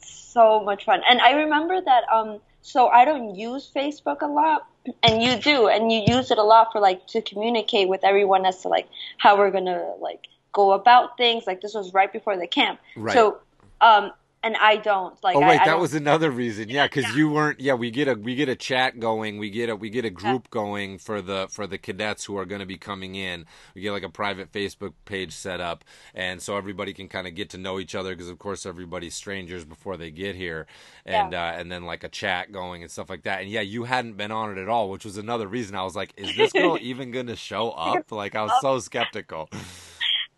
so 0.00 0.60
much 0.62 0.84
fun. 0.84 1.02
And 1.08 1.20
I 1.20 1.32
remember 1.32 1.80
that 1.80 2.04
um 2.12 2.40
so 2.62 2.88
I 2.88 3.04
don't 3.04 3.34
use 3.34 3.70
Facebook 3.74 4.22
a 4.22 4.26
lot 4.26 4.66
and 5.02 5.22
you 5.22 5.38
do 5.38 5.68
and 5.68 5.90
you 5.90 6.02
use 6.06 6.30
it 6.30 6.38
a 6.38 6.42
lot 6.42 6.68
for 6.72 6.80
like 6.80 7.06
to 7.08 7.22
communicate 7.22 7.88
with 7.88 8.04
everyone 8.04 8.44
as 8.44 8.62
to 8.62 8.68
like 8.68 8.88
how 9.18 9.38
we're 9.38 9.50
to 9.50 9.94
like 10.00 10.26
go 10.56 10.72
about 10.72 11.18
things 11.18 11.46
like 11.46 11.60
this 11.60 11.74
was 11.74 11.92
right 11.92 12.10
before 12.10 12.36
the 12.36 12.46
camp. 12.46 12.80
Right. 12.96 13.14
So 13.14 13.38
um 13.80 14.10
and 14.46 14.56
I 14.58 14.76
don't 14.76 15.22
like 15.24 15.34
Oh 15.34 15.40
I, 15.40 15.48
wait, 15.48 15.60
I 15.62 15.64
that 15.64 15.80
was 15.80 15.94
another 15.94 16.30
reason. 16.30 16.68
Yeah, 16.68 16.86
because 16.86 17.16
you 17.16 17.30
weren't. 17.30 17.58
Yeah, 17.58 17.74
we 17.74 17.90
get 17.90 18.06
a 18.06 18.14
we 18.14 18.36
get 18.36 18.48
a 18.48 18.54
chat 18.54 19.00
going. 19.00 19.38
We 19.38 19.50
get 19.50 19.68
a 19.68 19.74
we 19.74 19.90
get 19.90 20.04
a 20.04 20.10
group 20.10 20.50
going 20.50 20.98
for 20.98 21.20
the 21.20 21.48
for 21.50 21.66
the 21.66 21.78
cadets 21.78 22.24
who 22.24 22.38
are 22.38 22.44
going 22.44 22.60
to 22.60 22.66
be 22.66 22.76
coming 22.76 23.16
in. 23.16 23.46
We 23.74 23.80
get 23.80 23.90
like 23.90 24.04
a 24.04 24.08
private 24.08 24.52
Facebook 24.52 24.92
page 25.04 25.32
set 25.32 25.60
up, 25.60 25.84
and 26.14 26.40
so 26.40 26.56
everybody 26.56 26.92
can 26.92 27.08
kind 27.08 27.26
of 27.26 27.34
get 27.34 27.50
to 27.50 27.58
know 27.58 27.80
each 27.80 27.96
other 27.96 28.14
because 28.14 28.28
of 28.28 28.38
course 28.38 28.66
everybody's 28.66 29.16
strangers 29.16 29.64
before 29.64 29.96
they 29.96 30.12
get 30.12 30.36
here, 30.36 30.66
and 31.04 31.34
uh, 31.34 31.54
and 31.56 31.72
then 31.72 31.84
like 31.84 32.04
a 32.04 32.08
chat 32.08 32.52
going 32.52 32.82
and 32.82 32.90
stuff 32.90 33.10
like 33.10 33.24
that. 33.24 33.40
And 33.40 33.50
yeah, 33.50 33.62
you 33.62 33.82
hadn't 33.82 34.16
been 34.16 34.30
on 34.30 34.56
it 34.56 34.62
at 34.62 34.68
all, 34.68 34.90
which 34.90 35.04
was 35.04 35.16
another 35.16 35.48
reason 35.48 35.74
I 35.74 35.82
was 35.82 35.96
like, 35.96 36.12
is 36.16 36.36
this 36.36 36.52
girl 36.52 36.78
even 36.80 37.10
going 37.10 37.26
to 37.26 37.36
show 37.36 37.70
up? 37.70 38.12
Like 38.12 38.36
I 38.36 38.42
was 38.42 38.52
so 38.60 38.78
skeptical. 38.78 39.50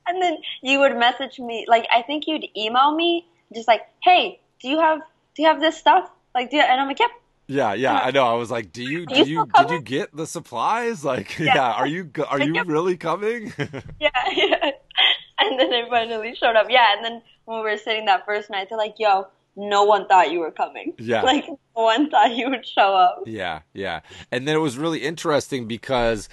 And 0.08 0.22
then 0.22 0.38
you 0.62 0.80
would 0.80 0.96
message 0.96 1.38
me, 1.38 1.66
like 1.68 1.86
I 1.94 2.02
think 2.02 2.26
you'd 2.26 2.44
email 2.56 2.94
me, 2.94 3.26
just 3.54 3.68
like, 3.68 3.82
"Hey, 4.02 4.40
do 4.62 4.68
you 4.68 4.78
have 4.80 5.00
do 5.36 5.42
you 5.42 5.48
have 5.48 5.60
this 5.60 5.76
stuff?" 5.76 6.10
Like, 6.34 6.50
do 6.50 6.56
you, 6.56 6.62
and 6.62 6.80
I'm 6.80 6.88
like, 6.88 6.98
"Yep." 6.98 7.10
Yeah, 7.50 7.72
yeah, 7.74 7.98
I 7.98 8.10
know. 8.10 8.26
I 8.26 8.34
was 8.34 8.50
like, 8.50 8.72
"Do 8.72 8.82
you, 8.82 9.06
do 9.06 9.22
you 9.24 9.46
did 9.56 9.70
you 9.70 9.80
get 9.80 10.14
the 10.14 10.26
supplies? 10.26 11.04
Like, 11.12 11.38
yeah, 11.38 11.54
Yeah. 11.54 11.72
are 11.72 11.86
you, 11.86 12.10
are 12.28 12.40
you 12.40 12.62
really 12.64 12.96
coming?" 12.96 13.52
Yeah, 14.00 14.10
yeah. 14.32 14.70
And 15.40 15.58
then 15.58 15.72
it 15.72 15.88
finally 15.88 16.34
showed 16.34 16.56
up. 16.56 16.66
Yeah, 16.68 16.86
and 16.96 17.04
then 17.04 17.22
when 17.44 17.58
we 17.58 17.70
were 17.70 17.76
sitting 17.78 18.04
that 18.06 18.26
first 18.26 18.50
night, 18.50 18.68
they're 18.68 18.76
like, 18.78 18.96
"Yo, 18.98 19.28
no 19.56 19.84
one 19.84 20.06
thought 20.08 20.30
you 20.30 20.40
were 20.40 20.50
coming." 20.50 20.94
Yeah. 20.98 21.22
Like 21.22 21.46
no 21.48 21.56
one 21.84 22.10
thought 22.10 22.34
you 22.36 22.50
would 22.50 22.66
show 22.66 22.94
up. 22.94 23.22
Yeah, 23.26 23.60
yeah. 23.72 24.00
And 24.30 24.46
then 24.46 24.54
it 24.54 24.60
was 24.60 24.76
really 24.76 24.98
interesting 25.04 25.66
because 25.66 26.28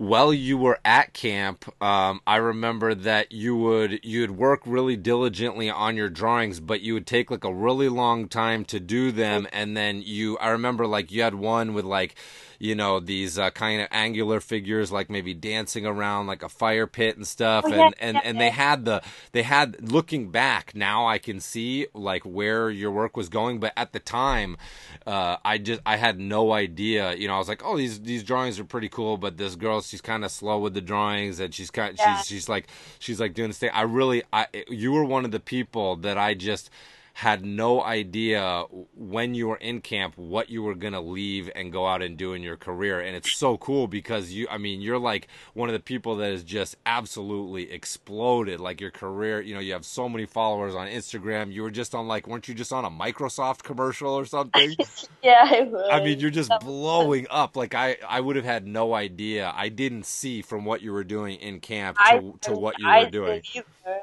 while 0.00 0.32
you 0.32 0.56
were 0.56 0.78
at 0.82 1.12
camp, 1.12 1.66
um, 1.82 2.22
I 2.26 2.36
remember 2.36 2.94
that 2.94 3.32
you 3.32 3.54
would 3.54 4.00
you'd 4.02 4.30
work 4.30 4.62
really 4.64 4.96
diligently 4.96 5.68
on 5.68 5.94
your 5.94 6.08
drawings, 6.08 6.58
but 6.58 6.80
you 6.80 6.94
would 6.94 7.06
take 7.06 7.30
like 7.30 7.44
a 7.44 7.52
really 7.52 7.90
long 7.90 8.26
time 8.26 8.64
to 8.66 8.80
do 8.80 9.12
them, 9.12 9.46
and 9.52 9.76
then 9.76 10.00
you 10.02 10.38
I 10.38 10.48
remember 10.48 10.86
like 10.86 11.12
you 11.12 11.20
had 11.20 11.34
one 11.34 11.74
with 11.74 11.84
like 11.84 12.14
you 12.60 12.74
know 12.74 13.00
these 13.00 13.38
uh, 13.38 13.50
kind 13.50 13.80
of 13.80 13.88
angular 13.90 14.38
figures 14.38 14.92
like 14.92 15.08
maybe 15.10 15.32
dancing 15.34 15.86
around 15.86 16.26
like 16.26 16.42
a 16.42 16.48
fire 16.48 16.86
pit 16.86 17.16
and 17.16 17.26
stuff 17.26 17.64
Oh, 17.66 17.68
yeah, 17.70 17.86
and 17.86 17.94
and, 17.98 18.14
yeah, 18.16 18.20
and 18.24 18.36
yeah. 18.36 18.44
they 18.44 18.50
had 18.50 18.84
the 18.84 19.02
they 19.32 19.42
had 19.42 19.90
looking 19.90 20.30
back 20.30 20.72
now 20.74 21.06
I 21.06 21.18
can 21.18 21.40
see 21.40 21.86
like 21.94 22.22
where 22.22 22.68
your 22.70 22.90
work 22.90 23.16
was 23.16 23.28
going 23.30 23.58
but 23.60 23.72
at 23.76 23.92
the 23.92 23.98
time 23.98 24.58
uh, 25.06 25.38
I 25.44 25.56
just 25.56 25.80
I 25.86 25.96
had 25.96 26.20
no 26.20 26.52
idea 26.52 27.14
you 27.14 27.26
know 27.28 27.34
I 27.34 27.38
was 27.38 27.48
like 27.48 27.62
oh 27.64 27.76
these 27.78 27.98
these 28.00 28.22
drawings 28.22 28.60
are 28.60 28.64
pretty 28.64 28.90
cool 28.90 29.16
but 29.16 29.38
this 29.38 29.56
girl 29.56 29.80
she's 29.80 30.02
kind 30.02 30.22
of 30.24 30.30
slow 30.30 30.58
with 30.58 30.74
the 30.74 30.82
drawings 30.82 31.40
and 31.40 31.54
she's 31.54 31.70
kind 31.70 31.98
she's 31.98 32.26
she's 32.26 32.48
like 32.48 32.66
she's 32.98 33.18
like 33.18 33.32
doing 33.32 33.48
this 33.48 33.58
thing 33.58 33.70
I 33.72 33.82
really 33.82 34.22
I 34.32 34.46
you 34.68 34.92
were 34.92 35.04
one 35.04 35.24
of 35.24 35.30
the 35.30 35.40
people 35.40 35.96
that 35.96 36.18
I 36.18 36.34
just 36.34 36.68
had 37.14 37.44
no 37.44 37.82
idea 37.82 38.64
when 38.94 39.34
you 39.34 39.48
were 39.48 39.56
in 39.56 39.80
camp 39.80 40.16
what 40.16 40.48
you 40.48 40.62
were 40.62 40.74
going 40.74 40.92
to 40.92 41.00
leave 41.00 41.50
and 41.54 41.72
go 41.72 41.86
out 41.86 42.02
and 42.02 42.16
do 42.16 42.32
in 42.32 42.42
your 42.42 42.56
career. 42.56 43.00
And 43.00 43.16
it's 43.16 43.32
so 43.32 43.58
cool 43.58 43.86
because 43.86 44.32
you 44.32 44.46
I 44.50 44.58
mean 44.58 44.80
you're 44.80 44.98
like 44.98 45.28
one 45.54 45.68
of 45.68 45.72
the 45.72 45.80
people 45.80 46.16
that 46.16 46.30
has 46.30 46.42
just 46.42 46.76
absolutely 46.86 47.70
exploded 47.70 48.60
like 48.60 48.80
your 48.80 48.90
career. 48.90 49.40
You 49.40 49.54
know 49.54 49.60
you 49.60 49.72
have 49.72 49.84
so 49.84 50.08
many 50.08 50.26
followers 50.26 50.74
on 50.74 50.86
Instagram. 50.88 51.52
You 51.52 51.62
were 51.62 51.70
just 51.70 51.94
on 51.94 52.08
like 52.08 52.26
weren't 52.26 52.48
you 52.48 52.54
just 52.54 52.72
on 52.72 52.84
a 52.84 52.90
Microsoft 52.90 53.62
commercial 53.62 54.12
or 54.12 54.24
something? 54.24 54.76
Yeah, 55.22 55.44
I 55.44 55.62
was. 55.62 55.86
I 55.90 56.02
mean 56.02 56.18
you're 56.18 56.30
just 56.30 56.50
blowing 56.60 57.26
up. 57.30 57.54
Like 57.54 57.74
I 57.74 57.98
I 58.08 58.20
would 58.20 58.36
have 58.36 58.44
had 58.44 58.66
no 58.66 58.94
idea. 58.94 59.52
I 59.54 59.68
didn't 59.68 60.06
see 60.06 60.40
from 60.40 60.64
what 60.64 60.80
you 60.80 60.92
were 60.92 61.04
doing 61.04 61.36
in 61.36 61.60
camp 61.60 61.98
to, 61.98 62.02
I, 62.02 62.32
to 62.42 62.54
what 62.54 62.78
you 62.78 62.88
I 62.88 63.04
were 63.04 63.10
doing. 63.10 63.42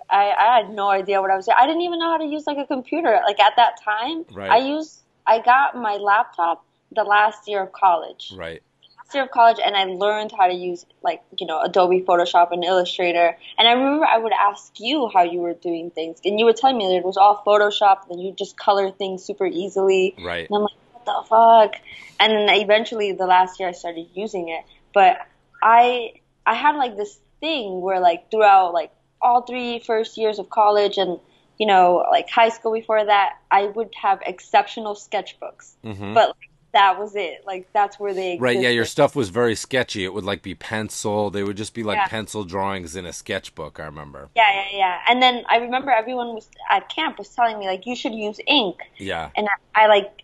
I, 0.09 0.31
I 0.31 0.57
had 0.57 0.69
no 0.71 0.89
idea 0.89 1.21
what 1.21 1.31
I 1.31 1.35
was 1.35 1.45
doing. 1.45 1.57
I 1.59 1.65
didn't 1.65 1.81
even 1.81 1.99
know 1.99 2.11
how 2.11 2.17
to 2.17 2.25
use 2.25 2.45
like 2.47 2.57
a 2.57 2.65
computer. 2.65 3.19
Like 3.25 3.39
at 3.39 3.53
that 3.57 3.81
time, 3.83 4.25
Right. 4.31 4.51
I 4.51 4.57
used 4.57 5.01
I 5.25 5.39
got 5.41 5.75
my 5.75 5.95
laptop 5.97 6.65
the 6.91 7.03
last 7.03 7.47
year 7.47 7.61
of 7.63 7.71
college. 7.73 8.33
right 8.35 8.61
last 9.07 9.13
year 9.13 9.23
of 9.23 9.31
college 9.31 9.57
and 9.63 9.75
I 9.75 9.85
learned 9.85 10.31
how 10.37 10.47
to 10.47 10.53
use 10.53 10.85
like, 11.01 11.21
you 11.37 11.47
know, 11.47 11.61
Adobe 11.61 12.01
Photoshop 12.01 12.51
and 12.51 12.63
Illustrator. 12.63 13.37
And 13.57 13.67
I 13.67 13.71
remember 13.71 14.05
I 14.05 14.17
would 14.17 14.33
ask 14.33 14.79
you 14.79 15.09
how 15.13 15.23
you 15.23 15.39
were 15.39 15.53
doing 15.53 15.91
things 15.91 16.19
and 16.25 16.39
you 16.39 16.45
would 16.45 16.57
tell 16.57 16.73
me 16.73 16.87
that 16.87 16.95
it 16.95 17.05
was 17.05 17.17
all 17.17 17.41
Photoshop 17.45 18.09
and 18.09 18.21
you 18.21 18.33
just 18.33 18.57
color 18.57 18.91
things 18.91 19.23
super 19.23 19.45
easily. 19.45 20.15
right 20.23 20.47
And 20.49 20.57
I'm 20.57 20.61
like, 20.63 20.71
what 20.91 21.05
the 21.05 21.27
fuck? 21.27 21.81
And 22.19 22.33
then 22.33 22.49
eventually 22.49 23.13
the 23.13 23.25
last 23.25 23.59
year 23.59 23.69
I 23.69 23.73
started 23.73 24.07
using 24.13 24.49
it. 24.49 24.65
But 24.93 25.17
I 25.61 26.13
I 26.45 26.55
had 26.55 26.75
like 26.75 26.97
this 26.97 27.19
thing 27.39 27.81
where 27.81 27.99
like 27.99 28.29
throughout 28.31 28.73
like 28.73 28.91
all 29.21 29.41
three 29.41 29.79
first 29.79 30.17
years 30.17 30.39
of 30.39 30.49
college 30.49 30.97
and 30.97 31.19
you 31.57 31.65
know, 31.65 32.05
like 32.11 32.29
high 32.29 32.49
school 32.49 32.71
before 32.73 33.03
that, 33.03 33.37
I 33.49 33.65
would 33.65 33.93
have 33.99 34.19
exceptional 34.25 34.93
sketchbooks. 34.93 35.73
Mhm. 35.83 36.13
But 36.13 36.27
like, 36.29 36.49
that 36.73 36.99
was 36.99 37.15
it. 37.15 37.43
Like 37.47 37.67
that's 37.73 37.99
where 37.99 38.13
they 38.13 38.37
Right, 38.37 38.59
yeah, 38.59 38.69
your 38.69 38.85
stuff 38.85 39.15
was 39.15 39.29
very 39.29 39.55
sketchy. 39.55 40.03
It 40.05 40.13
would 40.13 40.23
like 40.23 40.43
be 40.43 40.53
pencil. 40.53 41.31
They 41.31 41.43
would 41.43 41.57
just 41.57 41.73
be 41.73 41.81
like 41.81 41.97
Yeah. 41.97 42.07
pencil 42.07 42.43
drawings 42.43 42.95
in 42.95 43.07
a 43.07 43.13
sketchbook, 43.13 43.79
I 43.79 43.85
remember. 43.85 44.29
Yeah, 44.35 44.51
yeah, 44.53 44.77
yeah. 44.77 44.99
And 45.09 45.19
then 45.23 45.45
I 45.49 45.57
remember 45.57 45.89
everyone 45.89 46.35
was 46.35 46.47
at 46.69 46.89
camp 46.89 47.17
was 47.17 47.29
telling 47.29 47.57
me 47.57 47.65
like 47.65 47.87
you 47.87 47.95
should 47.95 48.13
use 48.13 48.39
ink, 48.45 48.77
Yeah. 48.97 49.31
and 49.35 49.47
I, 49.73 49.85
I 49.85 49.87
like, 49.87 50.21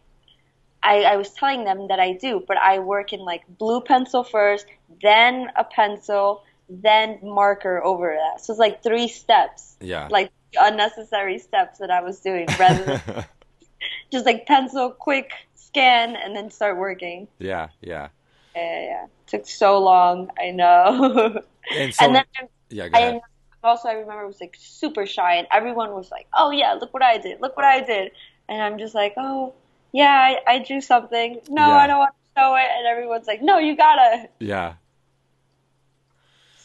I, 0.83 1.03
I 1.03 1.15
was 1.15 1.31
telling 1.31 1.63
them 1.63 1.87
that 1.87 1.99
I 1.99 2.13
do, 2.13 2.43
but 2.47 2.57
I 2.57 2.77
work 2.77 3.13
in 3.13 3.21
like 3.21 3.41
blue 3.57 3.81
pencil 3.81 4.23
first, 4.23 4.67
then 5.01 5.49
a 5.55 5.63
pencil, 5.63 6.43
then 6.81 7.19
marker 7.21 7.83
over 7.83 8.15
that. 8.17 8.43
So 8.43 8.53
it's 8.53 8.59
like 8.59 8.81
three 8.83 9.07
steps, 9.07 9.75
Yeah. 9.81 10.07
like 10.09 10.31
unnecessary 10.59 11.39
steps 11.39 11.79
that 11.79 11.91
I 11.91 12.01
was 12.01 12.19
doing 12.19 12.47
rather 12.59 12.83
than 13.05 13.25
just 14.11 14.25
like 14.25 14.45
pencil, 14.45 14.89
quick 14.91 15.31
scan, 15.55 16.15
and 16.15 16.35
then 16.35 16.49
start 16.51 16.77
working. 16.77 17.27
yeah, 17.39 17.69
yeah. 17.81 18.09
Yeah, 18.55 18.81
yeah. 18.85 19.05
Took 19.27 19.47
so 19.47 19.79
long. 19.79 20.29
I 20.39 20.51
know. 20.51 21.41
And 21.75 21.93
so 21.95 22.05
and 22.05 22.15
then. 22.17 22.25
yeah. 22.69 22.89
And 22.93 23.21
also, 23.63 23.87
I 23.87 23.93
remember 23.93 24.21
I 24.23 24.25
was 24.25 24.41
like 24.41 24.53
super 24.59 25.05
shy, 25.05 25.35
and 25.35 25.47
everyone 25.51 25.93
was 25.93 26.11
like, 26.11 26.27
"Oh 26.37 26.51
yeah, 26.51 26.73
look 26.73 26.93
what 26.93 27.01
I 27.01 27.17
did! 27.17 27.39
Look 27.39 27.55
what 27.55 27.63
I 27.65 27.79
did!" 27.79 28.11
And 28.49 28.61
I'm 28.61 28.77
just 28.77 28.93
like, 28.93 29.13
"Oh 29.15 29.53
yeah, 29.93 30.11
I, 30.11 30.55
I 30.55 30.59
drew 30.59 30.81
something. 30.81 31.39
No, 31.47 31.65
Yeah. 31.67 31.77
I 31.77 31.87
don't 31.87 31.99
want 31.99 32.11
to 32.13 32.41
show 32.41 32.55
it." 32.55 32.67
And 32.77 32.85
everyone's 32.85 33.27
like, 33.27 33.41
"No, 33.41 33.59
you 33.59 33.77
gotta." 33.77 34.27
Yeah. 34.39 34.73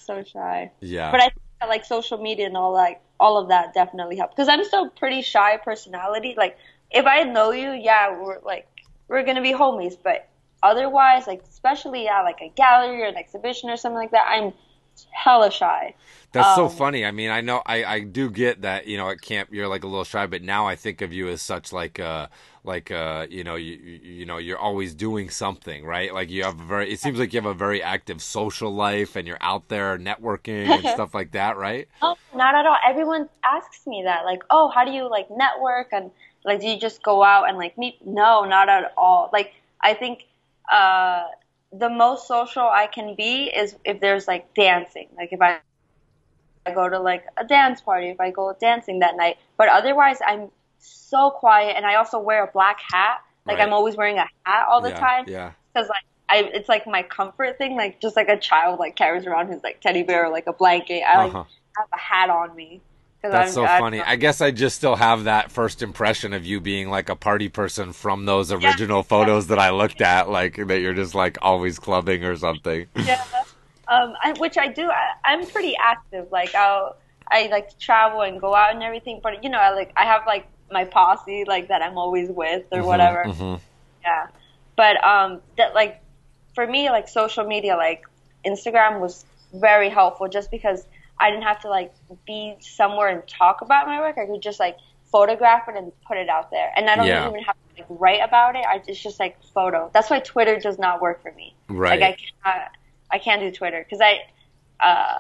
So 0.08 0.24
shy. 0.24 0.72
Yeah. 0.80 1.10
But 1.10 1.20
I 1.20 1.24
think 1.24 1.42
that, 1.60 1.68
like 1.68 1.84
social 1.84 2.16
media 2.16 2.46
and 2.46 2.56
all 2.56 2.72
like 2.72 3.02
all 3.20 3.36
of 3.36 3.48
that 3.48 3.74
definitely 3.74 4.16
helped 4.16 4.34
because 4.34 4.48
I'm 4.48 4.64
still 4.64 4.88
pretty 4.88 5.20
shy 5.20 5.58
personality. 5.58 6.34
Like 6.34 6.56
if 6.90 7.04
I 7.04 7.24
know 7.24 7.50
you, 7.50 7.72
yeah, 7.72 8.18
we're 8.18 8.40
like 8.40 8.66
we're 9.08 9.22
gonna 9.22 9.42
be 9.42 9.52
homies, 9.52 9.98
but 10.02 10.26
otherwise, 10.62 11.26
like 11.26 11.42
especially 11.42 12.08
at 12.08 12.22
like 12.22 12.40
a 12.40 12.48
gallery 12.48 13.02
or 13.02 13.06
an 13.06 13.18
exhibition 13.18 13.68
or 13.68 13.76
something 13.76 13.98
like 13.98 14.12
that, 14.12 14.26
I'm 14.26 14.54
hella 15.10 15.50
shy. 15.50 15.94
That's 16.32 16.58
um, 16.58 16.68
so 16.68 16.68
funny. 16.68 17.06
I 17.06 17.10
mean, 17.10 17.30
I 17.30 17.40
know 17.40 17.62
I, 17.64 17.84
I 17.84 18.00
do 18.00 18.30
get 18.30 18.62
that, 18.62 18.86
you 18.86 18.98
know, 18.98 19.08
at 19.08 19.22
camp 19.22 19.48
you're 19.50 19.68
like 19.68 19.82
a 19.82 19.86
little 19.86 20.04
shy, 20.04 20.26
but 20.26 20.42
now 20.42 20.66
I 20.66 20.76
think 20.76 21.00
of 21.00 21.12
you 21.12 21.28
as 21.28 21.40
such 21.40 21.72
like 21.72 21.98
uh 21.98 22.28
like 22.64 22.90
uh 22.90 23.26
you 23.30 23.44
know, 23.44 23.56
you 23.56 23.76
you 23.76 24.26
know, 24.26 24.36
you're 24.36 24.58
always 24.58 24.94
doing 24.94 25.30
something, 25.30 25.84
right? 25.84 26.12
Like 26.12 26.28
you 26.28 26.44
have 26.44 26.60
a 26.60 26.64
very 26.64 26.92
it 26.92 27.00
seems 27.00 27.18
like 27.18 27.32
you 27.32 27.40
have 27.40 27.50
a 27.50 27.54
very 27.54 27.82
active 27.82 28.20
social 28.20 28.74
life 28.74 29.16
and 29.16 29.26
you're 29.26 29.38
out 29.40 29.68
there 29.68 29.98
networking 29.98 30.68
and 30.68 30.86
stuff 30.94 31.14
like 31.14 31.32
that, 31.32 31.56
right? 31.56 31.88
Oh, 32.02 32.16
not 32.34 32.54
at 32.54 32.66
all. 32.66 32.76
Everyone 32.86 33.28
asks 33.42 33.86
me 33.86 34.02
that. 34.04 34.24
Like, 34.24 34.42
"Oh, 34.50 34.68
how 34.68 34.84
do 34.84 34.90
you 34.90 35.08
like 35.08 35.28
network 35.30 35.88
and 35.92 36.10
like 36.44 36.60
do 36.60 36.68
you 36.68 36.78
just 36.78 37.02
go 37.02 37.22
out 37.22 37.48
and 37.48 37.56
like 37.56 37.78
meet?" 37.78 38.04
No, 38.06 38.44
not 38.44 38.68
at 38.68 38.92
all. 38.98 39.30
Like 39.32 39.54
I 39.80 39.94
think 39.94 40.26
uh 40.70 41.24
the 41.72 41.90
most 41.90 42.26
social 42.26 42.62
I 42.62 42.86
can 42.86 43.14
be 43.14 43.44
is 43.44 43.76
if 43.84 44.00
there's 44.00 44.26
like 44.26 44.54
dancing. 44.54 45.08
Like 45.16 45.32
if 45.32 45.40
I 45.40 45.58
I 46.66 46.72
go 46.72 46.88
to 46.88 46.98
like 46.98 47.24
a 47.36 47.44
dance 47.44 47.80
party, 47.80 48.08
if 48.08 48.20
I 48.20 48.30
go 48.30 48.54
dancing 48.60 49.00
that 49.00 49.16
night. 49.16 49.38
But 49.56 49.68
otherwise, 49.68 50.18
I'm 50.26 50.50
so 50.78 51.30
quiet, 51.30 51.76
and 51.76 51.86
I 51.86 51.96
also 51.96 52.18
wear 52.18 52.44
a 52.44 52.50
black 52.50 52.78
hat. 52.80 53.22
Like 53.46 53.58
right. 53.58 53.66
I'm 53.66 53.72
always 53.72 53.96
wearing 53.96 54.18
a 54.18 54.26
hat 54.44 54.66
all 54.68 54.80
the 54.80 54.90
yeah, 54.90 55.00
time. 55.00 55.24
Yeah. 55.26 55.52
Because 55.72 55.88
like 55.88 56.04
I, 56.28 56.50
it's 56.52 56.68
like 56.68 56.86
my 56.86 57.02
comfort 57.02 57.58
thing. 57.58 57.76
Like 57.76 58.00
just 58.00 58.16
like 58.16 58.28
a 58.28 58.38
child 58.38 58.78
like 58.78 58.96
carries 58.96 59.26
around 59.26 59.48
his 59.48 59.62
like 59.62 59.80
teddy 59.80 60.02
bear 60.02 60.26
or 60.26 60.30
like 60.30 60.46
a 60.46 60.52
blanket. 60.52 61.02
I 61.02 61.24
like 61.24 61.34
uh-huh. 61.34 61.44
have 61.76 61.88
a 61.92 61.98
hat 61.98 62.30
on 62.30 62.54
me. 62.54 62.80
That's 63.22 63.48
I'm, 63.48 63.54
so 63.54 63.64
I'm, 63.64 63.80
funny. 63.80 64.00
I 64.00 64.16
guess 64.16 64.40
I 64.40 64.52
just 64.52 64.76
still 64.76 64.94
have 64.94 65.24
that 65.24 65.50
first 65.50 65.82
impression 65.82 66.32
of 66.32 66.46
you 66.46 66.60
being 66.60 66.88
like 66.88 67.08
a 67.08 67.16
party 67.16 67.48
person 67.48 67.92
from 67.92 68.26
those 68.26 68.52
original 68.52 68.98
yeah. 68.98 69.02
photos 69.02 69.48
that 69.48 69.58
I 69.58 69.70
looked 69.70 70.00
at, 70.00 70.30
like 70.30 70.54
that 70.68 70.80
you're 70.80 70.94
just 70.94 71.14
like 71.14 71.36
always 71.42 71.78
clubbing 71.78 72.24
or 72.24 72.36
something. 72.36 72.86
Yeah, 72.96 73.24
um, 73.88 74.14
I, 74.22 74.34
which 74.38 74.58
I 74.58 74.68
do. 74.68 74.88
I, 74.88 75.12
I'm 75.24 75.46
pretty 75.46 75.74
active. 75.82 76.30
Like 76.30 76.54
I'll, 76.54 76.96
I 77.30 77.46
like 77.46 77.70
to 77.70 77.78
travel 77.78 78.20
and 78.20 78.40
go 78.40 78.54
out 78.54 78.72
and 78.72 78.82
everything. 78.82 79.20
But 79.22 79.42
you 79.42 79.50
know, 79.50 79.58
I 79.58 79.70
like 79.70 79.92
I 79.96 80.04
have 80.04 80.24
like 80.26 80.46
my 80.70 80.84
posse 80.84 81.44
like 81.46 81.68
that 81.68 81.82
I'm 81.82 81.98
always 81.98 82.28
with 82.28 82.66
or 82.70 82.78
mm-hmm, 82.78 82.86
whatever. 82.86 83.24
Mm-hmm. 83.26 83.62
Yeah, 84.02 84.26
but 84.76 85.02
um, 85.04 85.40
that 85.56 85.74
like 85.74 86.00
for 86.54 86.66
me, 86.66 86.90
like 86.90 87.08
social 87.08 87.44
media, 87.44 87.76
like 87.76 88.04
Instagram 88.46 89.00
was 89.00 89.24
very 89.54 89.88
helpful 89.88 90.28
just 90.28 90.50
because 90.50 90.86
I 91.20 91.30
didn't 91.30 91.44
have 91.44 91.60
to 91.60 91.68
like 91.68 91.92
be 92.26 92.56
somewhere 92.60 93.08
and 93.08 93.26
talk 93.26 93.60
about 93.60 93.86
my 93.86 94.00
work. 94.00 94.18
I 94.18 94.26
could 94.26 94.42
just 94.42 94.60
like 94.60 94.76
photograph 95.10 95.68
it 95.68 95.76
and 95.76 95.92
put 96.06 96.16
it 96.16 96.28
out 96.28 96.50
there. 96.50 96.72
And 96.76 96.88
I 96.88 96.96
don't 96.96 97.06
yeah. 97.06 97.28
even 97.28 97.42
have 97.42 97.56
to 97.56 97.82
like 97.82 97.86
write 97.88 98.20
about 98.22 98.56
it. 98.56 98.64
I 98.66 98.82
it's 98.86 99.02
just 99.02 99.18
like 99.18 99.42
photo. 99.42 99.90
That's 99.92 100.10
why 100.10 100.20
Twitter 100.20 100.58
does 100.58 100.78
not 100.78 101.00
work 101.00 101.22
for 101.22 101.32
me. 101.32 101.54
Right. 101.68 102.00
Like 102.00 102.14
I 102.14 102.16
cannot 102.44 102.70
I 103.10 103.18
can't 103.18 103.40
do 103.40 103.50
Twitter 103.50 103.84
because 103.84 104.00
I 104.00 104.20
uh 104.80 105.18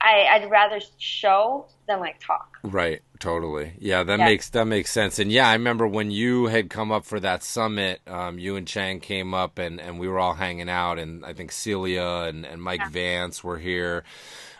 I 0.00 0.26
I'd 0.32 0.50
rather 0.50 0.80
show 0.98 1.66
than 1.86 2.00
like 2.00 2.20
talk. 2.20 2.58
Right, 2.62 3.02
totally. 3.18 3.72
Yeah, 3.78 4.04
that 4.04 4.18
yeah. 4.18 4.24
makes 4.24 4.50
that 4.50 4.66
makes 4.66 4.90
sense. 4.90 5.18
And 5.18 5.32
yeah, 5.32 5.48
I 5.48 5.54
remember 5.54 5.86
when 5.86 6.10
you 6.10 6.46
had 6.46 6.70
come 6.70 6.92
up 6.92 7.04
for 7.04 7.18
that 7.20 7.42
summit, 7.42 8.00
um, 8.06 8.38
you 8.38 8.56
and 8.56 8.66
Chang 8.66 9.00
came 9.00 9.34
up 9.34 9.58
and, 9.58 9.80
and 9.80 9.98
we 9.98 10.08
were 10.08 10.18
all 10.18 10.34
hanging 10.34 10.68
out 10.68 10.98
and 10.98 11.24
I 11.24 11.32
think 11.32 11.52
Celia 11.52 12.26
and, 12.28 12.46
and 12.46 12.62
Mike 12.62 12.80
yeah. 12.80 12.90
Vance 12.90 13.42
were 13.42 13.58
here 13.58 14.04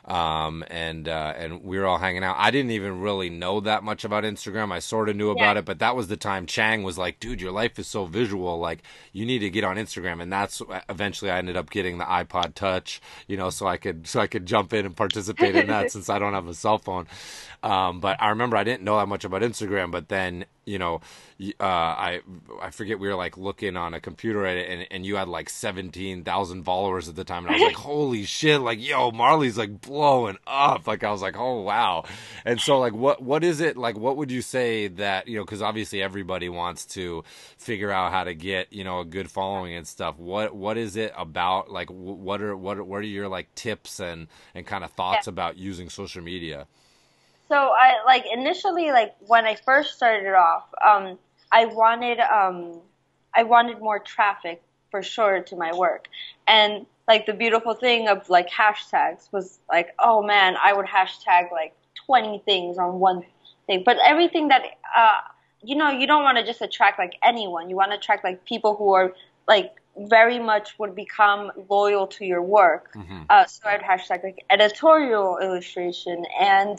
um, 0.08 0.64
and 0.68 1.06
uh, 1.06 1.34
and 1.36 1.62
we 1.62 1.78
were 1.78 1.86
all 1.86 1.98
hanging 1.98 2.24
out. 2.24 2.36
I 2.38 2.50
didn't 2.50 2.70
even 2.70 3.00
really 3.00 3.28
know 3.28 3.60
that 3.60 3.84
much 3.84 4.04
about 4.04 4.24
Instagram. 4.24 4.72
I 4.72 4.78
sort 4.78 5.10
of 5.10 5.16
knew 5.16 5.30
about 5.30 5.56
yeah. 5.56 5.60
it, 5.60 5.64
but 5.66 5.80
that 5.80 5.94
was 5.94 6.08
the 6.08 6.16
time 6.16 6.46
Chang 6.46 6.82
was 6.82 6.96
like, 6.96 7.20
"Dude, 7.20 7.42
your 7.42 7.52
life 7.52 7.78
is 7.78 7.86
so 7.86 8.06
visual. 8.06 8.58
Like, 8.58 8.82
you 9.12 9.26
need 9.26 9.40
to 9.40 9.50
get 9.50 9.64
on 9.64 9.76
Instagram." 9.76 10.22
And 10.22 10.32
that's 10.32 10.62
eventually 10.88 11.30
I 11.30 11.38
ended 11.38 11.58
up 11.58 11.68
getting 11.68 11.98
the 11.98 12.04
iPod 12.04 12.54
Touch, 12.54 13.02
you 13.26 13.36
know, 13.36 13.50
so 13.50 13.66
I 13.66 13.76
could 13.76 14.06
so 14.06 14.18
I 14.20 14.26
could 14.26 14.46
jump 14.46 14.72
in 14.72 14.86
and 14.86 14.96
participate 14.96 15.54
in 15.54 15.66
that 15.66 15.90
since 15.92 16.08
I 16.08 16.18
don't 16.18 16.32
have 16.32 16.48
a 16.48 16.54
cell 16.54 16.78
phone. 16.78 17.06
Um, 17.62 18.00
but 18.00 18.16
I 18.20 18.28
remember 18.28 18.56
I 18.56 18.64
didn't 18.64 18.82
know 18.82 18.96
that 18.98 19.08
much 19.08 19.24
about 19.24 19.42
Instagram, 19.42 19.90
but 19.90 20.08
then 20.08 20.44
you 20.68 20.78
know, 20.78 21.00
uh, 21.58 21.64
I 21.64 22.20
I 22.60 22.70
forget 22.70 22.98
we 22.98 23.08
were 23.08 23.14
like 23.14 23.38
looking 23.38 23.76
on 23.76 23.94
a 23.94 24.00
computer 24.00 24.44
and 24.44 24.86
and 24.90 25.06
you 25.06 25.16
had 25.16 25.26
like 25.26 25.48
seventeen 25.48 26.24
thousand 26.24 26.64
followers 26.64 27.08
at 27.08 27.16
the 27.16 27.24
time, 27.24 27.46
and 27.46 27.54
I 27.54 27.58
was 27.58 27.66
like, 27.68 27.76
holy 27.88 28.24
shit, 28.24 28.60
like 28.60 28.86
yo, 28.86 29.10
Marley's 29.10 29.56
like 29.56 29.80
blowing 29.80 30.36
up. 30.46 30.86
Like 30.86 31.02
I 31.02 31.10
was 31.10 31.22
like, 31.22 31.36
oh 31.36 31.62
wow. 31.62 32.04
And 32.44 32.60
so 32.60 32.78
like, 32.78 32.92
what 32.92 33.22
what 33.22 33.42
is 33.42 33.60
it 33.60 33.76
like? 33.76 33.96
What 33.96 34.18
would 34.18 34.30
you 34.30 34.42
say 34.42 34.88
that 34.88 35.26
you 35.26 35.38
know? 35.38 35.44
Because 35.44 35.62
obviously 35.62 36.02
everybody 36.02 36.50
wants 36.50 36.84
to 36.86 37.24
figure 37.56 37.90
out 37.90 38.12
how 38.12 38.24
to 38.24 38.34
get 38.34 38.72
you 38.72 38.84
know 38.84 39.00
a 39.00 39.04
good 39.04 39.30
following 39.30 39.74
and 39.74 39.86
stuff. 39.86 40.18
What 40.18 40.54
what 40.54 40.76
is 40.76 40.96
it 40.96 41.12
about? 41.16 41.70
Like 41.72 41.88
what 41.88 42.42
are 42.42 42.56
what 42.56 42.76
are, 42.76 42.84
what 42.84 42.98
are 42.98 43.02
your 43.02 43.28
like 43.28 43.54
tips 43.54 44.00
and 44.00 44.28
and 44.54 44.66
kind 44.66 44.84
of 44.84 44.92
thoughts 44.92 45.26
yeah. 45.26 45.32
about 45.32 45.56
using 45.56 45.88
social 45.88 46.22
media? 46.22 46.66
So 47.48 47.56
I 47.56 48.02
like 48.04 48.24
initially 48.32 48.90
like 48.90 49.14
when 49.20 49.46
I 49.46 49.54
first 49.54 49.96
started 49.96 50.34
off, 50.34 50.64
um, 50.86 51.18
I 51.50 51.66
wanted 51.66 52.20
um, 52.20 52.80
I 53.34 53.44
wanted 53.44 53.80
more 53.80 53.98
traffic 53.98 54.62
for 54.90 55.02
sure 55.02 55.40
to 55.42 55.56
my 55.56 55.74
work, 55.74 56.08
and 56.46 56.86
like 57.06 57.26
the 57.26 57.32
beautiful 57.32 57.74
thing 57.74 58.08
of 58.08 58.28
like 58.28 58.48
hashtags 58.50 59.32
was 59.32 59.58
like, 59.68 59.94
oh 59.98 60.22
man, 60.22 60.56
I 60.62 60.74
would 60.74 60.86
hashtag 60.86 61.50
like 61.50 61.74
20 62.06 62.42
things 62.44 62.76
on 62.78 63.00
one 63.00 63.24
thing, 63.66 63.82
but 63.84 63.96
everything 64.04 64.48
that 64.48 64.62
uh, 64.96 65.16
you 65.62 65.74
know, 65.74 65.90
you 65.90 66.06
don't 66.06 66.22
want 66.22 66.38
to 66.38 66.44
just 66.44 66.60
attract 66.60 66.98
like 66.98 67.14
anyone. 67.22 67.70
You 67.70 67.76
want 67.76 67.92
to 67.92 67.96
attract 67.98 68.24
like 68.24 68.44
people 68.44 68.76
who 68.76 68.92
are 68.92 69.14
like 69.46 69.77
very 69.98 70.38
much 70.38 70.78
would 70.78 70.94
become 70.94 71.50
loyal 71.68 72.06
to 72.06 72.24
your 72.24 72.42
work. 72.42 72.92
Mm-hmm. 72.94 73.22
Uh, 73.28 73.46
so 73.46 73.68
I'd 73.68 73.80
hashtag 73.80 74.22
like 74.22 74.44
editorial 74.50 75.38
illustration 75.38 76.24
and 76.40 76.78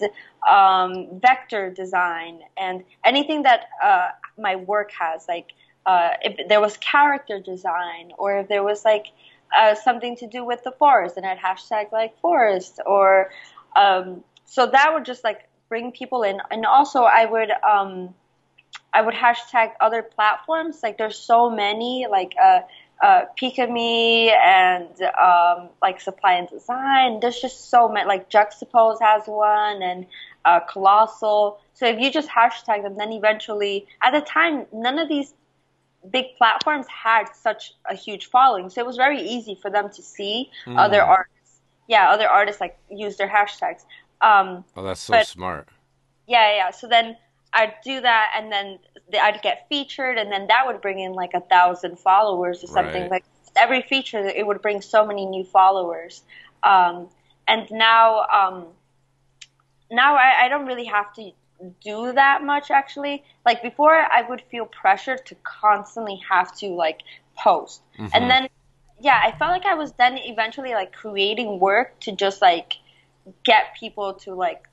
um, 0.50 1.20
vector 1.20 1.70
design 1.70 2.40
and 2.58 2.84
anything 3.04 3.44
that 3.44 3.66
uh, 3.84 4.08
my 4.38 4.56
work 4.56 4.92
has. 5.00 5.28
Like 5.28 5.52
uh, 5.86 6.12
if 6.22 6.48
there 6.48 6.62
was 6.62 6.78
character 6.78 7.40
design 7.40 8.12
or 8.18 8.40
if 8.40 8.48
there 8.48 8.64
was 8.64 8.86
like 8.86 9.08
uh, 9.58 9.76
something 9.76 10.16
to 10.18 10.28
do 10.28 10.46
with 10.46 10.64
the 10.64 10.72
forest, 10.72 11.18
and 11.18 11.26
I'd 11.26 11.40
hashtag 11.40 11.92
like 11.92 12.20
forest 12.20 12.80
or 12.86 13.32
um, 13.76 14.24
so 14.46 14.68
that 14.68 14.94
would 14.94 15.06
just 15.06 15.24
like 15.24 15.48
bring 15.68 15.92
people 15.92 16.24
in. 16.24 16.40
And 16.52 16.66
also 16.66 17.04
I 17.04 17.26
would. 17.26 17.52
Um, 17.52 18.14
I 18.94 19.02
would 19.02 19.14
hashtag 19.14 19.72
other 19.80 20.02
platforms. 20.02 20.80
Like 20.82 20.98
there's 20.98 21.18
so 21.18 21.50
many, 21.50 22.08
like 22.10 22.34
uh, 22.42 22.62
uh, 23.02 23.22
Picame 23.42 24.32
and 24.32 25.02
um, 25.22 25.70
like 25.82 26.02
Supply 26.02 26.34
and 26.34 26.50
Design. 26.50 27.20
There's 27.20 27.40
just 27.40 27.70
so 27.70 27.88
many. 27.88 28.08
Like 28.08 28.30
Juxtapoz 28.30 29.02
has 29.02 29.24
one, 29.26 29.82
and 29.82 30.06
uh, 30.46 30.60
Colossal. 30.62 31.60
So 31.74 31.86
if 31.86 32.00
you 32.00 32.12
just 32.12 32.30
hashtag 32.30 32.84
them, 32.84 32.98
then 32.98 33.12
eventually, 33.12 33.88
at 34.04 34.12
the 34.12 34.22
time, 34.22 34.66
none 34.74 35.00
of 35.00 35.08
these 35.08 35.34
big 36.12 36.26
platforms 36.38 36.86
had 36.88 37.26
such 37.34 37.74
a 37.90 37.96
huge 37.96 38.28
following. 38.28 38.70
So 38.70 38.82
it 38.82 38.88
was 38.88 38.98
very 38.98 39.22
easy 39.22 39.56
for 39.62 39.70
them 39.70 39.90
to 39.90 40.02
see 40.02 40.50
mm. 40.66 40.78
other 40.78 41.02
artists. 41.02 41.62
Yeah, 41.88 42.12
other 42.12 42.28
artists 42.28 42.62
like 42.62 42.78
use 42.90 43.18
their 43.18 43.30
hashtags. 43.30 43.84
Um, 44.22 44.64
oh, 44.76 44.84
that's 44.84 45.02
so 45.02 45.14
but, 45.14 45.28
smart. 45.28 45.70
Yeah, 46.28 46.56
yeah. 46.56 46.72
So 46.72 46.88
then 46.88 47.18
I'd 47.54 47.74
do 47.84 48.02
that, 48.02 48.34
and 48.38 48.52
then 48.52 48.80
I'd 49.20 49.42
get 49.42 49.68
featured, 49.70 50.18
and 50.18 50.32
then 50.32 50.48
that 50.48 50.68
would 50.68 50.82
bring 50.82 51.00
in 51.00 51.14
like 51.14 51.34
a 51.34 51.42
thousand 51.42 52.00
followers 52.00 52.64
or 52.64 52.68
something. 52.68 53.04
Right. 53.04 53.12
Like 53.12 53.26
every 53.56 53.82
feature, 53.82 54.20
it 54.20 54.46
would 54.46 54.62
bring 54.62 54.82
so 54.82 55.06
many 55.06 55.26
new 55.26 55.44
followers. 55.44 56.22
Um, 56.64 57.10
and 57.48 57.70
now, 57.72 58.26
um, 58.26 58.68
now 59.92 60.16
I, 60.16 60.46
I 60.46 60.50
don't 60.50 60.68
really 60.68 60.86
have 60.86 61.14
to 61.16 61.32
do 61.84 62.14
that 62.14 62.44
much 62.44 62.72
actually. 62.72 63.24
Like 63.46 63.62
before, 63.62 63.94
I 63.96 64.24
would 64.28 64.42
feel 64.52 64.66
pressure 64.66 65.18
to 65.18 65.36
constantly 65.44 66.22
have 66.30 66.56
to 66.58 66.68
like 66.68 67.02
post, 67.38 67.82
mm-hmm. 67.98 68.08
and 68.14 68.30
then 68.30 68.50
yeah, 69.02 69.20
I 69.24 69.32
felt 69.38 69.52
like 69.52 69.66
I 69.66 69.76
was 69.76 69.94
then 69.94 70.18
eventually 70.18 70.74
like 70.74 70.94
creating 70.94 71.60
work 71.60 72.00
to 72.02 72.12
just 72.12 72.42
like 72.42 72.74
get 73.44 73.76
people 73.80 74.14
to 74.14 74.34
like 74.34 74.69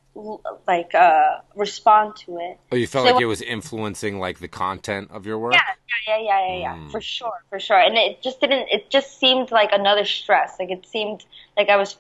like 0.66 0.94
uh, 0.94 1.40
respond 1.54 2.16
to 2.16 2.38
it. 2.38 2.58
Oh, 2.72 2.76
you 2.76 2.86
felt 2.86 3.06
so 3.06 3.12
like 3.12 3.22
it 3.22 3.26
was 3.26 3.42
influencing 3.42 4.18
like 4.18 4.38
the 4.38 4.48
content 4.48 5.10
of 5.10 5.26
your 5.26 5.38
work. 5.38 5.52
Yeah, 5.54 5.60
yeah, 6.08 6.18
yeah, 6.18 6.46
yeah, 6.46 6.58
yeah, 6.58 6.76
mm. 6.76 6.90
for 6.90 7.00
sure, 7.00 7.44
for 7.50 7.60
sure. 7.60 7.78
And 7.78 7.96
it 7.96 8.22
just 8.22 8.40
didn't. 8.40 8.68
It 8.70 8.90
just 8.90 9.18
seemed 9.18 9.50
like 9.50 9.70
another 9.72 10.04
stress. 10.04 10.56
Like 10.58 10.70
it 10.70 10.86
seemed 10.86 11.24
like 11.56 11.68
I 11.68 11.76
was 11.76 11.96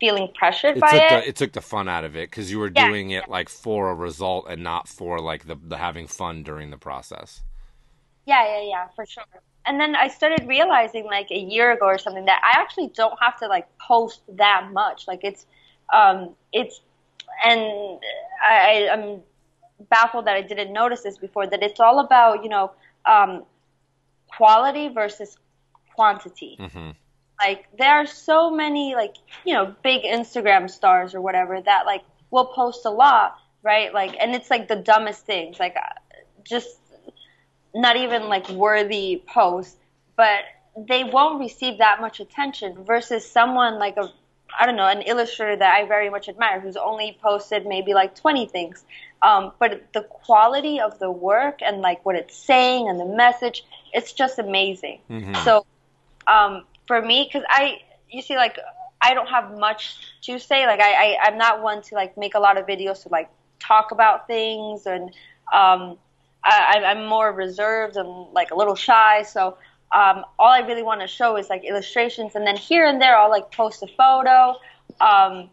feeling 0.00 0.28
pressured 0.34 0.78
it 0.78 0.80
by 0.80 0.90
took 0.90 1.02
it. 1.02 1.10
The, 1.10 1.28
it 1.28 1.36
took 1.36 1.52
the 1.52 1.60
fun 1.60 1.88
out 1.88 2.04
of 2.04 2.16
it 2.16 2.30
because 2.30 2.50
you 2.50 2.58
were 2.58 2.72
yeah, 2.74 2.88
doing 2.88 3.10
it 3.10 3.24
yeah. 3.26 3.32
like 3.32 3.48
for 3.48 3.90
a 3.90 3.94
result 3.94 4.46
and 4.48 4.62
not 4.62 4.88
for 4.88 5.20
like 5.20 5.46
the 5.46 5.56
the 5.62 5.76
having 5.76 6.06
fun 6.06 6.42
during 6.42 6.70
the 6.70 6.78
process. 6.78 7.42
Yeah, 8.26 8.44
yeah, 8.46 8.68
yeah, 8.68 8.88
for 8.94 9.06
sure. 9.06 9.24
And 9.66 9.78
then 9.78 9.94
I 9.94 10.08
started 10.08 10.48
realizing 10.48 11.04
like 11.04 11.30
a 11.30 11.38
year 11.38 11.72
ago 11.72 11.86
or 11.86 11.98
something 11.98 12.24
that 12.24 12.40
I 12.44 12.60
actually 12.60 12.88
don't 12.94 13.16
have 13.20 13.38
to 13.40 13.46
like 13.46 13.66
post 13.78 14.22
that 14.36 14.70
much. 14.72 15.06
Like 15.06 15.20
it's 15.22 15.46
um 15.92 16.34
it's 16.52 16.80
and 17.44 17.98
I, 18.46 18.88
I'm 18.92 19.20
baffled 19.88 20.26
that 20.26 20.36
I 20.36 20.42
didn't 20.42 20.72
notice 20.72 21.02
this 21.02 21.18
before. 21.18 21.46
That 21.46 21.62
it's 21.62 21.80
all 21.80 22.00
about 22.00 22.42
you 22.42 22.50
know 22.50 22.72
um, 23.06 23.44
quality 24.28 24.88
versus 24.88 25.36
quantity. 25.94 26.56
Mm-hmm. 26.60 26.90
Like 27.42 27.66
there 27.78 27.94
are 27.94 28.06
so 28.06 28.50
many 28.50 28.94
like 28.94 29.14
you 29.44 29.54
know 29.54 29.74
big 29.82 30.02
Instagram 30.02 30.68
stars 30.68 31.14
or 31.14 31.20
whatever 31.20 31.60
that 31.60 31.86
like 31.86 32.02
will 32.30 32.46
post 32.46 32.84
a 32.84 32.90
lot, 32.90 33.36
right? 33.62 33.92
Like 33.92 34.16
and 34.20 34.34
it's 34.34 34.50
like 34.50 34.68
the 34.68 34.76
dumbest 34.76 35.26
things, 35.26 35.58
like 35.58 35.76
uh, 35.76 35.94
just 36.44 36.78
not 37.74 37.96
even 37.96 38.28
like 38.28 38.48
worthy 38.50 39.22
posts, 39.26 39.76
but 40.16 40.40
they 40.76 41.04
won't 41.04 41.40
receive 41.40 41.78
that 41.78 42.00
much 42.00 42.20
attention 42.20 42.84
versus 42.84 43.28
someone 43.30 43.78
like 43.78 43.96
a 43.96 44.10
I 44.58 44.66
don't 44.66 44.76
know, 44.76 44.86
an 44.86 45.02
illustrator 45.02 45.56
that 45.56 45.74
I 45.74 45.86
very 45.86 46.10
much 46.10 46.28
admire 46.28 46.60
who's 46.60 46.76
only 46.76 47.18
posted 47.22 47.66
maybe 47.66 47.94
like 47.94 48.14
20 48.14 48.46
things. 48.46 48.84
Um, 49.22 49.52
but 49.58 49.92
the 49.92 50.02
quality 50.02 50.80
of 50.80 50.98
the 50.98 51.10
work 51.10 51.60
and 51.62 51.80
like 51.82 52.04
what 52.06 52.16
it's 52.16 52.36
saying 52.36 52.88
and 52.88 52.98
the 52.98 53.04
message, 53.04 53.64
it's 53.92 54.12
just 54.12 54.38
amazing. 54.38 55.00
Mhm. 55.10 55.36
So, 55.44 55.66
um, 56.26 56.64
for 56.86 57.00
me, 57.02 57.28
cause 57.30 57.42
I, 57.48 57.82
you 58.10 58.22
see, 58.22 58.36
like, 58.36 58.58
I 59.00 59.14
don't 59.14 59.28
have 59.28 59.58
much 59.58 59.96
to 60.22 60.38
say. 60.38 60.66
Like, 60.66 60.80
I, 60.80 60.92
I, 60.92 61.18
I'm 61.24 61.38
not 61.38 61.62
one 61.62 61.82
to 61.82 61.94
like 61.94 62.16
make 62.16 62.34
a 62.34 62.40
lot 62.40 62.56
of 62.58 62.66
videos 62.66 63.02
to 63.02 63.08
like 63.10 63.28
talk 63.58 63.90
about 63.92 64.26
things 64.26 64.86
and, 64.86 65.10
um, 65.52 65.98
I, 66.42 66.82
I'm 66.86 67.04
more 67.06 67.30
reserved 67.30 67.96
and 67.96 68.08
like 68.32 68.50
a 68.50 68.54
little 68.54 68.74
shy. 68.74 69.22
So, 69.24 69.58
um, 69.92 70.24
all 70.38 70.52
I 70.52 70.60
really 70.60 70.82
want 70.82 71.00
to 71.00 71.06
show 71.06 71.36
is 71.36 71.48
like 71.48 71.64
illustrations, 71.64 72.34
and 72.34 72.46
then 72.46 72.56
here 72.56 72.84
and 72.84 73.00
there 73.00 73.16
I'll 73.16 73.30
like 73.30 73.50
post 73.52 73.82
a 73.82 73.86
photo. 73.86 74.56
Um, 75.00 75.50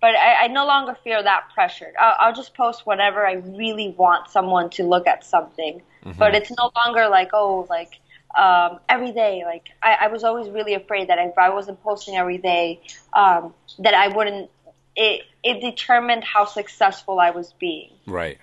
but 0.00 0.14
I, 0.16 0.44
I 0.44 0.46
no 0.48 0.66
longer 0.66 0.96
feel 1.02 1.22
that 1.22 1.48
pressured. 1.54 1.94
I'll, 1.98 2.16
I'll 2.18 2.34
just 2.34 2.54
post 2.54 2.86
whatever 2.86 3.26
I 3.26 3.34
really 3.34 3.94
want 3.96 4.28
someone 4.30 4.70
to 4.70 4.84
look 4.84 5.06
at 5.06 5.24
something. 5.24 5.80
But 6.18 6.34
it's 6.34 6.50
no 6.58 6.70
longer 6.76 7.08
like 7.08 7.30
oh 7.32 7.66
like 7.70 7.98
um, 8.38 8.80
every 8.88 9.12
day. 9.12 9.42
Like 9.44 9.68
I, 9.82 9.98
I 10.02 10.06
was 10.08 10.24
always 10.24 10.48
really 10.50 10.74
afraid 10.74 11.08
that 11.08 11.18
if 11.18 11.36
I 11.38 11.50
wasn't 11.50 11.82
posting 11.82 12.16
every 12.16 12.38
day, 12.38 12.80
um, 13.14 13.54
that 13.78 13.94
I 13.94 14.08
wouldn't. 14.08 14.50
It 14.96 15.22
it 15.42 15.60
determined 15.60 16.24
how 16.24 16.44
successful 16.44 17.18
I 17.18 17.30
was 17.30 17.52
being. 17.58 17.90
Right. 18.06 18.38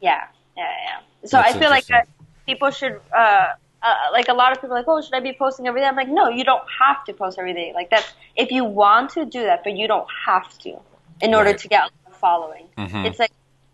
Yeah, 0.00 0.26
yeah, 0.56 0.64
yeah. 0.84 1.00
So 1.28 1.38
That's 1.38 1.54
I 1.54 1.58
feel 1.58 1.70
like 1.70 1.90
uh, 1.90 2.02
people 2.46 2.70
should, 2.70 3.00
uh, 3.16 3.54
uh, 3.84 3.94
like 4.12 4.28
a 4.28 4.34
lot 4.34 4.52
of 4.52 4.60
people, 4.60 4.74
are 4.76 4.80
like, 4.80 4.88
oh, 4.88 5.00
should 5.02 5.14
I 5.14 5.20
be 5.20 5.32
posting 5.32 5.66
every 5.66 5.80
day? 5.82 5.86
I'm 5.86 5.96
like, 5.96 6.08
no, 6.08 6.28
you 6.28 6.44
don't 6.44 6.62
have 6.80 7.04
to 7.04 7.12
post 7.12 7.38
every 7.38 7.54
day. 7.54 7.72
Like 7.74 7.90
that's 7.90 8.12
if 8.36 8.50
you 8.50 8.64
want 8.64 9.10
to 9.10 9.24
do 9.24 9.42
that, 9.42 9.62
but 9.64 9.76
you 9.76 9.86
don't 9.86 10.08
have 10.26 10.56
to 10.60 10.78
in 11.20 11.34
order 11.34 11.50
Right. 11.50 11.58
to 11.58 11.68
get 11.68 11.90
a 12.06 12.10
following. 12.12 12.66
Mhm. 12.78 13.04
It's 13.06 13.18
like 13.18 13.32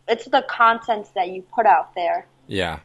it's 0.08 0.24
the 0.26 0.42
content 0.42 1.06
that 1.14 1.28
you 1.28 1.42
put 1.54 1.66
out 1.66 1.94
there. 1.94 2.26
Yeah. 2.48 2.80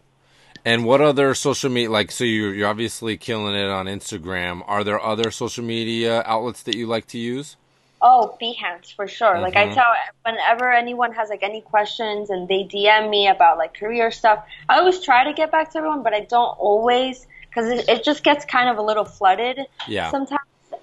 And 0.63 0.85
what 0.85 0.99
other 1.01 1.33
social 1.35 1.69
media, 1.69 1.91
like, 1.91 2.11
so 2.11 2.23
you're, 2.23 2.53
you're 2.53 2.67
obviously 2.67 3.17
killing 3.17 3.55
it 3.55 3.69
on 3.69 3.85
Instagram. 3.85 4.63
Are 4.67 4.83
there 4.83 4.99
other 4.99 5.29
social 5.31 5.63
media 5.63 6.23
outlets 6.25 6.63
that 6.63 6.75
you 6.75 6.87
like 6.87 7.05
to 7.07 7.19
use? 7.19 7.55
Oh, 8.01 8.37
Behance 8.41 8.93
for 8.93 9.07
sure. 9.07 9.39
Like 9.39 9.55
I 9.55 9.67
Mhm. 9.67 9.75
tell 9.75 9.93
whenever 10.23 10.71
anyone 10.71 11.13
has 11.13 11.29
like 11.29 11.43
any 11.43 11.61
questions 11.61 12.29
and 12.29 12.47
they 12.47 12.63
DM 12.63 13.09
me 13.09 13.27
about 13.27 13.57
like 13.57 13.73
career 13.73 14.11
stuff, 14.11 14.45
I 14.69 14.79
always 14.79 14.99
try 15.01 15.23
to 15.23 15.33
get 15.33 15.51
back 15.51 15.71
to 15.71 15.77
everyone, 15.79 16.03
but 16.03 16.13
I 16.13 16.21
don't 16.21 16.57
always 16.59 17.25
because 17.49 17.69
it, 17.71 17.87
it 17.87 18.03
just 18.03 18.23
gets 18.23 18.43
kind 18.45 18.69
of 18.69 18.77
a 18.77 18.81
little 18.81 19.05
flooded 19.05 19.59
Yeah. 19.87 20.11
sometimes. 20.11 20.41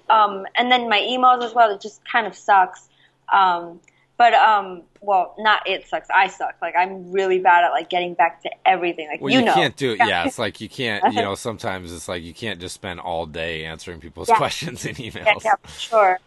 Um, 0.09 0.45
and 0.55 0.71
then 0.71 0.89
my 0.89 0.99
emails 0.99 1.43
as 1.43 1.53
well. 1.53 1.69
It 1.73 1.81
just 1.81 2.03
kind 2.05 2.25
of 2.27 2.35
sucks. 2.35 2.89
Um, 3.31 3.79
but 4.17 4.33
um, 4.33 4.83
well, 5.01 5.35
not 5.37 5.67
it 5.67 5.87
sucks. 5.87 6.07
I 6.13 6.27
suck. 6.27 6.55
Like 6.61 6.75
I'm 6.75 7.11
really 7.11 7.39
bad 7.39 7.63
at 7.63 7.71
like 7.71 7.89
getting 7.89 8.15
back 8.15 8.41
to 8.43 8.49
everything. 8.65 9.07
Like 9.07 9.21
Well, 9.21 9.31
you, 9.31 9.39
you, 9.39 9.45
know, 9.45 9.53
can't 9.53 9.75
do 9.75 9.91
it. 9.93 9.99
Yeah, 9.99 10.25
it's 10.25 10.39
like 10.39 10.61
you 10.61 10.69
can't, 10.69 11.13
you 11.13 11.21
know, 11.21 11.35
sometimes 11.35 11.93
it's 11.93 12.07
like 12.07 12.23
you 12.23 12.33
can't 12.33 12.59
just 12.59 12.75
spend 12.75 12.99
all 12.99 13.25
day 13.25 13.65
answering 13.65 13.99
people's 13.99 14.29
Yeah. 14.29 14.35
questions 14.37 14.85
and 14.85 14.97
emails. 14.97 15.25
Yeah, 15.25 15.33
yeah, 15.43 15.55
for 15.63 15.79
sure. 15.79 16.19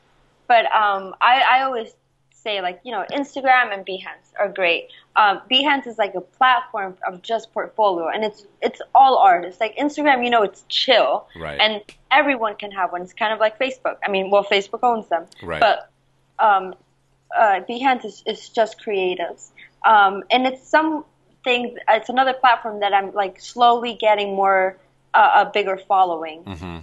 But 0.48 0.66
um, 0.66 1.14
I, 1.20 1.42
I 1.50 1.62
always 1.62 1.94
say 2.30 2.60
like 2.62 2.80
you 2.84 2.92
know 2.92 3.04
Instagram 3.12 3.72
and 3.74 3.84
Behance 3.84 4.32
are 4.38 4.48
great. 4.48 4.88
Um, 5.16 5.40
Behance 5.50 5.86
is 5.86 5.98
like 5.98 6.14
a 6.14 6.20
platform 6.20 6.96
of 7.06 7.22
just 7.22 7.52
portfolio, 7.52 8.08
and 8.08 8.24
it's 8.24 8.46
it's 8.62 8.80
all 8.94 9.18
artists. 9.18 9.60
Like 9.60 9.76
Instagram, 9.76 10.24
you 10.24 10.30
know, 10.30 10.42
it's 10.42 10.64
chill, 10.68 11.28
Right. 11.36 11.58
and 11.60 11.82
everyone 12.10 12.56
can 12.56 12.70
have 12.72 12.92
one. 12.92 13.02
It's 13.02 13.12
kind 13.14 13.32
of 13.32 13.40
like 13.40 13.58
Facebook. 13.58 13.96
I 14.04 14.10
mean, 14.10 14.30
well, 14.30 14.44
Facebook 14.44 14.80
owns 14.82 15.08
them, 15.08 15.26
Right. 15.42 15.60
but 15.60 15.90
um, 16.38 16.74
uh, 17.36 17.60
Behance 17.68 18.04
is, 18.04 18.22
is 18.26 18.48
just 18.50 18.78
creatives, 18.80 19.50
um, 19.84 20.22
and 20.30 20.46
it's 20.46 20.66
something. 20.68 21.76
It's 21.88 22.08
another 22.08 22.32
platform 22.34 22.80
that 22.80 22.92
I'm 22.92 23.12
like 23.12 23.40
slowly 23.40 23.94
getting 23.94 24.34
more 24.34 24.76
uh, 25.14 25.44
a 25.46 25.50
bigger 25.50 25.78
following 25.78 26.42
hmm 26.42 26.78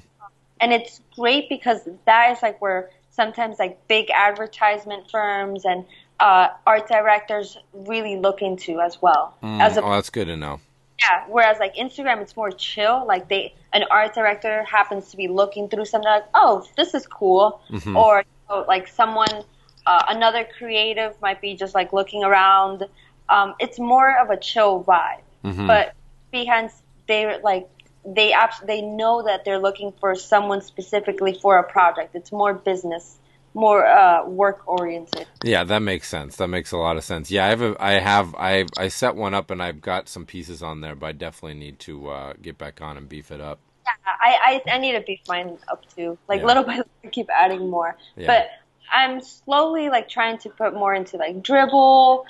and 0.62 0.72
it's 0.72 1.02
great 1.16 1.50
because 1.50 1.82
that 2.06 2.32
is 2.32 2.42
like 2.42 2.62
where 2.62 2.90
sometimes 3.14 3.60
like 3.60 3.88
big 3.88 4.10
advertisement 4.12 5.10
firms 5.10 5.66
and 5.66 5.86
uh, 6.20 6.50
art 6.68 6.88
directors 6.88 7.58
really 7.74 8.18
look 8.18 8.42
into 8.42 8.82
as 8.82 9.02
well. 9.02 9.36
As 9.42 9.78
a 9.78 9.82
oh, 9.84 9.92
that's 9.92 10.10
good 10.10 10.26
to 10.26 10.36
know. 10.38 10.60
yeah, 11.00 11.24
whereas 11.30 11.58
like 11.60 11.76
Instagram, 11.76 12.22
it's 12.22 12.36
more 12.36 12.52
chill. 12.52 13.06
Like 13.08 13.30
they, 13.30 13.54
an 13.74 13.84
art 13.92 14.14
director 14.14 14.64
happens 14.64 15.10
to 15.12 15.18
be 15.18 15.28
looking 15.28 15.70
through 15.70 15.86
something 15.86 16.10
like, 16.10 16.26
oh, 16.34 16.66
this 16.78 16.94
is 16.94 17.06
cool, 17.08 17.62
Mhm. 17.70 17.96
or 17.96 18.20
you 18.20 18.26
know, 18.50 18.66
like 18.68 18.88
someone, 18.88 19.44
uh, 19.86 20.04
another 20.10 20.48
creative 20.58 21.20
might 21.22 21.40
be 21.42 21.56
just 21.56 21.74
like 21.76 21.94
looking 21.94 22.24
around. 22.24 22.88
Um, 23.30 23.56
it's 23.60 23.80
more 23.80 24.18
of 24.20 24.30
a 24.30 24.38
chill 24.38 24.84
vibe. 24.84 25.22
Mhm. 25.44 25.68
But 25.68 25.94
Behance, 26.34 26.74
they 27.08 27.40
like 27.42 27.68
they 28.06 28.34
abs- 28.34 28.60
they 28.62 28.82
know 28.82 29.24
that 29.24 29.46
they're 29.46 29.60
looking 29.60 29.94
for 30.00 30.16
someone 30.16 30.62
specifically 30.62 31.34
for 31.42 31.58
a 31.58 31.64
project. 31.64 32.16
It's 32.16 32.32
more 32.32 32.54
business, 32.54 33.18
more 33.54 33.86
uh, 33.86 34.26
work 34.26 34.62
oriented. 34.68 35.28
Yeah, 35.44 35.64
that 35.64 35.80
makes 35.80 36.08
sense. 36.10 36.36
That 36.38 36.48
makes 36.48 36.72
a 36.72 36.78
lot 36.78 36.98
of 36.98 37.04
sense. 37.04 37.32
Yeah, 37.32 37.46
I 37.46 37.50
have, 37.50 37.62
a, 37.62 37.76
I 37.80 37.92
have, 38.00 38.36
I, 38.36 38.66
I 38.78 38.88
set 38.90 39.16
one 39.16 39.34
up 39.34 39.52
and 39.52 39.62
I've 39.64 39.82
got 39.82 40.10
some 40.10 40.26
pieces 40.26 40.62
on 40.62 40.82
there, 40.82 40.96
but 40.96 41.06
I 41.08 41.12
definitely 41.14 41.60
need 41.60 41.80
to 41.80 42.10
uh, 42.10 42.34
get 42.42 42.58
back 42.58 42.82
on 42.82 42.98
and 42.98 43.08
beef 43.08 43.32
it 43.32 43.40
up. 43.40 43.60
Yeah, 43.86 43.92
I, 44.06 44.62
I 44.68 44.72
I 44.76 44.78
need 44.78 44.94
to 44.94 45.02
beef 45.02 45.20
mine 45.28 45.58
up 45.70 45.86
too. 45.96 46.18
Like 46.30 46.40
Yeah. 46.40 46.46
little 46.48 46.64
by 46.64 46.78
little, 46.78 46.92
I 47.04 47.08
keep 47.10 47.30
adding 47.30 47.70
more. 47.70 47.96
Yeah. 48.16 48.28
But 48.28 48.50
I'm 48.92 49.22
slowly 49.22 49.90
like 49.90 50.08
trying 50.10 50.38
to 50.40 50.50
put 50.50 50.74
more 50.74 50.94
into 50.94 51.18
like 51.18 51.42
Dribbble, 51.44 52.24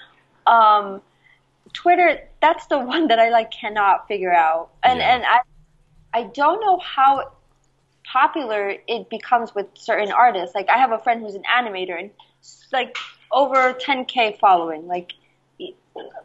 um, 0.47 1.01
Twitter. 1.73 2.27
That's 2.41 2.65
the 2.67 2.79
one 2.79 3.07
that 3.07 3.19
I 3.19 3.29
like 3.29 3.51
cannot 3.51 4.07
figure 4.07 4.33
out, 4.33 4.69
and 4.83 4.99
Yeah. 4.99 5.15
and 5.15 5.23
I 5.25 5.41
I 6.13 6.23
don't 6.23 6.61
know 6.61 6.77
how 6.79 7.31
popular 8.05 8.75
it 8.87 9.09
becomes 9.09 9.55
with 9.55 9.67
certain 9.73 10.11
artists. 10.11 10.53
Like 10.53 10.69
I 10.69 10.77
have 10.77 10.91
a 10.91 10.99
friend 10.99 11.21
who's 11.21 11.35
an 11.35 11.43
animator 11.43 11.99
and 11.99 12.11
like 12.71 12.97
over 13.31 13.73
10k 13.73 14.39
following. 14.39 14.87
Like, 14.87 15.13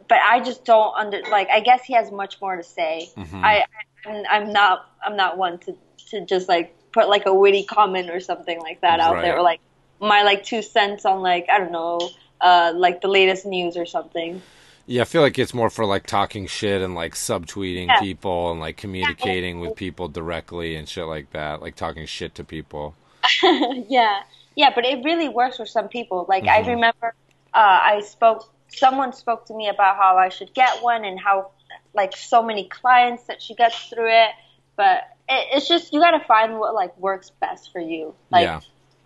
but 0.07 0.17
I 0.23 0.41
just 0.41 0.65
don't 0.65 0.93
under 0.95 1.21
like. 1.29 1.49
I 1.49 1.59
guess 1.59 1.83
he 1.83 1.93
has 1.93 2.11
much 2.11 2.39
more 2.41 2.55
to 2.55 2.63
say. 2.63 3.09
Mhm. 3.15 3.43
I 3.43 3.65
I'm, 4.05 4.23
I'm 4.29 4.53
not 4.53 4.89
I'm 5.03 5.15
not 5.15 5.37
one 5.37 5.59
to 5.59 5.75
to 6.09 6.25
just 6.25 6.49
like 6.49 6.75
put 6.91 7.07
like 7.07 7.25
a 7.25 7.33
witty 7.33 7.63
comment 7.63 8.09
or 8.09 8.19
something 8.19 8.59
like 8.59 8.81
that 8.81 8.99
out 8.99 9.21
there 9.21 9.37
or 9.37 9.41
like 9.43 9.61
my 9.99 10.23
like 10.23 10.43
two 10.43 10.61
cents 10.61 11.05
on 11.05 11.21
like 11.21 11.47
I 11.51 11.59
don't 11.59 11.71
know 11.71 12.09
uh 12.41 12.73
like 12.75 13.01
the 13.01 13.07
latest 13.07 13.45
news 13.45 13.77
or 13.77 13.85
something. 13.85 14.41
Yeah, 14.89 15.03
I 15.03 15.05
feel 15.05 15.21
like 15.21 15.37
it's 15.37 15.53
more 15.53 15.69
for 15.69 15.85
like 15.85 16.07
talking 16.07 16.47
shit 16.47 16.81
and 16.81 16.95
like 16.95 17.13
subtweeting 17.13 17.87
Yeah. 17.87 17.99
people 17.99 18.49
and 18.49 18.59
like 18.59 18.75
communicating 18.75 19.59
with 19.59 19.75
people 19.75 20.07
directly 20.07 20.75
and 20.75 20.89
shit 20.89 21.05
like 21.05 21.29
that, 21.31 21.61
like 21.61 21.75
talking 21.75 22.07
shit 22.07 22.33
to 22.35 22.43
people. 22.43 22.95
yeah, 23.43 24.21
yeah, 24.55 24.71
but 24.73 24.85
it 24.85 25.03
really 25.03 25.29
works 25.29 25.57
for 25.57 25.67
some 25.67 25.89
people. 25.89 26.25
Like 26.27 26.47
I 26.47 26.63
Mhm. 26.63 26.67
remember, 26.69 27.13
uh, 27.53 27.79
I 27.83 28.01
spoke. 28.01 28.51
Someone 28.69 29.13
spoke 29.13 29.45
to 29.45 29.53
me 29.53 29.67
about 29.69 29.95
how 29.95 30.17
I 30.17 30.29
should 30.29 30.53
get 30.55 30.81
one 30.81 31.05
and 31.05 31.19
how, 31.19 31.51
like, 31.93 32.15
so 32.17 32.41
many 32.41 32.65
clients 32.67 33.23
that 33.25 33.41
she 33.43 33.53
gets 33.55 33.75
through 33.89 34.09
it. 34.11 34.29
But 34.75 35.03
it, 35.27 35.47
it's 35.53 35.67
just 35.67 35.93
you 35.93 35.99
got 35.99 36.11
to 36.17 36.19
find 36.25 36.59
what 36.59 36.73
like 36.73 36.97
works 36.97 37.29
best 37.29 37.71
for 37.71 37.79
you. 37.79 38.15
Like, 38.31 38.45
yeah. 38.45 38.61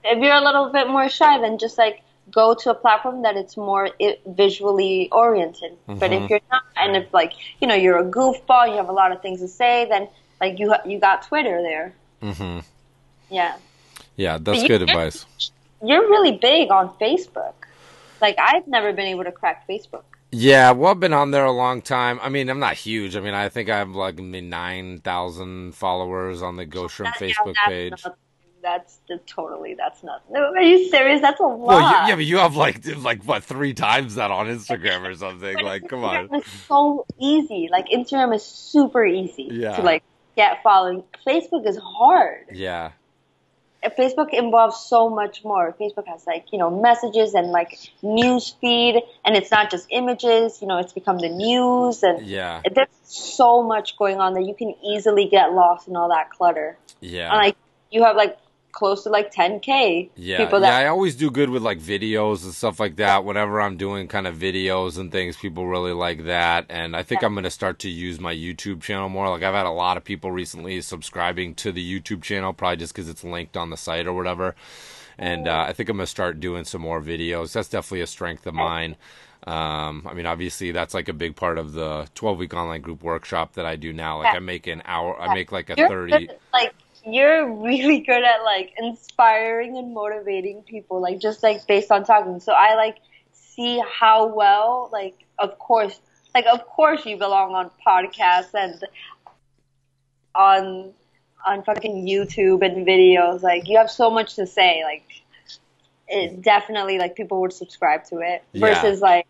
if 0.06 0.18
you're 0.24 0.34
a 0.34 0.42
little 0.42 0.70
bit 0.70 0.88
more 0.88 1.10
shy, 1.10 1.40
then 1.42 1.58
just 1.58 1.78
like 1.78 2.02
go 2.32 2.54
to 2.56 2.70
a 2.72 2.74
platform 2.74 3.22
that 3.24 3.36
it's 3.36 3.58
more 3.58 3.90
visually 4.26 5.10
oriented. 5.12 5.74
But 5.88 6.12
Mhm. 6.12 6.24
if 6.24 6.30
you're 6.30 6.40
not, 6.52 6.64
and 6.78 6.96
if 6.96 7.14
like 7.14 7.34
you 7.60 7.68
know 7.68 7.76
you're 7.76 7.98
a 7.98 8.06
goofball, 8.06 8.70
you 8.70 8.76
have 8.78 8.90
a 8.90 8.94
lot 8.94 9.12
of 9.12 9.22
things 9.22 9.40
to 9.42 9.48
say, 9.48 9.86
then 9.90 10.08
like 10.42 10.60
you 10.60 10.74
you 10.86 11.00
got 11.00 11.24
Twitter 11.24 11.62
there. 11.62 11.94
hmm 12.22 12.60
Yeah. 13.30 13.56
Yeah, 14.16 14.38
that's 14.40 14.62
you- 14.62 14.68
good 14.68 14.82
advice. 14.84 15.26
you're 15.84 16.08
really 16.10 16.34
big 16.38 16.72
on 16.72 16.90
Facebook. 17.02 17.54
Like 18.22 18.36
I've 18.40 18.68
never 18.68 18.94
been 18.94 19.08
able 19.08 19.26
to 19.26 19.32
crack 19.32 19.68
Facebook. 19.68 20.04
Yeah, 20.36 20.72
well, 20.72 20.90
I've 20.92 21.00
been 21.00 21.14
on 21.14 21.30
there 21.30 21.46
a 21.46 21.52
long 21.52 21.82
time. 21.84 22.20
I 22.24 22.30
mean, 22.30 22.50
I'm 22.50 22.60
not 22.60 22.74
huge. 22.74 23.16
I 23.16 23.20
mean, 23.20 23.36
I 23.36 23.50
think 23.50 23.70
I 23.70 23.78
have 23.78 23.90
like 23.90 24.16
maybe 24.16 24.42
9,000 24.42 25.76
followers 25.76 26.42
on 26.42 26.56
the 26.56 26.66
Ghost 26.66 26.96
Shrimp 26.96 27.14
That- 27.20 27.28
yeah, 27.28 27.34
Facebook 27.36 27.54
page. 27.68 28.02
thing. 28.02 28.14
That's 28.64 28.98
the 29.08 29.20
totally 29.28 29.76
that's 29.76 30.02
not. 30.04 30.24
Are 30.36 30.62
you 30.62 30.90
serious? 30.90 31.22
That's 31.22 31.40
a 31.40 31.44
lot. 31.44 31.60
Well, 31.60 31.80
you, 31.80 32.08
yeah, 32.10 32.16
but 32.16 32.26
you 32.26 32.38
have 32.38 32.56
like 32.56 32.84
like 32.98 33.24
what 33.24 33.44
three 33.44 33.74
times 33.74 34.16
that 34.16 34.32
on 34.32 34.48
Instagram 34.48 35.08
or 35.08 35.14
something. 35.16 35.56
like, 35.64 35.88
come 35.88 36.04
on. 36.04 36.30
It's 36.34 36.50
so 36.68 37.06
easy. 37.20 37.70
Like 37.72 37.90
Instagram 37.90 38.34
is 38.34 38.44
super 38.44 39.06
easy 39.06 39.50
Yeah. 39.52 39.76
to 39.76 39.82
like 39.84 40.04
get 40.36 40.64
following. 40.64 41.04
Facebook 41.28 41.68
is 41.68 41.78
hard. 41.78 42.46
Yeah, 42.52 42.92
uh, 43.84 43.90
Facebook 43.98 44.30
involves 44.34 44.78
so 44.78 45.10
much 45.10 45.44
more. 45.44 45.76
Facebook 45.80 46.08
has 46.08 46.26
like, 46.26 46.46
you 46.52 46.58
know, 46.60 46.70
messages 46.70 47.34
and 47.34 47.48
like 47.52 47.78
news 48.02 48.56
feed 48.62 49.02
and 49.26 49.36
it's 49.36 49.52
not 49.52 49.70
just 49.70 49.88
images, 49.90 50.60
you 50.62 50.68
know, 50.68 50.80
it's 50.80 50.94
become 50.94 51.18
the 51.20 51.30
news 51.30 52.02
and 52.04 52.26
yeah, 52.26 52.62
there's 52.74 52.88
so 53.04 53.62
much 53.62 53.98
going 53.98 54.20
on 54.20 54.34
that 54.36 54.46
you 54.46 54.54
can 54.56 54.74
easily 54.84 55.28
get 55.28 55.54
lost 55.54 55.88
in 55.88 55.96
all 55.96 56.10
that 56.10 56.30
clutter. 56.32 56.78
yeah. 57.02 57.30
And 57.30 57.38
like 57.38 57.58
you 57.92 58.04
have 58.04 58.16
like 58.16 58.38
close 58.74 59.04
to 59.04 59.10
like 59.10 59.34
10k 59.34 60.10
Yeah, 60.16 60.38
people 60.38 60.62
yeah, 60.62 60.76
I 60.76 60.88
always 60.88 61.16
do 61.16 61.32
good 61.32 61.50
with 61.50 61.62
like 61.64 61.80
videos 61.80 62.44
and 62.44 62.54
stuff 62.54 62.80
like 62.80 62.98
that. 62.98 63.24
Whenever 63.24 63.62
I'm 63.62 63.78
doing 63.78 64.08
kind 64.08 64.28
of 64.28 64.36
videos 64.36 64.98
and 64.98 65.12
things, 65.12 65.38
people 65.38 65.68
really 65.68 65.94
like 65.94 66.26
that. 66.26 66.66
And 66.70 66.96
I 66.96 67.04
think 67.04 67.24
I'm 67.24 67.34
going 67.34 67.46
to 67.46 67.50
start 67.52 67.80
to 67.80 67.90
use 67.90 68.20
my 68.20 68.34
YouTube 68.36 68.82
channel 68.82 69.08
more. 69.10 69.30
Like 69.30 69.44
I've 69.44 69.54
had 69.54 69.66
a 69.66 69.72
lot 69.72 69.96
of 69.98 70.04
people 70.04 70.32
recently 70.32 70.82
subscribing 70.82 71.56
to 71.56 71.72
the 71.72 71.84
YouTube 72.02 72.24
channel, 72.24 72.52
probably 72.52 72.78
just 72.78 72.94
because 72.94 73.08
it's 73.10 73.24
linked 73.24 73.56
on 73.56 73.70
the 73.70 73.78
site 73.78 74.08
or 74.08 74.14
whatever. 74.14 74.56
And 75.18 75.48
uh, 75.48 75.66
I 75.68 75.74
think 75.74 75.90
I'm 75.90 75.98
going 75.98 76.06
to 76.06 76.10
start 76.12 76.40
doing 76.40 76.66
some 76.66 76.82
more 76.82 77.00
videos. 77.02 77.54
That's 77.54 77.70
definitely 77.70 78.02
a 78.02 78.08
strength 78.08 78.48
of 78.48 78.56
mine. 78.56 78.98
Um, 79.46 80.08
I 80.10 80.14
mean, 80.14 80.26
obviously, 80.26 80.72
that's 80.72 80.94
like 80.94 81.10
a 81.10 81.14
big 81.14 81.36
part 81.36 81.58
of 81.58 81.74
the 81.74 82.08
12 82.16 82.38
week 82.38 82.54
online 82.54 82.82
group 82.82 83.04
workshop 83.04 83.54
that 83.54 83.66
I 83.66 83.76
do 83.76 83.92
now. 83.94 84.20
Like, 84.20 84.32
Yeah. 84.34 84.38
I 84.38 84.40
make 84.40 84.68
an 84.68 84.82
hour, 84.86 85.20
I 85.20 85.34
make 85.34 85.52
like 85.52 85.70
a 85.70 85.76
you're 85.78 85.88
30. 85.90 86.30
like 86.54 86.74
you're 87.06 87.52
really 87.52 88.00
good 88.10 88.24
at 88.24 88.44
like 88.44 88.74
inspiring 88.78 89.78
and 89.78 89.94
motivating 89.94 90.62
people 90.64 91.02
like 91.02 91.20
just 91.20 91.44
like 91.44 91.66
based 91.68 91.92
on 91.92 92.04
talking. 92.04 92.40
So 92.40 92.54
i 92.54 92.76
like 92.76 92.98
see 93.32 93.82
how 94.00 94.28
well 94.28 94.90
like 94.92 95.16
of 95.40 95.58
course 95.60 96.00
like 96.34 96.46
of 96.52 96.66
course 96.68 97.06
you 97.06 97.18
belong 97.18 97.54
on 97.54 97.70
podcasts 97.86 98.54
and 98.54 98.84
on 100.36 100.94
on 101.46 101.64
fucking 101.64 102.06
youtube 102.08 102.66
and 102.66 102.86
videos. 102.86 103.42
Like 103.42 103.68
you 103.68 103.78
have 103.78 103.90
so 103.92 104.10
much 104.10 104.36
to 104.36 104.46
say. 104.48 104.84
Like 104.84 105.04
it 106.08 106.42
definitely 106.42 106.98
like 106.98 107.16
people 107.16 107.42
would 107.42 107.54
subscribe 107.54 108.04
to 108.06 108.20
it 108.20 108.44
Yeah. 108.54 108.68
versus 108.68 109.02
like 109.02 109.26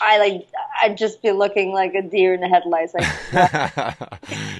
i 0.00 0.18
like 0.18 0.46
i'd 0.82 0.96
just 0.96 1.22
be 1.22 1.32
looking 1.32 1.72
like 1.72 1.94
a 1.94 2.02
deer 2.02 2.34
in 2.34 2.40
the 2.40 2.48
headlights 2.48 2.94
like 2.94 3.06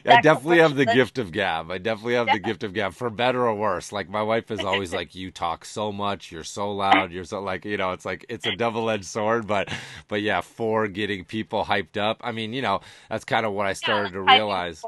I 0.04 0.20
definitely 0.20 0.58
have 0.58 0.74
the 0.74 0.86
gift 0.86 1.18
of 1.18 1.32
gab. 1.32 1.70
I 1.70 1.78
definitely 1.78 2.14
have 2.14 2.26
the 2.26 2.38
gift 2.38 2.64
of 2.64 2.72
gab, 2.72 2.94
for 2.94 3.10
better 3.10 3.46
or 3.46 3.54
worse. 3.54 3.92
Like 3.92 4.08
my 4.08 4.22
wife 4.22 4.50
is 4.50 4.60
always 4.60 4.92
like, 4.94 5.14
"You 5.14 5.30
talk 5.30 5.64
so 5.64 5.92
much. 5.92 6.32
You're 6.32 6.44
so 6.44 6.72
loud. 6.72 7.12
You're 7.12 7.24
so 7.24 7.40
like, 7.40 7.64
you 7.64 7.76
know, 7.76 7.92
it's 7.92 8.04
like 8.04 8.26
it's 8.28 8.46
a 8.46 8.52
double 8.52 8.90
edged 8.90 9.04
sword." 9.04 9.46
But, 9.46 9.68
but 10.08 10.22
yeah, 10.22 10.40
for 10.40 10.88
getting 10.88 11.24
people 11.24 11.64
hyped 11.64 11.96
up. 11.96 12.20
I 12.24 12.32
mean, 12.32 12.52
you 12.52 12.62
know, 12.62 12.80
that's 13.08 13.24
kind 13.24 13.46
of 13.46 13.52
what 13.52 13.66
I 13.66 13.72
started 13.74 14.12
to 14.12 14.20
hyping 14.26 14.32
realize. 14.34 14.86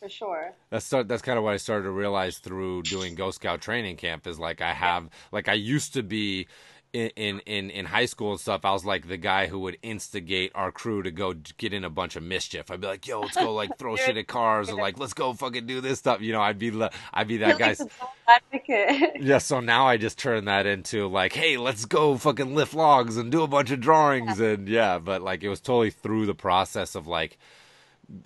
for 0.00 0.08
sure 0.08 0.52
That's 0.70 0.88
that's 0.88 1.22
kind 1.22 1.38
of 1.38 1.44
what 1.44 1.54
I 1.54 1.58
started 1.58 1.84
to 1.84 1.90
realize 1.90 2.38
through 2.38 2.84
doing 2.84 3.14
Ghost 3.14 3.36
Scout 3.36 3.60
training 3.60 3.96
camp 3.96 4.26
is 4.26 4.38
like 4.38 4.60
I 4.60 4.72
have 4.72 5.08
like 5.30 5.48
I 5.48 5.54
used 5.54 5.94
to 5.94 6.02
be 6.02 6.48
in, 6.92 7.40
in 7.46 7.70
in 7.70 7.86
high 7.86 8.04
school 8.04 8.32
and 8.32 8.40
stuff. 8.40 8.64
I 8.64 8.72
was 8.72 8.84
like 8.84 9.08
the 9.08 9.16
guy 9.16 9.46
who 9.46 9.58
would 9.60 9.78
instigate 9.82 10.52
our 10.54 10.70
crew 10.70 11.02
to 11.02 11.10
go 11.10 11.34
get 11.56 11.72
in 11.72 11.84
a 11.84 11.90
bunch 11.90 12.16
of 12.16 12.22
mischief. 12.22 12.70
I'd 12.70 12.80
be 12.80 12.86
like, 12.86 13.06
"Yo, 13.06 13.20
let's 13.20 13.36
go 13.36 13.54
like 13.62 13.78
throw 13.78 13.96
shit 13.96 14.16
at 14.16 14.26
cars," 14.26 14.68
or 14.70 14.76
like, 14.76 14.98
"Let's 14.98 15.14
go 15.14 15.32
fucking 15.32 15.66
do 15.66 15.80
this 15.80 15.98
stuff." 15.98 16.20
You 16.20 16.32
know, 16.32 16.42
I'd 16.42 16.58
be 16.58 16.70
I'd 17.14 17.28
be 17.28 17.38
that 17.38 17.58
guy. 17.58 17.76
Yeah, 19.20 19.38
so 19.38 19.60
now 19.60 19.86
I 19.86 19.96
just 19.96 20.18
turn 20.18 20.46
that 20.46 20.64
into 20.64 21.06
like, 21.08 21.32
hey, 21.32 21.58
let's 21.58 21.84
go 21.84 22.16
fucking 22.16 22.54
lift 22.54 22.72
logs 22.72 23.16
and 23.16 23.30
do 23.30 23.42
a 23.42 23.46
bunch 23.46 23.70
of 23.70 23.80
drawings 23.80 24.40
and 24.40 24.68
yeah, 24.68 24.98
but 24.98 25.22
like 25.22 25.42
it 25.42 25.48
was 25.48 25.60
totally 25.60 25.90
through 25.90 26.26
the 26.26 26.34
process 26.34 26.94
of 26.94 27.06
like 27.06 27.38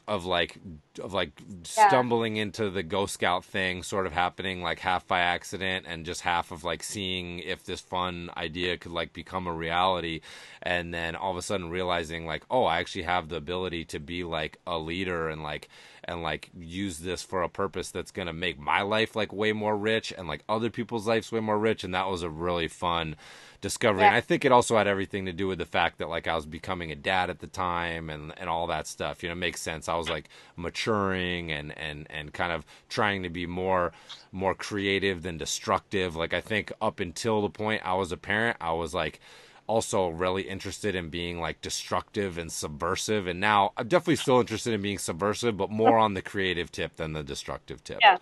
of 0.08 0.24
like 0.24 0.58
of 1.02 1.12
like 1.12 1.40
Yeah. 1.76 1.88
stumbling 1.88 2.36
into 2.36 2.70
the 2.70 2.82
Ghost 2.82 3.14
Scout 3.14 3.44
thing 3.44 3.82
sort 3.82 4.06
of 4.06 4.12
happening 4.12 4.62
like 4.62 4.80
half 4.80 5.06
by 5.06 5.20
accident 5.20 5.86
and 5.88 6.04
just 6.04 6.22
half 6.22 6.50
of 6.50 6.64
like 6.64 6.82
seeing 6.82 7.38
if 7.40 7.64
this 7.64 7.80
fun 7.80 8.30
idea 8.36 8.76
could 8.78 8.92
like 8.92 9.12
become 9.12 9.46
a 9.46 9.52
reality 9.52 10.20
and 10.62 10.92
then 10.92 11.14
all 11.14 11.30
of 11.30 11.36
a 11.36 11.42
sudden 11.42 11.70
realizing 11.70 12.26
like 12.26 12.44
oh 12.50 12.64
I 12.64 12.78
actually 12.78 13.02
have 13.04 13.28
the 13.28 13.36
ability 13.36 13.84
to 13.86 14.00
be 14.00 14.24
like 14.24 14.58
a 14.66 14.78
leader 14.78 15.28
and 15.28 15.42
like 15.42 15.68
and 16.06 16.22
like 16.22 16.50
use 16.58 16.98
this 16.98 17.22
for 17.22 17.42
a 17.42 17.48
purpose 17.48 17.90
that's 17.90 18.10
going 18.10 18.26
to 18.26 18.32
make 18.32 18.58
my 18.58 18.82
life 18.82 19.14
like 19.16 19.32
way 19.32 19.52
more 19.52 19.76
rich 19.76 20.12
and 20.16 20.28
like 20.28 20.42
other 20.48 20.70
people's 20.70 21.06
lives 21.06 21.30
way 21.32 21.40
more 21.40 21.58
rich 21.58 21.84
and 21.84 21.94
that 21.94 22.08
was 22.08 22.22
a 22.22 22.30
really 22.30 22.68
fun 22.68 23.16
discovery. 23.60 24.04
And 24.04 24.14
i 24.14 24.20
think 24.20 24.44
it 24.44 24.52
also 24.52 24.76
had 24.76 24.86
everything 24.86 25.26
to 25.26 25.32
do 25.32 25.46
with 25.48 25.58
the 25.58 25.66
fact 25.66 25.98
that 25.98 26.08
like 26.08 26.26
i 26.26 26.34
was 26.34 26.46
becoming 26.46 26.92
a 26.92 26.96
dad 26.96 27.30
at 27.30 27.40
the 27.40 27.46
time 27.46 28.10
and 28.10 28.32
and 28.36 28.48
all 28.48 28.66
that 28.68 28.86
stuff 28.86 29.22
you 29.22 29.28
know 29.28 29.34
makes 29.34 29.60
sense. 29.60 29.88
I 29.88 29.96
was 29.96 30.08
like 30.08 30.28
maturing 30.56 31.50
and 31.52 31.76
and 31.76 32.06
and 32.10 32.32
kind 32.32 32.52
of 32.52 32.64
trying 32.88 33.22
to 33.22 33.30
be 33.30 33.46
more 33.46 33.92
more 34.32 34.54
creative 34.54 35.22
than 35.22 35.38
destructive. 35.38 36.16
Like 36.16 36.34
i 36.34 36.40
think 36.40 36.72
up 36.80 37.00
until 37.00 37.42
the 37.42 37.50
point 37.50 37.82
i 37.84 37.94
was 37.94 38.12
a 38.12 38.16
parent 38.16 38.56
i 38.60 38.72
was 38.72 38.94
like 38.94 39.20
also 39.66 40.08
really 40.08 40.42
interested 40.42 40.94
in 40.94 41.08
being 41.08 41.40
like 41.40 41.60
destructive 41.60 42.38
and 42.38 42.50
subversive 42.52 43.26
and 43.26 43.40
now 43.40 43.72
i'm 43.76 43.88
definitely 43.88 44.16
still 44.16 44.40
interested 44.40 44.72
in 44.72 44.80
being 44.82 44.98
subversive 44.98 45.56
but 45.56 45.70
more 45.70 45.98
on 45.98 46.14
the 46.14 46.22
creative 46.22 46.70
tip 46.70 46.96
than 46.96 47.12
the 47.12 47.22
destructive 47.22 47.82
tip 47.84 47.98
Yeah. 48.02 48.18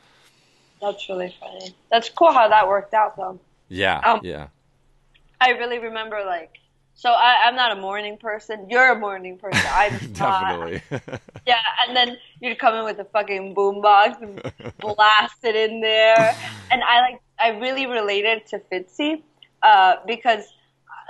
That's 0.80 1.08
really 1.08 1.34
funny. 1.40 1.74
That's 1.90 2.10
cool 2.10 2.32
how 2.32 2.48
that 2.48 2.68
worked 2.68 2.92
out 2.94 3.16
though. 3.16 3.38
yeah 3.68 4.00
Um, 4.00 4.20
yeah 4.22 4.48
I 5.40 5.50
really 5.50 5.78
remember 5.78 6.22
like 6.26 6.50
so 6.96 7.10
I, 7.10 7.46
I'm 7.46 7.56
not 7.56 7.76
a 7.76 7.80
morning 7.80 8.16
person. 8.18 8.68
You're 8.70 8.92
a 8.92 8.98
morning 8.98 9.36
person. 9.36 9.60
I'm 9.74 9.98
definitely 10.12 10.80
Yeah, 11.46 11.56
and 11.86 11.96
then 11.96 12.16
you'd 12.40 12.58
come 12.58 12.74
in 12.76 12.84
with 12.84 12.98
a 13.00 13.04
fucking 13.04 13.54
boombox 13.54 14.22
and 14.22 14.40
blast 14.78 15.38
it 15.42 15.56
in 15.56 15.80
there. 15.80 16.36
And 16.70 16.82
I 16.82 17.00
like 17.00 17.20
I 17.38 17.48
really 17.58 17.86
related 17.86 18.46
to 18.46 18.58
Fitzy, 18.70 19.22
uh, 19.62 19.96
because 20.06 20.44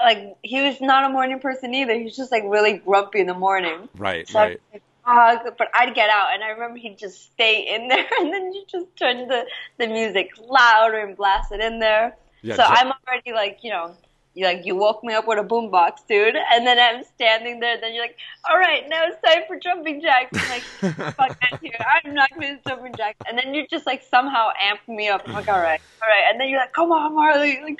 like 0.03 0.37
he 0.43 0.63
was 0.63 0.81
not 0.81 1.05
a 1.05 1.09
morning 1.09 1.41
person 1.41 1.75
either. 1.75 1.95
He 1.95 2.05
was 2.05 2.17
just 2.17 2.33
like 2.33 2.45
really 2.47 2.79
grumpy 2.79 3.21
in 3.21 3.27
the 3.27 3.35
morning. 3.35 3.89
right 3.97 4.27
So 4.29 4.39
right 4.39 4.61
was 4.73 4.81
like, 5.07 5.45
"Ugh," 5.47 5.55
but 5.59 5.69
I'd 5.75 5.95
get 5.95 6.11
out, 6.11 6.29
and 6.35 6.43
I 6.43 6.49
remember 6.49 6.79
he'd 6.79 6.99
just 6.99 7.33
stay 7.33 7.67
in 7.75 7.89
there, 7.93 8.07
and 8.19 8.33
then 8.33 8.53
you 8.53 8.65
just 8.67 8.87
turn 8.97 9.29
the 9.29 9.47
the 9.79 9.87
music 9.87 10.31
louder 10.49 10.99
and 10.99 11.17
blast 11.17 11.53
it 11.53 11.61
in 11.61 11.79
there. 11.79 12.17
Yeah, 12.43 12.57
so 12.57 12.63
ju- 12.63 12.69
I'm 12.71 12.93
already 13.07 13.33
like, 13.33 13.61
you 13.63 13.71
know, 13.71 13.97
you 14.35 14.45
like 14.45 14.67
you 14.67 14.75
woke 14.77 15.03
me 15.05 15.15
up 15.15 15.27
with 15.27 15.39
a 15.39 15.43
boombox, 15.43 16.07
dude, 16.09 16.37
and 16.53 16.67
then 16.67 16.79
I'm 16.79 17.05
standing 17.05 17.61
there. 17.61 17.81
Then 17.81 17.95
you're 17.95 18.05
like, 18.05 18.17
all 18.49 18.59
right, 18.59 18.83
now 18.89 19.05
it's 19.07 19.17
time 19.25 19.45
for 19.47 19.57
jumping 19.59 20.03
jacks. 20.03 20.37
I'm 20.37 20.51
like, 20.51 21.15
fuck 21.15 21.39
that 21.41 21.61
here, 21.63 21.73
I'm 22.05 22.15
not 22.15 22.31
going 22.35 22.59
to 22.59 22.69
jumping 22.69 22.95
jacks. 22.97 23.19
And 23.29 23.39
then 23.39 23.55
you 23.55 23.67
just 23.69 23.87
like 23.87 24.03
somehow 24.11 24.49
amp 24.61 24.81
me 24.89 25.09
up. 25.09 25.23
I'm 25.27 25.33
like, 25.35 25.49
all 25.49 25.61
right, 25.61 25.81
all 26.03 26.09
right, 26.09 26.25
and 26.31 26.41
then 26.41 26.49
you're 26.49 26.61
like, 26.61 26.73
come 26.73 26.91
on, 26.93 27.15
Marley, 27.15 27.61
like 27.63 27.79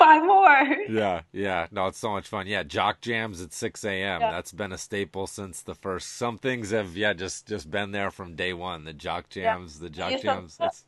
five 0.00 0.24
more. 0.24 0.76
Yeah, 0.90 1.20
yeah. 1.32 1.66
No, 1.70 1.86
it's 1.86 1.98
so 1.98 2.10
much 2.10 2.26
fun. 2.26 2.46
Yeah, 2.48 2.64
jock 2.64 3.00
jams 3.00 3.40
at 3.40 3.52
six 3.52 3.84
a.m. 3.84 4.20
Yeah. 4.20 4.30
That's 4.32 4.52
been 4.52 4.72
a 4.72 4.78
staple 4.78 5.26
since 5.28 5.62
the 5.62 5.74
first. 5.74 6.16
Some 6.16 6.38
things 6.38 6.70
have, 6.70 6.96
yeah, 6.96 7.12
just 7.12 7.46
just 7.46 7.70
been 7.70 7.92
there 7.92 8.10
from 8.10 8.34
day 8.34 8.52
one. 8.52 8.84
The 8.84 8.92
jock 8.92 9.28
jams, 9.28 9.78
the 9.78 9.90
jock 9.90 10.12
You 10.12 10.18
jams. 10.18 10.58
It's, 10.60 10.84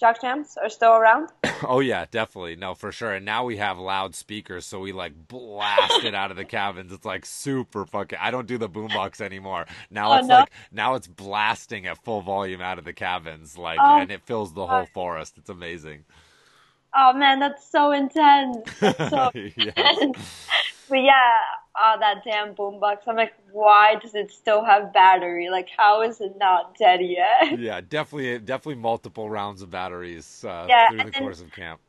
Jock 0.00 0.22
jams 0.22 0.56
are 0.56 0.70
still 0.70 0.92
around. 0.94 1.28
oh 1.62 1.80
yeah, 1.80 2.06
definitely. 2.10 2.56
No, 2.56 2.72
for 2.74 2.90
sure. 2.90 3.12
And 3.12 3.26
now 3.26 3.44
we 3.44 3.58
have 3.58 3.78
loudspeakers, 3.78 4.64
so 4.64 4.80
we 4.80 4.92
like 4.92 5.12
blast 5.28 6.04
it 6.04 6.14
out 6.14 6.30
of 6.30 6.38
the 6.38 6.44
cabins. 6.56 6.90
It's 6.90 7.04
like 7.04 7.26
super 7.26 7.84
fucking. 7.84 8.18
I 8.20 8.30
don't 8.30 8.46
do 8.46 8.56
the 8.56 8.68
boombox 8.68 9.20
anymore. 9.20 9.66
Now 9.90 10.12
Oh, 10.12 10.16
it's 10.16 10.26
no? 10.28 10.36
like 10.36 10.50
now 10.72 10.94
it's 10.94 11.06
blasting 11.06 11.86
at 11.86 12.02
full 12.02 12.22
volume 12.22 12.62
out 12.62 12.78
of 12.78 12.86
the 12.86 12.94
cabins, 12.94 13.58
like, 13.58 13.78
Oh, 13.78 13.98
and 14.00 14.10
it 14.10 14.22
fills 14.24 14.54
the 14.54 14.66
whole 14.66 14.86
forest. 14.86 15.36
It's 15.36 15.50
amazing. 15.50 16.04
Oh 16.94 17.12
man, 17.12 17.38
that's 17.38 17.68
so 17.70 17.92
intense. 17.92 18.56
That's 18.80 19.10
so 19.10 19.30
Yes. 19.34 19.52
intense. 19.76 20.18
But 20.88 20.96
yeah, 21.02 21.36
oh 21.78 21.96
that 22.00 22.24
damn 22.24 22.54
boombox. 22.54 22.98
I'm 23.06 23.14
like, 23.16 23.32
why 23.52 23.94
does 24.02 24.14
it 24.16 24.32
still 24.32 24.64
have 24.64 24.92
battery? 24.92 25.48
Like, 25.50 25.68
how 25.76 26.02
is 26.02 26.20
it 26.20 26.36
not 26.38 26.76
dead 26.76 27.00
yet? 27.02 27.58
yeah, 27.60 27.80
definitely, 27.80 28.38
definitely 28.40 28.80
multiple 28.82 29.30
rounds 29.30 29.62
of 29.62 29.70
batteries 29.70 30.44
uh, 30.44 30.66
Yeah, 30.68 30.88
through 30.88 30.98
the 30.98 31.04
then- 31.12 31.22
course 31.22 31.40
of 31.40 31.52
camp. 31.52 31.80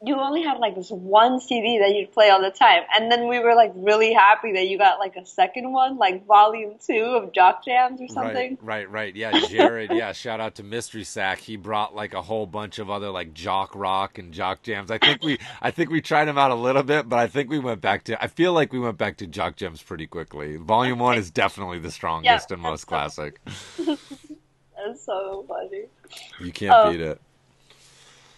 You 0.00 0.14
only 0.14 0.42
had 0.42 0.58
like 0.58 0.76
this 0.76 0.90
one 0.90 1.40
CD 1.40 1.80
that 1.80 1.92
you'd 1.92 2.12
play 2.12 2.30
all 2.30 2.40
the 2.40 2.52
time, 2.52 2.82
and 2.94 3.10
then 3.10 3.26
we 3.26 3.40
were 3.40 3.56
like 3.56 3.72
really 3.74 4.12
happy 4.12 4.52
that 4.52 4.68
you 4.68 4.78
got 4.78 5.00
like 5.00 5.16
a 5.16 5.26
second 5.26 5.72
one, 5.72 5.98
like 5.98 6.24
volume 6.24 6.76
two 6.84 7.02
of 7.02 7.32
Jock 7.32 7.64
Jams 7.64 8.00
or 8.00 8.06
something. 8.06 8.58
Right, 8.62 8.88
right, 8.88 8.90
right. 8.90 9.16
Yeah, 9.16 9.32
Jared. 9.48 9.90
yeah, 9.90 10.12
shout 10.12 10.40
out 10.40 10.54
to 10.56 10.62
Mystery 10.62 11.02
Sack. 11.02 11.38
He 11.40 11.56
brought 11.56 11.96
like 11.96 12.14
a 12.14 12.22
whole 12.22 12.46
bunch 12.46 12.78
of 12.78 12.90
other 12.90 13.10
like 13.10 13.34
jock 13.34 13.74
rock 13.74 14.18
and 14.18 14.32
jock 14.32 14.62
jams. 14.62 14.92
I 14.92 14.98
think 14.98 15.24
we, 15.24 15.38
I 15.62 15.72
think 15.72 15.90
we 15.90 16.00
tried 16.00 16.26
them 16.26 16.38
out 16.38 16.52
a 16.52 16.56
little 16.56 16.84
bit, 16.84 17.08
but 17.08 17.18
I 17.18 17.26
think 17.26 17.50
we 17.50 17.58
went 17.58 17.80
back 17.80 18.04
to. 18.04 18.22
I 18.22 18.28
feel 18.28 18.52
like 18.52 18.72
we 18.72 18.78
went 18.78 18.98
back 18.98 19.16
to 19.16 19.26
jock 19.26 19.56
jams 19.56 19.82
pretty 19.82 20.06
quickly. 20.06 20.56
Volume 20.58 21.00
one 21.00 21.18
is 21.18 21.32
definitely 21.32 21.80
the 21.80 21.90
strongest 21.90 22.52
and 22.52 22.62
most 22.62 22.86
classic. 22.86 23.40
That's 23.76 25.04
so 25.04 25.44
funny. 25.48 25.86
You 26.38 26.52
can't 26.52 26.72
Oh. 26.72 26.92
beat 26.92 27.02
um, 27.02 27.08
it. 27.10 27.20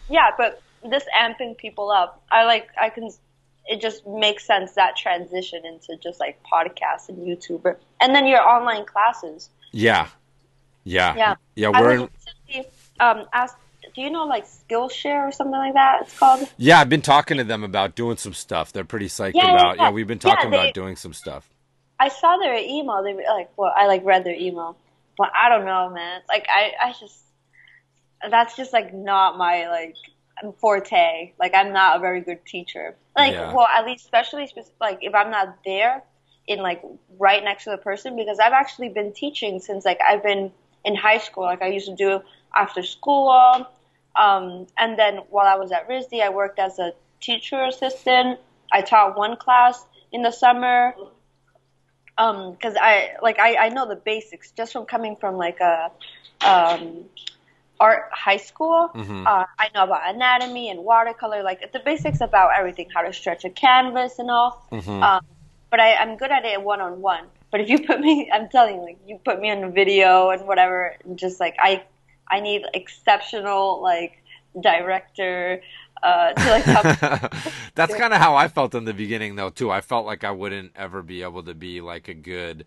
Yeah, 0.08 0.30
but 0.38 0.62
this 0.88 1.04
amping 1.18 1.56
people 1.56 1.90
up, 1.90 2.22
I 2.30 2.44
like. 2.44 2.68
I 2.80 2.90
can. 2.90 3.10
It 3.66 3.80
just 3.80 4.06
makes 4.06 4.44
sense 4.46 4.72
that 4.72 4.96
transition 4.96 5.64
into 5.64 5.96
just 6.02 6.18
like 6.18 6.40
podcasts 6.42 7.08
and 7.08 7.18
YouTuber, 7.18 7.76
and 8.00 8.14
then 8.14 8.26
your 8.26 8.40
online 8.42 8.84
classes. 8.86 9.50
Yeah. 9.72 10.08
Yeah. 10.84 11.14
Yeah. 11.16 11.34
Yeah, 11.54 11.70
I 11.74 11.80
we're 11.80 11.90
in, 11.92 12.64
um 12.98 13.26
ask, 13.32 13.56
Do 13.94 14.00
you 14.00 14.10
know 14.10 14.24
like 14.24 14.46
Skillshare 14.46 15.28
or 15.28 15.32
something 15.32 15.52
like 15.52 15.74
that? 15.74 16.02
It's 16.02 16.18
called. 16.18 16.48
Yeah, 16.56 16.80
I've 16.80 16.88
been 16.88 17.02
talking 17.02 17.36
to 17.36 17.44
them 17.44 17.62
about 17.64 17.94
doing 17.94 18.16
some 18.16 18.32
stuff. 18.34 18.72
They're 18.72 18.84
pretty 18.84 19.06
psyched 19.06 19.34
Yeah, 19.34 19.52
about. 19.54 19.76
Yeah, 19.76 19.82
yeah. 19.84 19.90
we've 19.90 20.06
been 20.06 20.18
talking 20.18 20.50
they- 20.50 20.56
about 20.56 20.74
doing 20.74 20.96
some 20.96 21.12
stuff. 21.12 21.48
I 22.00 22.08
saw 22.08 22.38
their 22.38 22.56
email. 22.56 23.02
They 23.04 23.12
were 23.12 23.22
like, 23.28 23.50
well, 23.58 23.72
I 23.76 23.86
like 23.86 24.02
read 24.06 24.24
their 24.24 24.34
email, 24.34 24.74
but 25.18 25.30
I 25.36 25.50
don't 25.50 25.66
know, 25.66 25.90
man. 25.90 26.22
Like, 26.30 26.46
I, 26.48 26.72
I 26.82 26.94
just, 26.98 27.18
that's 28.30 28.56
just 28.56 28.72
like 28.72 28.94
not 28.94 29.36
my 29.36 29.68
like 29.68 29.96
forte. 30.60 31.32
Like, 31.38 31.54
I'm 31.54 31.72
not 31.72 31.96
a 31.96 32.00
very 32.00 32.20
good 32.20 32.44
teacher. 32.46 32.96
Like, 33.16 33.34
Yeah. 33.34 33.52
well, 33.52 33.66
at 33.74 33.84
least 33.86 34.04
especially 34.04 34.48
like 34.80 34.98
if 35.02 35.14
I'm 35.14 35.30
not 35.30 35.58
there 35.64 36.02
in 36.46 36.60
like 36.60 36.82
right 37.18 37.42
next 37.44 37.64
to 37.64 37.70
the 37.70 37.78
person, 37.78 38.16
because 38.16 38.38
I've 38.38 38.52
actually 38.52 38.88
been 38.88 39.12
teaching 39.12 39.60
since 39.60 39.84
like 39.84 40.00
I've 40.06 40.22
been 40.22 40.52
in 40.84 40.94
high 40.96 41.18
school. 41.18 41.44
Like, 41.44 41.62
I 41.62 41.68
used 41.68 41.86
to 41.88 41.94
do 41.96 42.20
after 42.54 42.82
school, 42.82 43.66
um, 44.16 44.66
and 44.78 44.98
then 44.98 45.18
while 45.30 45.46
I 45.46 45.56
was 45.56 45.72
at 45.72 45.88
RISD, 45.88 46.20
I 46.22 46.30
worked 46.30 46.58
as 46.58 46.78
a 46.78 46.92
teacher 47.20 47.62
assistant. 47.64 48.38
I 48.72 48.82
taught 48.82 49.16
one 49.16 49.36
class 49.36 49.84
in 50.12 50.22
the 50.22 50.30
summer 50.32 50.94
um 52.18 52.52
because 52.52 52.74
i 52.80 53.10
like 53.22 53.38
I, 53.38 53.56
I 53.56 53.68
know 53.68 53.88
the 53.88 53.96
basics 53.96 54.50
just 54.52 54.72
from 54.72 54.84
coming 54.86 55.16
from 55.16 55.36
like 55.36 55.60
a 55.60 55.90
um 56.44 57.04
art 57.80 58.02
high 58.12 58.36
school 58.36 58.90
Mhm. 58.94 59.26
uh, 59.26 59.44
i 59.58 59.66
know 59.74 59.84
about 59.88 60.02
anatomy 60.14 60.68
and 60.70 60.78
watercolor 60.84 61.42
like 61.42 61.72
the 61.72 61.80
basics 61.80 62.20
about 62.20 62.50
everything 62.58 62.88
how 62.94 63.02
to 63.02 63.12
stretch 63.12 63.44
a 63.44 63.50
canvas 63.50 64.18
and 64.18 64.30
all 64.30 64.52
Mhm. 64.70 65.02
um 65.02 65.20
but 65.70 65.80
I, 65.80 65.94
i'm 65.94 66.16
good 66.16 66.30
at 66.30 66.44
it 66.44 66.62
one 66.62 66.80
on 66.80 67.00
one 67.00 67.24
but 67.50 67.60
if 67.62 67.68
you 67.72 67.78
put 67.90 67.98
me 68.00 68.30
i'm 68.34 68.48
telling 68.48 68.74
you 68.76 68.82
like 68.82 68.98
you 69.06 69.18
put 69.24 69.40
me 69.40 69.50
on 69.50 69.64
a 69.64 69.70
video 69.70 70.30
and 70.30 70.46
whatever 70.46 70.94
and 71.04 71.18
just 71.18 71.40
like 71.40 71.56
i 71.58 71.82
i 72.28 72.40
need 72.40 72.62
exceptional 72.74 73.82
like 73.82 74.22
director 74.60 75.62
uh 76.02 76.32
to 76.32 76.50
like 76.50 76.64
help 76.64 76.86
That's 77.74 77.94
kind 77.94 78.12
of 78.12 78.20
how 78.20 78.34
I 78.36 78.48
felt 78.48 78.74
in 78.74 78.84
the 78.84 78.92
beginning, 78.92 79.36
though, 79.36 79.48
too. 79.50 79.70
I 79.70 79.80
felt 79.80 80.04
like 80.06 80.24
I 80.24 80.32
wouldn't 80.32 80.72
ever 80.76 81.02
be 81.02 81.22
able 81.22 81.42
to 81.44 81.54
be 81.54 81.80
like 81.80 82.08
a 82.08 82.14
good 82.14 82.66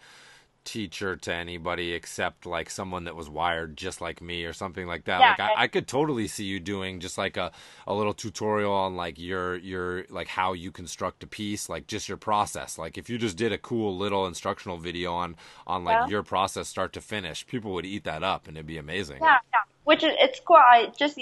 teacher 0.65 1.15
to 1.15 1.33
anybody 1.33 1.93
except 1.93 2.45
like 2.45 2.69
someone 2.69 3.03
that 3.03 3.15
was 3.15 3.29
wired 3.29 3.75
just 3.77 4.01
like 4.01 4.21
me 4.21 4.45
or 4.45 4.53
something 4.53 4.87
like 4.87 5.05
that. 5.05 5.19
Yeah, 5.19 5.29
like 5.31 5.39
I, 5.39 5.63
I- 5.63 5.67
could 5.67 5.87
totally 5.87 6.27
see 6.27 6.45
you 6.45 6.59
doing 6.59 6.99
just 6.99 7.17
like 7.17 7.37
a, 7.37 7.51
a 7.87 7.93
little 7.93 8.13
tutorial 8.13 8.71
on 8.73 8.95
like 8.95 9.19
your 9.19 9.57
your 9.57 10.05
like 10.09 10.27
how 10.27 10.53
you 10.53 10.71
construct 10.71 11.23
a 11.23 11.27
piece, 11.27 11.69
like 11.69 11.87
just 11.87 12.07
your 12.07 12.17
process. 12.17 12.77
Like 12.77 12.97
if 12.97 13.09
you 13.09 13.17
just 13.17 13.37
did 13.37 13.51
a 13.51 13.57
cool 13.57 13.97
little 13.97 14.25
instructional 14.27 14.77
video 14.77 15.13
on 15.13 15.35
on 15.67 15.83
like 15.83 15.95
Yeah. 16.01 16.07
your 16.07 16.23
process 16.23 16.67
start 16.67 16.93
to 16.93 17.01
finish, 17.01 17.45
people 17.45 17.73
would 17.73 17.85
eat 17.85 18.03
that 18.05 18.23
up 18.23 18.47
and 18.47 18.57
it'd 18.57 18.67
be 18.67 18.77
amazing. 18.77 19.17
Yeah, 19.21 19.37
yeah. 19.53 19.59
Which 19.83 20.03
is 20.03 20.13
it's 20.19 20.39
cool. 20.39 20.55
I 20.57 20.91
just 20.97 21.19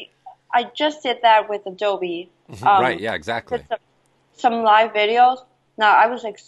I 0.53 0.69
just 0.75 1.01
did 1.03 1.19
that 1.23 1.49
with 1.49 1.65
Adobe. 1.65 2.29
Um, 2.61 2.81
right, 2.81 2.99
yeah, 2.99 3.13
exactly. 3.13 3.63
Some, 3.69 3.77
some 4.33 4.63
live 4.63 4.91
videos. 4.91 5.37
Now 5.77 5.93
I 5.95 6.07
was 6.07 6.23
like, 6.23 6.39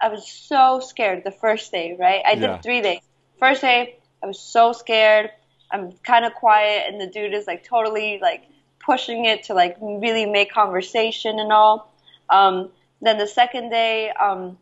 I 0.00 0.08
was 0.08 0.28
so 0.30 0.80
scared 0.80 1.24
the 1.24 1.30
first 1.30 1.70
day. 1.72 1.96
Right, 1.98 2.22
I 2.26 2.34
did 2.34 2.42
Yeah. 2.42 2.58
three 2.60 2.80
days. 2.82 3.00
First 3.38 3.60
day, 3.62 3.96
I 4.22 4.26
was 4.26 4.38
so 4.40 4.72
scared. 4.72 5.30
I'm 5.70 5.92
kind 6.04 6.24
of 6.24 6.34
quiet, 6.34 6.84
and 6.88 7.00
the 7.00 7.06
dude 7.06 7.34
is 7.34 7.46
like 7.46 7.64
totally 7.64 8.18
like 8.20 8.44
pushing 8.84 9.24
it 9.24 9.44
to 9.44 9.54
like 9.54 9.76
really 9.80 10.26
make 10.26 10.52
conversation 10.52 11.38
and 11.38 11.52
all. 11.52 11.92
Um, 12.30 12.70
then 13.00 13.18
the 13.18 13.26
second 13.26 13.70
day 13.70 14.10
um, 14.10 14.58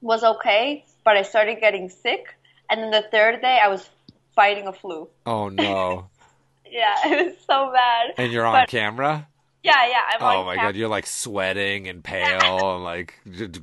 was 0.00 0.22
okay, 0.24 0.84
but 1.04 1.16
I 1.16 1.22
started 1.22 1.60
getting 1.60 1.88
sick, 1.88 2.26
and 2.70 2.80
then 2.82 2.90
the 2.90 3.06
third 3.10 3.40
day 3.40 3.58
I 3.62 3.68
was 3.68 3.88
fighting 4.34 4.66
a 4.66 4.72
flu. 4.72 5.08
Oh 5.26 5.48
no. 5.48 6.08
Yeah, 6.66 6.94
it 7.04 7.26
was 7.26 7.36
so 7.46 7.70
bad. 7.72 8.14
And 8.18 8.32
you're 8.32 8.44
on 8.44 8.52
But- 8.62 8.68
camera? 8.68 9.28
Yeah, 9.64 9.86
yeah. 9.88 10.02
I'm 10.12 10.22
Oh 10.22 10.44
my 10.44 10.56
god, 10.56 10.76
you're 10.76 10.88
like 10.88 11.06
sweating 11.06 11.88
and 11.88 12.04
pale 12.12 12.74
and 12.76 12.84
like 12.84 13.18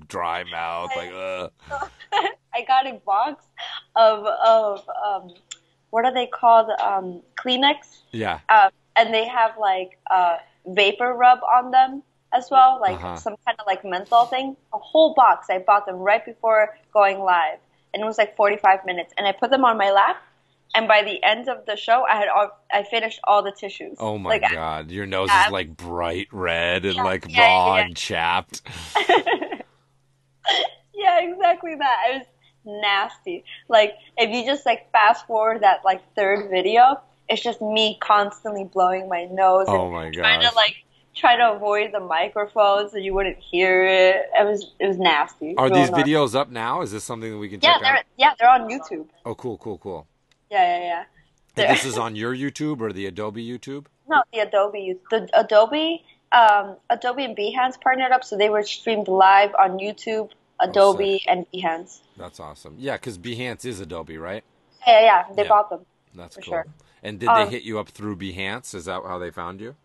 dry 0.07 0.43
mouth, 0.43 0.91
like 0.95 1.11
ugh. 1.13 1.51
I 2.53 2.63
got 2.67 2.87
a 2.87 2.93
box 3.05 3.45
of 3.95 4.25
of 4.25 4.89
um, 5.05 5.33
what 5.91 6.03
are 6.05 6.13
they 6.13 6.27
called? 6.27 6.69
Um, 6.81 7.21
Kleenex. 7.39 7.99
Yeah. 8.11 8.39
Um, 8.49 8.71
and 8.95 9.13
they 9.13 9.27
have 9.27 9.57
like 9.59 9.97
uh, 10.09 10.37
vapor 10.65 11.13
rub 11.13 11.39
on 11.43 11.71
them 11.71 12.03
as 12.33 12.49
well, 12.49 12.79
like 12.81 12.95
Uh-huh. 12.95 13.15
some 13.15 13.35
kind 13.45 13.57
of 13.59 13.65
like 13.67 13.85
menthol 13.85 14.25
thing. 14.25 14.57
A 14.73 14.77
whole 14.79 15.13
box. 15.13 15.49
I 15.49 15.59
bought 15.59 15.85
them 15.85 15.97
right 15.97 16.25
before 16.25 16.75
going 16.93 17.19
live, 17.19 17.59
and 17.93 18.01
it 18.01 18.05
was 18.05 18.17
like 18.17 18.35
45 18.35 18.85
minutes. 18.85 19.13
And 19.17 19.27
I 19.27 19.31
put 19.33 19.49
them 19.51 19.63
on 19.63 19.77
my 19.77 19.91
lap, 19.91 20.17
and 20.73 20.87
by 20.87 21.03
the 21.03 21.23
end 21.23 21.49
of 21.49 21.65
the 21.65 21.75
show, 21.75 22.05
I 22.09 22.15
had 22.15 22.27
all 22.29 22.49
I 22.71 22.83
finished 22.83 23.19
all 23.23 23.43
the 23.43 23.51
tissues. 23.51 23.97
Oh 23.99 24.17
my 24.17 24.31
Like, 24.31 24.49
god, 24.51 24.91
your 24.91 25.05
nose 25.05 25.29
Yeah. 25.29 25.45
is 25.47 25.51
like 25.51 25.75
bright 25.75 26.27
red 26.31 26.85
and 26.85 26.95
Yeah, 26.95 27.03
like 27.03 27.25
yeah, 27.29 27.41
raw 27.41 27.75
yeah. 27.75 27.85
and 27.85 27.95
chapped. 27.97 28.61
yeah, 30.93 31.19
exactly 31.21 31.75
that. 31.75 31.97
It 32.09 32.17
was 32.19 32.25
nasty. 32.81 33.43
Like 33.67 33.95
if 34.17 34.29
you 34.33 34.45
just 34.45 34.65
like 34.65 34.91
fast 34.91 35.25
forward 35.27 35.61
that 35.61 35.79
like 35.83 36.01
third 36.15 36.49
video, 36.49 36.99
it's 37.29 37.41
just 37.41 37.61
me 37.61 37.97
constantly 38.01 38.63
blowing 38.65 39.09
my 39.09 39.25
nose 39.25 39.65
Oh 39.67 39.85
and 39.85 39.93
my 39.93 40.09
trying 40.11 40.41
gosh. 40.41 40.49
to 40.49 40.55
like 40.55 40.75
try 41.15 41.35
to 41.35 41.51
avoid 41.53 41.91
the 41.91 41.99
microphone 41.99 42.89
so 42.89 42.97
you 42.97 43.13
wouldn't 43.13 43.37
hear 43.37 43.85
it. 43.85 44.29
It 44.39 44.45
was 44.47 44.71
it 44.79 44.87
was 44.87 44.97
nasty. 44.97 45.55
Are 45.57 45.69
these 45.69 45.89
videos 45.89 46.35
up 46.35 46.49
now? 46.49 46.81
Is 46.81 46.91
this 46.91 47.03
something 47.03 47.31
that 47.31 47.37
we 47.37 47.49
can 47.49 47.59
Yeah, 47.61 47.73
check 47.73 47.81
they're 47.81 47.97
out? 47.97 48.03
yeah 48.17 48.33
they're 48.39 48.49
on 48.49 48.69
YouTube. 48.69 49.07
Oh, 49.25 49.35
cool, 49.35 49.57
cool, 49.57 49.77
cool. 49.77 50.07
Yeah, 50.51 50.77
yeah, 50.77 50.83
yeah. 50.83 51.63
And 51.63 51.75
this 51.75 51.85
is 51.85 51.97
on 51.97 52.15
your 52.15 52.35
YouTube 52.35 52.81
or 52.81 52.91
the 52.93 53.05
Adobe 53.05 53.45
YouTube? 53.45 53.85
No, 54.07 54.21
the 54.33 54.39
Adobe. 54.39 54.97
The 55.09 55.29
Adobe, 55.33 56.03
um, 56.31 56.75
Adobe 56.89 57.23
and 57.25 57.35
Behance 57.37 57.79
partnered 57.81 58.11
up, 58.11 58.23
so 58.23 58.37
they 58.37 58.49
were 58.49 58.63
streamed 58.63 59.07
live 59.07 59.51
on 59.57 59.79
YouTube, 59.79 60.29
Adobe, 60.59 61.21
and 61.27 61.45
Behance. 61.53 61.99
That's 62.17 62.39
awesome. 62.39 62.75
Yeah, 62.77 62.95
because 62.97 63.17
Behance 63.17 63.65
is 63.65 63.79
Adobe, 63.79 64.17
right? 64.17 64.43
Yeah, 64.85 65.01
yeah. 65.01 65.23
They 65.35 65.43
Yeah. 65.43 65.49
bought 65.49 65.69
them. 65.69 65.85
That's 66.13 66.35
cool. 66.35 66.43
sure. 66.43 66.65
And 67.03 67.19
did 67.19 67.29
Um, 67.29 67.35
they 67.45 67.51
hit 67.51 67.63
you 67.63 67.79
up 67.79 67.89
through 67.89 68.17
Behance? 68.17 68.75
Is 68.75 68.85
that 68.85 69.01
how 69.03 69.17
they 69.17 69.31
found 69.31 69.61
you? 69.61 69.75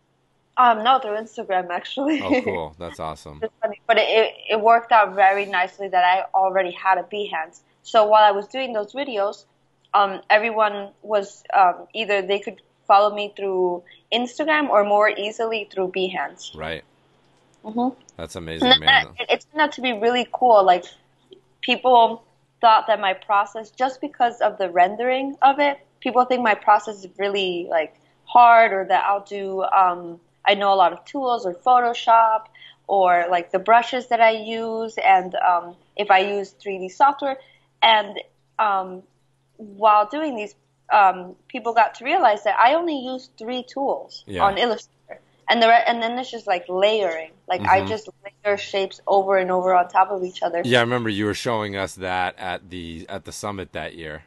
Um, 0.57 0.83
no, 0.83 0.99
through 0.99 1.17
Instagram 1.17 1.69
actually. 1.69 2.21
Oh, 2.21 2.41
cool. 2.43 2.75
That's 2.79 2.99
awesome. 2.99 3.39
It's 3.43 3.53
funny, 3.61 3.79
but 3.87 3.97
it, 3.97 4.09
it 4.09 4.33
it 4.49 4.61
worked 4.61 4.91
out 4.91 5.13
very 5.15 5.45
nicely 5.45 5.87
that 5.89 6.03
I 6.03 6.25
already 6.33 6.71
had 6.71 6.97
a 6.97 7.03
Behance. 7.03 7.61
So 7.83 8.05
while 8.05 8.23
I 8.23 8.31
was 8.31 8.47
doing 8.47 8.73
those 8.73 8.91
videos, 8.93 9.45
um, 9.93 10.21
everyone 10.29 10.91
was 11.01 11.43
um, 11.53 11.87
either 11.93 12.21
they 12.21 12.39
could 12.39 12.61
follow 12.87 13.13
me 13.13 13.33
through 13.35 13.83
Instagram 14.13 14.69
or 14.69 14.83
more 14.83 15.09
easily 15.09 15.67
through 15.71 15.91
Behance. 15.91 16.55
Right. 16.55 16.83
hmm 17.63 17.89
That's 18.15 18.35
amazing, 18.35 18.79
man. 18.79 19.07
it, 19.19 19.29
it 19.29 19.45
turned 19.51 19.61
out 19.61 19.71
to 19.73 19.81
be 19.81 19.93
really 19.93 20.27
cool. 20.31 20.63
Like 20.65 20.85
people 21.61 22.23
thought 22.61 22.87
that 22.87 22.99
my 22.99 23.13
process, 23.13 23.69
just 23.71 24.01
because 24.01 24.39
of 24.41 24.57
the 24.57 24.69
rendering 24.69 25.35
of 25.41 25.59
it, 25.59 25.79
people 25.99 26.25
think 26.25 26.41
my 26.41 26.55
process 26.55 27.03
is 27.03 27.07
really 27.17 27.67
like 27.69 27.95
hard, 28.25 28.71
or 28.73 28.85
that 28.85 29.05
I'll 29.05 29.23
do. 29.23 29.63
Um, 29.63 30.19
I 30.45 30.53
know 30.53 30.73
a 30.73 30.75
lot 30.75 30.93
of 30.93 31.03
tools 31.05 31.45
or 31.45 31.53
Photoshop, 31.53 32.45
or 32.87 33.25
like 33.29 33.51
the 33.51 33.59
brushes 33.59 34.07
that 34.07 34.21
I 34.21 34.31
use, 34.31 34.97
and 34.97 35.35
um, 35.35 35.75
if 35.95 36.09
I 36.09 36.19
use 36.19 36.55
3D 36.63 36.91
software, 36.91 37.37
and 37.81 38.19
um, 38.59 39.03
while 39.57 40.05
doing 40.07 40.35
these, 40.35 40.55
um, 40.91 41.35
people 41.47 41.73
got 41.73 41.95
to 41.95 42.05
realize 42.05 42.43
that 42.43 42.57
I 42.59 42.73
only 42.75 42.97
use 42.97 43.29
three 43.37 43.63
tools 43.63 44.23
Yeah. 44.27 44.43
on 44.43 44.57
Illustrator, 44.57 45.21
and 45.49 45.61
the 45.61 45.67
re- 45.67 45.83
and 45.85 46.01
then 46.01 46.17
it's 46.17 46.31
just 46.31 46.47
like 46.47 46.65
layering. 46.69 47.31
Like 47.47 47.61
I 47.61 47.81
Mhm. 47.81 47.87
just 47.87 48.09
layer 48.45 48.57
shapes 48.57 48.99
over 49.07 49.37
and 49.37 49.49
over 49.51 49.73
on 49.73 49.87
top 49.89 50.11
of 50.11 50.23
each 50.23 50.43
other. 50.43 50.61
Yeah, 50.65 50.79
I 50.79 50.81
remember 50.81 51.09
you 51.09 51.25
were 51.25 51.33
showing 51.33 51.75
us 51.75 51.95
that 51.95 52.35
at 52.37 52.69
the 52.69 53.05
at 53.09 53.25
the 53.25 53.31
summit 53.31 53.73
that 53.73 53.95
year. 53.95 54.23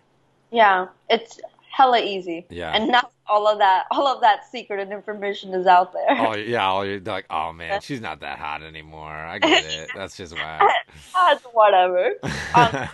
Yeah, 0.50 0.88
it's 1.08 1.40
hella 1.72 2.00
easy. 2.00 2.46
Yeah. 2.50 2.72
and 2.72 2.88
now 2.88 3.10
all 3.26 3.46
of 3.46 3.58
that, 3.58 3.86
all 3.92 4.08
of 4.08 4.20
that 4.22 4.44
secret 4.50 4.80
and 4.80 4.92
information 4.92 5.54
is 5.54 5.66
out 5.66 5.92
there. 5.92 6.06
Oh 6.10 6.34
yeah, 6.34 6.66
all 6.66 6.84
you're 6.84 6.98
like, 7.00 7.26
oh 7.30 7.52
man, 7.52 7.80
she's 7.80 8.00
not 8.00 8.20
that 8.20 8.38
hot 8.38 8.62
anymore. 8.62 9.12
I 9.14 9.38
get 9.38 9.64
it. 9.64 9.90
That's 9.94 10.16
just 10.16 10.34
whack. 10.34 10.62
Ah, 11.14 11.38
whatever. 11.52 12.14
Um, 12.54 12.88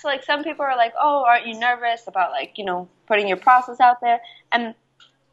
so 0.00 0.08
like 0.08 0.24
some 0.24 0.42
people 0.42 0.64
are 0.64 0.76
like, 0.76 0.94
oh, 1.00 1.24
aren't 1.26 1.46
you 1.46 1.58
nervous 1.58 2.06
about 2.06 2.30
like 2.30 2.58
you 2.58 2.64
know 2.64 2.88
putting 3.06 3.28
your 3.28 3.36
process 3.36 3.80
out 3.80 4.00
there? 4.00 4.20
And 4.52 4.74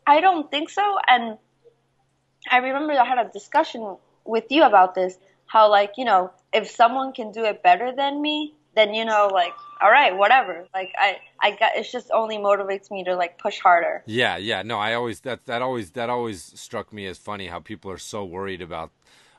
I 0.06 0.22
don't 0.22 0.50
think 0.50 0.70
so. 0.70 0.98
And 1.08 1.38
I 2.50 2.58
remember 2.58 2.94
I 2.94 3.06
had 3.06 3.18
a 3.18 3.30
discussion 3.32 3.98
with 4.26 4.46
you 4.50 4.64
about 4.64 4.96
this. 4.96 5.18
How 5.46 5.70
like 5.70 5.94
you 5.98 6.06
know 6.06 6.32
if 6.54 6.70
someone 6.70 7.14
can 7.14 7.32
do 7.32 7.44
it 7.46 7.64
better 7.64 7.94
than 7.96 8.22
me, 8.22 8.54
then 8.78 8.94
you 8.94 9.04
know, 9.04 9.30
like, 9.34 9.54
all 9.82 9.92
right, 9.92 10.16
whatever. 10.16 10.68
Like, 10.74 10.94
I, 10.98 11.18
I 11.42 11.52
got. 11.52 11.72
It's 11.76 11.92
just 11.92 12.12
only 12.14 12.38
motivates 12.38 12.90
me 12.90 13.04
to 13.06 13.16
like 13.16 13.38
push 13.40 13.60
harder. 13.60 14.04
Yeah, 14.06 14.38
yeah. 14.38 14.62
No, 14.62 14.78
I 14.78 14.94
always 14.94 15.20
that 15.22 15.46
that 15.46 15.62
always 15.62 15.92
that 15.92 16.10
always 16.10 16.44
struck 16.60 16.94
me 16.94 17.08
as 17.08 17.18
funny 17.18 17.48
how 17.48 17.60
people 17.60 17.92
are 17.92 17.98
so 17.98 18.24
worried 18.24 18.62
about 18.62 18.92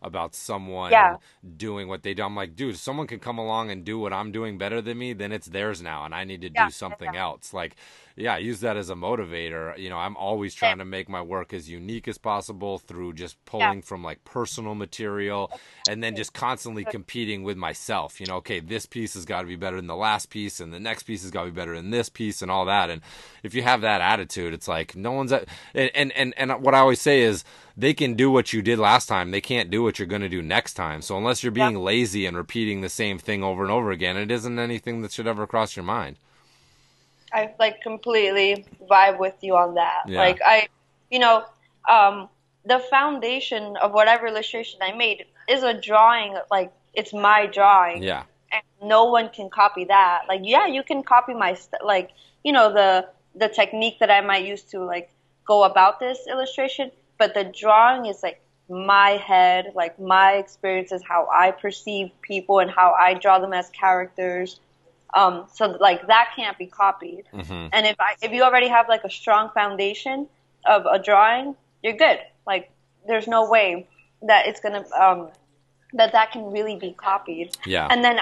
about 0.03 0.35
someone 0.35 0.91
Yeah. 0.93 1.17
doing 1.57 1.89
what 1.89 2.03
they 2.03 2.15
do. 2.15 2.23
I'm 2.25 2.37
like, 2.37 2.57
dude, 2.57 2.75
if 2.75 2.81
someone 2.81 3.07
can 3.07 3.19
come 3.21 3.39
along 3.39 3.71
and 3.71 3.85
do 3.85 3.99
what 3.99 4.13
I'm 4.13 4.33
doing 4.33 4.59
better 4.59 4.81
than 4.81 4.99
me, 4.99 5.13
then 5.13 5.33
it's 5.33 5.47
theirs 5.49 5.83
now, 5.83 6.05
and 6.05 6.15
I 6.15 6.25
need 6.25 6.41
to 6.43 6.51
Yeah, 6.55 6.67
do 6.67 6.71
something 6.71 7.15
yeah. 7.15 7.23
else. 7.23 7.53
Like, 7.55 7.77
yeah, 8.19 8.35
I 8.35 8.39
use 8.39 8.61
that 8.61 8.77
as 8.77 8.91
a 8.91 8.95
motivator. 8.95 9.79
You 9.79 9.91
know, 9.91 9.97
I'm 9.97 10.17
always 10.17 10.55
trying 10.55 10.79
to 10.79 10.85
make 10.85 11.09
my 11.09 11.23
work 11.23 11.53
as 11.53 11.71
unique 11.71 12.09
as 12.09 12.19
possible 12.19 12.79
through 12.79 13.13
just 13.15 13.43
pulling 13.45 13.83
from 13.83 14.03
like 14.03 14.25
personal 14.25 14.75
material, 14.75 15.53
and 15.89 16.03
then 16.03 16.17
just 16.17 16.33
constantly 16.33 16.85
competing 16.85 17.43
with 17.45 17.57
myself. 17.57 18.21
You 18.21 18.27
know, 18.27 18.37
okay, 18.37 18.61
this 18.61 18.87
piece 18.87 19.15
has 19.15 19.25
got 19.25 19.43
to 19.43 19.47
be 19.47 19.57
better 19.57 19.77
than 19.77 19.87
the 19.87 19.97
last 19.97 20.31
piece, 20.31 20.61
and 20.61 20.73
the 20.73 20.81
next 20.81 21.05
piece 21.05 21.23
has 21.23 21.31
got 21.31 21.45
to 21.45 21.51
be 21.51 21.55
better 21.55 21.77
than 21.77 21.91
this 21.91 22.09
piece, 22.09 22.43
and 22.43 22.51
all 22.51 22.65
that. 22.65 22.91
And 22.91 23.03
if 23.43 23.55
you 23.55 23.63
have 23.63 23.83
that 23.83 24.01
attitude, 24.01 24.53
it's 24.53 24.69
like 24.69 24.97
no 24.97 25.13
one's 25.13 25.33
at, 25.33 25.47
and 25.75 25.91
and 25.95 26.13
and, 26.13 26.35
and 26.37 26.63
what 26.63 26.75
I 26.75 26.81
always 26.81 27.01
say 27.01 27.23
is 27.23 27.45
they 27.77 27.95
can 27.95 28.15
do 28.15 28.31
what 28.31 28.53
you 28.53 28.61
did 28.63 28.81
last 28.81 29.07
time. 29.07 29.31
They 29.31 29.41
can't 29.41 29.71
do 29.71 29.85
what 29.85 29.99
you're 29.99 30.09
going 30.09 30.23
to 30.23 30.29
do 30.29 30.43
next 30.43 30.75
time. 30.75 31.01
So 31.03 31.17
unless 31.17 31.45
you're 31.45 31.53
being 31.53 31.77
lazy 31.77 32.27
and 32.27 32.37
repeating 32.37 32.81
the 32.81 32.89
same 32.89 33.19
thing 33.19 33.45
over 33.45 33.63
and 33.63 33.71
over 33.71 33.93
again, 33.93 34.17
it 34.17 34.33
isn't 34.33 34.59
anything 34.59 35.03
that 35.03 35.13
should 35.13 35.29
ever 35.29 35.47
cross 35.47 35.77
your 35.77 35.85
mind. 35.85 36.17
I 37.33 37.55
like 37.59 37.83
completely 37.83 38.65
vibe 38.91 39.19
with 39.19 39.35
you 39.43 39.57
on 39.57 39.75
that. 39.75 40.05
Yeah. 40.07 40.19
Like 40.19 40.41
I, 40.45 40.69
you 41.11 41.19
know, 41.19 41.45
um, 41.89 42.29
the 42.65 42.79
foundation 42.91 43.77
of 43.77 43.93
whatever 43.93 44.27
illustration 44.27 44.81
I 44.83 44.93
made 44.93 45.27
is 45.49 45.63
a 45.63 45.75
drawing. 45.75 46.37
Like 46.51 46.73
it's 46.95 47.13
my 47.13 47.47
drawing. 47.47 48.03
Yeah. 48.03 48.25
and 48.53 48.63
no 48.89 49.05
one 49.05 49.29
can 49.29 49.51
copy 49.51 49.85
that. 49.85 50.23
Like, 50.29 50.41
yeah, 50.45 50.67
you 50.67 50.83
can 50.83 51.03
copy 51.03 51.35
my 51.35 51.55
st- 51.55 51.85
like, 51.85 52.11
you 52.45 52.53
know, 52.53 52.73
the 52.73 53.09
the 53.35 53.49
technique 53.49 53.99
that 54.01 54.11
I 54.11 54.21
might 54.21 54.45
use 54.47 54.63
to 54.73 54.81
like 54.81 55.11
go 55.47 55.65
about 55.65 56.01
this 56.01 56.27
illustration, 56.29 56.91
but 57.19 57.35
the 57.35 57.45
drawing 57.45 58.07
is 58.07 58.23
like 58.23 58.41
my 58.69 59.11
head, 59.11 59.73
like 59.75 59.99
my 59.99 60.33
experiences, 60.33 61.03
how 61.07 61.29
I 61.33 61.51
perceive 61.53 62.11
people 62.23 62.59
and 62.59 62.71
how 62.71 62.95
I 62.99 63.15
draw 63.15 63.39
them 63.39 63.53
as 63.53 63.69
characters. 63.71 64.61
Um, 65.15 65.47
so 65.53 65.77
like 65.81 66.07
that 66.07 66.31
can't 66.37 66.59
be 66.59 66.67
copied. 66.67 67.25
Mhm. 67.33 67.71
And 67.73 67.87
if 67.87 67.97
I 67.99 68.17
if 68.21 68.33
you 68.33 68.43
already 68.43 68.69
have 68.69 68.89
like 68.89 69.05
a 69.05 69.11
strong 69.11 69.51
foundation 69.51 70.29
of 70.67 70.87
a 70.87 70.99
drawing, 70.99 71.57
you're 71.83 71.95
good. 71.97 72.21
Like 72.47 72.71
there's 73.07 73.27
no 73.27 73.49
way 73.49 73.87
that 74.23 74.47
it's 74.47 74.61
gonna 74.61 74.85
um 74.99 75.31
that 75.95 76.13
that 76.13 76.33
can 76.33 76.51
really 76.51 76.77
be 76.77 76.93
copied. 76.93 77.57
Yeah. 77.65 77.89
And 77.91 78.05
then 78.05 78.19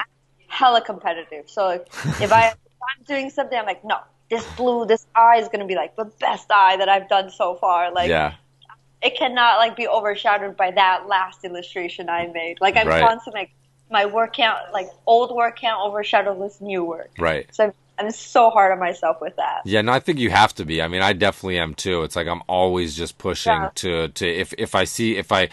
hella 0.48 0.80
competitive. 0.80 1.50
So 1.50 1.66
like, 1.66 1.86
if 2.20 2.32
I 2.32 2.48
if 2.48 2.54
I'm 2.98 3.04
doing 3.04 3.30
something, 3.30 3.58
I'm 3.58 3.66
like, 3.66 3.84
no, 3.84 3.98
this 4.30 4.46
blue, 4.56 4.86
this 4.86 5.06
eye 5.14 5.38
is 5.38 5.48
gonna 5.48 5.66
be 5.66 5.74
like 5.74 5.96
the 5.96 6.04
best 6.20 6.50
eye 6.50 6.76
that 6.76 6.88
I've 6.88 7.08
done 7.08 7.30
so 7.30 7.56
far. 7.56 7.92
Like 7.92 8.08
yeah. 8.08 8.34
it 9.02 9.16
cannot 9.16 9.58
like 9.58 9.74
be 9.76 9.88
overshadowed 9.88 10.56
by 10.56 10.70
that 10.70 11.08
last 11.08 11.44
illustration 11.44 12.08
I 12.08 12.28
made. 12.28 12.58
Like 12.60 12.76
I'm 12.76 12.86
Right. 12.86 13.02
constantly 13.02 13.40
like 13.42 13.50
my 13.90 14.06
work 14.06 14.34
can't 14.34 14.58
like 14.72 14.88
old 15.06 15.34
work 15.34 15.58
can't 15.58 15.78
overshadow 15.80 16.38
this 16.40 16.60
new 16.60 16.84
work. 16.84 17.10
Right. 17.18 17.46
So 17.52 17.64
I'm, 17.64 17.72
I'm 17.98 18.10
so 18.10 18.50
hard 18.50 18.72
on 18.72 18.78
myself 18.78 19.20
with 19.22 19.36
that. 19.36 19.62
Yeah, 19.64 19.80
no, 19.80 19.92
I 19.92 20.00
think 20.00 20.18
you 20.18 20.28
have 20.30 20.54
to 20.56 20.64
be. 20.66 20.82
I 20.82 20.88
mean, 20.88 21.00
I 21.02 21.12
definitely 21.14 21.58
am 21.58 21.74
too. 21.74 22.02
It's 22.02 22.14
like 22.16 22.26
I'm 22.26 22.42
always 22.46 22.94
just 22.96 23.16
pushing 23.18 23.52
Yeah. 23.52 23.70
to 23.76 24.08
to 24.08 24.28
if 24.28 24.52
if 24.58 24.74
I 24.74 24.84
see 24.84 25.16
if 25.16 25.32
I 25.32 25.48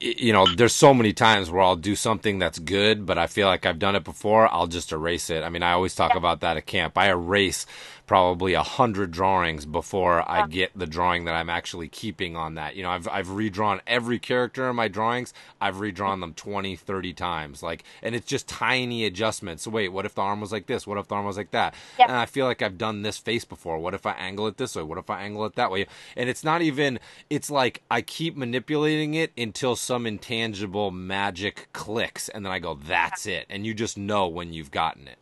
you 0.00 0.32
know, 0.32 0.46
there's 0.46 0.74
so 0.74 0.94
many 0.94 1.12
times 1.12 1.50
where 1.50 1.62
I'll 1.62 1.76
do 1.76 1.96
something 1.96 2.38
that's 2.38 2.58
good, 2.58 3.06
but 3.06 3.18
I 3.18 3.26
feel 3.26 3.48
like 3.48 3.66
I've 3.66 3.78
done 3.78 3.96
it 3.96 4.04
before, 4.04 4.52
I'll 4.52 4.66
just 4.68 4.92
erase 4.92 5.30
it. 5.30 5.42
I 5.42 5.48
mean, 5.48 5.62
I 5.62 5.72
always 5.72 5.94
talk 5.94 6.14
about 6.14 6.40
that 6.40 6.56
at 6.56 6.66
camp. 6.66 6.96
I 6.96 7.10
erase 7.10 7.66
probably 8.10 8.54
a 8.54 8.62
hundred 8.64 9.12
drawings 9.12 9.64
before 9.64 10.28
I 10.28 10.44
get 10.48 10.72
the 10.74 10.88
drawing 10.88 11.26
that 11.26 11.36
I'm 11.36 11.48
actually 11.48 11.86
keeping 11.86 12.34
on 12.34 12.56
that. 12.56 12.74
You 12.74 12.82
know, 12.82 12.90
I've 12.90 13.06
I've 13.06 13.30
redrawn 13.30 13.80
every 13.86 14.18
character 14.18 14.68
in 14.68 14.74
my 14.74 14.88
drawings. 14.88 15.32
I've 15.60 15.78
redrawn 15.78 16.18
them 16.18 16.34
20, 16.34 16.74
30 16.74 17.12
times. 17.12 17.62
Like 17.62 17.84
and 18.02 18.16
it's 18.16 18.26
just 18.26 18.48
tiny 18.48 19.04
adjustments. 19.04 19.62
So 19.62 19.70
wait, 19.70 19.90
what 19.90 20.06
if 20.06 20.16
the 20.16 20.22
arm 20.22 20.40
was 20.40 20.50
like 20.50 20.66
this? 20.66 20.88
What 20.88 20.98
if 20.98 21.06
the 21.06 21.14
arm 21.14 21.24
was 21.24 21.36
like 21.36 21.52
that? 21.52 21.76
And 22.00 22.10
I 22.10 22.26
feel 22.26 22.46
like 22.46 22.62
I've 22.62 22.76
done 22.76 23.02
this 23.02 23.16
face 23.16 23.44
before. 23.44 23.78
What 23.78 23.94
if 23.94 24.04
I 24.04 24.14
angle 24.14 24.48
it 24.48 24.56
this 24.56 24.74
way? 24.74 24.82
What 24.82 24.98
if 24.98 25.08
I 25.08 25.22
angle 25.22 25.46
it 25.46 25.54
that 25.54 25.70
way? 25.70 25.86
And 26.16 26.28
it's 26.28 26.42
not 26.42 26.62
even 26.62 26.98
it's 27.30 27.48
like 27.48 27.80
I 27.92 28.02
keep 28.02 28.36
manipulating 28.36 29.14
it 29.14 29.30
until 29.38 29.76
some 29.76 30.04
intangible 30.04 30.90
magic 30.90 31.68
clicks 31.72 32.28
and 32.28 32.44
then 32.44 32.50
I 32.50 32.58
go, 32.58 32.74
that's 32.74 33.26
it. 33.26 33.46
And 33.48 33.64
you 33.64 33.72
just 33.72 33.96
know 33.96 34.26
when 34.26 34.52
you've 34.52 34.72
gotten 34.72 35.06
it. 35.06 35.18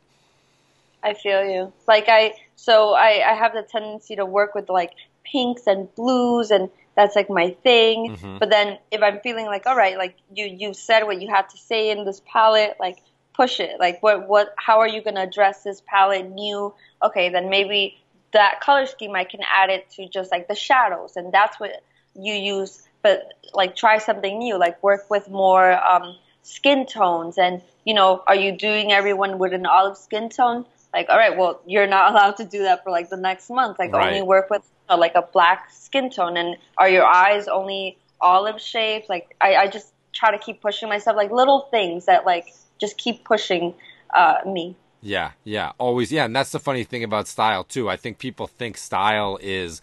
I 1.02 1.12
feel 1.12 1.44
you. 1.44 1.72
Like 1.86 2.06
I, 2.08 2.32
so 2.58 2.92
I, 2.92 3.22
I 3.24 3.34
have 3.34 3.52
the 3.52 3.62
tendency 3.62 4.16
to 4.16 4.26
work 4.26 4.52
with 4.52 4.68
like 4.68 4.90
pinks 5.24 5.68
and 5.68 5.94
blues, 5.94 6.50
and 6.50 6.68
that's 6.96 7.14
like 7.14 7.30
my 7.30 7.50
thing. 7.62 8.16
Mhm. 8.16 8.40
But 8.40 8.50
then 8.50 8.78
if 8.90 9.00
I'm 9.00 9.20
feeling 9.20 9.46
like, 9.46 9.64
all 9.66 9.76
right, 9.76 9.96
like 9.96 10.16
you 10.34 10.44
you 10.46 10.74
said 10.74 11.04
what 11.04 11.22
you 11.22 11.28
had 11.28 11.48
to 11.50 11.56
say 11.56 11.90
in 11.90 12.04
this 12.04 12.20
palette, 12.26 12.76
like 12.80 12.98
push 13.32 13.60
it. 13.60 13.78
Like 13.78 14.02
what 14.02 14.26
what 14.28 14.54
how 14.56 14.80
are 14.80 14.88
you 14.88 15.00
gonna 15.02 15.22
address 15.22 15.62
this 15.62 15.80
palette 15.86 16.28
new? 16.30 16.74
Okay, 17.00 17.28
then 17.28 17.48
maybe 17.48 17.96
that 18.32 18.60
color 18.60 18.86
scheme 18.86 19.14
I 19.14 19.22
can 19.22 19.40
add 19.46 19.70
it 19.70 19.88
to 19.92 20.08
just 20.08 20.32
like 20.32 20.48
the 20.48 20.56
shadows, 20.56 21.16
and 21.16 21.32
that's 21.32 21.60
what 21.60 21.70
you 22.16 22.34
use. 22.34 22.82
But 23.02 23.22
like 23.54 23.76
try 23.76 23.98
something 23.98 24.36
new. 24.36 24.58
Like 24.58 24.82
work 24.82 25.08
with 25.08 25.30
more 25.30 25.70
um, 25.86 26.16
skin 26.42 26.86
tones, 26.86 27.38
and 27.38 27.62
you 27.84 27.94
know, 27.94 28.20
are 28.26 28.34
you 28.34 28.50
doing 28.50 28.90
everyone 28.90 29.38
with 29.38 29.52
an 29.52 29.64
olive 29.64 29.96
skin 29.96 30.28
tone? 30.28 30.66
Like, 30.92 31.08
all 31.08 31.16
right, 31.16 31.36
well, 31.36 31.60
you're 31.66 31.86
not 31.86 32.12
allowed 32.12 32.36
to 32.38 32.44
do 32.44 32.62
that 32.62 32.82
for 32.82 32.90
like 32.90 33.10
the 33.10 33.16
next 33.16 33.50
month. 33.50 33.78
Like, 33.78 33.92
Right. 33.92 34.08
only 34.08 34.22
work 34.22 34.48
with 34.50 34.62
you 34.64 34.94
know, 34.96 35.00
like 35.00 35.14
a 35.14 35.22
black 35.22 35.70
skin 35.70 36.10
tone. 36.10 36.36
And 36.36 36.56
are 36.76 36.88
your 36.88 37.04
eyes 37.04 37.46
only 37.48 37.98
olive 38.20 38.60
shaped? 38.60 39.08
Like, 39.08 39.36
I, 39.40 39.56
I 39.56 39.66
just 39.68 39.92
try 40.12 40.30
to 40.30 40.38
keep 40.38 40.60
pushing 40.60 40.88
myself, 40.88 41.16
like 41.16 41.30
little 41.30 41.68
things 41.70 42.06
that 42.06 42.24
like 42.24 42.46
just 42.78 42.96
keep 42.98 43.24
pushing 43.24 43.74
uh, 44.14 44.38
me. 44.46 44.76
Yeah, 45.00 45.32
yeah, 45.44 45.72
always. 45.78 46.10
Yeah, 46.10 46.24
and 46.24 46.34
that's 46.34 46.50
the 46.50 46.58
funny 46.58 46.84
thing 46.84 47.04
about 47.04 47.28
style 47.28 47.64
too. 47.64 47.88
I 47.88 47.96
think 47.96 48.18
people 48.18 48.46
think 48.46 48.76
style 48.76 49.38
is 49.40 49.80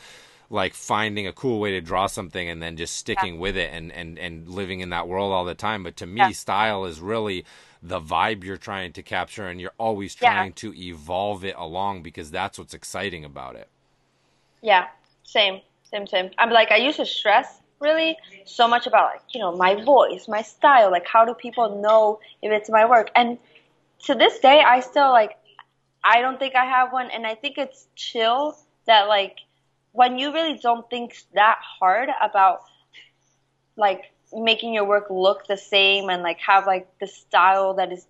like 0.50 0.74
finding 0.74 1.28
a 1.28 1.34
cool 1.34 1.60
way 1.60 1.72
to 1.72 1.82
draw 1.82 2.08
something 2.08 2.50
and 2.50 2.62
then 2.62 2.78
just 2.78 2.96
sticking 2.98 3.40
with 3.40 3.58
it 3.58 3.72
and 3.74 3.92
and 3.92 4.18
and 4.20 4.50
living 4.50 4.80
in 4.80 4.90
that 4.90 5.08
world 5.08 5.34
all 5.34 5.46
the 5.46 5.56
time. 5.56 5.84
But 5.84 5.98
to 5.98 6.06
me, 6.06 6.22
Yeah. 6.22 6.32
style 6.34 6.86
is 6.86 7.00
really 7.00 7.46
the 7.82 8.00
vibe 8.00 8.44
you're 8.44 8.58
trying 8.58 8.94
to 8.94 9.04
capture 9.04 9.48
and 9.48 9.60
you're 9.62 9.74
always 9.78 10.16
Yeah. 10.20 10.46
trying 10.46 10.54
to 10.54 10.74
evolve 10.76 11.44
it 11.46 11.56
along 11.58 12.04
because 12.04 12.32
that's 12.32 12.58
what's 12.60 12.74
exciting 12.74 13.26
about 13.26 13.56
it. 13.56 13.70
Yeah, 14.62 14.88
same, 15.24 15.62
same, 15.84 16.08
same. 16.08 16.32
I'm 16.38 16.50
like, 16.50 16.72
I 16.72 16.78
used 16.78 16.98
to 16.98 17.06
stress 17.06 17.62
really 17.80 18.18
so 18.46 18.68
much 18.68 18.88
about 18.88 19.12
like, 19.14 19.22
you 19.34 19.40
know, 19.40 19.56
my 19.56 19.76
voice, 19.84 20.28
my 20.28 20.42
style, 20.42 20.92
like 20.92 21.06
how 21.08 21.26
do 21.26 21.34
people 21.34 21.82
know 21.82 22.20
if 22.42 22.52
it's 22.52 22.70
my 22.70 22.86
work? 22.86 23.12
And 23.16 23.38
to 24.06 24.16
this 24.16 24.40
day, 24.40 24.62
I 24.62 24.80
still 24.82 25.10
like, 25.12 25.38
I 26.04 26.22
don't 26.22 26.40
think 26.40 26.56
I 26.56 26.66
have 26.66 26.94
one. 26.94 27.12
And 27.12 27.28
I 27.28 27.36
think 27.36 27.58
it's 27.58 27.88
chill 27.96 28.58
that 28.88 29.08
like, 29.08 29.38
when 29.96 30.20
you 30.20 30.34
really 30.34 30.58
don't 30.62 30.88
think 30.90 31.16
that 31.34 31.58
hard 31.80 32.10
about 32.22 32.60
like 33.78 34.12
making 34.34 34.74
your 34.74 34.86
work 34.86 35.08
look 35.10 35.48
the 35.48 35.58
same 35.58 36.10
and 36.10 36.22
like 36.22 36.40
have 36.40 36.66
like 36.68 36.88
the 37.00 37.08
style 37.08 37.74
that 37.76 37.92
is 37.92 38.06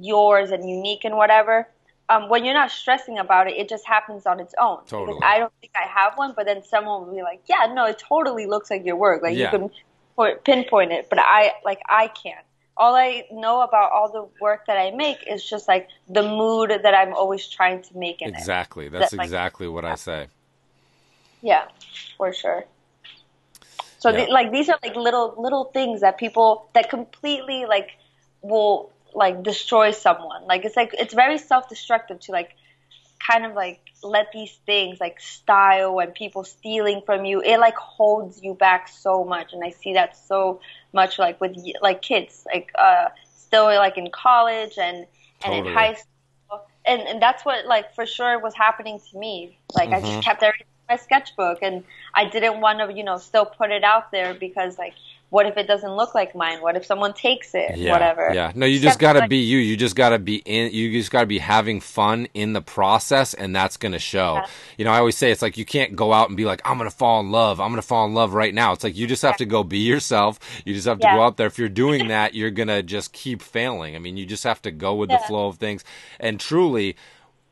yours 0.00 0.50
and 0.50 0.68
unique 0.68 1.04
and 1.04 1.16
whatever. 1.16 1.68
Um, 2.08 2.28
when 2.28 2.44
you're 2.44 2.54
not 2.54 2.70
stressing 2.70 3.18
about 3.18 3.48
it, 3.48 3.56
it 3.56 3.68
just 3.68 3.86
happens 3.86 4.26
on 4.26 4.38
its 4.38 4.54
own. 4.60 4.84
Totally. 4.86 5.14
Because 5.18 5.22
I 5.24 5.38
don't 5.38 5.52
think 5.60 5.72
I 5.74 5.86
have 5.88 6.16
one, 6.16 6.34
but 6.36 6.44
then 6.46 6.62
someone 6.62 7.06
will 7.06 7.14
be 7.14 7.22
like, 7.22 7.40
"Yeah, 7.46 7.72
no, 7.72 7.86
it 7.86 7.98
totally 7.98 8.46
looks 8.46 8.70
like 8.70 8.84
your 8.84 8.96
work. 8.96 9.22
Like 9.22 9.36
Yeah. 9.36 9.50
you 9.52 9.70
can 10.16 10.36
pinpoint 10.44 10.92
it." 10.92 11.08
But 11.08 11.18
I 11.20 11.52
like 11.64 11.80
I 11.88 12.08
can't. 12.08 12.44
All 12.76 12.94
I 12.94 13.24
know 13.32 13.62
about 13.62 13.90
all 13.92 14.10
the 14.12 14.28
work 14.40 14.66
that 14.66 14.76
I 14.76 14.90
make 14.90 15.18
is 15.26 15.42
just 15.48 15.66
like 15.66 15.88
the 16.08 16.22
mood 16.22 16.70
that 16.82 16.94
I'm 16.94 17.14
always 17.14 17.48
trying 17.48 17.82
to 17.82 17.96
make 17.96 18.20
in 18.20 18.28
it. 18.28 18.34
Exactly. 18.38 18.88
That's 18.88 19.10
That, 19.10 19.16
like- 19.16 19.24
exactly 19.26 19.66
what 19.68 19.84
I 19.84 19.94
say. 19.94 20.28
Yeah, 21.44 21.68
for 22.16 22.32
sure. 22.32 22.64
So 23.98 24.12
Yeah. 24.12 24.24
the, 24.26 24.32
like 24.32 24.50
these 24.50 24.68
are 24.70 24.78
like 24.82 24.96
little 24.96 25.34
little 25.38 25.64
things 25.64 26.00
that 26.00 26.18
people 26.18 26.68
that 26.74 26.88
completely 26.90 27.66
like 27.66 27.90
will 28.42 28.90
like 29.14 29.42
destroy 29.42 29.90
someone. 29.92 30.46
Like 30.46 30.64
it's 30.64 30.76
like 30.76 30.94
it's 30.94 31.14
very 31.14 31.38
self-destructive 31.38 32.20
to 32.20 32.32
like 32.32 32.56
kind 33.26 33.44
of 33.46 33.54
like 33.54 33.80
let 34.02 34.32
these 34.32 34.52
things 34.66 35.00
like 35.00 35.20
style 35.20 35.98
and 36.00 36.14
people 36.14 36.44
stealing 36.44 37.02
from 37.06 37.24
you. 37.24 37.40
It 37.42 37.58
like 37.58 37.76
holds 37.76 38.42
you 38.42 38.54
back 38.54 38.88
so 38.88 39.24
much, 39.24 39.52
and 39.52 39.62
I 39.64 39.70
see 39.70 39.94
that 39.94 40.16
so 40.16 40.60
much 40.92 41.18
like 41.18 41.40
with 41.40 41.56
like 41.82 42.02
kids 42.02 42.46
like 42.46 42.70
uh 42.78 43.08
still 43.36 43.66
like 43.66 43.98
in 43.98 44.10
college 44.10 44.78
and 44.78 45.06
and 45.44 45.54
in 45.54 45.64
high 45.66 45.94
school. 45.94 46.08
And, 46.86 47.00
and 47.02 47.22
that's 47.22 47.44
what 47.44 47.66
like 47.66 47.94
for 47.94 48.06
sure 48.06 48.38
was 48.38 48.54
happening 48.54 49.00
to 49.10 49.18
me. 49.18 49.58
Like 49.74 49.92
I 49.92 50.00
Mhm. 50.00 50.02
just 50.02 50.20
kept 50.22 50.42
everything 50.42 50.66
in 50.66 50.73
my 50.88 50.96
sketchbook 50.96 51.58
and 51.62 51.84
I 52.14 52.28
didn't 52.28 52.60
want 52.60 52.78
to, 52.80 52.92
you 52.94 53.04
know, 53.04 53.16
still 53.18 53.46
put 53.46 53.70
it 53.70 53.84
out 53.84 54.10
there 54.12 54.34
because 54.34 54.78
like 54.78 54.94
what 55.34 55.46
if 55.46 55.56
it 55.56 55.66
doesn't 55.66 55.90
look 55.96 56.14
like 56.14 56.36
mine? 56.36 56.60
What 56.60 56.76
if 56.76 56.86
someone 56.86 57.12
takes 57.12 57.56
it? 57.56 57.76
yeah, 57.76 57.90
Whatever. 57.90 58.30
Yeah. 58.32 58.52
No, 58.54 58.66
you 58.66 58.78
just 58.78 59.00
got 59.00 59.14
to 59.14 59.26
be 59.26 59.38
you. 59.38 59.58
You 59.58 59.76
just 59.76 59.96
got 59.96 60.10
to 60.10 60.20
be 60.20 60.36
in. 60.36 60.70
You 60.72 60.92
just 60.92 61.10
got 61.10 61.22
to 61.22 61.26
be 61.26 61.38
having 61.38 61.80
fun 61.80 62.28
in 62.34 62.52
the 62.52 62.62
process, 62.62 63.34
and 63.34 63.56
that's 63.56 63.76
going 63.76 63.90
to 63.90 63.98
show. 63.98 64.34
Yeah. 64.34 64.46
You 64.78 64.84
know, 64.84 64.92
I 64.92 64.98
always 64.98 65.16
say 65.16 65.32
it's 65.32 65.42
like 65.42 65.58
you 65.58 65.64
can't 65.64 65.96
go 65.96 66.12
out 66.12 66.28
and 66.28 66.36
be 66.36 66.44
like, 66.44 66.62
I'm 66.64 66.78
going 66.78 66.88
to 66.88 66.96
fall 66.96 67.18
in 67.18 67.32
love. 67.32 67.60
I'm 67.60 67.70
going 67.70 67.82
to 67.82 67.86
fall 67.86 68.06
in 68.06 68.14
love 68.14 68.32
right 68.32 68.54
now. 68.54 68.74
It's 68.74 68.84
like 68.84 68.96
you 68.96 69.08
just 69.08 69.22
have 69.22 69.36
to 69.38 69.44
go 69.44 69.64
be 69.64 69.78
yourself. 69.78 70.38
You 70.64 70.72
just 70.72 70.86
have 70.86 71.00
to 71.00 71.06
Yeah. 71.08 71.16
go 71.16 71.22
out 71.22 71.36
there. 71.36 71.48
If 71.48 71.58
you're 71.58 71.68
doing 71.68 72.06
that, 72.14 72.34
you're 72.34 72.52
going 72.52 72.68
to 72.68 72.84
just 72.84 73.12
keep 73.12 73.42
failing. 73.42 73.96
I 73.96 73.98
mean, 73.98 74.16
you 74.16 74.26
just 74.26 74.44
have 74.44 74.62
to 74.62 74.70
go 74.70 74.94
with 74.94 75.10
the 75.10 75.18
flow 75.18 75.48
of 75.48 75.56
things. 75.56 75.82
And 76.20 76.38
truly, 76.38 76.94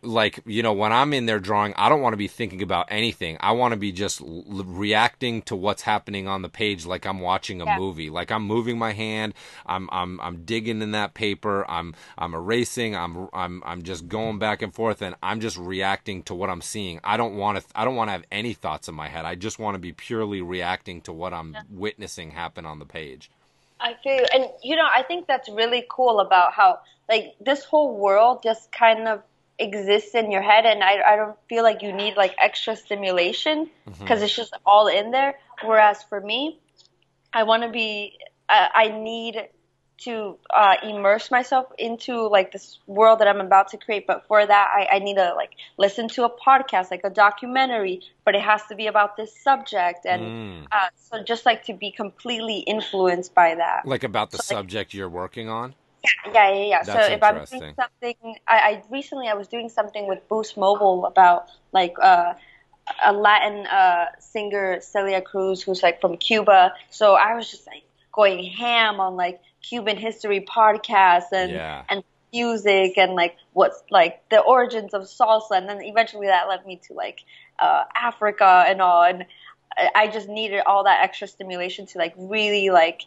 like 0.03 0.41
you 0.47 0.63
know 0.63 0.73
when 0.73 0.93
i'm 0.93 1.13
in 1.13 1.27
there 1.27 1.39
drawing 1.39 1.73
i 1.77 1.89
don't 1.89 2.01
want 2.01 2.13
to 2.13 2.17
be 2.17 2.27
thinking 2.27 2.61
about 2.61 2.87
anything. 2.91 3.37
I 3.41 3.53
want 3.53 3.73
to 3.73 3.77
be 3.77 3.93
just 3.93 4.21
l- 4.21 4.45
reacting 4.67 5.43
to 5.43 5.55
what's 5.55 5.83
happening 5.83 6.27
on 6.27 6.43
the 6.43 6.49
page 6.49 6.85
like 6.85 7.07
i'm 7.07 7.21
watching 7.21 7.61
a 7.63 7.65
Yeah. 7.65 7.79
movie. 7.79 8.11
Like 8.11 8.33
i'm 8.33 8.43
moving 8.43 8.79
my 8.79 8.93
hand 8.93 9.35
i'm 9.65 9.89
i'm 9.93 10.21
i'm 10.21 10.45
digging 10.45 10.83
in 10.83 10.91
that 10.93 11.15
paper 11.15 11.65
i'm 11.71 11.95
i'm 12.19 12.35
erasing 12.35 12.97
i'm 12.97 13.29
i'm 13.33 13.63
i'm 13.65 13.83
just 13.83 14.09
going 14.09 14.39
back 14.39 14.61
and 14.61 14.75
forth 14.75 15.03
and 15.03 15.15
i'm 15.23 15.41
just 15.41 15.57
reacting 15.57 16.23
to 16.25 16.35
what 16.35 16.51
i'm 16.51 16.63
seeing. 16.63 16.99
I 17.05 17.17
don't 17.17 17.37
want 17.37 17.59
to 17.59 17.65
i 17.77 17.85
don't 17.85 17.95
want 17.97 18.09
to 18.09 18.13
have 18.13 18.25
any 18.33 18.55
thoughts 18.55 18.89
in 18.89 18.95
my 18.95 19.09
head. 19.09 19.25
I 19.25 19.37
just 19.37 19.59
want 19.59 19.77
to 19.77 19.79
be 19.79 19.93
purely 19.93 20.43
reacting 20.43 21.01
to 21.03 21.13
what 21.13 21.33
i'm 21.33 21.57
witnessing 21.71 22.33
happen 22.33 22.67
on 22.67 22.79
the 22.81 22.87
page. 22.87 23.31
I 23.81 23.95
feel, 24.03 24.25
and 24.33 24.47
you 24.63 24.77
know, 24.77 24.87
I 24.89 25.03
think 25.03 25.27
that's 25.27 25.49
really 25.49 25.85
cool 25.91 26.21
about 26.21 26.53
how 26.53 26.81
like 27.09 27.35
this 27.41 27.65
whole 27.65 27.97
world 27.97 28.43
just 28.43 28.71
kind 28.71 29.09
of 29.09 29.23
exists 29.59 30.15
in 30.15 30.31
your 30.31 30.43
head, 30.43 30.65
and 30.67 30.83
I 30.83 31.03
I 31.13 31.17
don't 31.17 31.37
feel 31.49 31.63
like 31.63 31.83
you 31.83 31.93
need 31.93 32.17
like 32.17 32.35
extra 32.43 32.75
stimulation 32.77 33.71
because 34.01 34.23
it's 34.23 34.35
just 34.35 34.55
all 34.67 34.89
in 34.89 35.11
there. 35.11 35.39
Whereas 35.65 36.03
for 36.05 36.21
me, 36.21 36.59
I 37.33 37.45
want 37.45 37.63
to 37.63 37.69
be, 37.71 38.19
uh, 38.49 38.69
I 38.75 38.89
need 38.89 39.49
to 39.99 40.37
uh, 40.53 40.75
immerse 40.83 41.31
myself 41.31 41.67
into 41.79 42.27
like 42.27 42.51
this 42.51 42.81
world 42.89 43.21
that 43.21 43.29
I'm 43.29 43.41
about 43.41 43.69
to 43.69 43.77
create. 43.77 44.05
But 44.07 44.27
for 44.27 44.45
that, 44.45 44.69
I, 44.77 44.97
I 44.97 44.99
need 44.99 45.15
to 45.15 45.33
like 45.37 45.51
listen 45.79 46.09
to 46.09 46.25
a 46.25 46.31
podcast, 46.31 46.91
like 46.91 47.03
a 47.05 47.11
documentary, 47.11 48.01
but 48.25 48.35
it 48.35 48.41
has 48.41 48.65
to 48.67 48.75
be 48.75 48.89
about 48.89 49.17
this 49.17 49.33
subject. 49.39 50.05
And 50.05 50.23
Mm. 50.23 50.67
uh, 50.73 50.89
so 50.97 51.23
just 51.23 51.47
like 51.47 51.63
to 51.67 51.75
be 51.75 51.93
completely 51.93 52.59
influenced 52.61 53.33
by 53.35 53.55
that. 53.55 53.87
like 53.87 54.03
about 54.03 54.33
the 54.33 54.39
So, 54.39 54.55
like- 54.55 54.61
subject 54.63 54.93
you're 54.95 55.09
working 55.09 55.49
on 55.49 55.75
Yeah, 56.05 56.51
yeah, 56.51 56.65
yeah. 56.65 56.83
So 56.83 57.01
if 57.01 57.23
I'm 57.23 57.45
doing 57.45 57.75
something, 57.77 58.37
I, 58.49 58.57
I 58.59 58.83
recently 58.91 59.29
I 59.29 59.35
was 59.35 59.49
doing 59.49 59.69
something 59.69 60.09
with 60.09 60.27
Boost 60.29 60.57
Mobile 60.57 61.07
about 61.07 61.47
like 61.73 61.95
uh, 62.03 62.35
a 63.05 63.13
Latin 63.13 63.67
uh, 63.67 64.07
singer 64.19 64.81
Celia 64.81 65.21
Cruz, 65.21 65.63
who's 65.63 65.83
like 65.83 66.01
from 66.01 66.17
Cuba. 66.17 66.75
So 66.91 67.15
I 67.15 67.35
was 67.35 67.51
just 67.51 67.67
like 67.67 67.85
going 68.13 68.45
ham 68.45 69.01
on 69.01 69.17
like 69.17 69.41
Cuban 69.63 69.97
history 69.97 70.41
podcasts 70.41 71.33
and 71.33 71.53
Yeah. 71.53 71.85
and 71.89 72.03
music 72.33 72.97
and 72.97 73.15
like 73.15 73.37
what's 73.53 73.83
like 73.91 74.27
the 74.31 74.41
origins 74.41 74.95
of 74.95 75.03
salsa, 75.03 75.53
and 75.53 75.69
then 75.69 75.83
eventually 75.83 76.27
that 76.27 76.49
led 76.49 76.67
me 76.67 76.81
to 76.89 76.95
like 76.95 77.21
uh, 77.59 77.85
Africa 77.95 78.65
and 78.67 78.81
all. 78.83 79.05
And 79.05 79.27
I 79.77 79.91
I 79.95 80.09
just 80.09 80.29
needed 80.29 80.63
all 80.67 80.85
that 80.85 81.03
extra 81.03 81.29
stimulation 81.29 81.87
to 81.87 81.99
like 81.99 82.15
really 82.17 82.71
like 82.71 83.03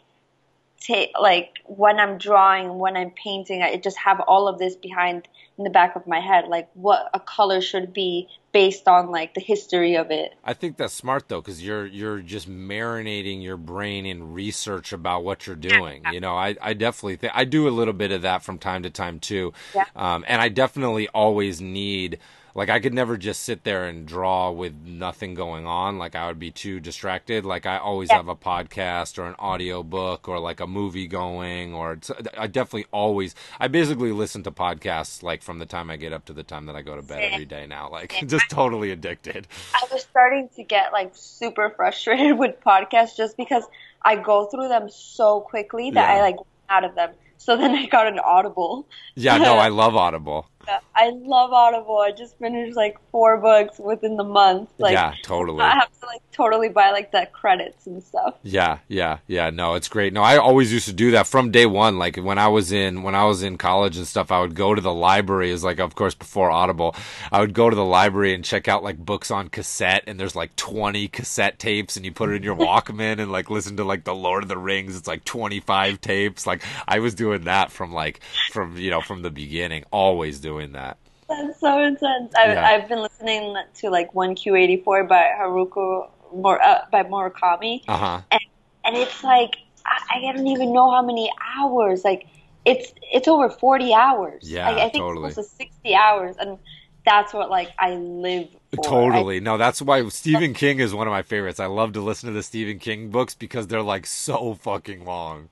take 0.80 1.12
like 1.20 1.58
when 1.64 1.98
I'm 1.98 2.18
drawing, 2.18 2.78
when 2.78 2.96
I'm 2.96 3.10
painting, 3.10 3.62
I 3.62 3.76
just 3.76 3.98
have 3.98 4.20
all 4.20 4.48
of 4.48 4.58
this 4.58 4.76
behind 4.76 5.28
in 5.58 5.64
the 5.64 5.70
back 5.70 5.96
of 5.96 6.06
my 6.06 6.20
head, 6.20 6.48
like 6.48 6.68
what 6.74 7.08
a 7.14 7.20
color 7.20 7.60
should 7.60 7.92
be 7.92 8.28
based 8.52 8.88
on 8.88 9.10
like 9.10 9.34
the 9.34 9.40
history 9.40 9.96
of 9.96 10.10
it. 10.10 10.34
I 10.44 10.52
think 10.52 10.76
that's 10.76 10.92
smart 10.92 11.28
though, 11.28 11.40
because 11.40 11.62
you're 11.62 11.86
you're 11.86 12.20
just 12.20 12.48
marinating 12.48 13.42
your 13.42 13.56
brain 13.56 14.06
in 14.06 14.32
research 14.32 14.92
about 14.92 15.24
what 15.24 15.46
you're 15.46 15.56
doing. 15.56 16.02
You 16.12 16.20
know, 16.20 16.34
I 16.36 16.56
I 16.60 16.74
definitely 16.74 17.16
think 17.16 17.32
I 17.34 17.44
do 17.44 17.68
a 17.68 17.70
little 17.70 17.94
bit 17.94 18.12
of 18.12 18.22
that 18.22 18.42
from 18.42 18.58
time 18.58 18.82
to 18.82 18.90
time 18.90 19.18
too. 19.18 19.52
Yeah. 19.74 19.84
Um, 19.94 20.24
and 20.28 20.40
I 20.40 20.48
definitely 20.48 21.08
always 21.08 21.60
need 21.60 22.18
like 22.56 22.70
I 22.70 22.80
could 22.80 22.94
never 22.94 23.16
just 23.16 23.42
sit 23.42 23.64
there 23.64 23.84
and 23.84 24.06
draw 24.06 24.50
with 24.50 24.74
nothing 24.84 25.34
going 25.34 25.66
on. 25.66 25.98
Like 25.98 26.14
I 26.16 26.26
would 26.26 26.38
be 26.38 26.50
too 26.50 26.80
distracted. 26.80 27.44
Like 27.44 27.66
I 27.66 27.76
always 27.78 28.08
Yeah. 28.10 28.16
have 28.16 28.28
a 28.28 28.34
podcast 28.34 29.18
or 29.18 29.26
an 29.26 29.34
audio 29.38 29.82
book 29.82 30.28
or 30.28 30.38
like 30.40 30.60
a 30.60 30.66
movie 30.66 31.06
going. 31.06 31.74
Or 31.74 31.98
I 32.36 32.46
definitely 32.46 32.86
always 32.92 33.34
I 33.60 33.68
basically 33.68 34.10
listen 34.12 34.42
to 34.44 34.50
podcasts 34.50 35.22
like 35.22 35.42
from 35.42 35.58
the 35.58 35.66
time 35.66 35.90
I 35.90 35.96
get 35.96 36.12
up 36.12 36.24
to 36.26 36.32
the 36.32 36.42
time 36.42 36.66
that 36.66 36.76
I 36.76 36.82
go 36.82 36.96
to 36.96 37.02
bed 37.02 37.22
every 37.32 37.44
day 37.44 37.66
now. 37.66 37.90
Like 37.90 38.14
just 38.26 38.48
totally 38.50 38.90
addicted. 38.90 39.46
I 39.74 39.84
was 39.92 40.02
starting 40.02 40.48
to 40.56 40.62
get 40.62 40.92
like 40.92 41.10
super 41.14 41.70
frustrated 41.70 42.38
with 42.42 42.58
podcasts 42.60 43.16
just 43.16 43.36
because 43.36 43.64
I 44.02 44.16
go 44.16 44.46
through 44.46 44.68
them 44.68 44.88
so 44.88 45.40
quickly 45.40 45.90
that 45.90 46.08
Yeah. 46.08 46.18
I 46.18 46.20
like 46.22 46.36
out 46.70 46.84
of 46.84 46.94
them. 46.94 47.10
So 47.38 47.56
then 47.56 47.72
I 47.72 47.86
got 47.86 48.06
an 48.06 48.18
Audible. 48.18 48.86
Yeah, 49.14 49.36
no, 49.36 49.56
I 49.58 49.68
love 49.68 49.94
Audible. 49.94 50.48
I 50.94 51.10
love 51.10 51.52
Audible. 51.52 51.98
I 51.98 52.12
just 52.12 52.38
finished 52.38 52.76
like 52.76 52.98
four 53.10 53.36
books 53.36 53.78
within 53.78 54.16
the 54.16 54.24
month. 54.24 54.70
Like 54.78 54.92
yeah, 54.92 55.12
totally. 55.22 55.60
I 55.60 55.74
have 55.74 56.00
to 56.00 56.06
like 56.06 56.22
totally 56.32 56.68
buy 56.68 56.90
like 56.90 57.12
the 57.12 57.28
credits 57.32 57.86
and 57.86 58.02
stuff. 58.02 58.34
Yeah, 58.42 58.78
yeah, 58.88 59.18
yeah. 59.26 59.50
No, 59.50 59.74
it's 59.74 59.88
great. 59.88 60.12
No, 60.12 60.22
I 60.22 60.38
always 60.38 60.72
used 60.72 60.86
to 60.86 60.92
do 60.92 61.12
that 61.12 61.26
from 61.26 61.50
day 61.50 61.66
one. 61.66 61.98
Like 61.98 62.16
when 62.16 62.38
I 62.38 62.48
was 62.48 62.72
in 62.72 63.02
when 63.02 63.14
I 63.14 63.24
was 63.24 63.42
in 63.42 63.58
college 63.58 63.96
and 63.96 64.06
stuff, 64.06 64.32
I 64.32 64.40
would 64.40 64.54
go 64.54 64.74
to 64.74 64.80
the 64.80 64.92
library. 64.92 65.50
Is 65.50 65.64
like, 65.64 65.78
of 65.78 65.94
course, 65.94 66.14
before 66.14 66.50
Audible, 66.50 66.96
I 67.30 67.40
would 67.40 67.54
go 67.54 67.70
to 67.70 67.76
the 67.76 67.84
library 67.84 68.34
and 68.34 68.44
check 68.44 68.68
out 68.68 68.82
like 68.82 68.98
books 68.98 69.30
on 69.30 69.48
cassette. 69.48 70.04
And 70.06 70.18
there's 70.18 70.36
like 70.36 70.56
20 70.56 71.08
cassette 71.08 71.58
tapes, 71.58 71.96
and 71.96 72.04
you 72.04 72.12
put 72.12 72.30
it 72.30 72.36
in 72.36 72.42
your 72.42 72.56
Walkman 72.66 73.20
and 73.20 73.30
like 73.30 73.50
listen 73.50 73.76
to 73.76 73.84
like 73.84 74.04
the 74.04 74.14
Lord 74.14 74.42
of 74.42 74.48
the 74.48 74.58
Rings. 74.58 74.96
It's 74.96 75.08
like 75.08 75.24
25 75.24 76.00
tapes. 76.00 76.46
Like 76.46 76.62
I 76.88 76.98
was 76.98 77.14
doing 77.14 77.44
that 77.44 77.70
from 77.70 77.92
like 77.92 78.20
from 78.50 78.76
you 78.76 78.90
know 78.90 79.00
from 79.00 79.22
the 79.22 79.30
beginning. 79.30 79.84
Always 79.90 80.40
doing 80.40 80.55
that. 80.72 80.96
That's 81.28 81.58
so 81.60 81.82
intense. 81.82 82.32
I've, 82.36 82.52
Yeah. 82.54 82.66
I've 82.66 82.88
been 82.88 83.00
listening 83.02 83.56
to 83.80 83.90
like 83.90 84.12
1Q84 84.12 85.08
by 85.08 85.32
Haruki 85.38 86.08
Mur- 86.34 86.62
uh, 86.62 86.84
by 86.90 87.02
Murakami, 87.02 87.82
Uh 87.88 87.96
huh. 87.96 88.20
and 88.30 88.40
and 88.84 88.96
it's 88.96 89.22
like 89.24 89.56
I, 89.84 90.18
I 90.18 90.32
don't 90.32 90.46
even 90.46 90.72
know 90.72 90.90
how 90.90 91.02
many 91.02 91.30
hours. 91.58 92.04
Like 92.04 92.26
it's 92.64 92.92
it's 93.12 93.28
over 93.28 93.48
40 93.48 93.92
hours. 93.94 94.50
Yeah, 94.50 94.68
like, 94.68 94.78
I 94.78 94.88
think 94.88 95.02
totally. 95.04 95.26
it's 95.26 95.34
close 95.34 95.48
to 95.50 95.56
60 95.56 95.94
hours, 95.94 96.36
and 96.38 96.58
that's 97.04 97.32
what 97.32 97.50
like 97.50 97.70
I 97.78 97.94
live 97.94 98.48
for. 98.74 98.82
Totally. 98.84 99.40
No, 99.40 99.56
that's 99.56 99.80
why 99.82 100.08
Stephen 100.08 100.52
King 100.54 100.80
is 100.80 100.92
one 100.94 101.06
of 101.06 101.12
my 101.12 101.22
favorites. 101.22 101.60
I 101.60 101.66
love 101.66 101.92
to 101.94 102.00
listen 102.00 102.28
to 102.28 102.32
the 102.34 102.42
Stephen 102.42 102.78
King 102.78 103.10
books 103.10 103.34
because 103.34 103.66
they're 103.68 103.82
like 103.82 104.06
so 104.06 104.54
fucking 104.54 105.04
long. 105.04 105.48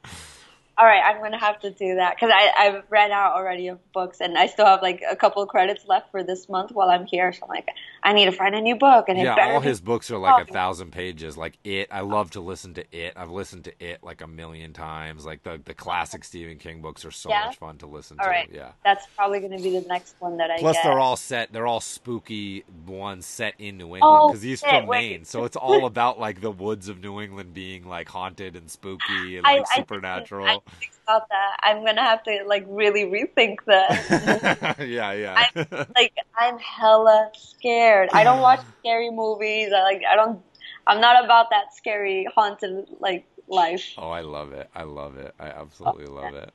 All 0.76 0.84
right, 0.86 1.02
I'm 1.04 1.22
gonna 1.22 1.38
have 1.38 1.60
to 1.60 1.70
do 1.70 1.94
that 1.96 2.16
because 2.16 2.32
I 2.34 2.50
I've 2.58 2.82
ran 2.90 3.12
out 3.12 3.34
already 3.34 3.68
of 3.68 3.78
books, 3.92 4.20
and 4.20 4.36
I 4.36 4.46
still 4.48 4.66
have 4.66 4.82
like 4.82 5.02
a 5.08 5.14
couple 5.14 5.40
of 5.42 5.48
credits 5.48 5.84
left 5.86 6.10
for 6.10 6.24
this 6.24 6.48
month 6.48 6.72
while 6.72 6.90
I'm 6.90 7.06
here. 7.06 7.32
So 7.32 7.42
I'm 7.44 7.48
like, 7.48 7.68
I 8.02 8.12
need 8.12 8.24
to 8.24 8.32
find 8.32 8.56
a 8.56 8.60
new 8.60 8.74
book, 8.74 9.08
and 9.08 9.16
Yeah, 9.16 9.36
all 9.54 9.60
his 9.60 9.80
books 9.80 10.10
are 10.10 10.18
like 10.18 10.48
a 10.48 10.52
thousand 10.52 10.90
pages. 10.90 11.36
Like 11.36 11.58
it, 11.62 11.86
I 11.92 12.00
love 12.00 12.32
to 12.32 12.40
listen 12.40 12.74
to 12.74 12.84
it. 12.90 13.12
I've 13.14 13.30
listened 13.30 13.64
to 13.64 13.72
it 13.84 14.02
like 14.02 14.20
a 14.20 14.26
million 14.26 14.72
times. 14.72 15.24
Like 15.24 15.44
the 15.44 15.60
the 15.64 15.74
classic 15.74 16.24
Stephen 16.24 16.58
King 16.58 16.82
books 16.82 17.04
are 17.04 17.12
so 17.12 17.28
Yeah? 17.30 17.46
much 17.46 17.56
fun 17.58 17.78
to 17.78 17.86
listen 17.86 18.16
All 18.18 18.24
to. 18.26 18.30
right. 18.30 18.50
Yeah. 18.52 18.72
That's 18.84 19.06
probably 19.14 19.38
going 19.38 19.56
to 19.56 19.62
be 19.62 19.78
the 19.78 19.86
next 19.86 20.16
one 20.18 20.38
that 20.38 20.50
I 20.50 20.58
Plus, 20.58 20.74
get. 20.76 20.82
they're 20.82 20.98
all 20.98 21.16
set. 21.16 21.52
They're 21.52 21.68
all 21.68 21.80
spooky 21.80 22.64
ones 22.86 23.26
set 23.26 23.54
in 23.60 23.78
New 23.78 23.94
England 23.94 24.02
Oh, 24.02 24.28
because 24.28 24.42
he's 24.42 24.60
from. 24.60 24.88
Maine, 24.88 25.24
so 25.24 25.44
it's 25.44 25.56
all 25.56 25.86
about 25.94 26.18
like 26.18 26.40
the 26.40 26.50
woods 26.50 26.88
of 26.88 27.00
New 27.00 27.20
England 27.20 27.54
being 27.54 27.86
like 27.88 28.08
haunted 28.08 28.56
and 28.56 28.68
spooky 28.68 29.36
and 29.36 29.44
like 29.44 29.62
I- 29.70 29.76
supernatural. 29.76 30.46
I 30.46 30.63
about 31.06 31.28
that. 31.28 31.56
I'm 31.62 31.84
gonna 31.84 32.02
have 32.02 32.22
to 32.24 32.44
like 32.46 32.64
really 32.68 33.04
rethink 33.04 33.56
that. 33.66 34.76
yeah, 34.88 35.12
yeah. 35.12 35.46
like 35.94 36.12
I'm 36.36 36.58
hella 36.58 37.30
scared. 37.36 38.10
I 38.12 38.24
don't 38.24 38.40
watch 38.40 38.60
scary 38.80 39.10
movies. 39.10 39.72
I 39.74 39.82
like 39.82 40.02
I 40.10 40.16
don't. 40.16 40.40
I'm 40.86 41.00
not 41.00 41.24
about 41.24 41.50
that 41.50 41.74
scary 41.74 42.26
haunted 42.34 42.86
like 43.00 43.26
life. 43.48 43.92
oh, 43.98 44.10
I 44.10 44.20
love 44.22 44.52
it. 44.52 44.68
I 44.74 44.82
love 44.82 45.16
it. 45.16 45.34
I 45.38 45.48
absolutely 45.48 46.06
love 46.06 46.34
it. 46.34 46.50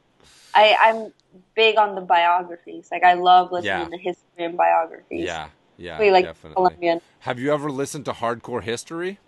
I 0.54 0.76
I'm 0.82 1.14
big 1.56 1.78
on 1.78 1.96
the 1.96 2.02
biographies. 2.02 2.90
Like 2.92 3.04
I 3.04 3.14
love 3.14 3.52
listening 3.52 3.90
Yeah. 3.92 3.98
to 3.98 3.98
history 3.98 4.46
and 4.46 4.58
biographies. 4.58 5.26
Yeah, 5.26 5.50
yeah, 5.78 6.00
We 6.00 6.12
like 6.12 6.26
definitely. 6.26 6.56
Colombian 6.56 7.02
Have 7.20 7.40
you 7.40 7.54
ever 7.54 7.70
listened 7.70 8.06
to 8.06 8.14
Hardcore 8.14 8.64
History? 8.64 9.20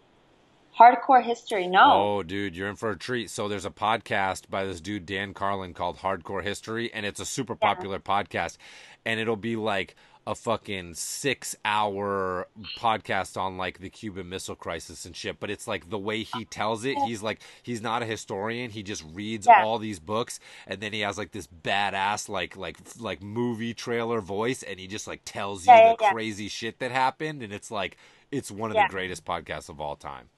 Hardcore 0.82 1.24
history. 1.24 1.68
No. 1.68 1.92
Oh, 2.18 2.24
dude, 2.24 2.56
you're 2.56 2.70
in 2.70 2.76
for 2.76 2.90
a 2.92 2.98
treat. 2.98 3.30
So 3.30 3.48
there's 3.48 3.66
a 3.66 3.70
podcast 3.72 4.50
by 4.50 4.66
this 4.66 4.82
dude 4.82 5.06
Dan 5.06 5.34
Carlin 5.34 5.74
called 5.74 5.98
Hardcore 5.98 6.44
History, 6.44 6.92
and 6.94 7.06
it's 7.06 7.20
a 7.20 7.26
super 7.26 7.58
Yeah. 7.62 7.74
popular 7.74 8.00
podcast, 8.00 8.58
and 9.06 9.20
it'll 9.20 9.36
be 9.36 9.56
like 9.56 9.96
a 10.28 10.36
fucking 10.36 10.94
six 10.94 11.56
hour 11.66 12.48
podcast 12.78 13.36
on 13.42 13.58
like 13.58 13.80
the 13.80 13.90
Cuban 13.90 14.30
Missile 14.30 14.56
Crisis 14.56 15.04
and 15.06 15.16
shit. 15.16 15.40
But 15.40 15.50
it's 15.50 15.68
like 15.68 15.90
the 15.90 15.98
way 15.98 16.22
he 16.22 16.46
tells 16.46 16.86
it, 16.86 16.96
he's 17.08 17.24
like 17.24 17.42
he's 17.64 17.82
not 17.82 18.04
a 18.04 18.06
historian. 18.06 18.70
He 18.70 18.84
just 18.84 19.04
reads 19.14 19.48
Yeah. 19.48 19.64
all 19.64 19.80
these 19.80 20.00
books, 20.00 20.40
and 20.68 20.80
then 20.80 20.94
he 20.94 21.00
has 21.02 21.18
like 21.18 21.32
this 21.32 21.48
badass 21.48 22.30
like 22.30 22.56
like 22.56 22.78
like 23.00 23.22
movie 23.24 23.74
trailer 23.74 24.22
voice, 24.22 24.62
and 24.64 24.80
he 24.80 24.86
just 24.88 25.08
like 25.08 25.22
tells 25.26 25.66
you 25.66 25.74
Yeah, 25.74 25.80
yeah, 25.90 25.96
the 25.98 26.04
yeah. 26.06 26.12
crazy 26.12 26.48
shit 26.50 26.78
that 26.80 26.92
happened, 26.92 27.42
and 27.42 27.52
it's 27.52 27.72
like 27.72 27.98
it's 28.32 28.52
one 28.52 28.70
of 28.70 28.76
Yeah. 28.76 28.88
the 28.88 28.92
greatest 28.92 29.26
podcasts 29.26 29.70
of 29.70 29.82
all 29.82 29.96
time. 29.96 30.30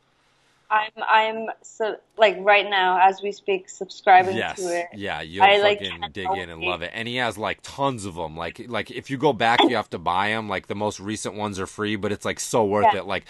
I'm 0.73 1.03
I'm 1.07 1.47
so 1.61 1.97
like 2.17 2.37
right 2.39 2.67
now 2.67 2.99
as 3.01 3.21
we 3.21 3.31
speak 3.31 3.69
subscribing 3.69 4.35
yes. 4.35 4.57
to 4.57 4.63
it. 4.79 4.87
Yeah, 4.93 5.21
you'll 5.21 5.43
I, 5.43 5.59
fucking 5.59 5.99
can't 5.99 6.13
dig 6.13 6.27
in 6.35 6.49
and 6.49 6.61
love 6.61 6.81
it. 6.81 6.91
And 6.93 7.07
he 7.07 7.17
has 7.17 7.37
like 7.37 7.59
tons 7.61 8.05
of 8.05 8.15
them. 8.15 8.35
Like 8.35 8.65
like 8.67 8.89
if 8.89 9.11
you 9.11 9.17
go 9.17 9.33
back, 9.33 9.61
you 9.63 9.75
have 9.75 9.89
to 9.91 9.99
buy 9.99 10.29
them. 10.29 10.49
Like 10.49 10.67
the 10.67 10.75
most 10.75 10.99
recent 10.99 11.35
ones 11.35 11.59
are 11.59 11.67
free, 11.67 11.95
but 11.95 12.11
it's 12.11 12.25
like 12.25 12.39
so 12.39 12.65
worth 12.65 12.87
Yeah. 12.93 12.99
it. 13.01 13.05
Like 13.05 13.25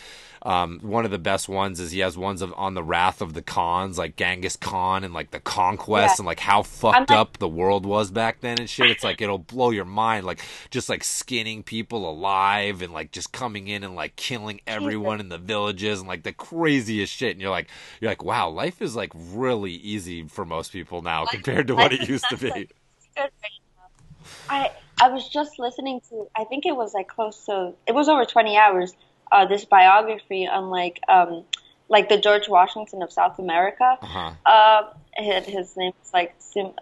um, 0.45 0.79
one 0.81 1.05
of 1.05 1.11
the 1.11 1.19
best 1.19 1.47
ones 1.47 1.79
is 1.79 1.91
he 1.91 1.99
has 1.99 2.17
ones 2.17 2.41
of 2.41 2.53
on 2.57 2.73
the 2.73 2.83
Wrath 2.83 3.21
of 3.21 3.33
the 3.33 3.41
Khans, 3.41 3.97
like 3.97 4.17
Genghis 4.17 4.57
Khan 4.57 5.03
and 5.05 5.13
like 5.13 5.31
the 5.31 5.39
conquest 5.39 6.15
Yeah. 6.15 6.15
and 6.19 6.25
like 6.25 6.39
how 6.41 6.63
fucked 6.63 7.09
like- 7.09 7.17
up 7.17 7.37
the 7.37 7.47
world 7.47 7.85
was 7.85 8.11
back 8.11 8.41
then 8.41 8.59
and 8.59 8.69
shit. 8.69 8.89
It's 8.89 9.03
like 9.03 9.21
it'll 9.21 9.37
blow 9.37 9.69
your 9.69 9.85
mind. 9.85 10.25
Like 10.25 10.41
just 10.69 10.89
like 10.89 11.03
skinning 11.03 11.63
people 11.63 12.09
alive 12.09 12.81
and 12.81 12.91
like 12.93 13.11
just 13.11 13.31
coming 13.31 13.67
in 13.67 13.83
and 13.83 13.95
like 13.95 14.15
killing 14.15 14.59
everyone 14.67 15.19
in 15.19 15.29
the 15.29 15.37
villages 15.37 15.99
and 15.99 16.07
like 16.07 16.23
the 16.23 16.33
craziest 16.33 17.13
shit. 17.13 17.32
And 17.33 17.41
you're 17.41 17.51
like 17.51 17.67
you're 17.99 18.11
like 18.11 18.23
wow, 18.23 18.49
life 18.49 18.81
is 18.81 18.95
like 18.95 19.11
really 19.15 19.73
easy 19.73 20.23
for 20.27 20.45
most 20.45 20.71
people 20.71 21.01
now 21.01 21.25
compared 21.25 21.67
to 21.67 21.75
what 21.75 21.93
it 21.93 22.07
used 22.07 22.25
to 22.29 22.37
be. 22.37 22.49
like, 22.49 22.75
good 23.15 23.21
right 23.21 23.31
now. 23.77 24.25
I 24.49 24.71
I 25.01 25.09
was 25.09 25.27
just 25.27 25.59
listening 25.59 26.01
to 26.09 26.27
I 26.35 26.45
think 26.45 26.65
it 26.65 26.75
was 26.75 26.93
like 26.93 27.07
close 27.07 27.45
to 27.45 27.73
it 27.87 27.93
was 27.93 28.09
over 28.09 28.25
20 28.25 28.57
hours 28.57 28.93
uh, 29.31 29.45
this 29.45 29.65
biography 29.65 30.47
on 30.47 30.69
like 30.69 30.99
um 31.09 31.43
like 31.89 32.09
the 32.09 32.17
George 32.17 32.47
Washington 32.47 33.01
of 33.01 33.11
South 33.11 33.39
America. 33.39 33.97
Uh-huh. 34.01 34.31
Uh, 34.45 34.83
his, 35.15 35.45
his 35.45 35.77
name 35.77 35.93
is 36.03 36.13
like. 36.13 36.35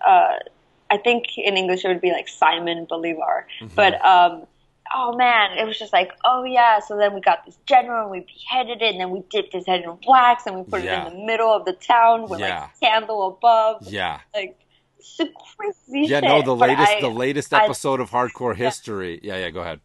Uh, 0.06 0.36
I 0.92 0.98
think 0.98 1.38
in 1.38 1.56
English 1.56 1.86
it 1.86 1.88
would 1.88 2.02
be 2.02 2.12
like 2.12 2.28
Simon 2.28 2.86
Bolivar. 2.86 3.48
Mm-hmm. 3.62 3.76
But 3.76 4.04
um, 4.06 4.46
oh 4.96 5.16
man, 5.16 5.58
it 5.58 5.66
was 5.66 5.78
just 5.78 5.94
like 5.94 6.12
oh 6.26 6.44
yeah. 6.44 6.80
So 6.80 6.98
then 6.98 7.14
we 7.14 7.22
got 7.22 7.46
this 7.46 7.58
general, 7.66 8.02
and 8.04 8.12
we 8.12 8.20
beheaded 8.22 8.82
it, 8.82 8.92
and 8.92 9.00
then 9.00 9.10
we 9.12 9.24
dipped 9.30 9.54
his 9.54 9.66
head 9.66 9.82
in 9.82 9.98
wax, 10.08 10.46
and 10.46 10.56
we 10.58 10.64
put 10.64 10.84
Yeah. 10.84 11.06
it 11.06 11.12
in 11.14 11.20
the 11.20 11.26
middle 11.26 11.50
of 11.50 11.66
the 11.66 11.74
town 11.74 12.28
with 12.30 12.40
Yeah. 12.40 12.62
like 12.62 12.70
a 12.82 12.86
candle 12.86 13.28
above. 13.28 13.88
Yeah. 13.88 14.20
Like 14.34 14.58
crazy 15.58 16.08
Yeah, 16.08 16.20
shit. 16.20 16.24
no, 16.24 16.42
the 16.42 16.56
latest 16.56 16.92
I- 16.92 17.02
the 17.02 17.10
latest 17.10 17.54
I- 17.54 17.64
episode 17.66 18.00
of 18.00 18.12
Hardcore 18.12 18.56
History. 18.56 19.20
Yeah, 19.24 19.38
yeah, 19.38 19.50
go 19.50 19.62
ahead. 19.62 19.80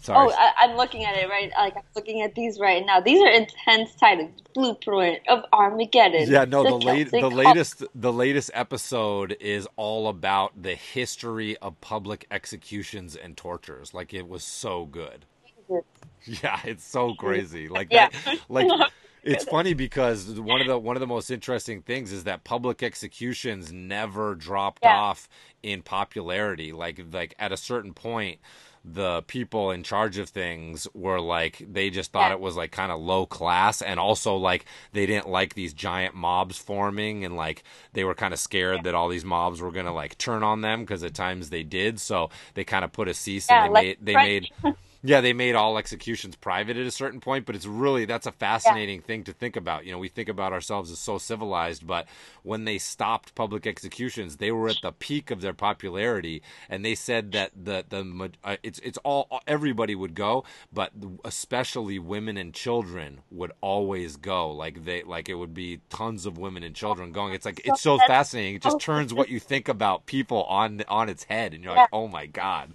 Sorry. 0.00 0.28
Oh, 0.30 0.34
I, 0.36 0.52
I'm 0.66 0.76
looking 0.76 1.04
at 1.04 1.16
it 1.16 1.28
right. 1.28 1.50
Like 1.56 1.76
I'm 1.76 1.82
looking 1.96 2.22
at 2.22 2.34
these 2.34 2.58
right 2.60 2.84
now. 2.86 3.00
These 3.00 3.20
are 3.22 3.30
intense 3.30 3.94
titles. 3.96 4.30
Blueprint 4.54 5.20
of 5.28 5.44
Armageddon. 5.52 6.30
yeah, 6.30 6.44
no, 6.44 6.62
the, 6.64 6.74
late, 6.76 7.10
Celtic 7.10 7.20
the 7.30 7.36
latest 7.36 7.84
the 7.94 8.12
latest 8.12 8.50
episode 8.54 9.36
is 9.40 9.66
all 9.76 10.08
about 10.08 10.60
the 10.62 10.74
history 10.74 11.56
of 11.58 11.80
public 11.80 12.26
executions 12.30 13.16
and 13.16 13.36
tortures. 13.36 13.92
Like 13.94 14.12
it 14.14 14.28
was 14.28 14.44
so 14.44 14.86
good. 14.86 15.24
Yeah, 16.24 16.60
it's 16.64 16.84
so 16.86 17.14
crazy. 17.14 17.68
Like 17.68 17.88
Yeah. 17.90 18.08
that 18.24 18.38
like 18.48 18.66
it's 19.22 19.44
funny 19.44 19.72
because 19.72 20.28
one 20.40 20.60
of 20.60 20.66
the 20.66 20.78
one 20.78 20.96
of 20.96 21.00
the 21.00 21.06
most 21.06 21.30
interesting 21.30 21.80
things 21.80 22.12
is 22.12 22.24
that 22.24 22.44
public 22.44 22.82
executions 22.82 23.72
never 23.72 24.34
dropped 24.34 24.80
Yeah. 24.82 24.96
off 24.98 25.28
in 25.62 25.80
popularity. 25.82 26.72
Like 26.72 27.00
like 27.12 27.34
at 27.38 27.52
a 27.52 27.56
certain 27.56 27.94
point 27.94 28.40
the 28.84 29.22
people 29.22 29.70
in 29.70 29.82
charge 29.82 30.18
of 30.18 30.28
things 30.28 30.86
were 30.94 31.20
like 31.20 31.62
they 31.70 31.90
just 31.90 32.12
thought 32.12 32.30
Yeah. 32.30 32.32
it 32.32 32.40
was 32.40 32.56
like 32.56 32.70
kind 32.72 32.90
of 32.92 33.00
low 33.00 33.26
class 33.26 33.82
and 33.82 34.00
also 34.00 34.36
like 34.36 34.64
they 34.92 35.06
didn't 35.06 35.28
like 35.28 35.54
these 35.54 35.72
giant 35.74 36.14
mobs 36.14 36.58
forming 36.58 37.24
and 37.24 37.36
like 37.36 37.62
they 37.92 38.04
were 38.04 38.14
kind 38.14 38.32
of 38.32 38.40
scared 38.40 38.84
that 38.84 38.94
all 38.94 39.08
these 39.08 39.24
mobs 39.24 39.60
were 39.60 39.72
going 39.72 39.86
to 39.86 39.92
like 39.92 40.16
turn 40.18 40.42
on 40.42 40.60
them 40.62 40.80
because 40.80 41.02
at 41.04 41.14
times 41.14 41.50
they 41.50 41.62
did 41.62 42.00
so 42.00 42.30
they 42.54 42.64
kind 42.64 42.84
of 42.84 42.92
put 42.92 43.08
a 43.08 43.14
cease 43.14 43.50
Yeah, 43.50 43.56
and 43.56 43.62
they 43.62 43.68
like 43.68 43.86
made 43.86 43.98
they 44.00 44.16
French. 44.16 44.42
made 44.42 44.48
yeah, 45.02 45.20
they 45.20 45.32
made 45.32 45.54
all 45.54 45.78
executions 45.78 46.34
private 46.34 46.76
at 46.76 46.84
a 46.86 46.90
certain 46.90 47.20
point, 47.20 47.46
but 47.46 47.54
it's 47.54 47.66
really 47.66 48.04
that's 48.04 48.26
a 48.26 48.32
fascinating 48.32 49.00
thing 49.00 49.22
to 49.24 49.32
think 49.32 49.54
about. 49.54 49.84
You 49.86 49.92
know, 49.92 49.98
we 49.98 50.08
think 50.08 50.28
about 50.28 50.52
ourselves 50.52 50.90
as 50.90 50.98
so 50.98 51.18
civilized, 51.18 51.86
but 51.86 52.08
when 52.42 52.64
they 52.64 52.78
stopped 52.78 53.36
public 53.36 53.64
executions, 53.64 54.36
they 54.36 54.50
were 54.50 54.68
at 54.68 54.78
the 54.82 54.90
peak 54.90 55.30
of 55.30 55.40
their 55.40 55.52
popularity, 55.52 56.42
and 56.68 56.84
they 56.84 56.96
said 56.96 57.30
that 57.32 57.52
the 57.54 57.84
the 57.88 58.30
uh, 58.42 58.56
it's 58.64 58.80
it's 58.80 58.98
all 59.04 59.40
everybody 59.46 59.94
would 59.94 60.14
go, 60.14 60.44
but 60.72 60.90
especially 61.24 62.00
women 62.00 62.36
and 62.36 62.52
children 62.52 63.20
would 63.30 63.52
always 63.60 64.16
go. 64.16 64.50
Like 64.50 64.84
they 64.84 65.04
like 65.04 65.28
it 65.28 65.34
would 65.34 65.54
be 65.54 65.80
tons 65.90 66.26
of 66.26 66.38
women 66.38 66.64
and 66.64 66.74
children 66.74 67.12
going. 67.12 67.34
It's 67.34 67.46
like 67.46 67.60
it's 67.64 67.82
so 67.82 67.98
fascinating. 67.98 68.56
It 68.56 68.62
just 68.62 68.80
turns 68.80 69.14
what 69.14 69.28
you 69.28 69.38
think 69.38 69.68
about 69.68 70.06
people 70.06 70.42
on 70.44 70.82
on 70.88 71.08
its 71.08 71.22
head, 71.22 71.54
and 71.54 71.62
you're 71.62 71.74
like, 71.76 71.88
oh 71.92 72.08
my 72.08 72.26
god. 72.26 72.74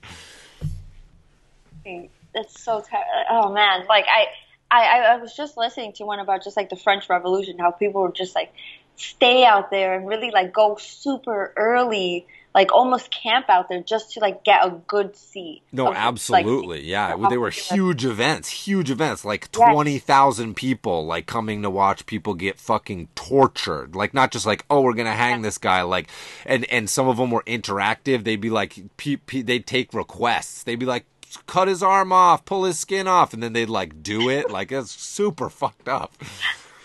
That's 2.34 2.62
so 2.62 2.82
ter- 2.82 2.98
oh 3.30 3.52
man 3.54 3.86
like 3.88 4.06
I, 4.08 4.26
I 4.72 5.00
I 5.14 5.18
was 5.18 5.36
just 5.36 5.58
listening 5.58 5.94
to 5.94 6.06
one 6.06 6.20
about 6.20 6.44
just 6.44 6.58
like 6.58 6.70
the 6.70 6.76
French 6.76 7.10
Revolution 7.10 7.60
how 7.60 7.72
people 7.72 8.02
were 8.02 8.12
just 8.12 8.36
like 8.36 8.52
stay 8.96 9.44
out 9.46 9.72
there 9.72 9.96
and 9.96 10.08
really 10.08 10.32
like 10.32 10.54
go 10.54 10.78
super 10.80 11.52
early 11.58 12.26
like 12.56 12.72
almost 12.72 13.10
camp 13.10 13.50
out 13.50 13.68
there 13.68 13.82
just 13.82 14.12
to 14.14 14.20
like 14.20 14.44
get 14.44 14.64
a 14.64 14.70
good 14.88 15.16
seat 15.16 15.64
No, 15.72 15.88
of, 15.88 15.94
like, 15.96 16.04
absolutely. 16.04 16.84
yeah. 16.84 17.18
how 17.18 17.28
They 17.28 17.38
were 17.40 17.50
huge 17.50 18.06
events, 18.06 18.48
huge 18.68 18.92
events, 18.92 19.26
like 19.26 19.50
Yes. 19.58 19.72
20,000 19.74 20.56
people 20.56 21.04
like 21.08 21.26
coming 21.26 21.64
to 21.64 21.72
watch 21.72 22.06
people 22.06 22.36
get 22.36 22.60
fucking 22.60 23.08
tortured. 23.16 23.96
Like 23.96 24.14
not 24.14 24.32
just 24.32 24.46
like, 24.46 24.66
"Oh, 24.70 24.82
we're 24.82 24.94
going 24.94 25.08
to 25.08 25.14
hang 25.14 25.42
this 25.42 25.58
guy." 25.58 25.82
Like 25.82 26.10
and 26.46 26.64
and 26.66 26.88
some 26.88 27.08
of 27.08 27.18
them 27.18 27.32
were 27.32 27.42
interactive. 27.48 28.24
They'd 28.24 28.40
be 28.40 28.52
like 28.52 28.76
pe- 28.98 29.16
pe- 29.16 29.42
they'd 29.42 29.66
take 29.66 29.92
requests. 29.92 30.62
They'd 30.62 30.76
be 30.78 30.86
like 30.86 31.06
cut 31.38 31.68
his 31.68 31.84
arm 31.84 32.12
off, 32.12 32.46
pull 32.46 32.64
his 32.64 32.80
skin 32.80 33.08
off, 33.08 33.34
and 33.34 33.42
then 33.42 33.54
they'd 33.54 33.70
like 33.70 34.04
do 34.04 34.30
it. 34.30 34.50
Like 34.50 34.72
it's 34.72 34.92
super 34.92 35.50
fucked 35.50 35.88
up. 35.88 36.14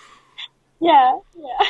yeah 0.80 1.18
yeah 1.36 1.66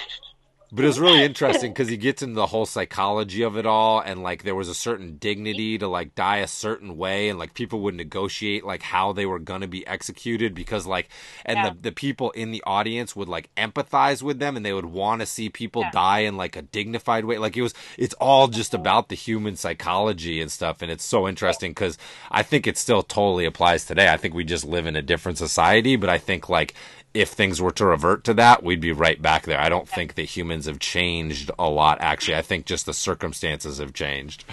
But 0.71 0.85
it 0.85 0.89
was 0.89 1.01
really 1.01 1.23
interesting 1.23 1.73
because 1.73 1.89
he 1.89 1.97
gets 1.97 2.23
into 2.23 2.35
the 2.35 2.47
whole 2.47 2.67
psychology 2.67 3.43
of 3.43 3.57
it 3.57 3.65
all, 3.65 4.01
and 4.01 4.23
like 4.23 4.43
there 4.43 4.55
was 4.55 4.69
a 4.69 4.75
certain 4.75 5.17
dignity 5.17 5.79
to 5.79 5.89
like 5.89 6.15
die 6.15 6.39
a 6.39 6.47
certain 6.47 6.97
way, 6.97 7.29
and 7.31 7.39
like 7.39 7.55
people 7.55 7.81
would 7.81 7.95
negotiate 7.95 8.65
like 8.65 8.83
how 8.83 9.13
they 9.13 9.25
were 9.25 9.39
gonna 9.39 9.67
be 9.67 9.87
executed 9.87 10.55
because 10.55 10.87
like, 10.87 11.09
and 11.45 11.57
Yeah. 11.57 11.71
the 11.71 11.89
the 11.89 11.93
people 11.93 12.31
in 12.33 12.51
the 12.51 12.63
audience 12.67 13.17
would 13.17 13.29
like 13.29 13.49
empathize 13.57 14.23
with 14.23 14.39
them, 14.41 14.57
and 14.57 14.65
they 14.67 14.73
would 14.75 14.85
want 14.87 15.21
to 15.21 15.27
see 15.27 15.49
people 15.49 15.83
Yeah. 15.83 15.91
die 15.91 16.19
in 16.21 16.37
like 16.37 16.57
a 16.57 16.63
dignified 16.63 17.25
way. 17.25 17.39
Like 17.39 17.57
it 17.57 17.63
was, 17.63 17.75
it's 17.97 18.15
all 18.21 18.49
just 18.49 18.73
mm-hmm. 18.73 18.83
about 18.83 19.09
the 19.09 19.15
human 19.15 19.57
psychology 19.57 20.41
and 20.41 20.53
stuff, 20.53 20.83
and 20.83 20.91
it's 20.91 21.05
so 21.05 21.27
interesting 21.27 21.71
because 21.71 21.97
I 22.31 22.43
think 22.43 22.67
it 22.67 22.77
still 22.77 23.03
totally 23.03 23.47
applies 23.47 23.87
today. 23.87 24.09
I 24.13 24.19
think 24.19 24.35
we 24.35 24.45
just 24.45 24.65
live 24.67 24.87
in 24.87 24.97
a 24.97 25.03
different 25.03 25.39
society, 25.39 25.97
but 25.97 26.11
I 26.11 26.19
think 26.19 26.49
like 26.49 26.75
if 27.19 27.31
things 27.31 27.61
were 27.61 27.73
to 27.73 27.85
revert 27.87 28.23
to 28.25 28.35
that, 28.35 28.63
we'd 28.63 28.81
be 28.81 28.93
right 28.93 29.21
back 29.21 29.43
there. 29.43 29.61
I 29.61 29.69
don't 29.69 29.89
think 29.89 30.15
that 30.15 30.23
humans 30.23 30.67
have 30.67 30.79
changed 30.79 31.51
a 31.59 31.69
lot, 31.69 31.99
actually. 32.01 32.37
I 32.37 32.43
think 32.43 32.65
just 32.65 32.87
the 32.87 32.95
circumstances 32.95 33.79
have 33.79 33.93
changed. 33.93 34.45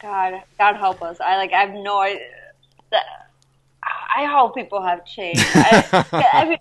God 0.00 0.42
God 0.58 0.76
help 0.76 1.00
us 1.02 1.18
I 1.18 1.36
like 1.38 1.54
I 1.54 1.60
have 1.60 1.72
no 1.72 2.00
idea 2.00 2.28
I 4.16 4.26
hope 4.26 4.54
people 4.54 4.82
have 4.82 5.06
changed 5.06 5.42
I, 5.54 6.04
yeah, 6.12 6.28
every, 6.34 6.58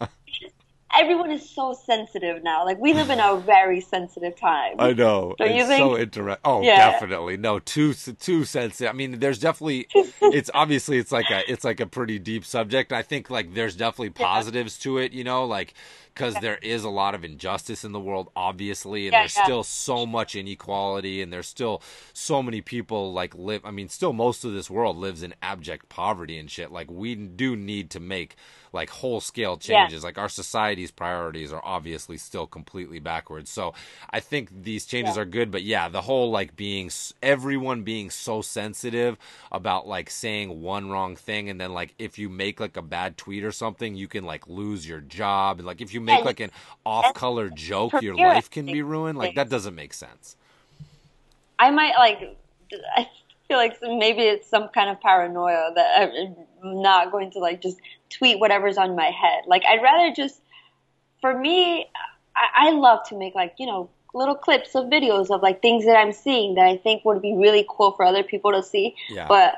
everyone 0.99 1.31
is 1.31 1.49
so 1.49 1.73
sensitive 1.73 2.43
now 2.43 2.65
like 2.65 2.79
we 2.79 2.93
live 2.93 3.09
in 3.09 3.19
a 3.19 3.37
very 3.39 3.81
sensitive 3.81 4.35
time 4.35 4.75
I 4.79 4.93
know. 4.93 5.35
Don't 5.37 5.51
it's 5.51 5.67
so 5.77 5.97
interesting. 5.97 6.37
Oh, 6.45 6.61
Yeah. 6.61 6.91
definitely. 6.91 7.37
No, 7.37 7.59
too 7.59 7.93
too 7.93 8.45
sensitive. 8.45 8.89
I 8.89 8.93
mean, 8.93 9.19
there's 9.19 9.39
definitely. 9.39 9.87
it's 10.21 10.49
obviously 10.53 10.97
it's 10.97 11.11
like 11.11 11.29
a 11.31 11.49
it's 11.51 11.63
like 11.63 11.79
a 11.79 11.85
pretty 11.85 12.19
deep 12.19 12.45
subject. 12.45 12.91
I 12.91 13.01
think 13.01 13.29
like 13.29 13.53
there's 13.53 13.75
definitely 13.75 14.11
positives 14.11 14.77
to 14.79 14.97
it. 14.97 15.11
You 15.13 15.23
know, 15.23 15.45
like 15.45 15.73
because 16.13 16.39
there 16.39 16.57
is 16.61 16.83
a 16.83 16.89
lot 16.89 17.15
of 17.15 17.23
injustice 17.23 17.83
in 17.83 17.91
the 17.91 17.99
world, 17.99 18.29
obviously, 18.35 19.07
and 19.07 19.13
Yeah, 19.13 19.21
there's 19.21 19.35
yeah. 19.37 19.43
still 19.43 19.63
so 19.63 20.05
much 20.05 20.35
inequality, 20.35 21.21
and 21.21 21.33
there's 21.33 21.47
still 21.47 21.81
so 22.13 22.43
many 22.43 22.61
people 22.61 23.11
like 23.13 23.33
live. 23.35 23.61
I 23.65 23.71
mean, 23.71 23.89
still 23.89 24.13
most 24.13 24.43
of 24.45 24.53
this 24.53 24.69
world 24.69 24.97
lives 24.97 25.23
in 25.23 25.33
abject 25.41 25.89
poverty 25.89 26.37
and 26.37 26.49
shit. 26.49 26.71
Like 26.71 26.89
we 26.91 27.15
do 27.15 27.55
need 27.55 27.89
to 27.91 27.99
make 27.99 28.35
like 28.73 28.89
whole 28.89 29.21
scale 29.21 29.57
Yeah. 29.67 29.89
changes. 29.89 30.03
Like 30.03 30.17
our 30.17 30.29
society's 30.29 30.91
priorities 30.91 31.53
are 31.53 31.61
obviously 31.63 32.17
still 32.17 32.47
completely 32.47 32.99
backwards. 32.99 33.49
So 33.51 33.73
I 34.09 34.19
think 34.19 34.63
these 34.63 34.85
changes 34.85 35.15
Yeah. 35.15 35.21
are 35.21 35.25
good, 35.25 35.51
but 35.51 35.63
yeah, 35.63 35.89
the 35.89 36.01
whole 36.01 36.31
like 36.31 36.55
being 36.55 36.89
everyone 37.21 37.83
being 37.83 38.09
so 38.09 38.41
sensitive 38.41 39.17
about 39.51 39.87
like 39.87 40.09
saying 40.09 40.61
one 40.61 40.89
wrong 40.89 41.15
thing, 41.15 41.49
and 41.49 41.61
then 41.61 41.73
like 41.73 41.93
if 41.99 42.17
you 42.19 42.29
make 42.29 42.59
like 42.59 42.77
a 42.77 42.81
bad 42.81 43.17
tweet 43.17 43.43
or 43.43 43.51
something, 43.51 43.95
you 43.95 44.07
can 44.07 44.23
like 44.25 44.47
lose 44.47 44.87
your 44.87 45.01
job, 45.01 45.59
and 45.59 45.67
like 45.67 45.81
if 45.81 45.93
you 45.93 46.01
make 46.01 46.25
Yeah, 46.25 46.25
like 46.25 46.39
an 46.39 46.51
off 46.85 47.13
color 47.13 47.49
joke, 47.49 48.01
your 48.01 48.15
life 48.15 48.49
can 48.49 48.71
be 48.71 48.81
ruined. 48.81 49.17
Like 49.17 49.35
that 49.35 49.49
doesn't 49.49 49.75
make 49.75 49.93
sense. 49.93 50.35
I 51.59 51.71
might 51.71 51.95
like. 51.97 52.37
I 52.95 53.07
feel 53.47 53.57
like 53.57 53.77
maybe 53.81 54.21
it's 54.23 54.49
some 54.49 54.69
kind 54.69 54.89
of 54.89 54.99
paranoia 55.01 55.71
that 55.75 56.01
I'm 56.01 56.81
not 56.81 57.11
going 57.11 57.31
to 57.31 57.39
like 57.39 57.61
just 57.61 57.77
tweet 58.17 58.39
whatever's 58.39 58.77
on 58.77 58.95
my 58.95 59.11
head. 59.11 59.43
Like 59.47 59.63
I'd 59.67 59.81
rather 59.81 60.13
just, 60.13 60.41
for 61.21 61.37
me, 61.37 61.87
I, 62.35 62.67
I 62.67 62.71
love 62.71 62.99
to 63.09 63.17
make 63.17 63.35
like 63.35 63.55
you 63.59 63.65
know 63.65 63.89
little 64.13 64.35
clips 64.35 64.75
of 64.75 64.85
videos 64.85 65.29
of 65.31 65.41
like 65.41 65.61
things 65.61 65.85
that 65.85 65.97
I'm 65.97 66.11
seeing 66.11 66.55
that 66.55 66.65
I 66.65 66.77
think 66.77 67.03
would 67.05 67.21
be 67.21 67.33
really 67.35 67.65
cool 67.69 67.91
for 67.93 68.05
other 68.05 68.23
people 68.23 68.51
to 68.51 68.61
see. 68.63 68.95
Yeah. 69.09 69.27
But 69.27 69.55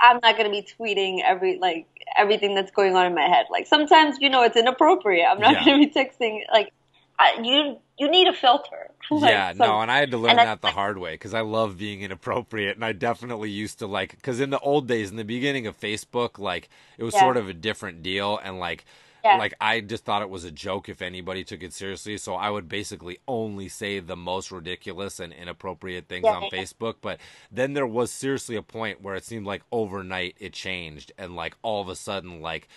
I'm 0.00 0.20
not 0.22 0.36
gonna 0.36 0.50
be 0.50 0.66
tweeting 0.78 1.22
every 1.24 1.58
like 1.58 1.86
everything 2.16 2.54
that's 2.54 2.70
going 2.70 2.94
on 2.96 3.06
in 3.06 3.14
my 3.14 3.26
head. 3.28 3.46
Like 3.50 3.66
sometimes, 3.66 4.16
you 4.20 4.30
know, 4.30 4.42
it's 4.42 4.56
inappropriate. 4.56 5.26
I'm 5.28 5.40
not 5.40 5.52
Yeah. 5.52 5.64
going 5.64 5.80
to 5.80 5.86
be 5.86 5.92
texting 5.92 6.40
like 6.52 6.72
I, 7.18 7.40
you. 7.42 7.78
You 7.98 8.10
need 8.10 8.28
a 8.28 8.32
filter. 8.32 8.90
Like, 9.10 9.30
yeah, 9.30 9.50
some- 9.52 9.58
no, 9.68 9.80
and 9.82 9.90
I 9.90 9.98
had 9.98 10.10
to 10.10 10.18
learn 10.18 10.34
that 10.34 10.62
the 10.62 10.70
hard 10.72 10.98
way 10.98 11.12
because 11.12 11.32
I 11.32 11.40
love 11.40 11.78
being 11.78 12.02
inappropriate, 12.02 12.74
and 12.74 12.84
I 12.84 12.90
definitely 12.92 13.50
used 13.50 13.78
to 13.78 13.86
like 13.86 14.10
because 14.16 14.40
in 14.40 14.50
the 14.50 14.58
old 14.58 14.88
days, 14.88 15.10
in 15.12 15.16
the 15.16 15.24
beginning 15.24 15.68
of 15.68 15.78
Facebook, 15.78 16.40
like 16.40 16.68
it 16.98 17.04
was 17.04 17.14
Yeah. 17.14 17.20
sort 17.20 17.36
of 17.36 17.48
a 17.48 17.54
different 17.54 18.02
deal, 18.02 18.38
and 18.42 18.58
like. 18.58 18.84
Yeah. 19.24 19.38
Like 19.38 19.54
I 19.60 19.80
just 19.80 20.04
thought 20.04 20.22
it 20.22 20.30
was 20.30 20.44
a 20.44 20.52
joke 20.52 20.88
if 20.88 21.02
anybody 21.02 21.42
took 21.42 21.64
it 21.64 21.72
seriously, 21.72 22.16
so 22.16 22.34
I 22.36 22.48
would 22.48 22.68
basically 22.68 23.18
only 23.26 23.68
say 23.68 23.98
the 23.98 24.14
most 24.14 24.52
ridiculous 24.52 25.18
and 25.18 25.32
inappropriate 25.32 26.06
things 26.06 26.22
Yeah, 26.24 26.36
on. 26.36 26.50
Facebook. 26.50 26.96
But 27.00 27.18
then 27.50 27.72
there 27.72 27.88
was 27.88 28.12
seriously 28.12 28.54
a 28.54 28.62
point 28.62 29.02
where 29.02 29.16
it 29.16 29.24
seemed 29.24 29.44
like 29.44 29.62
overnight 29.72 30.36
it 30.38 30.52
changed, 30.52 31.10
and 31.18 31.34
like 31.34 31.56
all 31.62 31.82
of 31.82 31.88
a 31.88 31.96
sudden, 31.96 32.40
like 32.40 32.68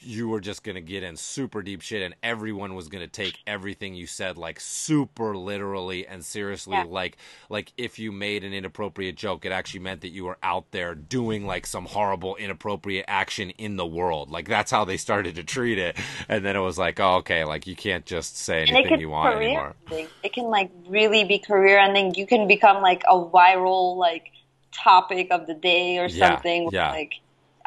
you 0.00 0.28
were 0.28 0.40
just 0.40 0.62
gonna 0.62 0.80
get 0.80 1.02
in 1.02 1.16
super 1.16 1.62
deep 1.62 1.80
shit, 1.80 2.02
and 2.02 2.14
everyone 2.22 2.74
was 2.74 2.88
gonna 2.88 3.06
take 3.06 3.38
everything 3.46 3.94
you 3.94 4.06
said 4.06 4.36
like 4.36 4.60
super 4.60 5.36
literally 5.36 6.06
and 6.06 6.24
seriously. 6.24 6.76
Yeah. 6.76 6.84
Like, 6.88 7.16
like 7.48 7.72
if 7.76 7.98
you 7.98 8.12
made 8.12 8.44
an 8.44 8.52
inappropriate 8.52 9.16
joke, 9.16 9.44
it 9.44 9.52
actually 9.52 9.80
meant 9.80 10.02
that 10.02 10.08
you 10.10 10.24
were 10.24 10.38
out 10.42 10.70
there 10.70 10.94
doing 10.94 11.46
like 11.46 11.66
some 11.66 11.86
horrible 11.86 12.36
inappropriate 12.36 13.06
action 13.08 13.50
in 13.50 13.76
the 13.76 13.86
world. 13.86 14.30
Like 14.30 14.48
that's 14.48 14.70
how 14.70 14.84
they 14.84 14.96
started 14.96 15.36
to 15.36 15.44
treat 15.44 15.78
it, 15.78 15.96
and 16.28 16.44
then 16.44 16.56
it 16.56 16.60
was 16.60 16.78
like, 16.78 17.00
oh, 17.00 17.16
okay, 17.16 17.44
like 17.44 17.66
you 17.66 17.76
can't 17.76 18.04
just 18.04 18.36
say 18.36 18.62
anything 18.62 19.00
you 19.00 19.08
want 19.10 19.36
anymore. 19.36 19.74
ending. 19.90 20.08
It 20.22 20.32
can 20.32 20.44
like 20.44 20.70
really 20.88 21.24
be 21.24 21.38
career 21.38 21.78
ending. 21.78 22.14
You 22.14 22.26
can 22.26 22.46
become 22.46 22.82
like 22.82 23.02
a 23.08 23.14
viral 23.14 23.96
like 23.96 24.32
topic 24.72 25.28
of 25.30 25.46
the 25.46 25.54
day 25.54 25.98
or 25.98 26.06
Yeah, 26.06 26.34
something. 26.34 26.68
yeah. 26.72 26.90
Like 26.90 27.14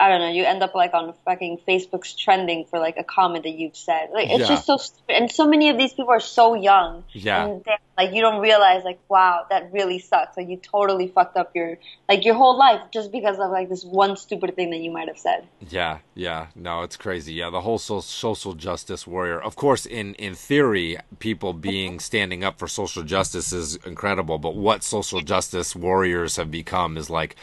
I 0.02 0.10
don't 0.10 0.20
know. 0.20 0.30
You 0.32 0.46
end 0.46 0.64
up 0.64 0.74
like 0.74 0.94
on 0.96 1.14
fucking 1.26 1.60
Facebook's 1.68 2.16
trending 2.16 2.66
for 2.66 2.80
like 2.80 2.98
a 2.98 3.04
comment 3.04 3.44
that 3.44 3.52
you've 3.60 3.78
said. 3.78 4.10
Like 4.12 4.30
it's 4.32 4.42
Yeah. 4.42 4.48
just 4.48 4.66
so 4.66 4.78
stupid. 4.78 5.16
And 5.16 5.32
so 5.32 5.48
many 5.48 5.70
of 5.70 5.78
these 5.78 5.94
people 5.94 6.10
are 6.10 6.20
so 6.20 6.56
young. 6.56 7.04
Yeah. 7.12 7.46
And 7.46 7.64
like 7.98 8.12
you 8.16 8.22
don't 8.22 8.42
realize 8.42 8.84
like 8.84 9.00
wow 9.10 9.46
that 9.52 9.72
really 9.72 10.00
sucks. 10.00 10.36
Like 10.38 10.50
you 10.50 10.58
totally 10.58 11.08
fucked 11.08 11.38
up 11.38 11.52
your 11.56 11.78
like 12.10 12.26
your 12.26 12.34
whole 12.34 12.58
life 12.58 12.82
just 12.92 13.12
because 13.12 13.38
of 13.38 13.52
like 13.52 13.70
this 13.70 13.84
one 13.86 14.18
stupid 14.18 14.56
thing 14.56 14.72
that 14.72 14.80
you 14.80 14.90
might 14.92 15.08
have 15.08 15.20
said. 15.20 15.48
Yeah, 15.70 16.00
yeah, 16.16 16.48
no, 16.56 16.82
it's 16.82 16.98
crazy. 16.98 17.34
Yeah, 17.34 17.52
the 17.52 17.62
whole 17.62 17.78
so- 17.78 18.00
social 18.02 18.54
justice 18.54 19.06
warrior. 19.06 19.40
Of 19.40 19.56
course, 19.56 19.86
in 19.86 20.16
in 20.16 20.34
theory, 20.34 20.98
people 21.20 21.54
being 21.54 22.00
standing 22.00 22.44
up 22.44 22.58
for 22.58 22.68
social 22.68 23.04
justice 23.04 23.54
is 23.54 23.76
incredible. 23.86 24.40
But 24.40 24.56
what 24.56 24.82
social 24.84 25.22
justice 25.22 25.76
warriors 25.76 26.38
have 26.38 26.50
become 26.50 26.98
is 26.98 27.10
like 27.12 27.36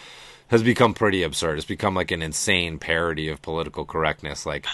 has 0.49 0.63
become 0.63 0.95
pretty 0.95 1.23
absurd. 1.23 1.57
It's 1.59 1.67
become 1.67 1.95
like 1.95 2.11
an 2.11 2.23
insane 2.23 2.79
parody 2.79 3.29
of 3.29 3.41
political 3.43 3.85
correctness. 3.85 4.45
Like, 4.47 4.67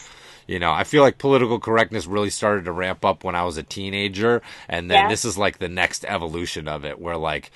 you 0.46 0.58
know, 0.58 0.72
I 0.72 0.84
feel 0.84 1.02
like 1.02 1.18
political 1.18 1.58
correctness 1.60 2.06
really 2.06 2.30
started 2.30 2.64
to 2.66 2.72
ramp 2.72 3.04
up 3.04 3.24
when 3.24 3.34
I 3.34 3.44
was 3.44 3.56
a 3.56 3.62
teenager, 3.62 4.42
and 4.68 4.90
then 4.90 5.04
Yeah. 5.04 5.08
this 5.08 5.24
is 5.24 5.36
like 5.38 5.58
the 5.58 5.68
next 5.68 6.04
evolution 6.04 6.68
of 6.68 6.84
it, 6.84 6.98
where 7.00 7.16
like 7.16 7.50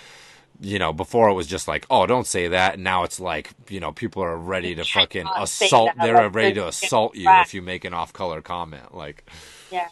you 0.61 0.78
know, 0.81 0.93
before 0.93 1.28
it 1.28 1.35
was 1.35 1.47
just 1.47 1.69
like, 1.69 1.86
oh, 1.89 2.05
don't 2.05 2.27
say 2.27 2.49
that. 2.49 2.74
And 2.74 2.82
now 2.82 3.05
it's 3.05 3.20
like, 3.20 3.51
you 3.69 3.78
know, 3.78 3.93
people 3.93 4.24
are 4.24 4.36
ready 4.36 4.74
to 4.74 4.85
fucking 4.85 5.24
assault. 5.36 5.93
They're 5.97 6.28
ready 6.31 6.55
to 6.55 6.66
assault 6.66 7.15
you 7.15 7.31
if 7.31 7.55
you 7.55 7.62
make 7.62 7.85
an 7.85 7.95
off 7.95 8.12
color 8.12 8.43
comment. 8.43 8.93
Like, 8.93 9.24
Yeah. 9.70 9.86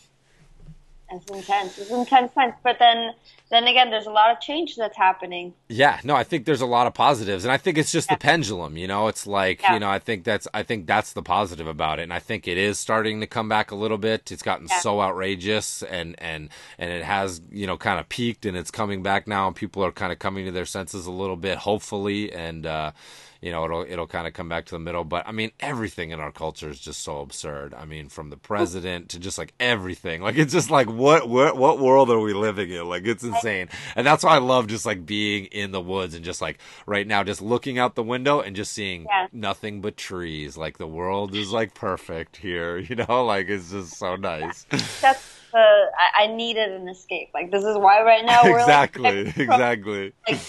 It's 1.11 1.31
intense. 1.31 1.79
It's 1.79 1.91
intense 1.91 2.33
times. 2.35 2.55
But 2.65 2.79
then 2.81 3.13
then 3.49 3.65
again 3.69 3.91
there's 3.91 4.07
a 4.07 4.11
lot 4.11 4.33
of 4.33 4.41
change 4.41 4.75
that's 4.75 4.97
happening. 4.97 5.55
yeah, 5.69 6.01
no, 6.03 6.17
I 6.17 6.25
think 6.25 6.47
there's 6.47 6.61
a 6.63 6.67
lot 6.67 6.89
of 6.89 6.95
positives. 6.95 7.45
And 7.45 7.53
I 7.53 7.59
think 7.59 7.79
it's 7.79 7.93
just 7.93 8.09
the 8.09 8.17
pendulum, 8.17 8.77
you 8.77 8.89
know, 8.89 9.07
it's 9.07 9.25
like, 9.25 9.63
Yeah. 9.63 9.75
you 9.75 9.79
know, 9.81 9.89
I 9.89 10.01
think 10.01 10.25
that's, 10.25 10.49
I 10.53 10.65
think 10.65 10.87
that's 10.89 11.13
the 11.13 11.23
positive 11.23 11.69
about 11.69 12.01
it. 12.01 12.03
And 12.03 12.13
I 12.13 12.19
think 12.19 12.49
it 12.49 12.59
is 12.59 12.81
starting 12.81 13.21
to 13.21 13.27
come 13.29 13.49
back 13.49 13.71
a 13.71 13.77
little 13.77 13.99
bit. 13.99 14.33
It's 14.33 14.43
gotten 14.43 14.67
Yeah. 14.69 14.81
so 14.81 15.01
outrageous 15.01 15.85
and, 15.85 16.17
and, 16.19 16.49
and 16.77 16.91
it 16.91 17.05
has, 17.05 17.41
you 17.53 17.69
know, 17.69 17.77
kind 17.77 18.01
of 18.01 18.09
peaked 18.09 18.45
and 18.47 18.57
it's 18.57 18.73
coming 18.73 19.05
back 19.05 19.29
now 19.29 19.47
and 19.47 19.55
people 19.55 19.85
are 19.85 19.93
kind 19.93 20.11
of 20.13 20.19
coming 20.19 20.45
to 20.47 20.51
their 20.51 20.67
senses 20.67 21.07
a 21.07 21.13
little 21.13 21.37
bit, 21.37 21.59
hopefully. 21.59 22.33
And, 22.33 22.67
uh, 22.67 22.91
you 23.41 23.51
know, 23.51 23.65
it'll 23.65 23.83
it'll 23.89 24.07
kind 24.07 24.27
of 24.27 24.33
come 24.33 24.49
back 24.49 24.67
to 24.67 24.75
the 24.75 24.79
middle. 24.79 25.05
But 25.05 25.27
I 25.27 25.33
mean, 25.33 25.51
everything 25.61 26.11
in 26.11 26.21
our 26.21 26.33
culture 26.33 26.69
is 26.71 26.81
just 26.81 27.03
so 27.03 27.21
absurd. 27.21 27.75
I 27.75 27.85
mean, 27.85 28.09
from 28.09 28.31
the 28.31 28.37
president 28.37 29.11
to 29.11 29.19
just 29.19 29.39
like 29.39 29.53
everything. 29.61 30.23
Like 30.23 30.37
it's 30.37 30.53
just 30.53 30.71
like 30.71 30.89
what 30.91 31.29
what 31.29 31.57
what 31.57 31.79
world 31.79 32.11
are 32.11 32.21
we 32.21 32.33
living 32.33 32.71
in? 32.71 32.89
Like 32.89 33.07
it's 33.07 33.23
insane. 33.25 33.69
And 33.95 34.07
that's 34.07 34.25
why 34.25 34.37
I 34.37 34.39
love 34.39 34.67
just 34.67 34.87
like 34.87 35.05
being 35.07 35.47
in 35.47 35.73
the 35.73 35.81
woods 35.81 36.15
and 36.15 36.25
just 36.25 36.41
like 36.41 36.59
right 36.87 37.07
now, 37.07 37.23
just 37.25 37.43
looking 37.43 37.79
out 37.79 37.95
the 37.95 38.03
window 38.03 38.41
and 38.41 38.57
just 38.57 38.73
seeing 38.73 39.07
Yeah. 39.09 39.27
nothing 39.33 39.81
but 39.81 39.97
trees. 39.97 40.57
Like 40.57 40.79
the 40.79 40.87
world 40.87 41.35
is 41.35 41.51
like 41.53 41.75
perfect 41.75 42.37
here. 42.37 42.79
You 42.87 42.95
know, 42.97 43.25
like 43.25 43.49
it's 43.49 43.71
just 43.73 43.97
so 43.99 44.17
nice. 44.17 44.65
That's 45.01 45.41
the 45.53 45.59
I, 45.59 46.25
I 46.25 46.27
needed 46.35 46.71
an 46.71 46.89
escape. 46.89 47.31
Like 47.35 47.51
this 47.51 47.65
is 47.65 47.77
why 47.77 48.03
right 48.03 48.25
now 48.25 48.45
we're 48.45 48.59
exactly, 48.61 49.25
like, 49.25 49.37
exactly. 49.39 50.13
like 50.29 50.41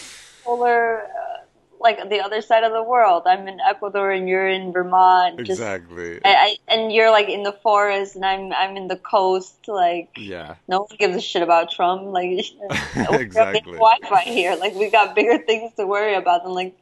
polar 0.44 1.02
uh, 1.04 1.37
like 1.80 2.10
the 2.10 2.20
other 2.20 2.42
side 2.42 2.64
of 2.64 2.72
the 2.72 2.84
world. 2.84 3.24
I'm 3.26 3.48
in 3.48 3.60
Ecuador 3.60 4.12
and 4.12 4.28
you're 4.28 4.48
in 4.48 4.72
Vermont. 4.74 5.38
Just 5.40 5.62
Exactly. 5.62 6.20
I, 6.24 6.34
I 6.34 6.58
and 6.74 6.92
you're 6.92 7.12
like 7.12 7.30
in 7.30 7.44
the 7.44 7.52
forest 7.52 8.16
and 8.16 8.26
I'm 8.26 8.52
I'm 8.54 8.78
in 8.78 8.88
the 8.88 8.98
coast. 8.98 9.68
Like 9.68 10.10
Yeah. 10.18 10.56
no 10.68 10.80
one 10.82 10.98
gives 10.98 11.16
a 11.16 11.22
shit 11.22 11.42
about 11.42 11.72
Trump. 11.72 12.04
Like 12.04 12.30
Exactly. 12.96 13.74
Wi-Fi 13.74 14.22
here. 14.22 14.56
Like 14.56 14.76
we 14.76 14.90
got 14.90 15.16
bigger 15.16 15.38
things 15.38 15.74
to 15.76 15.86
worry 15.86 16.16
about 16.16 16.44
than 16.44 16.54
like 16.54 16.76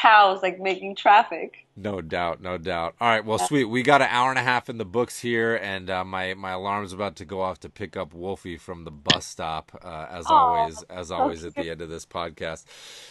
cows 0.00 0.42
like 0.42 0.60
making 0.60 0.96
traffic. 0.96 1.66
No 1.76 2.00
doubt, 2.00 2.40
no 2.40 2.56
doubt. 2.56 2.94
All 3.00 3.08
right, 3.08 3.24
well, 3.24 3.38
sweet. 3.38 3.64
We 3.64 3.82
got 3.82 4.00
an 4.00 4.08
hour 4.10 4.30
and 4.30 4.38
a 4.38 4.42
half 4.42 4.70
in 4.70 4.78
the 4.78 4.84
books 4.84 5.20
here, 5.20 5.56
and 5.56 5.90
uh, 5.90 6.04
my 6.04 6.32
my 6.34 6.52
alarm's 6.52 6.92
about 6.92 7.16
to 7.16 7.24
go 7.24 7.42
off 7.42 7.60
to 7.60 7.68
pick 7.68 7.96
up 7.96 8.14
Wolfie 8.14 8.56
from 8.56 8.84
the 8.84 8.90
bus 8.90 9.26
stop, 9.26 9.78
uh, 9.84 10.06
as 10.10 10.26
Aw, 10.26 10.34
always, 10.34 10.82
as 10.84 11.10
always 11.10 11.44
at 11.44 11.54
the 11.54 11.70
end 11.70 11.82
of 11.82 11.90
this 11.90 12.06
podcast. 12.06 12.64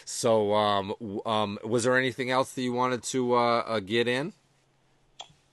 So, 0.04 0.54
um, 0.54 0.94
um, 1.24 1.58
was 1.64 1.84
there 1.84 1.96
anything 1.96 2.30
else 2.30 2.52
that 2.54 2.62
you 2.62 2.72
wanted 2.72 3.04
to 3.04 3.34
uh, 3.34 3.58
uh, 3.66 3.80
get 3.80 4.08
in? 4.08 4.32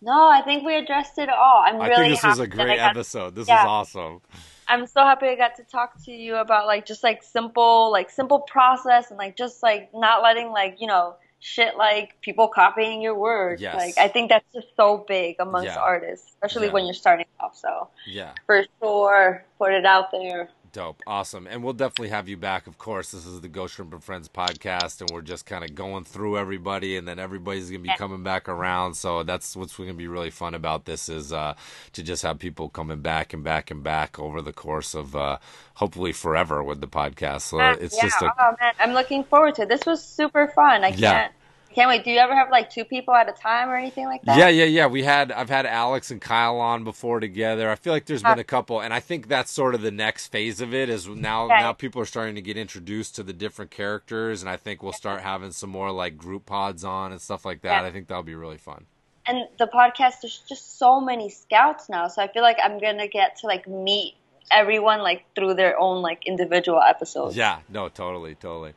No, 0.01 0.29
I 0.29 0.41
think 0.41 0.65
we 0.65 0.75
addressed 0.75 1.17
it 1.17 1.29
all. 1.29 1.63
I'm 1.65 1.79
I 1.79 1.87
really 1.87 2.09
think 2.09 2.21
this 2.21 2.23
was 2.23 2.39
a 2.39 2.43
I 2.43 2.45
great 2.47 2.79
episode. 2.79 3.35
This 3.35 3.47
yeah. 3.47 3.63
was 3.63 3.69
awesome. 3.69 4.21
I'm 4.67 4.87
so 4.87 5.01
happy 5.01 5.27
I 5.27 5.35
got 5.35 5.55
to 5.57 5.63
talk 5.63 6.03
to 6.05 6.11
you 6.11 6.37
about 6.37 6.67
like 6.67 6.85
just 6.85 7.03
like 7.03 7.23
simple 7.23 7.91
like 7.91 8.09
simple 8.09 8.39
process 8.39 9.11
and 9.11 9.17
like 9.17 9.37
just 9.37 9.61
like 9.61 9.91
not 9.93 10.21
letting 10.21 10.49
like 10.49 10.77
you 10.79 10.87
know 10.87 11.15
shit 11.43 11.75
like 11.75 12.19
people 12.21 12.47
copying 12.47 13.01
your 13.01 13.15
words. 13.15 13.61
Yes. 13.61 13.75
Like 13.75 13.97
I 13.97 14.07
think 14.07 14.29
that's 14.29 14.45
just 14.53 14.67
so 14.77 15.03
big 15.05 15.35
amongst 15.39 15.67
Yeah. 15.75 15.77
artists, 15.77 16.29
especially 16.29 16.67
Yeah. 16.67 16.73
when 16.73 16.85
you're 16.85 16.93
starting 16.93 17.25
off. 17.41 17.57
So 17.57 17.89
Yeah. 18.07 18.31
for 18.45 18.63
sure, 18.81 19.43
put 19.59 19.73
it 19.73 19.85
out 19.85 20.11
there. 20.11 20.49
Dope, 20.73 21.03
awesome, 21.05 21.45
and 21.45 21.63
we'll 21.63 21.73
definitely 21.73 22.09
have 22.09 22.27
you 22.27 22.35
back. 22.35 22.65
Of 22.65 22.79
course, 22.79 23.11
this 23.11 23.27
is 23.27 23.41
the 23.41 23.47
Ghost 23.47 23.75
Shrimp 23.75 23.93
and 23.93 24.03
Friends 24.03 24.27
podcast, 24.27 25.01
and 25.01 25.09
we're 25.11 25.21
just 25.21 25.45
kind 25.45 25.63
of 25.63 25.75
going 25.75 26.03
through 26.03 26.35
everybody, 26.35 26.97
and 26.97 27.07
then 27.07 27.19
everybody's 27.19 27.69
gonna 27.69 27.83
be 27.83 27.93
coming 27.95 28.23
back 28.23 28.49
around. 28.49 28.95
So 28.95 29.21
that's 29.21 29.55
what's 29.55 29.77
gonna 29.77 29.93
be 29.93 30.07
really 30.07 30.31
fun 30.31 30.55
about 30.55 30.85
this 30.85 31.09
is 31.09 31.31
uh, 31.31 31.53
to 31.91 32.01
just 32.01 32.23
have 32.23 32.39
people 32.39 32.69
coming 32.69 33.01
back 33.01 33.33
and 33.33 33.43
back 33.43 33.69
and 33.69 33.83
back 33.83 34.17
over 34.17 34.41
the 34.41 34.51
course 34.51 34.95
of 34.95 35.15
uh, 35.15 35.37
hopefully 35.75 36.11
forever 36.11 36.63
with 36.63 36.81
the 36.81 36.87
podcast. 36.87 37.41
So 37.41 37.59
it's 37.59 37.95
yeah. 37.97 38.03
just 38.05 38.19
a 38.23 38.33
oh 38.35 38.55
man, 38.59 38.73
I'm 38.79 38.93
looking 38.93 39.23
forward 39.25 39.53
to 39.55 39.61
it. 39.61 39.69
This 39.69 39.85
was 39.85 40.03
super 40.03 40.47
fun. 40.55 40.83
I 40.83 40.87
Yeah. 40.87 41.13
can't 41.13 41.33
can't 41.73 41.89
wait. 41.89 42.03
Do 42.03 42.11
you 42.11 42.19
ever 42.19 42.33
have 42.35 42.49
like 42.49 42.69
two 42.69 42.85
people 42.85 43.13
at 43.13 43.27
a 43.27 43.33
time 43.33 43.69
or 43.69 43.75
anything 43.75 44.05
like 44.05 44.21
that? 44.23 44.37
Yeah, 44.37 44.47
yeah, 44.49 44.65
yeah. 44.65 44.87
We 44.87 45.03
had 45.03 45.31
I've 45.31 45.49
had 45.49 45.65
Alex 45.65 46.11
and 46.11 46.21
Kyle 46.21 46.57
on 46.59 46.83
before 46.83 47.19
together. 47.19 47.69
I 47.69 47.75
feel 47.75 47.91
like 47.91 48.05
there's 48.05 48.23
been 48.23 48.37
uh, 48.37 48.41
a 48.41 48.43
couple, 48.45 48.79
and 48.81 48.93
I 48.93 48.99
think 48.99 49.27
that's 49.27 49.51
sort 49.51 49.75
of 49.75 49.81
the 49.81 49.91
next 49.91 50.27
phase 50.27 50.61
of 50.61 50.73
it. 50.73 50.87
Is 50.89 51.07
now 51.07 51.45
Okay. 51.45 51.59
now 51.59 51.73
people 51.73 52.01
are 52.01 52.05
starting 52.05 52.35
to 52.35 52.41
get 52.41 52.55
introduced 52.57 53.15
to 53.15 53.23
the 53.23 53.33
different 53.33 53.71
characters, 53.71 54.41
and 54.41 54.49
I 54.49 54.57
think 54.57 54.81
we'll 54.81 54.93
start 54.93 55.21
having 55.21 55.51
some 55.51 55.69
more 55.69 55.91
like 55.91 56.17
group 56.17 56.45
pods 56.45 56.83
on 56.83 57.11
and 57.11 57.19
stuff 57.21 57.43
like 57.45 57.61
that. 57.63 57.81
Yeah. 57.81 57.87
I 57.87 57.91
think 57.91 58.07
that'll 58.07 58.23
be 58.23 58.35
really 58.35 58.57
fun. 58.57 58.85
and 59.25 59.47
the 59.57 59.67
podcast 59.67 60.15
there's 60.21 60.43
just 60.49 60.77
so 60.77 60.99
many 60.99 61.29
scouts 61.29 61.87
now 61.87 62.09
so 62.09 62.21
i 62.21 62.27
feel 62.27 62.41
like 62.43 62.57
i'm 62.61 62.77
gonna 62.77 63.07
get 63.07 63.37
to 63.37 63.47
like 63.47 63.65
meet 63.69 64.15
everyone 64.51 64.99
like 64.99 65.23
through 65.33 65.53
their 65.53 65.79
own 65.79 66.01
like 66.01 66.19
individual 66.25 66.81
episodes 66.81 67.33
Yeah, 67.37 67.59
no, 67.69 67.87
totally, 67.87 68.35
totally. 68.35 68.73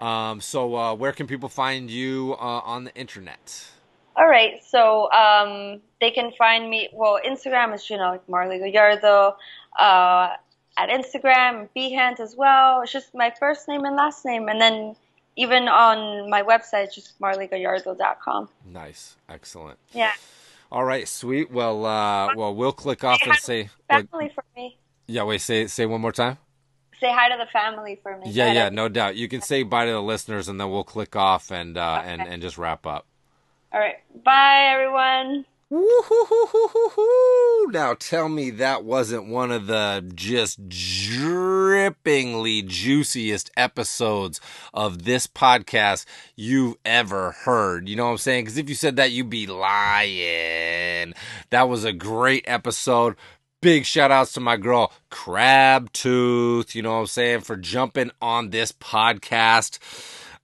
Um, 0.00 0.40
so 0.40 0.74
uh, 0.76 0.94
where 0.94 1.12
can 1.12 1.26
people 1.26 1.48
find 1.48 1.90
you 1.90 2.34
uh, 2.38 2.60
on 2.64 2.84
the 2.84 2.94
internet? 2.94 3.68
all 4.16 4.26
right 4.26 4.64
so 4.64 5.12
um 5.12 5.78
they 6.00 6.10
can 6.10 6.32
find 6.38 6.70
me 6.70 6.88
well 6.94 7.20
instagram 7.22 7.74
is 7.74 7.90
you 7.90 7.98
know 7.98 8.12
like 8.12 8.26
marly 8.30 8.58
gallardo 8.58 9.36
uh 9.78 10.30
at 10.78 10.88
instagram 10.88 11.68
behance 11.76 12.18
as 12.18 12.34
well 12.34 12.80
it's 12.80 12.92
just 12.92 13.14
my 13.14 13.30
first 13.38 13.68
name 13.68 13.84
and 13.84 13.94
last 13.94 14.24
name 14.24 14.48
and 14.48 14.58
then 14.58 14.96
even 15.36 15.68
on 15.68 16.30
my 16.30 16.42
website 16.42 16.90
just 16.94 17.20
marlygallardo.com 17.20 18.48
Nice, 18.64 19.16
excellent. 19.28 19.78
yeah 19.92 20.12
All 20.72 20.84
right, 20.84 21.06
sweet. 21.06 21.50
Well, 21.52 21.86
uh, 21.86 22.34
well, 22.34 22.52
we'll 22.54 22.72
click 22.72 23.04
off 23.04 23.20
and 23.24 23.36
say, 23.36 23.68
family 23.88 24.30
for 24.34 24.44
me 24.56 24.78
yeah. 25.06 25.22
Wait, 25.22 25.40
say 25.40 25.66
say 25.68 25.86
one 25.86 26.00
more 26.00 26.10
time. 26.12 26.38
Say 27.00 27.12
hi 27.12 27.28
to 27.28 27.36
the 27.38 27.46
family 27.52 27.98
for 28.02 28.16
me 28.16 28.30
Yeah, 28.30 28.52
yeah, 28.52 28.68
no 28.68 28.88
doubt. 28.88 29.16
You 29.16 29.28
can 29.28 29.40
say 29.42 29.62
bye 29.62 29.84
to 29.86 29.90
the 29.92 30.02
listeners, 30.02 30.48
and 30.48 30.60
then 30.60 30.70
we'll 30.70 30.84
click 30.84 31.14
off 31.16 31.50
and 31.50 31.76
uh, 31.76 32.02
and 32.04 32.22
Okay. 32.22 32.30
and 32.32 32.42
just 32.42 32.58
wrap 32.58 32.86
up. 32.86 33.06
all 33.72 33.80
right 33.80 33.96
bye 34.24 34.68
everyone 34.72 35.44
Now 37.68 37.94
tell 37.98 38.28
me 38.28 38.50
that 38.50 38.84
wasn't 38.84 39.26
one 39.26 39.50
of 39.50 39.66
the 39.66 40.08
just 40.14 40.68
drippingly 40.68 42.64
juiciest 42.64 43.50
episodes 43.56 44.40
of 44.72 45.04
this 45.04 45.26
podcast 45.26 46.04
you've 46.36 46.76
ever 46.84 47.32
heard. 47.32 47.88
You 47.88 47.96
know 47.96 48.04
what 48.04 48.12
I'm 48.12 48.18
saying? 48.18 48.44
Because 48.44 48.58
if 48.58 48.68
you 48.68 48.76
said 48.76 48.94
that, 48.96 49.10
you'd 49.10 49.28
be 49.28 49.46
lying. 49.48 51.14
That 51.50 51.68
was 51.68 51.82
a 51.84 51.92
great 51.92 52.44
episode. 52.46 53.16
Big 53.66 53.84
shout 53.84 54.12
outs 54.12 54.32
to 54.34 54.38
my 54.38 54.56
girl 54.56 54.92
Crab 55.10 55.92
Tooth, 55.92 56.76
you 56.76 56.82
know 56.82 56.92
what 56.92 57.00
I'm 57.00 57.06
saying, 57.08 57.40
for 57.40 57.56
jumping 57.56 58.12
on 58.22 58.50
this 58.50 58.70
podcast. 58.70 59.80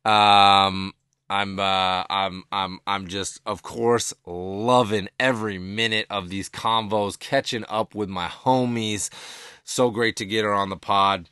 Um, 0.05 0.93
I'm 1.31 1.61
uh 1.61 2.03
I'm 2.11 2.43
I'm 2.51 2.81
I'm 2.85 3.07
just 3.07 3.41
of 3.47 3.63
course 3.63 4.13
loving 4.27 5.09
every 5.21 5.59
minute 5.59 6.09
of 6.11 6.31
these 6.31 6.51
convos, 6.51 7.17
catching 7.17 7.65
up 7.69 7.95
with 7.95 8.09
my 8.09 8.27
homies. 8.27 9.09
So 9.63 9.91
great 9.91 10.17
to 10.17 10.25
get 10.27 10.45
her 10.45 10.53
on 10.53 10.71
the 10.71 10.77
pod. 10.77 11.29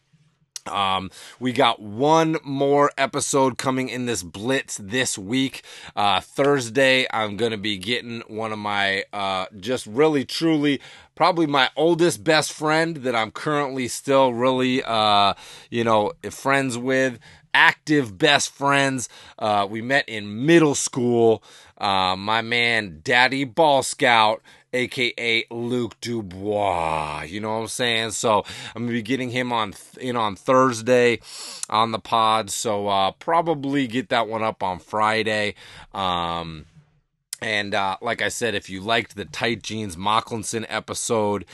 Um, 0.67 1.11
we 1.39 1.53
got 1.53 1.81
one 1.81 2.37
more 2.45 2.91
episode 2.99 3.59
coming 3.59 3.89
in 3.89 4.07
this 4.07 4.23
blitz 4.23 4.79
this 4.79 5.17
week. 5.19 5.63
Uh, 5.97 6.21
Thursday, 6.21 7.07
I'm 7.13 7.37
going 7.37 7.53
to 7.53 7.59
be 7.59 7.79
getting 7.79 8.21
one 8.29 8.53
of 8.53 8.59
my, 8.59 9.05
uh, 9.13 9.47
just 9.59 9.87
really 9.87 10.25
truly, 10.25 10.81
probably 11.15 11.47
my 11.47 11.71
oldest 11.77 12.25
best 12.25 12.53
friend 12.53 12.99
that 12.99 13.15
I'm 13.15 13.31
currently 13.31 13.89
still 13.89 14.33
really, 14.33 14.83
uh, 14.85 15.35
you 15.71 15.85
know, 15.85 16.13
friends 16.31 16.79
with 16.79 17.19
active 17.55 18.17
best 18.19 18.51
friends. 18.51 19.09
Uh, 19.39 19.67
we 19.69 19.83
met 19.83 20.09
in 20.09 20.47
middle 20.47 20.75
school. 20.75 21.43
Uh, 21.79 22.15
my 22.15 22.43
man, 22.43 23.01
Daddy 23.03 23.45
Ball 23.45 23.83
Scout, 23.83 24.43
aka 24.73 25.45
Luke 25.51 26.01
Dubois. 26.01 27.25
You 27.25 27.41
know 27.41 27.55
what 27.55 27.63
I'm 27.63 27.69
saying? 27.69 28.11
So 28.13 28.45
I'm 28.75 28.83
gonna 28.83 28.93
be 28.93 29.03
getting 29.03 29.31
him 29.31 29.53
on 29.53 29.75
in 30.01 30.17
on 30.17 30.37
Thursday 30.37 31.21
on 31.69 31.93
the 31.93 31.99
pod. 31.99 32.51
So 32.51 32.89
uh, 32.89 33.13
probably 33.13 33.87
get 33.87 34.09
that 34.11 34.29
one 34.29 34.43
up 34.43 34.63
on 34.63 34.79
Friday. 34.79 35.55
Um, 35.93 36.67
and 37.43 37.75
uh, 37.75 37.97
like 38.03 38.21
I 38.21 38.29
said, 38.29 38.55
if 38.55 38.69
you 38.69 38.81
liked 38.81 39.17
the 39.17 39.25
Tight 39.25 39.63
Jeans 39.63 39.97
Mocklinson 39.97 40.67
episode, 40.69 41.47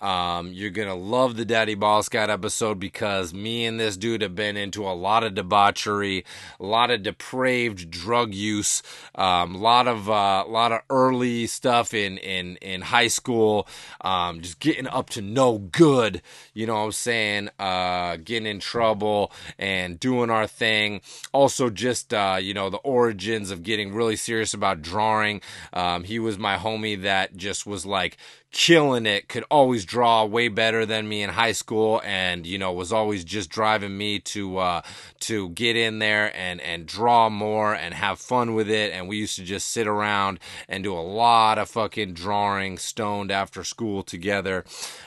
um, 0.00 0.52
you're 0.52 0.70
gonna 0.70 0.94
love 0.94 1.36
the 1.36 1.44
Daddy 1.44 1.74
Ball 1.74 2.02
Scout 2.02 2.30
episode 2.30 2.78
because 2.78 3.34
me 3.34 3.66
and 3.66 3.80
this 3.80 3.96
dude 3.96 4.22
have 4.22 4.34
been 4.34 4.56
into 4.56 4.86
a 4.86 4.94
lot 4.94 5.24
of 5.24 5.34
debauchery, 5.34 6.24
a 6.60 6.64
lot 6.64 6.90
of 6.90 7.02
depraved 7.02 7.90
drug 7.90 8.32
use, 8.32 8.82
a 9.16 9.22
um, 9.22 9.60
lot 9.60 9.88
of 9.88 10.08
uh, 10.08 10.44
lot 10.46 10.70
of 10.70 10.82
early 10.88 11.46
stuff 11.46 11.94
in 11.94 12.18
in 12.18 12.56
in 12.56 12.80
high 12.80 13.08
school, 13.08 13.66
um, 14.00 14.40
just 14.40 14.60
getting 14.60 14.86
up 14.86 15.10
to 15.10 15.20
no 15.20 15.58
good. 15.58 16.22
You 16.54 16.66
know 16.66 16.74
what 16.74 16.84
I'm 16.84 16.92
saying? 16.92 17.48
Uh, 17.58 18.16
getting 18.16 18.46
in 18.46 18.60
trouble 18.60 19.32
and 19.58 19.98
doing 19.98 20.30
our 20.30 20.46
thing. 20.46 21.00
Also, 21.32 21.70
just 21.70 22.14
uh, 22.14 22.38
you 22.40 22.54
know 22.54 22.70
the 22.70 22.78
origins 22.78 23.50
of 23.50 23.64
getting 23.64 23.92
really 23.92 24.16
serious 24.16 24.54
about 24.54 24.80
drawing. 24.80 25.40
Um, 25.72 26.04
he 26.04 26.20
was 26.20 26.38
my 26.38 26.56
homie 26.56 27.02
that 27.02 27.36
just 27.36 27.66
was 27.66 27.84
like 27.84 28.16
killing 28.50 29.06
it, 29.06 29.28
could 29.28 29.44
always 29.50 29.84
draw 29.84 30.24
way 30.24 30.48
better 30.48 30.86
than 30.86 31.08
me 31.08 31.22
in 31.22 31.30
high 31.30 31.52
school, 31.52 32.00
and 32.04 32.46
you 32.46 32.58
know 32.58 32.72
was 32.72 32.92
always 32.92 33.24
just 33.24 33.50
driving 33.50 33.96
me 33.96 34.18
to 34.20 34.58
uh, 34.58 34.82
to 35.20 35.50
get 35.50 35.76
in 35.76 35.98
there 35.98 36.34
and 36.36 36.60
and 36.60 36.86
draw 36.86 37.28
more 37.28 37.74
and 37.74 37.94
have 37.94 38.18
fun 38.18 38.54
with 38.54 38.70
it. 38.70 38.92
And 38.92 39.08
we 39.08 39.16
used 39.16 39.36
to 39.36 39.44
just 39.44 39.68
sit 39.68 39.86
around 39.86 40.40
and 40.68 40.82
do 40.84 40.94
a 40.94 41.00
lot 41.00 41.58
of 41.58 41.68
fucking 41.68 42.14
drawing, 42.14 42.78
stoned 42.78 43.30
after 43.30 43.64
school 43.64 44.02
together. 44.02 44.64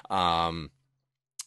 Um, 0.09 0.71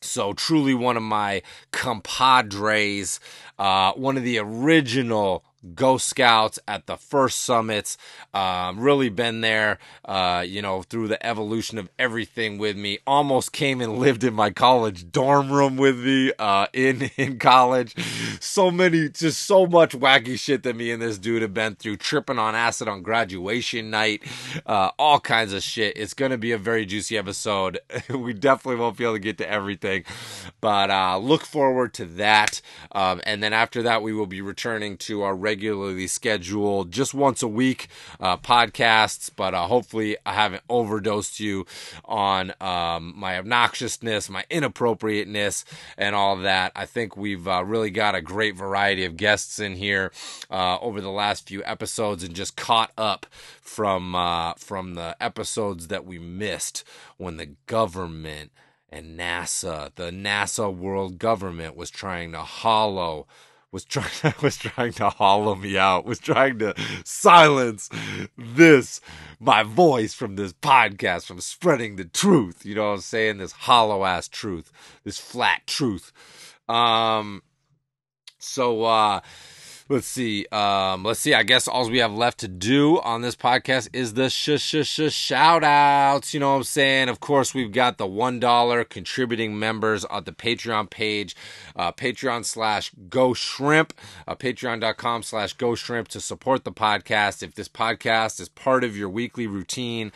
so 0.00 0.34
truly 0.34 0.74
one 0.74 0.96
of 0.96 1.02
my 1.02 1.42
compadres, 1.70 3.20
uh, 3.58 3.92
one 3.92 4.16
of 4.16 4.22
the 4.22 4.38
original 4.38 5.44
Ghost 5.74 6.08
Scouts 6.08 6.58
at 6.68 6.86
the 6.86 6.96
first 6.96 7.42
summits. 7.42 7.96
Um, 8.32 8.78
really 8.78 9.08
been 9.08 9.40
there, 9.40 9.78
uh, 10.04 10.44
you 10.46 10.60
know, 10.60 10.82
through 10.82 11.08
the 11.08 11.24
evolution 11.24 11.78
of 11.78 11.88
everything 11.98 12.58
with 12.58 12.76
me. 12.76 12.98
Almost 13.06 13.52
came 13.52 13.80
and 13.80 13.98
lived 13.98 14.24
in 14.24 14.34
my 14.34 14.50
college 14.50 15.10
dorm 15.10 15.50
room 15.50 15.76
with 15.76 15.98
me 15.98 16.32
uh, 16.38 16.66
in 16.72 17.10
in 17.16 17.38
college. 17.38 17.94
So 18.40 18.70
many, 18.70 19.08
just 19.08 19.44
so 19.44 19.66
much 19.66 19.92
wacky 19.92 20.38
shit 20.38 20.62
that 20.64 20.76
me 20.76 20.90
and 20.90 21.00
this 21.00 21.18
dude 21.18 21.42
have 21.42 21.54
been 21.54 21.76
through. 21.76 21.96
Tripping 21.96 22.38
on 22.38 22.54
acid 22.54 22.88
on 22.88 23.02
graduation 23.02 23.90
night, 23.90 24.22
uh, 24.66 24.90
all 24.98 25.20
kinds 25.20 25.52
of 25.52 25.62
shit. 25.62 25.96
It's 25.96 26.14
gonna 26.14 26.38
be 26.38 26.52
a 26.52 26.58
very 26.58 26.84
juicy 26.84 27.16
episode. 27.16 27.80
we 28.10 28.34
definitely 28.34 28.80
won't 28.80 28.96
be 28.96 29.04
able 29.04 29.14
to 29.14 29.20
get 29.20 29.38
to 29.38 29.50
everything, 29.50 30.04
but 30.60 30.90
uh, 30.90 31.16
look 31.18 31.42
forward 31.42 31.94
to 31.94 32.04
that. 32.04 32.60
Um, 32.92 33.20
and 33.24 33.42
then 33.42 33.52
after 33.52 33.82
that, 33.82 34.02
we 34.02 34.12
will 34.12 34.26
be 34.26 34.40
returning 34.40 34.96
to 34.98 35.22
our 35.22 35.34
regular 35.34 35.53
regularly 35.54 36.08
scheduled, 36.08 36.90
just 36.90 37.14
once 37.14 37.40
a 37.40 37.46
week 37.46 37.86
uh, 38.18 38.36
podcasts. 38.36 39.30
But 39.34 39.54
uh, 39.54 39.68
hopefully, 39.68 40.16
I 40.26 40.32
haven't 40.32 40.64
overdosed 40.68 41.38
you 41.38 41.64
on 42.04 42.52
um, 42.60 43.14
my 43.16 43.34
obnoxiousness, 43.34 44.28
my 44.28 44.44
inappropriateness, 44.50 45.64
and 45.96 46.16
all 46.16 46.36
that. 46.38 46.72
I 46.74 46.86
think 46.86 47.16
we've 47.16 47.46
uh, 47.46 47.64
really 47.64 47.90
got 47.90 48.16
a 48.16 48.20
great 48.20 48.56
variety 48.56 49.04
of 49.04 49.16
guests 49.16 49.60
in 49.60 49.76
here 49.76 50.10
uh, 50.50 50.78
over 50.80 51.00
the 51.00 51.10
last 51.10 51.46
few 51.46 51.62
episodes, 51.64 52.24
and 52.24 52.34
just 52.34 52.56
caught 52.56 52.90
up 52.98 53.26
from 53.60 54.16
uh, 54.16 54.54
from 54.54 54.94
the 54.94 55.16
episodes 55.20 55.86
that 55.86 56.04
we 56.04 56.18
missed 56.18 56.82
when 57.16 57.36
the 57.36 57.50
government 57.66 58.50
and 58.90 59.18
NASA, 59.18 59.92
the 59.94 60.10
NASA 60.10 60.74
world 60.74 61.18
government, 61.18 61.76
was 61.76 61.90
trying 61.90 62.32
to 62.32 62.42
hollow 62.42 63.26
was 63.74 63.84
trying 63.84 64.34
was 64.42 64.56
trying 64.56 64.92
to 64.92 65.10
hollow 65.10 65.56
me 65.56 65.76
out, 65.76 66.06
was 66.06 66.20
trying 66.20 66.60
to 66.60 66.74
silence 67.04 67.90
this 68.38 69.00
my 69.40 69.64
voice 69.64 70.14
from 70.14 70.36
this 70.36 70.52
podcast 70.52 71.26
from 71.26 71.40
spreading 71.40 71.96
the 71.96 72.04
truth. 72.04 72.64
You 72.64 72.76
know 72.76 72.84
what 72.84 72.94
I'm 72.94 73.00
saying? 73.00 73.38
This 73.38 73.50
hollow 73.52 74.04
ass 74.04 74.28
truth, 74.28 74.70
this 75.02 75.18
flat 75.18 75.66
truth. 75.66 76.12
Um 76.68 77.42
so 78.38 78.84
uh 78.84 79.20
let's 79.88 80.06
see. 80.06 80.46
Um, 80.50 81.04
let's 81.04 81.20
see. 81.20 81.34
I 81.34 81.42
guess 81.42 81.68
all 81.68 81.88
we 81.90 81.98
have 81.98 82.12
left 82.12 82.38
to 82.40 82.48
do 82.48 83.00
on 83.00 83.20
this 83.20 83.36
podcast 83.36 83.88
is 83.92 84.14
the 84.14 84.30
sh 84.30 84.56
sh 84.56 84.82
sh 84.82 85.12
shout 85.12 85.62
outs. 85.62 86.32
You 86.32 86.40
know 86.40 86.52
what 86.52 86.56
I'm 86.56 86.64
saying? 86.64 87.08
Of 87.08 87.20
course, 87.20 87.54
we've 87.54 87.72
got 87.72 87.98
the 87.98 88.06
one 88.06 88.40
dollar 88.40 88.84
contributing 88.84 89.58
members 89.58 90.04
on 90.06 90.24
the 90.24 90.32
Patreon 90.32 90.88
page, 90.90 91.36
uh, 91.76 91.92
Patreon 91.92 92.44
slash 92.44 92.92
Ghost 93.08 93.42
Shrimp, 93.42 93.92
uh, 94.26 94.34
Patreon.com 94.34 95.22
slash 95.22 95.52
Ghost 95.52 95.84
Shrimp 95.84 96.08
to 96.08 96.20
support 96.20 96.64
the 96.64 96.72
podcast. 96.72 97.42
If 97.42 97.54
this 97.54 97.68
podcast 97.68 98.40
is 98.40 98.48
part 98.48 98.84
of 98.84 98.96
your 98.96 99.08
weekly 99.08 99.46
routine, 99.46 100.12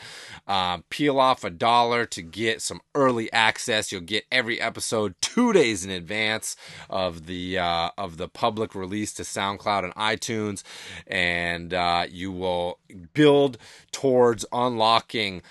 uh, 0.46 0.78
peel 0.88 1.20
off 1.20 1.44
a 1.44 1.50
dollar 1.50 2.06
to 2.06 2.22
get 2.22 2.62
some 2.62 2.80
early 2.94 3.30
access. 3.32 3.92
You'll 3.92 4.00
get 4.00 4.24
every 4.32 4.60
episode 4.60 5.14
two 5.20 5.52
days 5.52 5.84
in 5.84 5.90
advance 5.90 6.56
of 6.88 7.26
the 7.26 7.58
uh, 7.58 7.90
of 7.98 8.16
the 8.16 8.28
public 8.28 8.74
release 8.74 9.12
to 9.14 9.24
Sound 9.24 9.57
SoundCloud 9.58 9.84
and 9.84 9.94
iTunes, 9.94 10.62
and 11.06 11.74
uh, 11.74 12.06
you 12.08 12.32
will 12.32 12.78
build 13.14 13.58
towards 13.92 14.44
unlocking 14.52 15.42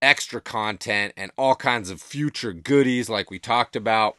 extra 0.00 0.40
content 0.40 1.12
and 1.16 1.30
all 1.38 1.54
kinds 1.54 1.88
of 1.90 2.02
future 2.02 2.52
goodies 2.52 3.08
like 3.08 3.30
we 3.30 3.38
talked 3.38 3.76
about 3.76 4.16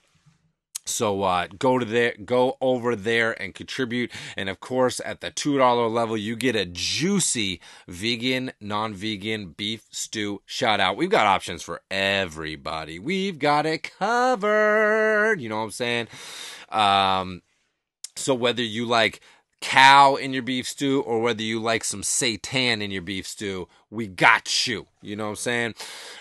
so 0.85 1.23
uh, 1.23 1.47
go 1.57 1.79
to 1.79 1.85
there, 1.85 2.13
go 2.25 2.57
over 2.59 2.95
there 2.95 3.39
and 3.41 3.55
contribute. 3.55 4.11
And 4.35 4.49
of 4.49 4.59
course, 4.59 4.99
at 5.03 5.21
the 5.21 5.31
two 5.31 5.57
dollar 5.57 5.87
level, 5.87 6.17
you 6.17 6.35
get 6.35 6.55
a 6.55 6.65
juicy 6.65 7.61
vegan, 7.87 8.51
non-vegan 8.59 9.53
beef 9.55 9.85
stew 9.91 10.41
shout 10.45 10.79
out. 10.79 10.97
We've 10.97 11.09
got 11.09 11.25
options 11.25 11.63
for 11.63 11.81
everybody. 11.89 12.99
We've 12.99 13.39
got 13.39 13.65
it 13.65 13.83
covered. 13.97 15.39
You 15.39 15.49
know 15.49 15.57
what 15.57 15.63
I'm 15.63 15.71
saying? 15.71 16.07
Um, 16.69 17.41
so 18.15 18.33
whether 18.33 18.61
you 18.61 18.85
like 18.85 19.21
cow 19.61 20.15
in 20.15 20.33
your 20.33 20.43
beef 20.43 20.67
stew 20.67 21.01
or 21.01 21.21
whether 21.21 21.41
you 21.41 21.59
like 21.59 21.83
some 21.85 22.01
seitan 22.01 22.81
in 22.81 22.91
your 22.91 23.01
beef 23.01 23.25
stew, 23.25 23.67
we 23.93 24.07
got 24.07 24.67
you. 24.67 24.87
You 25.01 25.15
know 25.15 25.25
what 25.25 25.29
I'm 25.31 25.35
saying? 25.35 25.75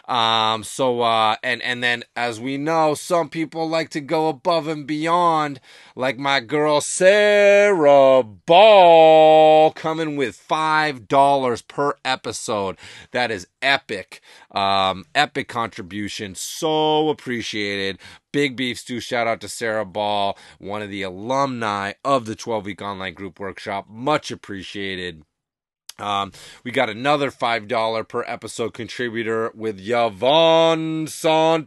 Um, 0.07 0.63
so 0.65 1.01
uh, 1.01 1.37
and 1.43 1.63
and 1.63 1.83
then 1.83 2.05
as 2.15 2.39
we 2.41 2.59
know, 2.59 2.95
some 2.95 3.29
people 3.29 3.69
like 3.69 3.89
to 3.91 4.01
go 4.01 4.29
above 4.29 4.69
and 4.69 4.87
beyond, 4.87 5.61
like 5.97 6.19
my 6.19 6.41
girl 6.41 6.81
Sarah 6.81 8.23
Ball 8.23 9.73
coming 9.73 10.17
with 10.17 10.37
five 10.37 11.09
dollars 11.09 11.63
per 11.63 11.95
episode. 12.05 12.77
That 13.13 13.31
is 13.31 13.47
epic, 13.63 14.21
um, 14.51 15.07
epic 15.15 15.49
contribution. 15.49 16.35
So 16.35 17.09
appreciated. 17.09 17.99
Big 18.33 18.57
Beef 18.57 18.79
Stew, 18.79 19.01
shout 19.01 19.27
out 19.27 19.43
to 19.43 19.49
Sarah 19.49 19.85
Ball, 19.85 20.39
one 20.59 20.81
of 20.81 20.89
the 20.89 21.03
alumni 21.03 21.93
of 22.03 22.25
the 22.25 22.35
12 22.35 22.65
week 22.65 22.81
online 22.81 23.13
group 23.13 23.39
workshop. 23.39 23.87
Much 23.91 24.31
appreciated. 24.31 25.23
Um, 26.03 26.33
we 26.65 26.73
got 26.73 26.91
another 26.91 27.31
$5 27.31 28.09
per 28.09 28.25
episode 28.27 28.75
contributor 28.75 29.53
with 29.55 29.79
Yvonne 29.81 31.07
Santiago. 31.07 31.61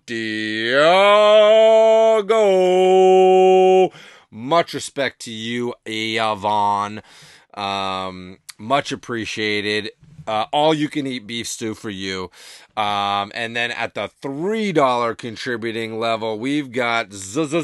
Much 4.29 4.73
respect 4.73 5.21
to 5.21 5.31
you, 5.31 5.73
Yvonne. 5.85 7.01
Um, 7.53 8.39
much 8.57 8.91
appreciated. 8.91 9.91
Uh, 10.27 10.45
all 10.51 10.73
you 10.73 10.89
can 10.89 11.07
eat 11.07 11.27
beef 11.27 11.47
stew 11.47 11.75
for 11.75 11.91
you. 11.91 12.31
Um, 12.75 13.31
and 13.35 13.55
then 13.55 13.71
at 13.71 13.93
the 13.93 14.09
$3 14.21 15.17
contributing 15.17 15.97
level, 15.99 16.37
we've 16.39 16.71
got 16.71 17.13
Zeta 17.13 17.63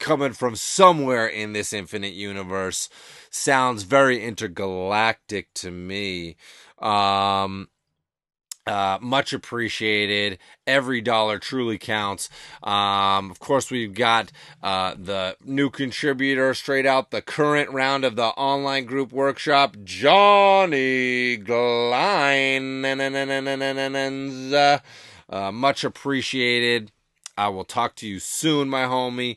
coming 0.00 0.32
from 0.32 0.56
somewhere 0.56 1.28
in 1.28 1.52
this 1.52 1.72
infinite 1.72 2.14
universe. 2.14 2.88
Sounds 3.30 3.84
very 3.84 4.24
intergalactic 4.24 5.54
to 5.54 5.70
me. 5.70 6.36
Um, 6.80 7.68
uh, 8.66 8.98
much 9.00 9.32
appreciated. 9.32 10.38
Every 10.66 11.00
dollar 11.00 11.38
truly 11.38 11.78
counts. 11.78 12.28
Um, 12.62 13.30
of 13.30 13.38
course, 13.38 13.70
we've 13.70 13.94
got 13.94 14.32
uh, 14.62 14.94
the 14.98 15.36
new 15.44 15.70
contributor 15.70 16.54
straight 16.54 16.86
out 16.86 17.10
the 17.10 17.22
current 17.22 17.70
round 17.70 18.04
of 18.04 18.16
the 18.16 18.26
online 18.26 18.84
group 18.84 19.12
workshop, 19.12 19.76
Johnny 19.82 21.36
Glein. 21.36 22.84
Uh, 25.30 25.52
much 25.52 25.84
appreciated. 25.84 26.92
I 27.38 27.48
will 27.48 27.64
talk 27.64 27.96
to 27.96 28.06
you 28.06 28.18
soon, 28.18 28.68
my 28.68 28.82
homie. 28.82 29.36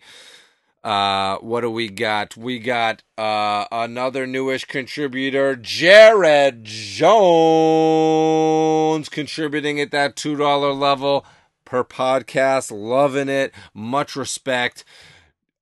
Uh, 0.83 1.37
what 1.37 1.61
do 1.61 1.71
we 1.71 1.87
got? 1.87 2.35
We 2.35 2.59
got 2.59 3.03
uh, 3.17 3.65
another 3.71 4.27
newish 4.27 4.65
contributor, 4.65 5.55
Jared 5.55 6.65
Jones, 6.65 7.07
contributing 9.07 9.79
at 9.79 9.91
that 9.91 10.17
$2 10.17 10.77
level 10.77 11.25
per 11.63 11.85
podcast. 11.85 12.69
Loving 12.71 13.29
it. 13.29 13.53
Much 13.73 14.17
respect. 14.17 14.83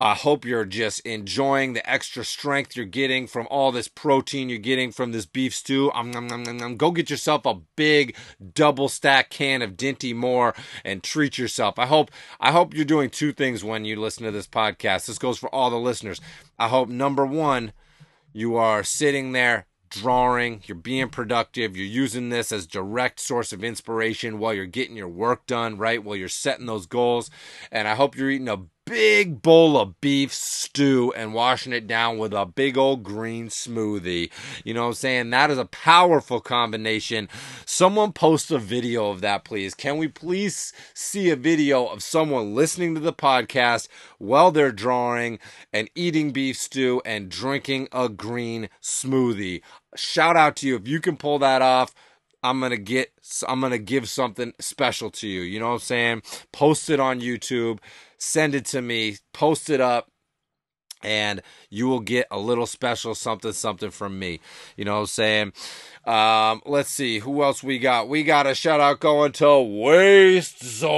I 0.02 0.16
hope 0.16 0.46
you're 0.46 0.66
just 0.66 1.02
enjoying 1.02 1.74
the 1.74 1.88
extra 1.88 2.26
strength 2.26 2.76
you're 2.76 2.88
getting 2.88 3.28
from 3.28 3.48
all 3.52 3.72
this 3.72 3.88
protein 3.88 4.50
you're 4.50 4.58
getting 4.58 4.92
from 4.92 5.12
this 5.12 5.28
beef 5.28 5.54
stew. 5.54 5.92
Um, 5.94 6.12
um, 6.16 6.32
um, 6.32 6.60
um, 6.60 6.76
Go 6.76 6.90
get 6.90 7.12
yourself 7.12 7.46
a 7.46 7.62
big 7.76 8.16
double 8.56 8.90
stack 8.90 9.30
can 9.30 9.62
of 9.62 9.78
Dinty 9.78 10.16
Moore 10.16 10.56
and 10.84 11.04
treat 11.04 11.38
yourself. 11.38 11.78
I 11.78 11.86
hope 11.86 12.10
I 12.40 12.52
hope 12.52 12.74
you're 12.74 12.84
doing 12.84 13.12
two 13.12 13.32
things 13.32 13.64
when 13.64 13.86
you 13.86 13.96
listen 13.96 14.24
to 14.24 14.32
this 14.32 14.48
podcast. 14.48 15.06
This 15.06 15.20
goes 15.20 15.38
for 15.38 15.54
all 15.54 15.70
the 15.70 15.76
listeners. 15.76 16.20
I 16.58 16.68
hope 16.68 16.90
number 16.90 17.24
one, 17.24 17.72
you 18.34 18.56
are 18.56 18.84
sitting 18.84 19.34
there 19.34 19.68
drawing, 19.92 20.64
you're 20.66 20.76
being 20.76 21.10
productive, 21.10 21.78
you're 21.78 21.86
using 21.86 22.30
this 22.30 22.52
as 22.52 22.66
direct 22.66 23.20
source 23.20 23.54
of 23.54 23.64
inspiration 23.64 24.40
while 24.40 24.54
you're 24.54 24.66
getting 24.66 24.96
your 24.96 25.10
work 25.10 25.46
done, 25.46 25.78
right? 25.78 26.04
While 26.04 26.16
you're 26.16 26.28
setting 26.30 26.66
those 26.66 26.88
goals. 26.88 27.30
And 27.72 27.88
I 27.88 27.94
hope 27.94 28.16
you're 28.18 28.32
eating 28.32 28.50
a 28.50 28.62
big 28.86 29.42
bowl 29.42 29.78
of 29.78 30.00
beef 30.02 30.34
stew 30.34 31.14
and 31.16 31.34
washing 31.34 31.74
it 31.74 31.88
down 31.88 32.18
with 32.18 32.34
a 32.34 32.46
big 32.46 32.78
old 32.78 33.04
green 33.04 33.48
smoothie. 33.48 34.30
You 34.64 34.74
know 34.74 34.84
what 34.84 34.88
I'm 34.88 34.94
saying? 34.96 35.30
That 35.30 35.52
is 35.52 35.58
a 35.58 35.66
powerful 35.66 36.42
combination. 36.42 37.30
Someone 37.66 38.12
post 38.14 38.52
a 38.52 38.58
video 38.58 39.10
of 39.10 39.22
that, 39.22 39.44
please. 39.44 39.74
Can 39.74 39.98
we 39.98 40.08
please 40.08 40.74
see 40.94 41.30
a 41.30 41.36
video 41.36 41.86
of 41.86 42.04
someone 42.04 42.56
listening 42.56 42.96
to 42.96 43.02
the 43.02 43.14
podcast 43.14 43.88
while 44.18 44.52
they're 44.52 44.72
drawing 44.72 45.40
and 45.72 45.90
eating 45.96 46.32
beef 46.32 46.58
stew 46.58 47.02
and 47.06 47.30
drinking 47.30 47.88
a 47.92 48.10
green 48.10 48.70
smoothie? 48.82 49.62
Shout 49.96 50.36
out 50.36 50.56
to 50.58 50.68
you 50.68 50.76
if 50.76 50.88
you 50.88 51.00
can 51.00 51.18
pull 51.18 51.40
that 51.40 51.62
off. 51.62 51.94
I'm 52.44 52.60
gonna 52.60 52.78
get 52.78 53.12
I'm 53.48 53.62
gonna 53.62 53.78
give 53.78 54.10
something 54.10 54.54
special 54.60 55.12
to 55.12 55.28
you. 55.28 55.42
You 55.42 55.60
know 55.60 55.68
what 55.68 55.74
I'm 55.74 55.80
saying? 55.80 56.22
Post 56.52 56.90
it 56.90 57.00
on 57.00 57.22
YouTube 57.22 57.80
send 58.22 58.54
it 58.54 58.66
to 58.66 58.82
me, 58.82 59.18
post 59.34 59.70
it 59.70 59.82
up, 59.82 60.08
and 61.04 61.42
you 61.72 61.88
will 61.88 62.00
get 62.00 62.28
a 62.30 62.38
little 62.38 62.68
special 62.68 63.16
something 63.16 63.52
something 63.52 63.90
from 63.90 64.20
me. 64.20 64.40
You 64.78 64.86
know 64.86 64.94
what 64.94 65.00
I'm 65.02 65.08
saying? 65.08 65.54
Um, 66.06 66.62
let's 66.66 66.92
see 66.92 67.20
who 67.20 67.44
else 67.44 67.64
we 67.64 67.80
got. 67.80 68.08
We 68.08 68.24
got 68.24 68.46
a 68.46 68.54
shout 68.54 68.80
out 68.80 69.00
going 69.00 69.32
to 69.34 69.60
Waste 69.60 70.62
Zoid. 70.62 70.92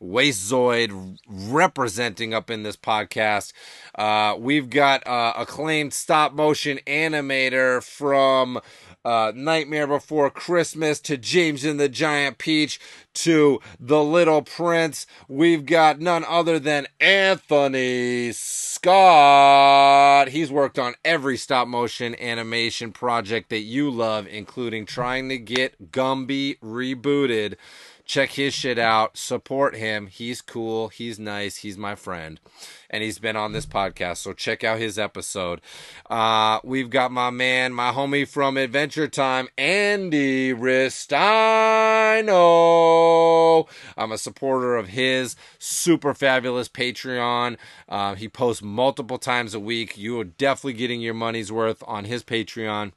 Waste 0.00 0.52
Zoid 0.52 1.18
representing 1.28 2.34
up 2.34 2.50
in 2.50 2.62
this 2.62 2.76
podcast. 2.76 3.52
Uh, 3.96 4.36
we've 4.38 4.70
got 4.70 5.04
uh, 5.06 5.32
acclaimed 5.36 5.92
stop 5.92 6.32
motion 6.34 6.78
animator 6.86 7.82
from 7.82 8.60
uh, 9.04 9.32
Nightmare 9.34 9.86
Before 9.86 10.30
Christmas 10.30 11.00
to 11.00 11.16
James 11.16 11.64
and 11.64 11.78
the 11.78 11.88
Giant 11.88 12.38
Peach 12.38 12.80
to 13.14 13.60
The 13.78 14.02
Little 14.02 14.42
Prince. 14.42 15.06
We've 15.28 15.66
got 15.66 16.00
none 16.00 16.24
other 16.24 16.58
than 16.58 16.86
Anthony 17.00 18.32
Scott. 18.32 20.28
He's 20.28 20.50
worked 20.50 20.78
on 20.78 20.94
every 21.04 21.36
stop 21.36 21.68
motion 21.68 22.14
animation 22.20 22.92
project 22.92 23.50
that 23.50 23.60
you 23.60 23.90
love, 23.90 24.26
including 24.26 24.86
trying 24.86 25.28
to 25.28 25.38
get 25.38 25.92
Gumby 25.92 26.58
rebooted. 26.60 27.56
Check 28.06 28.32
his 28.32 28.52
shit 28.52 28.78
out. 28.78 29.16
Support 29.16 29.74
him. 29.76 30.08
He's 30.08 30.42
cool. 30.42 30.88
He's 30.88 31.18
nice. 31.18 31.56
He's 31.56 31.78
my 31.78 31.94
friend. 31.94 32.38
And 32.90 33.02
he's 33.02 33.18
been 33.18 33.34
on 33.34 33.52
this 33.52 33.64
podcast. 33.64 34.18
So 34.18 34.34
check 34.34 34.62
out 34.62 34.78
his 34.78 34.98
episode. 34.98 35.62
Uh, 36.10 36.60
we've 36.62 36.90
got 36.90 37.10
my 37.12 37.30
man, 37.30 37.72
my 37.72 37.92
homie 37.92 38.28
from 38.28 38.58
Adventure 38.58 39.08
Time, 39.08 39.48
Andy 39.56 40.52
Ristaino. 40.52 41.14
I'm 43.96 44.12
a 44.12 44.18
supporter 44.18 44.76
of 44.76 44.88
his 44.88 45.34
super 45.58 46.12
fabulous 46.12 46.68
Patreon. 46.68 47.56
Uh, 47.88 48.16
he 48.16 48.28
posts 48.28 48.62
multiple 48.62 49.16
times 49.18 49.54
a 49.54 49.60
week. 49.60 49.96
You 49.96 50.20
are 50.20 50.24
definitely 50.24 50.74
getting 50.74 51.00
your 51.00 51.14
money's 51.14 51.50
worth 51.50 51.82
on 51.86 52.04
his 52.04 52.22
Patreon. 52.22 52.92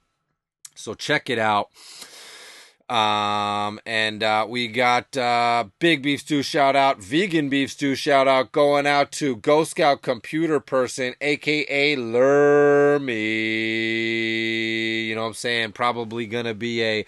So 0.76 0.94
check 0.94 1.30
it 1.30 1.40
out. 1.40 1.70
Um, 2.90 3.82
and 3.86 4.24
uh, 4.24 4.46
we 4.48 4.70
got 4.70 5.18
uh, 5.18 5.66
Big 5.80 6.02
Beef 6.02 6.22
Stew 6.22 6.42
shout 6.42 6.78
out, 6.78 7.04
Vegan 7.04 7.50
Beef 7.50 7.72
Stew 7.72 7.96
shout 7.96 8.30
out 8.30 8.54
going 8.54 8.88
out 8.88 9.12
to 9.14 9.36
Ghost 9.36 9.72
Scout 9.72 10.02
Computer 10.02 10.62
Person, 10.62 11.14
aka 11.20 11.98
Lermy. 11.98 13.08
You 15.08 15.16
know 15.16 15.24
what 15.24 15.28
I'm 15.28 15.34
saying? 15.34 15.74
Probably 15.74 16.28
gonna 16.28 16.54
be 16.54 16.82
a 16.82 17.06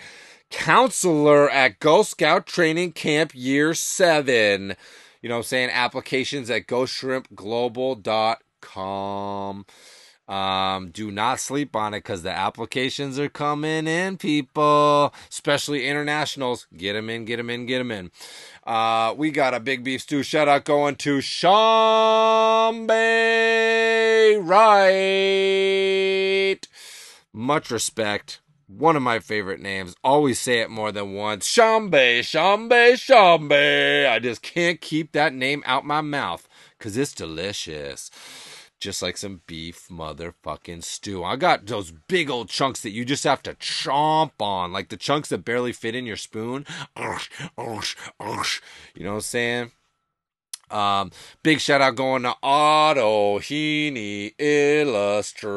counselor 0.49 1.49
at 1.49 1.79
Ghost 1.79 2.11
Scout 2.11 2.45
Training 2.45 2.91
Camp 2.91 3.31
Year 3.33 3.73
7. 3.73 4.75
You 5.21 5.29
know 5.29 5.35
what 5.35 5.39
I'm 5.39 5.43
saying? 5.43 5.69
Applications 5.69 6.49
at 6.49 6.67
ghostshrimpglobal.com. 6.67 9.65
Um, 10.29 10.91
do 10.91 11.09
not 11.09 11.39
sleep 11.39 11.75
on 11.75 11.95
it 11.95 12.03
because 12.03 12.21
the 12.21 12.29
applications 12.31 13.17
are 13.17 13.29
coming 13.29 13.87
in, 13.87 14.17
people, 14.17 15.11
especially 15.27 15.87
internationals. 15.87 16.67
Get 16.77 16.93
them 16.93 17.09
in, 17.09 17.25
get 17.25 17.37
them 17.37 17.49
in, 17.49 17.65
get 17.65 17.79
them 17.79 17.89
in. 17.89 18.11
Uh, 18.63 19.15
we 19.17 19.31
got 19.31 19.55
a 19.55 19.59
big 19.59 19.83
beef 19.83 20.01
stew 20.01 20.21
shout 20.21 20.47
out 20.47 20.65
going 20.65 20.97
to 20.97 21.17
Shambe 21.17 22.87
Right. 24.45 25.87
Much 27.33 27.71
respect. 27.71 28.39
One 28.67 28.95
of 28.95 29.01
my 29.01 29.17
favorite 29.17 29.59
names. 29.59 29.95
Always 30.03 30.39
say 30.39 30.59
it 30.59 30.69
more 30.69 30.91
than 30.91 31.13
once. 31.13 31.47
Shambe, 31.47 32.19
Shambe, 32.19 32.93
Shambe. 32.93 34.07
I 34.07 34.19
just 34.19 34.43
can't 34.43 34.79
keep 34.79 35.13
that 35.13 35.33
name 35.33 35.63
out 35.65 35.87
my 35.87 36.01
mouth 36.01 36.47
because 36.77 36.95
it's 36.95 37.13
delicious 37.13 38.11
just 38.79 39.01
like 39.01 39.17
some 39.17 39.41
beef 39.45 39.87
motherfucking 39.89 40.83
stew. 40.83 41.23
I 41.23 41.35
got 41.35 41.65
those 41.65 41.91
big 41.91 42.29
old 42.29 42.49
chunks 42.49 42.81
that 42.81 42.91
you 42.91 43.05
just 43.05 43.23
have 43.23 43.43
to 43.43 43.55
chomp 43.55 44.31
on, 44.39 44.71
like 44.71 44.89
the 44.89 44.97
chunks 44.97 45.29
that 45.29 45.45
barely 45.45 45.73
fit 45.73 45.95
in 45.95 46.05
your 46.05 46.17
spoon. 46.17 46.65
You 46.97 47.17
know 47.57 49.11
what 49.11 49.15
I'm 49.15 49.21
saying? 49.21 49.71
Um, 50.71 51.11
big 51.41 51.59
shout 51.59 51.81
out 51.81 51.95
going 51.95 52.21
to 52.23 52.35
Otto 52.43 53.39
Heaney 53.39 54.37
Illustration 54.37 55.53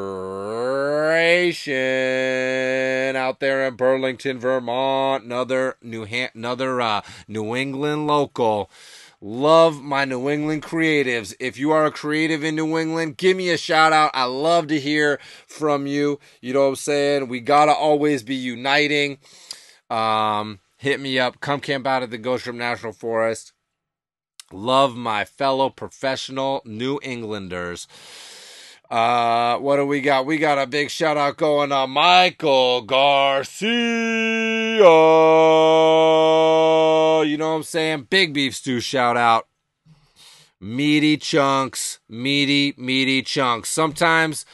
out 3.16 3.40
there 3.40 3.66
in 3.66 3.74
Burlington, 3.76 4.38
Vermont. 4.38 5.24
Another 5.24 5.76
New 5.82 6.06
Han- 6.06 6.30
another 6.34 6.80
uh, 6.80 7.02
New 7.28 7.54
England 7.54 8.06
local. 8.06 8.70
Love 9.24 9.80
my 9.80 10.04
New 10.04 10.28
England 10.28 10.64
creatives. 10.64 11.32
If 11.38 11.56
you 11.56 11.70
are 11.70 11.86
a 11.86 11.92
creative 11.92 12.42
in 12.42 12.56
New 12.56 12.76
England, 12.76 13.16
give 13.16 13.36
me 13.36 13.50
a 13.50 13.56
shout 13.56 13.92
out. 13.92 14.10
I 14.14 14.24
love 14.24 14.66
to 14.66 14.80
hear 14.80 15.20
from 15.46 15.86
you. 15.86 16.18
You 16.40 16.52
know 16.52 16.62
what 16.62 16.70
I'm 16.70 16.74
saying? 16.74 17.28
We 17.28 17.38
gotta 17.38 17.70
always 17.72 18.24
be 18.24 18.34
uniting. 18.34 19.18
Um, 19.88 20.58
hit 20.76 20.98
me 20.98 21.20
up. 21.20 21.38
Come 21.38 21.60
camp 21.60 21.86
out 21.86 22.02
at 22.02 22.10
the 22.10 22.18
Ghost 22.18 22.42
Shrimp 22.42 22.58
National 22.58 22.92
Forest. 22.92 23.52
Love 24.50 24.96
my 24.96 25.24
fellow 25.24 25.70
professional 25.70 26.60
New 26.64 26.98
Englanders. 27.04 27.86
Uh, 28.92 29.56
what 29.56 29.76
do 29.76 29.86
we 29.86 30.02
got? 30.02 30.26
We 30.26 30.36
got 30.36 30.58
a 30.58 30.66
big 30.66 30.90
shout 30.90 31.16
out 31.16 31.38
going 31.38 31.70
to 31.70 31.86
Michael 31.86 32.82
Garcia. 32.82 33.70
You 37.24 37.38
know 37.38 37.52
what 37.52 37.56
I'm 37.56 37.62
saying? 37.62 38.08
Big 38.10 38.34
beef 38.34 38.54
stew 38.54 38.80
shout 38.80 39.16
out. 39.16 39.48
Meaty 40.60 41.16
chunks, 41.16 42.00
meaty, 42.06 42.74
meaty 42.76 43.22
chunks. 43.22 43.70
Sometimes 43.70 44.44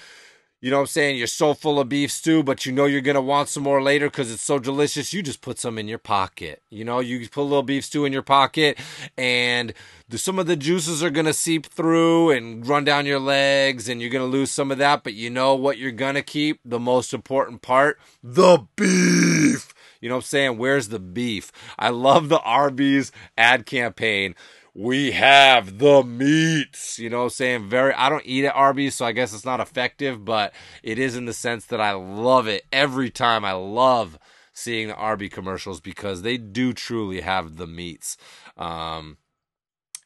you 0.61 0.71
know 0.71 0.79
what 0.79 0.83
I'm 0.83 0.87
saying? 0.89 1.19
You're 1.19 1.29
so 1.29 1.55
full 1.55 1.79
of 1.79 1.89
beef 1.89 2.11
stew, 2.11 2.43
but 2.43 2.67
you 2.67 2.73
know 2.73 2.87
you're 2.87 3.01
going 3.01 3.15
to 3.15 3.21
want 3.21 3.49
some 3.49 3.63
more 3.63 3.81
later 3.81 4.09
because 4.11 4.33
it's 4.33 4.43
so 4.43 4.59
delicious. 4.59 5.13
You 5.13 5.23
just 5.23 5.41
put 5.41 5.57
some 5.59 5.79
in 5.79 5.87
your 5.87 5.99
pocket. 5.99 6.63
You 6.69 6.85
know, 6.85 6.99
you 6.99 7.29
put 7.29 7.43
a 7.43 7.43
little 7.43 7.63
beef 7.63 7.85
stew 7.85 8.05
in 8.05 8.13
your 8.13 8.23
pocket 8.23 8.77
and 9.17 9.73
the, 10.09 10.19
some 10.19 10.37
of 10.39 10.47
the 10.47 10.57
juices 10.57 11.01
are 11.01 11.11
going 11.11 11.27
to 11.27 11.33
seep 11.33 11.67
through 11.67 12.33
and 12.33 12.67
run 12.67 12.83
down 12.83 13.07
your 13.07 13.21
legs 13.21 13.89
and 13.89 14.01
you're 14.01 14.11
going 14.11 14.29
to 14.29 14.37
lose 14.37 14.51
some 14.51 14.73
of 14.73 14.79
that. 14.79 15.05
But 15.05 15.15
you 15.15 15.31
know 15.31 15.55
what 15.55 15.79
you're 15.79 15.93
going 15.93 16.17
to 16.17 16.23
keep? 16.23 16.59
The 16.65 16.81
most 16.81 17.15
important 17.15 17.63
part 17.63 18.01
the 18.25 18.67
beef. 18.75 19.73
You 20.01 20.09
know 20.09 20.17
what 20.17 20.25
I'm 20.25 20.27
saying? 20.27 20.59
Where's 20.59 20.89
the 20.89 20.99
beef? 20.99 21.53
I 21.79 21.91
love 21.91 22.29
the 22.29 22.41
Arby's 22.41 23.13
ad 23.37 23.65
campaign 23.65 24.35
we 24.79 25.11
have 25.11 25.79
the 25.79 26.05
meats. 26.05 27.01
You 27.01 27.11
know 27.11 27.29
saying? 27.29 27.69
Very 27.69 27.93
I 27.95 28.09
don't 28.09 28.25
eat 28.25 28.45
at 28.45 28.55
Arby's, 28.55 28.95
so 28.95 29.05
I 29.05 29.13
guess 29.13 29.35
it's 29.35 29.45
not 29.45 29.59
effective, 29.59 30.25
but 30.25 30.55
it 30.85 31.01
is 31.01 31.17
in 31.17 31.25
the 31.25 31.33
sense 31.33 31.67
that 31.67 31.81
I 31.81 31.93
love 31.93 32.47
it 32.47 32.65
every 32.73 33.11
time. 33.11 33.45
I 33.45 33.53
love 33.53 34.19
seeing 34.53 34.89
the 34.89 34.95
Arby 34.95 35.29
commercials 35.29 35.81
because 35.81 36.23
they 36.23 36.37
do 36.37 36.73
truly 36.73 37.23
have 37.23 37.57
the 37.57 37.67
meats. 37.67 38.17
Um, 38.57 39.19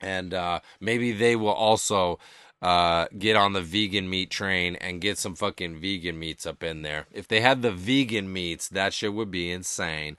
and 0.01 0.33
uh, 0.33 0.61
maybe 0.81 1.13
they 1.13 1.37
will 1.37 1.49
also 1.49 2.19
uh, 2.63 3.07
get 3.19 3.35
on 3.35 3.53
the 3.55 3.61
vegan 3.61 4.09
meat 4.09 4.31
train 4.31 4.77
and 4.77 5.01
get 5.01 5.19
some 5.19 5.35
fucking 5.35 5.81
vegan 5.81 6.17
meats 6.17 6.47
up 6.47 6.63
in 6.63 6.83
there. 6.83 7.07
If 7.13 7.27
they 7.27 7.41
had 7.41 7.61
the 7.61 7.73
vegan 7.73 8.33
meats, 8.33 8.69
that 8.69 8.95
shit 8.95 9.13
would 9.13 9.33
be 9.33 9.51
insane. 9.51 10.17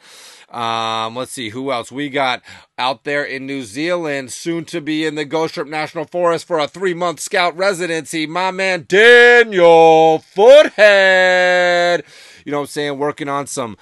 Um, 0.49 1.15
let's 1.15 1.31
see 1.31 1.49
who 1.49 1.71
else 1.71 1.89
we 1.89 2.09
got 2.09 2.41
out 2.77 3.05
there 3.05 3.23
in 3.23 3.45
New 3.45 3.63
Zealand, 3.63 4.33
soon 4.33 4.65
to 4.65 4.81
be 4.81 5.05
in 5.05 5.15
the 5.15 5.23
Ghost 5.23 5.57
National 5.57 6.03
Forest 6.03 6.45
for 6.45 6.59
a 6.59 6.67
three 6.67 6.93
month 6.93 7.21
scout 7.21 7.55
residency. 7.55 8.27
My 8.27 8.51
man 8.51 8.85
Daniel 8.89 10.19
Foothead, 10.35 12.03
you 12.45 12.51
know 12.51 12.59
what 12.59 12.63
I'm 12.63 12.67
saying, 12.67 12.99
working 12.99 13.29
on 13.29 13.47
some 13.47 13.77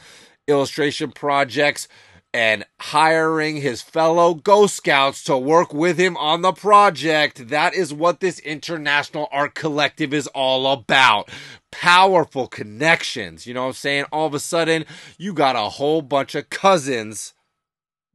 illustration 0.48 1.12
projects 1.12 1.88
and 2.34 2.66
hiring 2.80 3.58
his 3.58 3.82
fellow 3.82 4.34
Ghost 4.34 4.76
Scouts 4.76 5.24
to 5.26 5.38
work 5.38 5.74
with 5.74 5.98
him 5.98 6.16
on 6.18 6.42
the 6.42 6.54
project. 6.54 7.50
That 7.50 7.74
is 7.74 7.94
what 7.94 8.20
this 8.20 8.40
international 8.40 9.28
art 9.32 9.54
collective 9.54 10.14
is 10.14 10.28
all 10.28 10.72
about. 10.72 11.30
Powerful 11.72 12.48
connections. 12.48 13.46
You 13.46 13.54
know 13.54 13.64
what 13.64 13.68
I'm 13.68 13.74
saying? 13.74 14.06
All 14.12 14.28
of 14.28 14.34
a 14.34 14.40
sudden, 14.40 14.86
you 15.18 15.34
got 15.34 15.56
a 15.56 15.70
whole 15.70 16.02
bunch 16.02 16.36
of 16.36 16.50
cousins 16.50 17.34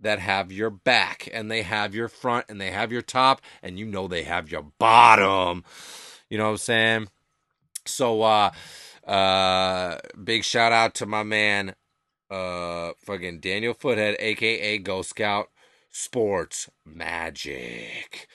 that 0.00 0.18
have 0.18 0.52
your 0.52 0.70
back 0.70 1.28
and 1.32 1.50
they 1.50 1.62
have 1.62 1.94
your 1.94 2.08
front 2.08 2.46
and 2.48 2.60
they 2.60 2.70
have 2.70 2.92
your 2.92 3.02
top 3.02 3.40
and 3.62 3.78
you 3.78 3.86
know 3.86 4.06
they 4.06 4.22
have 4.22 4.50
your 4.50 4.62
bottom. 4.78 5.64
You 6.28 6.38
know 6.38 6.44
what 6.44 6.50
I'm 6.50 6.56
saying? 6.58 7.08
So 7.86 8.22
uh 8.22 8.50
uh 9.06 9.98
big 10.22 10.44
shout 10.44 10.72
out 10.72 10.94
to 10.96 11.06
my 11.06 11.22
man 11.22 11.74
uh 12.30 12.92
fucking 12.98 13.40
Daniel 13.40 13.74
Foothead, 13.74 14.16
aka 14.18 14.78
Ghost 14.78 15.10
Scout 15.10 15.48
Sports 15.90 16.68
Magic. 16.84 18.28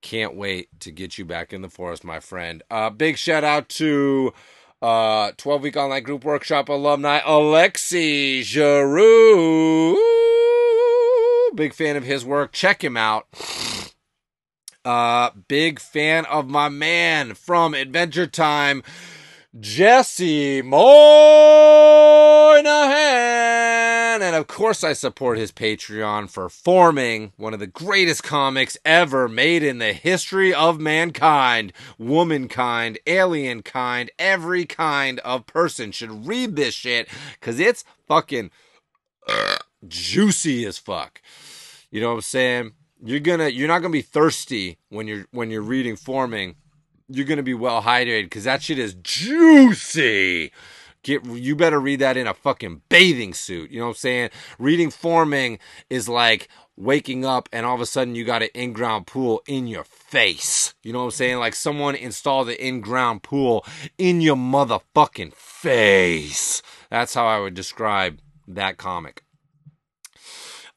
Can't 0.00 0.36
wait 0.36 0.68
to 0.80 0.92
get 0.92 1.18
you 1.18 1.24
back 1.24 1.52
in 1.52 1.62
the 1.62 1.68
forest, 1.68 2.04
my 2.04 2.20
friend. 2.20 2.62
Uh 2.70 2.90
big 2.90 3.16
shout 3.16 3.44
out 3.44 3.68
to 3.70 4.32
uh 4.80 5.32
12 5.36 5.62
week 5.62 5.76
online 5.76 6.02
group 6.04 6.24
workshop 6.24 6.68
alumni 6.68 7.20
Alexi 7.20 8.42
Giroux. 8.42 9.96
Big 11.54 11.74
fan 11.74 11.96
of 11.96 12.04
his 12.04 12.24
work. 12.24 12.52
Check 12.52 12.84
him 12.84 12.96
out. 12.96 13.26
Uh 14.84 15.30
big 15.48 15.80
fan 15.80 16.24
of 16.26 16.48
my 16.48 16.68
man 16.68 17.34
from 17.34 17.74
Adventure 17.74 18.26
Time. 18.26 18.82
Jesse 19.58 20.60
Moynihan. 20.60 20.88
And 24.20 24.36
of 24.36 24.46
course, 24.46 24.84
I 24.84 24.92
support 24.92 25.38
his 25.38 25.52
Patreon 25.52 26.28
for 26.28 26.50
forming 26.50 27.32
one 27.36 27.54
of 27.54 27.60
the 27.60 27.66
greatest 27.66 28.22
comics 28.22 28.76
ever 28.84 29.26
made 29.26 29.62
in 29.62 29.78
the 29.78 29.94
history 29.94 30.52
of 30.52 30.78
mankind. 30.78 31.72
Womankind, 31.96 32.98
alien 33.06 33.62
kind, 33.62 34.10
every 34.18 34.66
kind 34.66 35.18
of 35.20 35.46
person 35.46 35.92
should 35.92 36.26
read 36.26 36.54
this 36.54 36.74
shit 36.74 37.08
because 37.40 37.58
it's 37.58 37.84
fucking 38.06 38.50
uh, 39.26 39.56
juicy 39.86 40.66
as 40.66 40.76
fuck. 40.76 41.22
You 41.90 42.02
know 42.02 42.08
what 42.08 42.16
I'm 42.16 42.20
saying? 42.20 42.72
You're 43.02 43.20
gonna, 43.20 43.48
you're 43.48 43.68
not 43.68 43.78
gonna 43.78 43.92
be 43.92 44.02
thirsty 44.02 44.76
when 44.90 45.06
you're 45.06 45.24
when 45.30 45.50
you're 45.50 45.62
reading 45.62 45.96
forming 45.96 46.56
you're 47.08 47.26
gonna 47.26 47.42
be 47.42 47.54
well 47.54 47.82
hydrated 47.82 48.24
because 48.24 48.44
that 48.44 48.62
shit 48.62 48.78
is 48.78 48.94
juicy. 48.94 50.52
Get 51.02 51.24
you 51.24 51.56
better 51.56 51.80
read 51.80 52.00
that 52.00 52.16
in 52.16 52.26
a 52.26 52.34
fucking 52.34 52.82
bathing 52.88 53.32
suit. 53.32 53.70
You 53.70 53.78
know 53.78 53.86
what 53.86 53.92
I'm 53.92 53.96
saying? 53.96 54.30
Reading 54.58 54.90
forming 54.90 55.58
is 55.88 56.08
like 56.08 56.48
waking 56.76 57.24
up 57.24 57.48
and 57.52 57.64
all 57.64 57.74
of 57.74 57.80
a 57.80 57.86
sudden 57.86 58.14
you 58.14 58.24
got 58.24 58.42
an 58.42 58.48
in-ground 58.54 59.06
pool 59.06 59.42
in 59.46 59.66
your 59.66 59.84
face. 59.84 60.74
You 60.82 60.92
know 60.92 61.00
what 61.00 61.04
I'm 61.06 61.10
saying? 61.12 61.38
Like 61.38 61.54
someone 61.54 61.94
installed 61.94 62.48
the 62.48 62.66
in-ground 62.66 63.22
pool 63.22 63.64
in 63.96 64.20
your 64.20 64.36
motherfucking 64.36 65.34
face. 65.34 66.62
That's 66.90 67.14
how 67.14 67.26
I 67.26 67.40
would 67.40 67.54
describe 67.54 68.18
that 68.46 68.76
comic. 68.76 69.22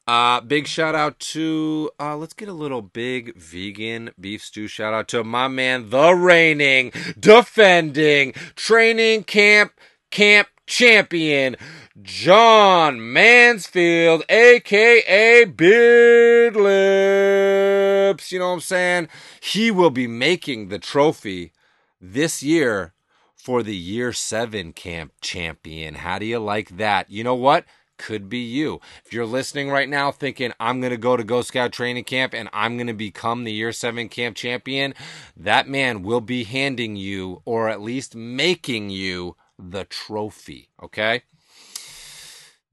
Uh, 0.06 0.40
big 0.40 0.66
shout 0.66 0.96
out 0.96 1.18
to, 1.20 1.88
uh, 2.00 2.16
let's 2.16 2.34
get 2.34 2.48
a 2.48 2.52
little 2.52 2.82
big 2.82 3.36
vegan 3.36 4.10
beef 4.18 4.42
stew 4.42 4.66
shout 4.66 4.92
out 4.92 5.06
to 5.06 5.22
my 5.22 5.46
man, 5.46 5.90
the 5.90 6.12
reigning, 6.12 6.92
defending, 7.18 8.32
training 8.56 9.22
camp, 9.22 9.72
camp 10.10 10.48
champion, 10.66 11.56
John 12.00 13.12
Mansfield, 13.12 14.24
aka 14.28 15.44
Beard 15.44 16.56
Lips. 16.56 18.32
You 18.32 18.40
know 18.40 18.48
what 18.48 18.54
I'm 18.54 18.60
saying? 18.60 19.08
He 19.40 19.70
will 19.70 19.90
be 19.90 20.08
making 20.08 20.68
the 20.68 20.80
trophy 20.80 21.52
this 22.00 22.42
year 22.42 22.92
for 23.36 23.62
the 23.62 23.76
year 23.76 24.12
seven 24.12 24.72
camp 24.72 25.12
champion. 25.20 25.94
How 25.94 26.18
do 26.18 26.26
you 26.26 26.40
like 26.40 26.76
that? 26.76 27.08
You 27.08 27.22
know 27.22 27.36
what? 27.36 27.64
Could 27.98 28.28
be 28.28 28.38
you. 28.38 28.80
If 29.04 29.12
you're 29.12 29.26
listening 29.26 29.70
right 29.70 29.88
now 29.88 30.10
thinking, 30.10 30.52
I'm 30.58 30.80
going 30.80 30.90
to 30.90 30.96
go 30.96 31.16
to 31.16 31.24
Ghost 31.24 31.48
Scout 31.48 31.72
training 31.72 32.04
camp 32.04 32.34
and 32.34 32.48
I'm 32.52 32.76
going 32.76 32.86
to 32.86 32.92
become 32.92 33.44
the 33.44 33.52
year 33.52 33.72
seven 33.72 34.08
camp 34.08 34.36
champion, 34.36 34.94
that 35.36 35.68
man 35.68 36.02
will 36.02 36.20
be 36.20 36.44
handing 36.44 36.96
you, 36.96 37.42
or 37.44 37.68
at 37.68 37.80
least 37.80 38.14
making 38.14 38.90
you, 38.90 39.36
the 39.58 39.84
trophy. 39.84 40.70
Okay? 40.82 41.22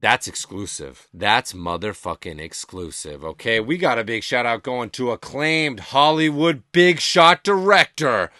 That's 0.00 0.26
exclusive. 0.26 1.08
That's 1.12 1.52
motherfucking 1.52 2.40
exclusive. 2.40 3.22
Okay, 3.22 3.60
we 3.60 3.76
got 3.76 3.98
a 3.98 4.04
big 4.04 4.22
shout 4.22 4.46
out 4.46 4.62
going 4.62 4.90
to 4.90 5.10
acclaimed 5.10 5.80
Hollywood 5.80 6.62
big 6.72 7.00
shot 7.00 7.44
director 7.44 8.30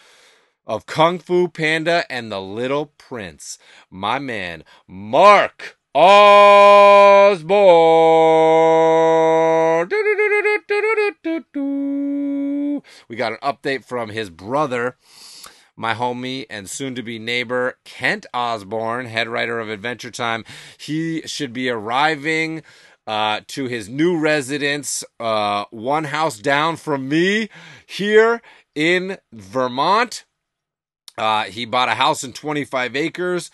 of 0.66 0.86
Kung 0.86 1.18
Fu 1.18 1.48
Panda 1.48 2.10
and 2.10 2.32
the 2.32 2.40
Little 2.40 2.86
Prince, 2.86 3.58
my 3.90 4.18
man, 4.18 4.64
Mark 4.86 5.76
Osborne. 5.92 7.50
We 13.08 13.16
got 13.16 13.32
an 13.32 13.38
update 13.42 13.84
from 13.84 14.10
his 14.10 14.30
brother, 14.30 14.96
my 15.76 15.94
homie 15.94 16.46
and 16.48 16.70
soon 16.70 16.94
to 16.94 17.02
be 17.02 17.18
neighbor, 17.18 17.78
Kent 17.84 18.26
Osborne, 18.32 19.06
head 19.06 19.28
writer 19.28 19.58
of 19.58 19.68
Adventure 19.68 20.12
Time. 20.12 20.44
He 20.78 21.22
should 21.22 21.52
be 21.52 21.68
arriving. 21.68 22.62
Uh, 23.06 23.40
to 23.48 23.64
his 23.64 23.88
new 23.88 24.16
residence, 24.16 25.02
uh, 25.18 25.64
one 25.70 26.04
house 26.04 26.38
down 26.38 26.76
from 26.76 27.08
me 27.08 27.48
here 27.84 28.40
in 28.76 29.18
Vermont. 29.32 30.26
Uh, 31.18 31.44
he 31.44 31.64
bought 31.64 31.88
a 31.88 31.94
house 31.94 32.22
in 32.22 32.32
25 32.32 32.94
acres 32.94 33.50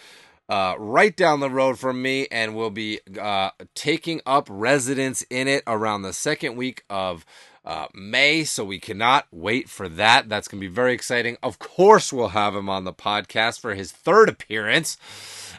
uh, 0.49 0.75
right 0.79 1.17
down 1.17 1.41
the 1.41 1.51
road 1.51 1.79
from 1.79 2.01
me 2.01 2.27
and 2.31 2.55
we'll 2.55 2.71
be 2.71 3.01
uh, 3.21 3.51
taking 3.75 4.21
up 4.27 4.47
residence 4.51 5.23
in 5.31 5.49
it 5.49 5.63
around 5.67 6.03
the 6.03 6.13
second 6.13 6.57
week 6.57 6.85
of 6.89 7.25
uh, 7.65 7.89
May. 7.93 8.45
So 8.45 8.65
we 8.65 8.79
cannot 8.79 9.27
wait 9.33 9.69
for 9.69 9.89
that. 9.89 10.29
That's 10.29 10.47
going 10.47 10.61
to 10.61 10.69
be 10.69 10.73
very 10.73 10.95
exciting. 10.95 11.37
Of 11.43 11.59
course, 11.59 12.13
we'll 12.13 12.29
have 12.29 12.55
him 12.55 12.69
on 12.69 12.85
the 12.85 12.93
podcast 12.93 13.61
for 13.61 13.75
his 13.75 13.91
third 13.91 14.29
appearance. 14.29 14.97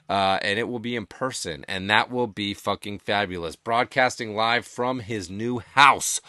Uh, 0.09 0.39
and 0.41 0.57
it 0.57 0.69
will 0.69 0.79
be 0.79 0.95
in 0.95 1.05
person, 1.05 1.65
and 1.67 1.89
that 1.89 2.09
will 2.09 2.27
be 2.27 2.53
fucking 2.53 2.97
fabulous. 2.97 3.57
Broadcasting 3.57 4.37
live 4.37 4.65
from 4.65 5.01
his 5.01 5.29
new 5.29 5.59
house. 5.59 6.21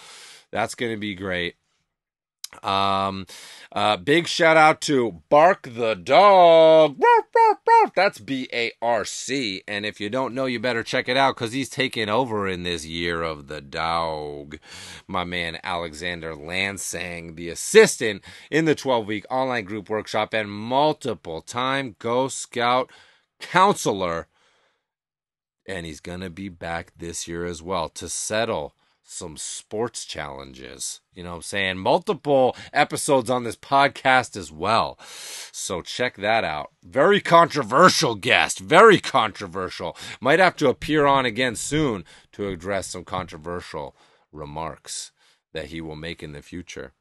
That's 0.50 0.74
going 0.74 0.90
to 0.90 0.98
be 0.98 1.14
great. 1.14 1.54
Um, 2.62 3.26
uh, 3.72 3.98
big 3.98 4.26
shout 4.26 4.56
out 4.56 4.80
to 4.82 5.22
Barc 5.28 5.68
the 5.74 5.94
Dog. 5.94 6.98
That's 7.94 8.18
B 8.18 8.48
A 8.52 8.72
R 8.80 9.04
C. 9.04 9.62
And 9.68 9.84
if 9.84 10.00
you 10.00 10.08
don't 10.08 10.34
know, 10.34 10.46
you 10.46 10.58
better 10.58 10.82
check 10.82 11.08
it 11.08 11.16
out 11.16 11.36
because 11.36 11.52
he's 11.52 11.68
taking 11.68 12.08
over 12.08 12.48
in 12.48 12.62
this 12.62 12.86
year 12.86 13.22
of 13.22 13.48
the 13.48 13.60
dog. 13.60 14.58
My 15.06 15.24
man 15.24 15.58
Alexander 15.62 16.34
Lansang, 16.34 17.36
the 17.36 17.50
assistant 17.50 18.24
in 18.50 18.64
the 18.64 18.74
12 18.74 19.06
week 19.06 19.26
online 19.30 19.64
group 19.64 19.90
workshop 19.90 20.32
and 20.32 20.50
multiple 20.50 21.42
time 21.42 21.96
Ghost 21.98 22.38
Scout 22.38 22.90
counselor. 23.40 24.26
And 25.66 25.84
he's 25.84 26.00
going 26.00 26.20
to 26.20 26.30
be 26.30 26.48
back 26.48 26.92
this 26.96 27.28
year 27.28 27.44
as 27.44 27.62
well 27.62 27.90
to 27.90 28.08
settle 28.08 28.74
some 29.02 29.36
sports 29.36 30.04
challenges. 30.04 31.00
You 31.18 31.24
know 31.24 31.34
I'm 31.34 31.42
saying? 31.42 31.78
Multiple 31.78 32.54
episodes 32.72 33.28
on 33.28 33.42
this 33.42 33.56
podcast 33.56 34.36
as 34.36 34.52
well. 34.52 34.96
So 35.50 35.82
check 35.82 36.14
that 36.18 36.44
out. 36.44 36.70
Very 36.84 37.20
controversial 37.20 38.14
guest. 38.14 38.60
Very 38.60 39.00
controversial. 39.00 39.96
Might 40.20 40.38
have 40.38 40.54
to 40.58 40.68
appear 40.68 41.06
on 41.06 41.26
again 41.26 41.56
soon 41.56 42.04
to 42.30 42.46
address 42.46 42.86
some 42.86 43.02
controversial 43.02 43.96
remarks 44.30 45.10
that 45.52 45.66
he 45.66 45.80
will 45.80 45.96
make 45.96 46.22
in 46.22 46.30
the 46.30 46.40
future. 46.40 46.92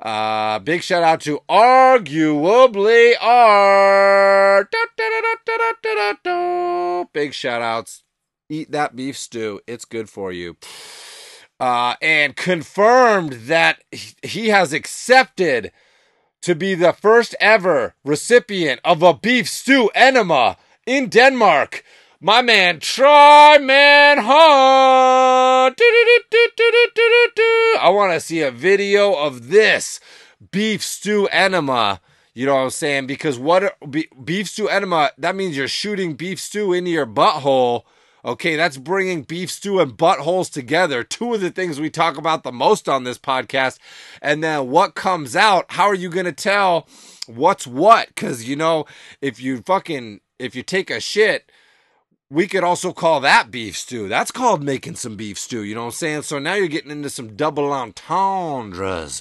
Uh, 0.00 0.58
big 0.60 0.82
shout 0.82 1.02
out 1.02 1.20
to 1.20 1.40
Arguably 1.46 3.12
Art. 3.20 4.72
Big 7.12 7.34
shout 7.34 7.60
outs. 7.60 8.04
Eat 8.48 8.70
that 8.70 8.96
beef 8.96 9.18
stew. 9.18 9.60
It's 9.66 9.84
good 9.84 10.08
for 10.08 10.32
you 10.32 10.56
uh, 11.60 11.94
and 12.00 12.34
confirmed 12.34 13.32
that 13.44 13.84
he 14.22 14.48
has 14.48 14.72
accepted 14.72 15.70
to 16.40 16.54
be 16.54 16.74
the 16.74 16.94
first 16.94 17.36
ever 17.38 17.94
recipient 18.02 18.80
of 18.82 19.02
a 19.02 19.12
beef 19.12 19.46
stew 19.48 19.90
enema 19.94 20.56
in 20.86 21.08
Denmark. 21.10 21.84
My 22.18 22.40
man, 22.42 22.80
Try 22.80 23.58
Man 23.58 24.18
Hunt. 24.18 25.80
I 27.80 27.88
want 27.90 28.12
to 28.12 28.20
see 28.20 28.40
a 28.42 28.50
video 28.50 29.14
of 29.14 29.48
this 29.48 30.00
beef 30.50 30.82
stew 30.82 31.28
enema. 31.28 32.00
You 32.32 32.46
know 32.46 32.54
what 32.54 32.62
I'm 32.62 32.70
saying? 32.70 33.06
Because 33.06 33.38
what 33.38 33.76
beef 34.24 34.48
stew 34.48 34.68
enema, 34.68 35.10
that 35.18 35.36
means 35.36 35.56
you're 35.56 35.68
shooting 35.68 36.14
beef 36.14 36.40
stew 36.40 36.72
into 36.72 36.90
your 36.90 37.06
butthole 37.06 37.82
Okay, 38.24 38.56
that's 38.56 38.76
bringing 38.76 39.22
beef 39.22 39.50
stew 39.50 39.80
and 39.80 39.96
buttholes 39.96 40.52
together. 40.52 41.02
Two 41.02 41.34
of 41.34 41.40
the 41.40 41.50
things 41.50 41.80
we 41.80 41.90
talk 41.90 42.18
about 42.18 42.42
the 42.42 42.52
most 42.52 42.88
on 42.88 43.04
this 43.04 43.18
podcast. 43.18 43.78
And 44.20 44.44
then 44.44 44.70
what 44.70 44.94
comes 44.94 45.34
out, 45.34 45.66
how 45.70 45.84
are 45.86 45.94
you 45.94 46.10
going 46.10 46.26
to 46.26 46.32
tell 46.32 46.86
what's 47.26 47.66
what? 47.66 48.08
Because, 48.08 48.48
you 48.48 48.56
know, 48.56 48.84
if 49.20 49.40
you 49.40 49.62
fucking, 49.62 50.20
if 50.38 50.54
you 50.54 50.62
take 50.62 50.90
a 50.90 51.00
shit, 51.00 51.50
we 52.32 52.46
could 52.46 52.62
also 52.62 52.92
call 52.92 53.20
that 53.20 53.50
beef 53.50 53.76
stew. 53.76 54.08
That's 54.08 54.30
called 54.30 54.62
making 54.62 54.94
some 54.94 55.16
beef 55.16 55.36
stew. 55.36 55.64
You 55.64 55.74
know 55.74 55.80
what 55.80 55.86
I'm 55.86 55.92
saying? 55.92 56.22
So 56.22 56.38
now 56.38 56.54
you're 56.54 56.68
getting 56.68 56.92
into 56.92 57.10
some 57.10 57.34
double 57.34 57.72
entendres. 57.72 59.20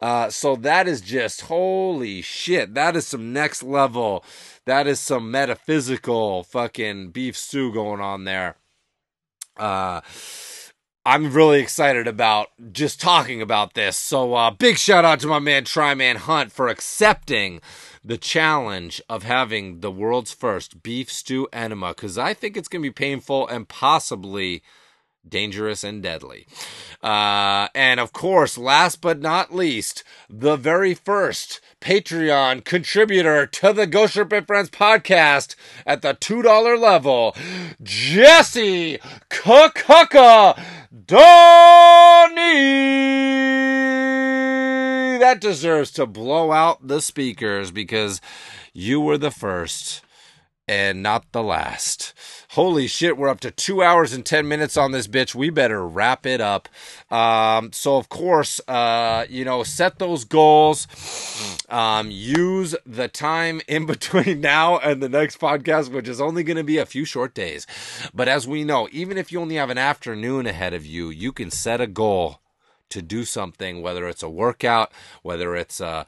Uh, 0.00 0.28
so 0.28 0.56
that 0.56 0.88
is 0.88 1.00
just 1.00 1.42
holy 1.42 2.20
shit. 2.20 2.74
That 2.74 2.96
is 2.96 3.06
some 3.06 3.32
next 3.32 3.62
level 3.62 4.24
that 4.68 4.86
is 4.86 5.00
some 5.00 5.30
metaphysical 5.30 6.42
fucking 6.44 7.10
beef 7.10 7.36
stew 7.36 7.72
going 7.72 8.02
on 8.02 8.24
there. 8.24 8.56
Uh, 9.56 10.02
I'm 11.06 11.32
really 11.32 11.60
excited 11.60 12.06
about 12.06 12.48
just 12.70 13.00
talking 13.00 13.40
about 13.40 13.72
this. 13.72 13.96
So, 13.96 14.34
uh, 14.34 14.50
big 14.50 14.76
shout 14.76 15.06
out 15.06 15.20
to 15.20 15.26
my 15.26 15.38
man 15.38 15.64
Tryman 15.64 16.16
Hunt 16.16 16.52
for 16.52 16.68
accepting 16.68 17.62
the 18.04 18.18
challenge 18.18 19.00
of 19.08 19.22
having 19.22 19.80
the 19.80 19.90
world's 19.90 20.34
first 20.34 20.82
beef 20.82 21.10
stew 21.10 21.48
enema 21.50 21.88
because 21.88 22.18
I 22.18 22.34
think 22.34 22.54
it's 22.56 22.68
going 22.68 22.82
to 22.82 22.88
be 22.90 22.92
painful 22.92 23.48
and 23.48 23.66
possibly 23.66 24.62
dangerous 25.26 25.84
and 25.84 26.02
deadly. 26.02 26.46
Uh, 27.02 27.68
and 27.74 28.00
of 28.00 28.12
course, 28.12 28.58
last 28.58 29.00
but 29.00 29.20
not 29.20 29.54
least, 29.54 30.04
the 30.28 30.56
very 30.56 30.94
first 30.94 31.60
Patreon 31.80 32.64
contributor 32.64 33.46
to 33.46 33.72
the 33.72 33.86
Ghost 33.86 34.14
Shrimp 34.14 34.32
and 34.32 34.46
Friends 34.46 34.70
podcast 34.70 35.54
at 35.86 36.02
the 36.02 36.14
$2 36.14 36.80
level, 36.80 37.36
Jesse 37.82 38.98
Kakuka 39.30 40.60
Donnie. 41.06 41.28
That 45.18 45.40
deserves 45.40 45.90
to 45.92 46.06
blow 46.06 46.52
out 46.52 46.86
the 46.86 47.00
speakers 47.00 47.70
because 47.70 48.20
you 48.72 49.00
were 49.00 49.18
the 49.18 49.30
first 49.30 50.02
and 50.66 51.02
not 51.02 51.32
the 51.32 51.42
last. 51.42 52.14
Holy 52.52 52.86
shit, 52.86 53.18
we're 53.18 53.28
up 53.28 53.40
to 53.40 53.50
two 53.50 53.82
hours 53.82 54.14
and 54.14 54.24
10 54.24 54.48
minutes 54.48 54.78
on 54.78 54.90
this 54.90 55.06
bitch. 55.06 55.34
We 55.34 55.50
better 55.50 55.86
wrap 55.86 56.24
it 56.24 56.40
up. 56.40 56.66
Um, 57.10 57.74
so, 57.74 57.98
of 57.98 58.08
course, 58.08 58.58
uh, 58.66 59.26
you 59.28 59.44
know, 59.44 59.62
set 59.64 59.98
those 59.98 60.24
goals. 60.24 60.86
Um, 61.68 62.10
use 62.10 62.74
the 62.86 63.06
time 63.06 63.60
in 63.68 63.84
between 63.86 64.40
now 64.40 64.78
and 64.78 65.02
the 65.02 65.10
next 65.10 65.38
podcast, 65.38 65.90
which 65.92 66.08
is 66.08 66.22
only 66.22 66.42
going 66.42 66.56
to 66.56 66.64
be 66.64 66.78
a 66.78 66.86
few 66.86 67.04
short 67.04 67.34
days. 67.34 67.66
But 68.14 68.28
as 68.28 68.48
we 68.48 68.64
know, 68.64 68.88
even 68.92 69.18
if 69.18 69.30
you 69.30 69.40
only 69.40 69.56
have 69.56 69.68
an 69.68 69.76
afternoon 69.76 70.46
ahead 70.46 70.72
of 70.72 70.86
you, 70.86 71.10
you 71.10 71.32
can 71.32 71.50
set 71.50 71.82
a 71.82 71.86
goal 71.86 72.40
to 72.88 73.02
do 73.02 73.26
something, 73.26 73.82
whether 73.82 74.08
it's 74.08 74.22
a 74.22 74.30
workout, 74.30 74.90
whether 75.22 75.54
it's 75.54 75.82
an 75.82 76.06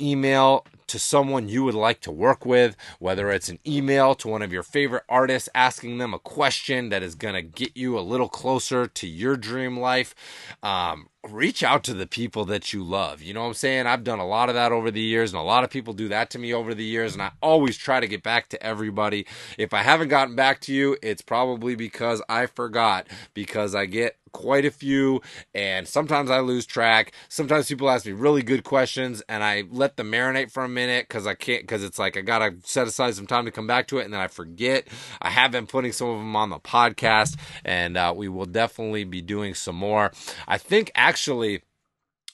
email 0.00 0.64
to 0.90 0.98
someone 0.98 1.48
you 1.48 1.64
would 1.64 1.74
like 1.74 2.00
to 2.00 2.10
work 2.10 2.44
with, 2.44 2.76
whether 2.98 3.30
it's 3.30 3.48
an 3.48 3.58
email 3.66 4.14
to 4.16 4.28
one 4.28 4.42
of 4.42 4.52
your 4.52 4.62
favorite 4.62 5.04
artists 5.08 5.48
asking 5.54 5.98
them 5.98 6.12
a 6.12 6.18
question 6.18 6.88
that 6.90 7.02
is 7.02 7.14
going 7.14 7.34
to 7.34 7.42
get 7.42 7.76
you 7.76 7.98
a 7.98 8.00
little 8.00 8.28
closer 8.28 8.86
to 8.86 9.06
your 9.06 9.36
dream 9.36 9.78
life. 9.78 10.14
Um, 10.62 11.08
reach 11.28 11.62
out 11.62 11.84
to 11.84 11.94
the 11.94 12.06
people 12.06 12.44
that 12.46 12.72
you 12.72 12.82
love. 12.82 13.22
You 13.22 13.34
know 13.34 13.42
what 13.42 13.48
I'm 13.48 13.54
saying? 13.54 13.86
I've 13.86 14.04
done 14.04 14.18
a 14.18 14.26
lot 14.26 14.48
of 14.48 14.54
that 14.54 14.72
over 14.72 14.90
the 14.90 15.00
years, 15.00 15.32
and 15.32 15.40
a 15.40 15.44
lot 15.44 15.64
of 15.64 15.70
people 15.70 15.92
do 15.92 16.08
that 16.08 16.30
to 16.30 16.38
me 16.38 16.52
over 16.54 16.74
the 16.74 16.84
years, 16.84 17.12
and 17.12 17.22
I 17.22 17.32
always 17.42 17.76
try 17.76 18.00
to 18.00 18.08
get 18.08 18.22
back 18.22 18.48
to 18.50 18.62
everybody. 18.62 19.26
If 19.58 19.74
I 19.74 19.82
haven't 19.82 20.08
gotten 20.08 20.34
back 20.34 20.60
to 20.62 20.72
you, 20.72 20.96
it's 21.02 21.22
probably 21.22 21.74
because 21.74 22.22
I 22.28 22.46
forgot, 22.46 23.06
because 23.34 23.74
I 23.74 23.86
get 23.86 24.16
quite 24.32 24.64
a 24.64 24.70
few 24.70 25.20
and 25.54 25.86
sometimes 25.86 26.30
I 26.30 26.40
lose 26.40 26.66
track. 26.66 27.12
Sometimes 27.28 27.68
people 27.68 27.90
ask 27.90 28.06
me 28.06 28.12
really 28.12 28.42
good 28.42 28.64
questions 28.64 29.22
and 29.28 29.42
I 29.42 29.64
let 29.70 29.96
them 29.96 30.10
marinate 30.10 30.50
for 30.50 30.64
a 30.64 30.68
minute 30.68 31.08
cuz 31.08 31.26
I 31.26 31.34
can't 31.34 31.66
cuz 31.66 31.82
it's 31.82 31.98
like 31.98 32.16
I 32.16 32.20
got 32.20 32.40
to 32.40 32.54
set 32.64 32.86
aside 32.86 33.14
some 33.14 33.26
time 33.26 33.44
to 33.44 33.50
come 33.50 33.66
back 33.66 33.86
to 33.88 33.98
it 33.98 34.04
and 34.04 34.12
then 34.12 34.20
I 34.20 34.28
forget. 34.28 34.88
I 35.20 35.30
have 35.30 35.52
been 35.52 35.66
putting 35.66 35.92
some 35.92 36.08
of 36.08 36.18
them 36.18 36.36
on 36.36 36.50
the 36.50 36.60
podcast 36.60 37.36
and 37.64 37.96
uh, 37.96 38.12
we 38.16 38.28
will 38.28 38.46
definitely 38.46 39.04
be 39.04 39.22
doing 39.22 39.54
some 39.54 39.76
more. 39.76 40.12
I 40.46 40.58
think 40.58 40.90
actually 40.94 41.62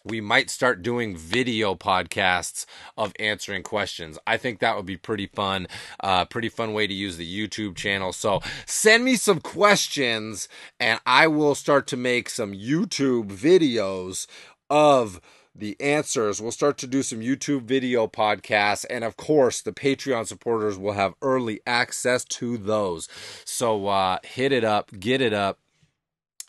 we 0.07 0.21
might 0.21 0.51
start 0.51 0.83
doing 0.83 1.17
video 1.17 1.75
podcasts 1.75 2.65
of 2.97 3.13
answering 3.19 3.63
questions. 3.63 4.19
I 4.27 4.37
think 4.37 4.61
that 4.61 4.77
would 4.77 4.87
be 4.87 4.97
pretty 4.97 5.27
fun. 5.27 5.67
Uh, 6.01 6.25
pretty 6.25 6.49
fun 6.49 6.73
way 6.73 6.87
to 6.87 6.95
use 6.95 7.17
the 7.17 7.49
YouTube 7.49 7.77
channel. 7.77 8.13
So 8.13 8.41
send 8.67 9.05
me 9.05 9.17
some 9.17 9.41
questions 9.41 10.49
and 10.79 11.01
I 11.05 11.27
will 11.27 11.55
start 11.55 11.87
to 11.89 11.97
make 11.97 12.31
some 12.31 12.53
YouTube 12.53 13.33
videos 13.33 14.27
of 14.71 15.21
the 15.55 15.77
answers. 15.81 16.41
We'll 16.41 16.53
start 16.53 16.79
to 16.79 16.87
do 16.87 17.03
some 17.03 17.21
YouTube 17.21 17.63
video 17.63 18.07
podcasts. 18.07 18.85
And 18.89 19.05
of 19.05 19.17
course, 19.17 19.63
the 19.63 19.73
Patreon 19.73 20.27
supporters 20.27 20.79
will 20.79 20.93
have 20.93 21.15
early 21.23 21.61
access 21.67 22.25
to 22.25 22.59
those. 22.59 23.09
So 23.45 23.89
uh, 23.89 24.19
hit 24.23 24.53
it 24.53 24.65
up, 24.65 24.91
get 24.99 25.21
it 25.21 25.33
up. 25.33 25.59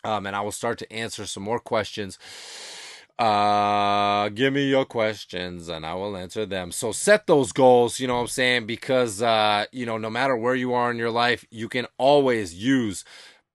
Um, 0.04 0.26
and 0.26 0.36
I 0.36 0.42
will 0.42 0.52
start 0.52 0.78
to 0.78 0.92
answer 0.92 1.26
some 1.26 1.42
more 1.42 1.58
questions 1.58 2.18
uh 3.18 4.28
give 4.30 4.52
me 4.52 4.68
your 4.68 4.84
questions 4.84 5.68
and 5.68 5.84
i 5.84 5.94
will 5.94 6.16
answer 6.16 6.46
them. 6.46 6.70
So 6.72 6.92
set 6.92 7.26
those 7.26 7.52
goals 7.52 7.98
you 8.00 8.06
know 8.06 8.14
what 8.16 8.20
i'm 8.22 8.26
saying? 8.28 8.66
Because 8.66 9.22
uh 9.22 9.66
you 9.72 9.86
know 9.86 9.98
no 9.98 10.10
matter 10.10 10.36
where 10.36 10.54
you 10.54 10.72
are 10.74 10.90
in 10.90 10.98
your 10.98 11.10
life 11.10 11.44
you 11.50 11.68
can 11.68 11.86
always 11.98 12.54
use 12.54 13.04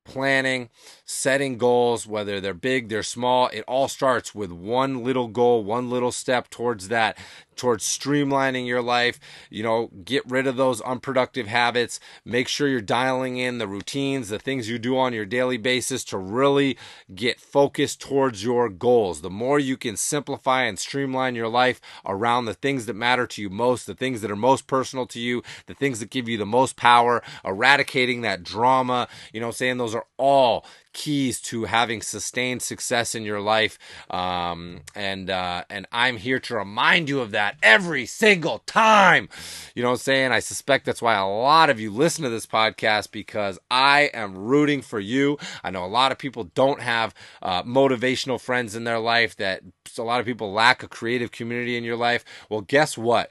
planning 0.06 0.70
setting 1.06 1.58
goals, 1.58 2.08
whether 2.08 2.40
they're 2.40 2.54
big, 2.54 2.90
they're 2.90 3.04
small. 3.04 3.48
It 3.48 3.64
all 3.68 3.88
starts 3.88 4.34
with 4.34 4.52
one 4.52 5.04
little 5.04 5.28
goal, 5.28 5.64
one 5.64 5.90
little 5.90 6.12
step 6.12 6.50
towards 6.50 6.88
that, 6.88 7.18
towards 7.56 7.84
streamlining 7.84 8.66
your 8.66 8.82
life. 8.82 9.20
You 9.50 9.64
know, 9.64 9.92
get 10.04 10.24
rid 10.26 10.48
of 10.48 10.56
those 10.56 10.82
unproductive 10.82 11.48
habits. 11.48 12.00
Make 12.24 12.48
sure 12.48 12.68
you're 12.68 12.82
dialing 12.82 13.38
in 13.38 13.58
the 13.58 13.68
routines, 13.68 14.30
the 14.30 14.40
things 14.40 14.70
you 14.70 14.80
do 14.80 14.98
on 14.98 15.14
your 15.14 15.26
daily 15.26 15.58
basis 15.58 16.04
to 16.06 16.18
really 16.18 16.78
get 17.14 17.40
focused 17.40 18.00
towards 18.00 18.44
your 18.44 18.70
goals. 18.70 19.22
The 19.22 19.30
more 19.30 19.60
you 19.60 19.78
can 19.78 19.98
simplify 19.98 20.64
and 20.64 20.80
streamline 20.80 21.36
your 21.36 21.50
life 21.50 21.82
around 22.06 22.46
the 22.46 22.54
things 22.54 22.86
that 22.86 22.96
matter 22.96 23.28
to 23.28 23.42
you 23.42 23.50
most, 23.50 23.88
the 23.88 23.96
things 23.96 24.22
that 24.22 24.32
are 24.32 24.36
most 24.36 24.68
personal 24.68 25.06
to 25.08 25.20
you, 25.20 25.44
the 25.68 25.74
things 25.74 26.00
that 26.00 26.10
give 26.10 26.30
you 26.30 26.38
the 26.38 26.46
most 26.46 26.76
power, 26.76 27.22
eradicating 27.44 28.22
that 28.22 28.44
drama, 28.44 29.08
you 29.34 29.42
know, 29.42 29.52
saying 29.52 29.78
those 29.78 29.96
are 29.96 30.06
all 30.18 30.66
keys 30.94 31.42
to 31.42 31.66
having 31.66 32.02
sustained 32.02 32.62
success 32.62 33.16
in 33.16 33.24
your 33.24 33.42
life. 33.42 33.78
Um, 34.10 34.82
and 34.96 35.30
uh, 35.30 35.64
and 35.70 35.88
I'm 35.92 36.18
here 36.18 36.40
to 36.42 36.56
remind 36.56 37.10
you 37.10 37.20
of 37.20 37.32
that 37.32 37.58
every 37.62 38.06
single 38.06 38.60
time. 38.60 39.30
You 39.76 39.84
know 39.84 39.90
what 39.90 39.96
I'm 39.96 40.00
saying? 40.00 40.32
I 40.32 40.40
suspect 40.40 40.86
that's 40.86 41.02
why 41.02 41.16
a 41.16 41.28
lot 41.28 41.70
of 41.70 41.80
you 41.80 41.92
listen 41.92 42.24
to 42.24 42.30
this 42.30 42.46
podcast 42.46 43.12
because 43.12 43.60
I 43.70 44.12
am 44.14 44.38
rooting 44.38 44.82
for 44.82 45.00
you. 45.00 45.38
I 45.64 45.72
know 45.72 45.84
a 45.84 45.88
lot 45.88 46.12
of 46.12 46.18
people 46.18 46.46
don't 46.56 46.82
have 46.82 47.14
uh, 47.42 47.64
motivational 47.64 48.40
friends 48.40 48.76
in 48.76 48.84
their 48.84 49.00
life. 49.00 49.36
That 49.36 49.62
a 49.98 50.04
lot 50.04 50.20
of 50.20 50.26
people 50.26 50.54
lack 50.54 50.84
a 50.84 50.88
creative 50.88 51.32
community 51.32 51.78
in 51.78 51.84
your 51.84 51.98
life. 51.98 52.24
Well, 52.50 52.62
guess 52.62 52.98
what? 52.98 53.30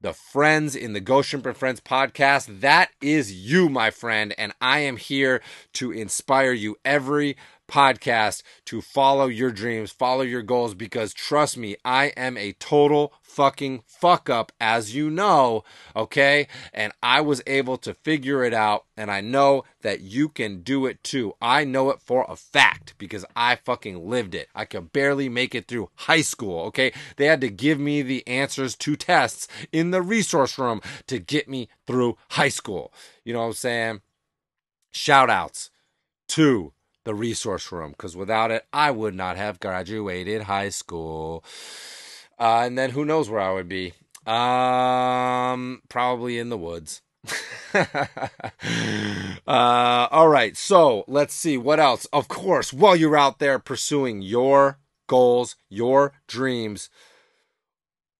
The 0.00 0.12
friends 0.14 0.74
in 0.74 0.94
the 0.94 1.22
Shrimp 1.22 1.56
Friends 1.56 1.80
podcast. 1.80 2.60
That 2.60 2.90
is 3.00 3.32
you, 3.32 3.68
my 3.68 3.90
friend. 3.90 4.34
And 4.38 4.52
I 4.60 4.80
am 4.80 4.96
here 4.96 5.42
to 5.74 5.92
inspire 5.92 6.52
you 6.52 6.76
every 6.84 7.36
podcast 7.70 8.42
to 8.66 8.80
follow 8.80 9.26
your 9.26 9.52
dreams, 9.52 9.92
follow 9.92 10.22
your 10.22 10.42
goals, 10.42 10.74
because 10.74 11.14
trust 11.14 11.56
me, 11.56 11.76
I 11.84 12.06
am 12.16 12.36
a 12.36 12.52
total 12.54 13.12
fucking 13.22 13.84
fuck 13.86 14.28
up, 14.28 14.50
as 14.60 14.94
you 14.94 15.08
know, 15.08 15.62
okay? 15.94 16.48
And 16.74 16.92
I 17.02 17.20
was 17.20 17.42
able 17.46 17.76
to 17.78 17.94
figure 17.94 18.44
it 18.44 18.52
out, 18.52 18.86
and 18.96 19.10
I 19.10 19.20
know 19.20 19.64
that 19.82 20.00
you 20.00 20.28
can 20.28 20.62
do 20.62 20.86
it 20.86 21.02
too. 21.04 21.34
I 21.40 21.64
know 21.64 21.90
it 21.90 22.00
for 22.00 22.26
a 22.28 22.36
fact 22.36 22.94
because 22.98 23.24
I 23.36 23.54
fucking 23.54 24.08
lived 24.08 24.34
it. 24.34 24.48
I 24.54 24.64
could 24.64 24.92
barely 24.92 25.28
make 25.28 25.54
it 25.54 25.68
through 25.68 25.90
high 25.94 26.22
school, 26.22 26.60
okay? 26.66 26.92
They 27.16 27.26
had 27.26 27.40
to 27.42 27.48
give 27.48 27.78
me 27.78 28.02
the 28.02 28.26
answers 28.26 28.74
to 28.76 28.96
tests 28.96 29.46
in 29.72 29.92
the 29.92 30.02
resource 30.02 30.58
room 30.58 30.80
to 31.06 31.18
get 31.18 31.48
me 31.48 31.68
through 31.86 32.18
high 32.30 32.48
school. 32.48 32.92
You 33.24 33.32
know 33.32 33.40
what 33.40 33.46
I'm 33.46 33.52
saying? 33.52 34.00
Shout 34.90 35.30
outs 35.30 35.70
to 36.28 36.72
the 37.10 37.14
resource 37.16 37.72
room 37.72 37.90
because 37.90 38.14
without 38.14 38.52
it, 38.52 38.64
I 38.72 38.92
would 38.92 39.16
not 39.16 39.36
have 39.36 39.58
graduated 39.58 40.42
high 40.42 40.68
school. 40.68 41.42
Uh, 42.38 42.62
and 42.64 42.78
then 42.78 42.90
who 42.90 43.04
knows 43.04 43.28
where 43.28 43.40
I 43.40 43.52
would 43.52 43.68
be? 43.68 43.94
Um, 44.26 45.82
probably 45.88 46.38
in 46.38 46.50
the 46.50 46.56
woods. 46.56 47.02
uh, 47.74 47.88
all 49.44 50.28
right, 50.28 50.56
so 50.56 51.04
let's 51.08 51.34
see 51.34 51.58
what 51.58 51.80
else. 51.80 52.06
Of 52.12 52.28
course, 52.28 52.72
while 52.72 52.94
you're 52.94 53.18
out 53.18 53.40
there 53.40 53.58
pursuing 53.58 54.22
your 54.22 54.78
goals, 55.08 55.56
your 55.68 56.12
dreams, 56.28 56.90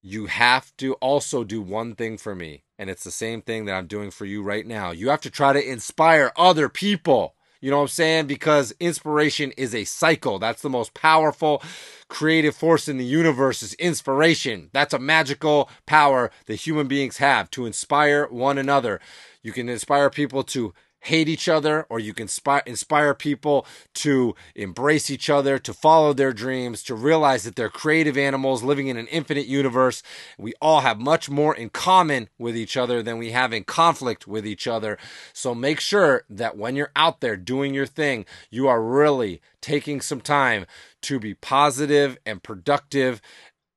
you 0.03 0.27
have 0.27 0.77
to 0.79 0.95
also 0.95 1.45
do 1.45 1.63
one 1.63 1.95
thing 1.95 2.19
for 2.19 2.35
me. 2.35 2.65
And 2.77 2.91
it's 2.91 3.05
the 3.05 3.13
same 3.13 3.41
thing 3.41 3.67
that 3.67 3.75
I'm 3.75 3.87
doing 3.87 4.11
for 4.11 4.25
you 4.25 4.43
right 4.43 4.67
now. 4.67 4.91
You 4.91 5.11
have 5.11 5.21
to 5.21 5.31
try 5.31 5.53
to 5.53 5.65
inspire 5.65 6.33
other 6.37 6.69
people. 6.69 7.37
You 7.61 7.71
know 7.71 7.77
what 7.77 7.83
I'm 7.83 7.89
saying? 7.89 8.27
Because 8.27 8.73
inspiration 8.81 9.53
is 9.57 9.75
a 9.75 9.85
cycle. 9.85 10.39
That's 10.39 10.63
the 10.63 10.71
most 10.71 10.95
powerful 10.95 11.63
creative 12.09 12.57
force 12.57 12.89
in 12.89 12.97
the 12.97 13.05
universe 13.05 13.63
is 13.63 13.75
inspiration. 13.75 14.71
That's 14.73 14.95
a 14.95 14.99
magical 14.99 15.71
power 15.87 16.31
that 16.47 16.57
human 16.57 16.89
beings 16.89 17.19
have 17.19 17.51
to 17.53 17.67
inspire 17.67 18.27
one 18.27 18.59
another. 18.59 19.01
You 19.43 19.53
can 19.53 19.69
inspire 19.69 20.11
people 20.11 20.43
to 20.45 20.73
hate 21.01 21.29
each 21.29 21.49
other 21.49 21.87
or 21.89 21.99
you 21.99 22.13
can 22.13 22.25
inspire, 22.25 22.63
inspire 22.67 23.15
people 23.15 23.67
to 23.95 24.35
embrace 24.55 25.11
each 25.11 25.29
other, 25.29 25.59
to 25.59 25.73
follow 25.73 26.13
their 26.13 26.33
dreams, 26.33 26.83
to 26.85 26.95
realize 26.95 27.45
that 27.45 27.57
they're 27.57 27.69
creative 27.69 28.17
animals 28.17 28.63
living 28.63 28.89
in 28.89 28.97
an 28.97 29.07
infinite 29.09 29.47
universe. 29.47 30.03
We 30.39 30.55
all 30.61 30.81
have 30.81 30.99
much 30.99 31.31
more 31.31 31.55
in 31.55 31.71
common 31.71 32.29
with 32.39 32.57
each 32.57 32.77
other 32.77 33.03
than 33.03 33.19
we 33.19 33.31
have 33.33 33.53
in 33.53 33.65
conflict 33.65 34.27
with 34.27 34.47
each 34.47 34.67
other. 34.67 34.99
So 35.33 35.55
make 35.55 35.81
sure 35.81 36.25
that 36.29 36.57
when 36.57 36.77
you're 36.77 36.93
out 36.95 37.21
there 37.21 37.37
doing 37.37 37.75
your 37.75 37.87
thing, 37.87 38.27
you 38.51 38.69
are 38.69 38.83
really 38.83 39.41
taking 39.61 40.01
some 40.01 40.21
time 40.21 40.67
to 41.03 41.19
be 41.19 41.35
positive 41.35 42.19
and 42.27 42.43
productive 42.43 43.21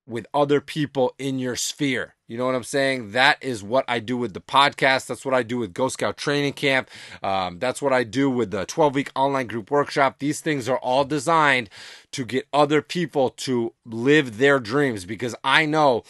with 0.05 0.27
other 0.33 0.59
people 0.59 1.13
in 1.17 1.39
your 1.39 1.55
sphere. 1.55 2.15
You 2.33 2.39
know 2.39 2.47
what 2.47 2.55
I'm 2.55 2.63
saying? 2.63 3.11
That 3.11 3.37
is 3.43 3.61
what 3.61 3.85
I 3.87 3.99
do 3.99 4.17
with 4.17 4.33
the 4.33 4.41
podcast. 4.41 5.05
That's 5.05 5.23
what 5.23 5.35
I 5.35 5.43
do 5.43 5.59
with 5.59 5.71
Ghost 5.71 5.93
Scout 5.93 6.17
Training 6.17 6.53
Camp. 6.53 6.89
Um, 7.21 7.59
that's 7.59 7.79
what 7.79 7.93
I 7.93 8.03
do 8.03 8.27
with 8.27 8.49
the 8.49 8.65
12 8.65 8.95
week 8.95 9.11
online 9.15 9.45
group 9.45 9.69
workshop. 9.69 10.17
These 10.17 10.41
things 10.41 10.67
are 10.67 10.79
all 10.79 11.05
designed 11.05 11.69
to 12.09 12.25
get 12.25 12.47
other 12.51 12.81
people 12.81 13.29
to 13.29 13.73
live 13.85 14.39
their 14.39 14.59
dreams 14.59 15.05
because 15.05 15.35
I 15.43 15.67
know 15.67 16.05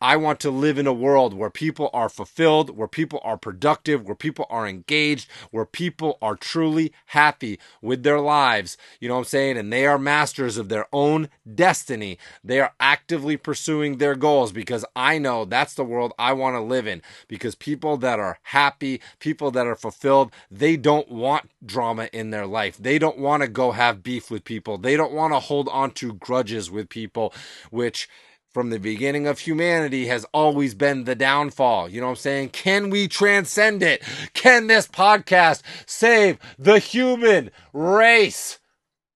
I 0.00 0.16
want 0.16 0.40
to 0.40 0.50
live 0.50 0.76
in 0.76 0.86
a 0.86 0.92
world 0.92 1.32
where 1.32 1.48
people 1.48 1.88
are 1.94 2.10
fulfilled, 2.10 2.76
where 2.76 2.88
people 2.88 3.18
are 3.22 3.38
productive, 3.38 4.04
where 4.04 4.14
people 4.14 4.46
are 4.50 4.68
engaged, 4.68 5.28
where 5.50 5.64
people 5.64 6.18
are 6.20 6.36
truly 6.36 6.92
happy 7.06 7.58
with 7.80 8.02
their 8.02 8.20
lives. 8.20 8.76
You 9.00 9.08
know 9.08 9.14
what 9.14 9.20
I'm 9.20 9.24
saying? 9.24 9.56
And 9.56 9.72
they 9.72 9.86
are 9.86 9.98
masters 9.98 10.58
of 10.58 10.68
their 10.68 10.86
own 10.92 11.30
destiny. 11.54 12.18
They 12.44 12.60
are 12.60 12.74
actively 12.78 13.38
pursuing 13.38 13.96
their 13.96 14.14
goals 14.14 14.52
because 14.52 14.84
I 14.94 15.16
know 15.16 15.46
that's 15.46 15.74
the 15.74 15.84
world 15.84 16.12
I 16.18 16.34
want 16.34 16.56
to 16.56 16.60
live 16.60 16.86
in. 16.86 17.00
Because 17.26 17.54
people 17.54 17.96
that 17.98 18.20
are 18.20 18.38
happy, 18.42 19.00
people 19.18 19.50
that 19.52 19.66
are 19.66 19.76
fulfilled, 19.76 20.30
they 20.50 20.76
don't 20.76 21.10
want 21.10 21.50
drama 21.64 22.10
in 22.12 22.30
their 22.30 22.46
life. 22.46 22.76
They 22.76 22.98
don't 22.98 23.18
want 23.18 23.42
to 23.42 23.48
go 23.48 23.72
have 23.72 24.02
beef 24.02 24.30
with 24.30 24.44
people. 24.44 24.76
They 24.76 24.96
don't 24.96 25.12
want 25.12 25.32
to 25.32 25.40
hold 25.40 25.70
on 25.70 25.92
to 25.92 26.12
grudges 26.12 26.70
with 26.70 26.90
people, 26.90 27.32
which 27.70 28.10
from 28.56 28.70
the 28.70 28.80
beginning 28.80 29.26
of 29.26 29.40
humanity 29.40 30.06
has 30.06 30.24
always 30.32 30.74
been 30.74 31.04
the 31.04 31.14
downfall. 31.14 31.90
You 31.90 32.00
know 32.00 32.06
what 32.06 32.12
I'm 32.12 32.16
saying? 32.16 32.48
Can 32.48 32.88
we 32.88 33.06
transcend 33.06 33.82
it? 33.82 34.02
Can 34.32 34.66
this 34.66 34.88
podcast 34.88 35.60
save 35.84 36.38
the 36.58 36.78
human 36.78 37.50
race? 37.74 38.58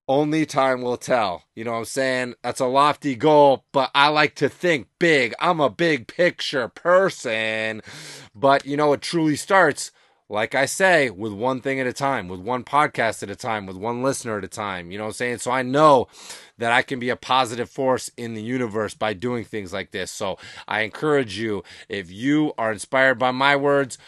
Only 0.07 0.45
time 0.45 0.83
will 0.83 0.99
tell. 0.99 1.45
You 1.55 1.65
know 1.65 1.73
what 1.73 1.79
I'm 1.79 1.85
saying? 1.87 2.35
That's 2.43 2.61
a 2.61 2.67
lofty 2.67 3.17
goal, 3.17 3.65
but 3.73 3.91
I 3.95 4.09
like 4.09 4.35
to 4.35 4.51
think 4.51 4.89
big. 4.99 5.33
I'm 5.41 5.59
a 5.59 5.71
big 5.71 6.07
picture 6.07 6.69
person. 6.69 7.81
But 8.35 8.67
you 8.67 8.77
know, 8.77 8.93
it 8.93 9.01
truly 9.01 9.37
starts 9.37 9.91
like 10.31 10.55
I 10.55 10.67
say, 10.67 11.11
with 11.11 11.33
one 11.33 11.61
thing 11.61 11.81
at 11.81 11.89
a 11.89 11.93
time, 11.93 12.29
with 12.29 12.39
one 12.39 12.63
podcast 12.63 13.25
at 13.25 13.31
a 13.31 13.37
time, 13.37 13.67
with 13.67 13.77
one 13.77 14.01
listener 14.01 14.39
at 14.39 14.45
a 14.45 14.49
time. 14.49 14.93
You 14.93 14.99
know 14.99 15.05
what 15.05 15.09
I'm 15.09 15.15
saying? 15.15 15.39
So 15.39 15.51
I 15.51 15.63
know 15.63 16.07
that 16.57 16.71
I 16.71 16.83
can 16.83 17.01
be 17.01 17.11
a 17.11 17.17
positive 17.17 17.69
force 17.69 18.13
in 18.17 18.35
the 18.35 18.43
universe 18.43 18.95
by 18.95 19.13
doing 19.13 19.45
things 19.45 19.73
like 19.73 19.91
this. 19.91 20.13
So 20.13 20.39
I 20.69 20.83
encourage 20.83 21.37
you, 21.37 21.65
if 21.89 22.13
you 22.13 22.53
are 22.57 22.71
inspired 22.71 23.19
by 23.19 23.33
my 23.33 23.57
words, 23.57 23.99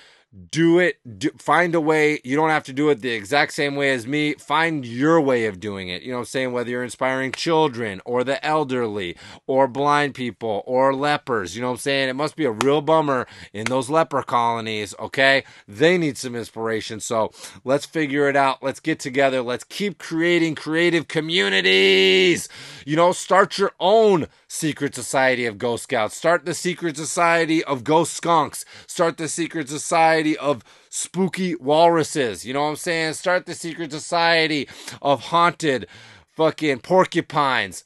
do 0.51 0.79
it 0.79 0.99
do, 1.19 1.31
find 1.37 1.75
a 1.75 1.81
way. 1.81 2.19
You 2.25 2.37
don't 2.37 2.49
have 2.49 2.65
to 2.65 2.73
do 2.73 2.89
it 2.89 3.03
the 3.03 3.11
exact 3.11 3.53
same 3.53 3.77
way 3.77 3.93
as 3.93 4.07
me. 4.07 4.33
Find 4.35 4.85
your 4.85 5.21
way 5.21 5.45
of 5.45 5.61
doing 5.61 5.89
it. 5.89 6.03
You 6.03 6.13
know 6.13 6.21
i'm 6.21 6.25
saying? 6.25 6.53
Whether 6.53 6.71
you're 6.71 6.83
inspiring 6.83 7.33
children 7.33 8.01
or 8.07 8.25
the 8.25 8.43
elderly 8.45 9.17
or 9.47 9.69
blind 9.69 10.15
people 10.15 10.63
or 10.67 10.95
lepers. 10.95 11.55
You 11.55 11.61
know 11.61 11.71
i'm 11.71 11.77
saying? 11.77 12.09
It 12.09 12.17
must 12.17 12.37
be 12.37 12.47
a 12.47 12.51
real 12.51 12.81
bummer 12.81 13.27
in 13.53 13.67
those 13.67 13.91
leper 13.91 14.23
colonies 14.23 14.95
okay? 14.99 15.45
They 15.69 15.99
need 15.99 16.17
some 16.17 16.35
inspiration. 16.35 17.01
So 17.01 17.31
let's 17.63 17.85
figure 17.85 18.29
it 18.29 18.37
out. 18.37 18.63
Let's 18.63 18.81
get 18.81 19.01
together. 19.01 19.43
Let's 19.43 19.65
keep 19.65 19.99
creating 19.99 20.55
creative 20.55 21.09
communities. 21.09 22.49
You 22.87 22.97
know 22.97 23.13
start 23.13 23.59
your 23.59 23.73
own 23.79 24.29
secret 24.49 24.95
society 24.95 25.45
of 25.45 25.59
ghost 25.59 25.85
scouts. 25.85 26.17
Start 26.17 26.47
the 26.47 26.55
secret 26.55 26.97
society 26.97 27.63
of 27.63 27.85
ghost 27.85 28.15
skunks. 28.15 28.65
Start 28.87 29.19
the 29.19 29.29
secret 29.29 29.69
society 29.69 30.22
society 30.23 30.39
of 30.39 30.63
spooky 30.89 31.55
walruses. 31.57 32.45
You 32.45 32.55
know 32.55 32.63
what 32.63 32.71
I'm 32.71 32.77
saying? 32.77 33.15
Start 33.15 33.47
the 33.47 33.55
secret 33.55 33.93
society 33.93 34.69
of 35.01 35.27
haunted 35.27 35.87
fucking 36.37 36.81
porcupines. 36.81 37.85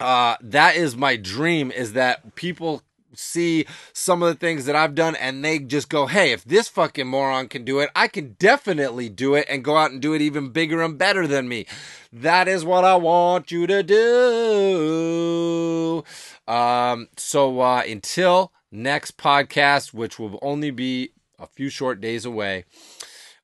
Uh, 0.00 0.36
that 0.40 0.76
is 0.76 0.96
my 0.96 1.16
dream 1.16 1.70
is 1.70 1.92
that 1.92 2.34
people 2.34 2.82
see 3.14 3.66
some 3.92 4.22
of 4.22 4.28
the 4.28 4.38
things 4.38 4.64
that 4.64 4.74
I've 4.74 4.94
done 4.94 5.14
and 5.16 5.44
they 5.44 5.58
just 5.58 5.90
go, 5.90 6.06
hey, 6.06 6.32
if 6.32 6.44
this 6.44 6.68
fucking 6.68 7.06
moron 7.06 7.48
can 7.48 7.64
do 7.64 7.80
it, 7.80 7.90
I 7.94 8.08
can 8.08 8.36
definitely 8.38 9.10
do 9.10 9.34
it 9.34 9.46
and 9.50 9.62
go 9.62 9.76
out 9.76 9.90
and 9.90 10.00
do 10.00 10.14
it 10.14 10.22
even 10.22 10.48
bigger 10.48 10.82
and 10.82 10.96
better 10.96 11.26
than 11.26 11.46
me. 11.46 11.66
That 12.12 12.48
is 12.48 12.64
what 12.64 12.84
I 12.84 12.96
want 12.96 13.52
you 13.52 13.66
to 13.66 13.82
do. 13.82 16.04
Um, 16.48 17.08
so 17.18 17.60
uh, 17.60 17.82
until 17.86 18.50
next 18.72 19.18
podcast, 19.18 19.92
which 19.92 20.18
will 20.18 20.38
only 20.40 20.70
be 20.70 21.10
a 21.42 21.46
few 21.46 21.68
short 21.68 22.00
days 22.00 22.24
away. 22.24 22.64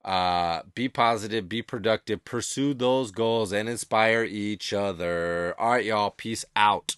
Uh, 0.04 0.62
be 0.74 0.88
positive, 0.88 1.48
be 1.48 1.60
productive, 1.60 2.24
pursue 2.24 2.72
those 2.72 3.10
goals, 3.10 3.52
and 3.52 3.68
inspire 3.68 4.24
each 4.24 4.72
other. 4.72 5.54
All 5.58 5.72
right, 5.72 5.84
y'all. 5.84 6.10
Peace 6.10 6.44
out. 6.56 6.96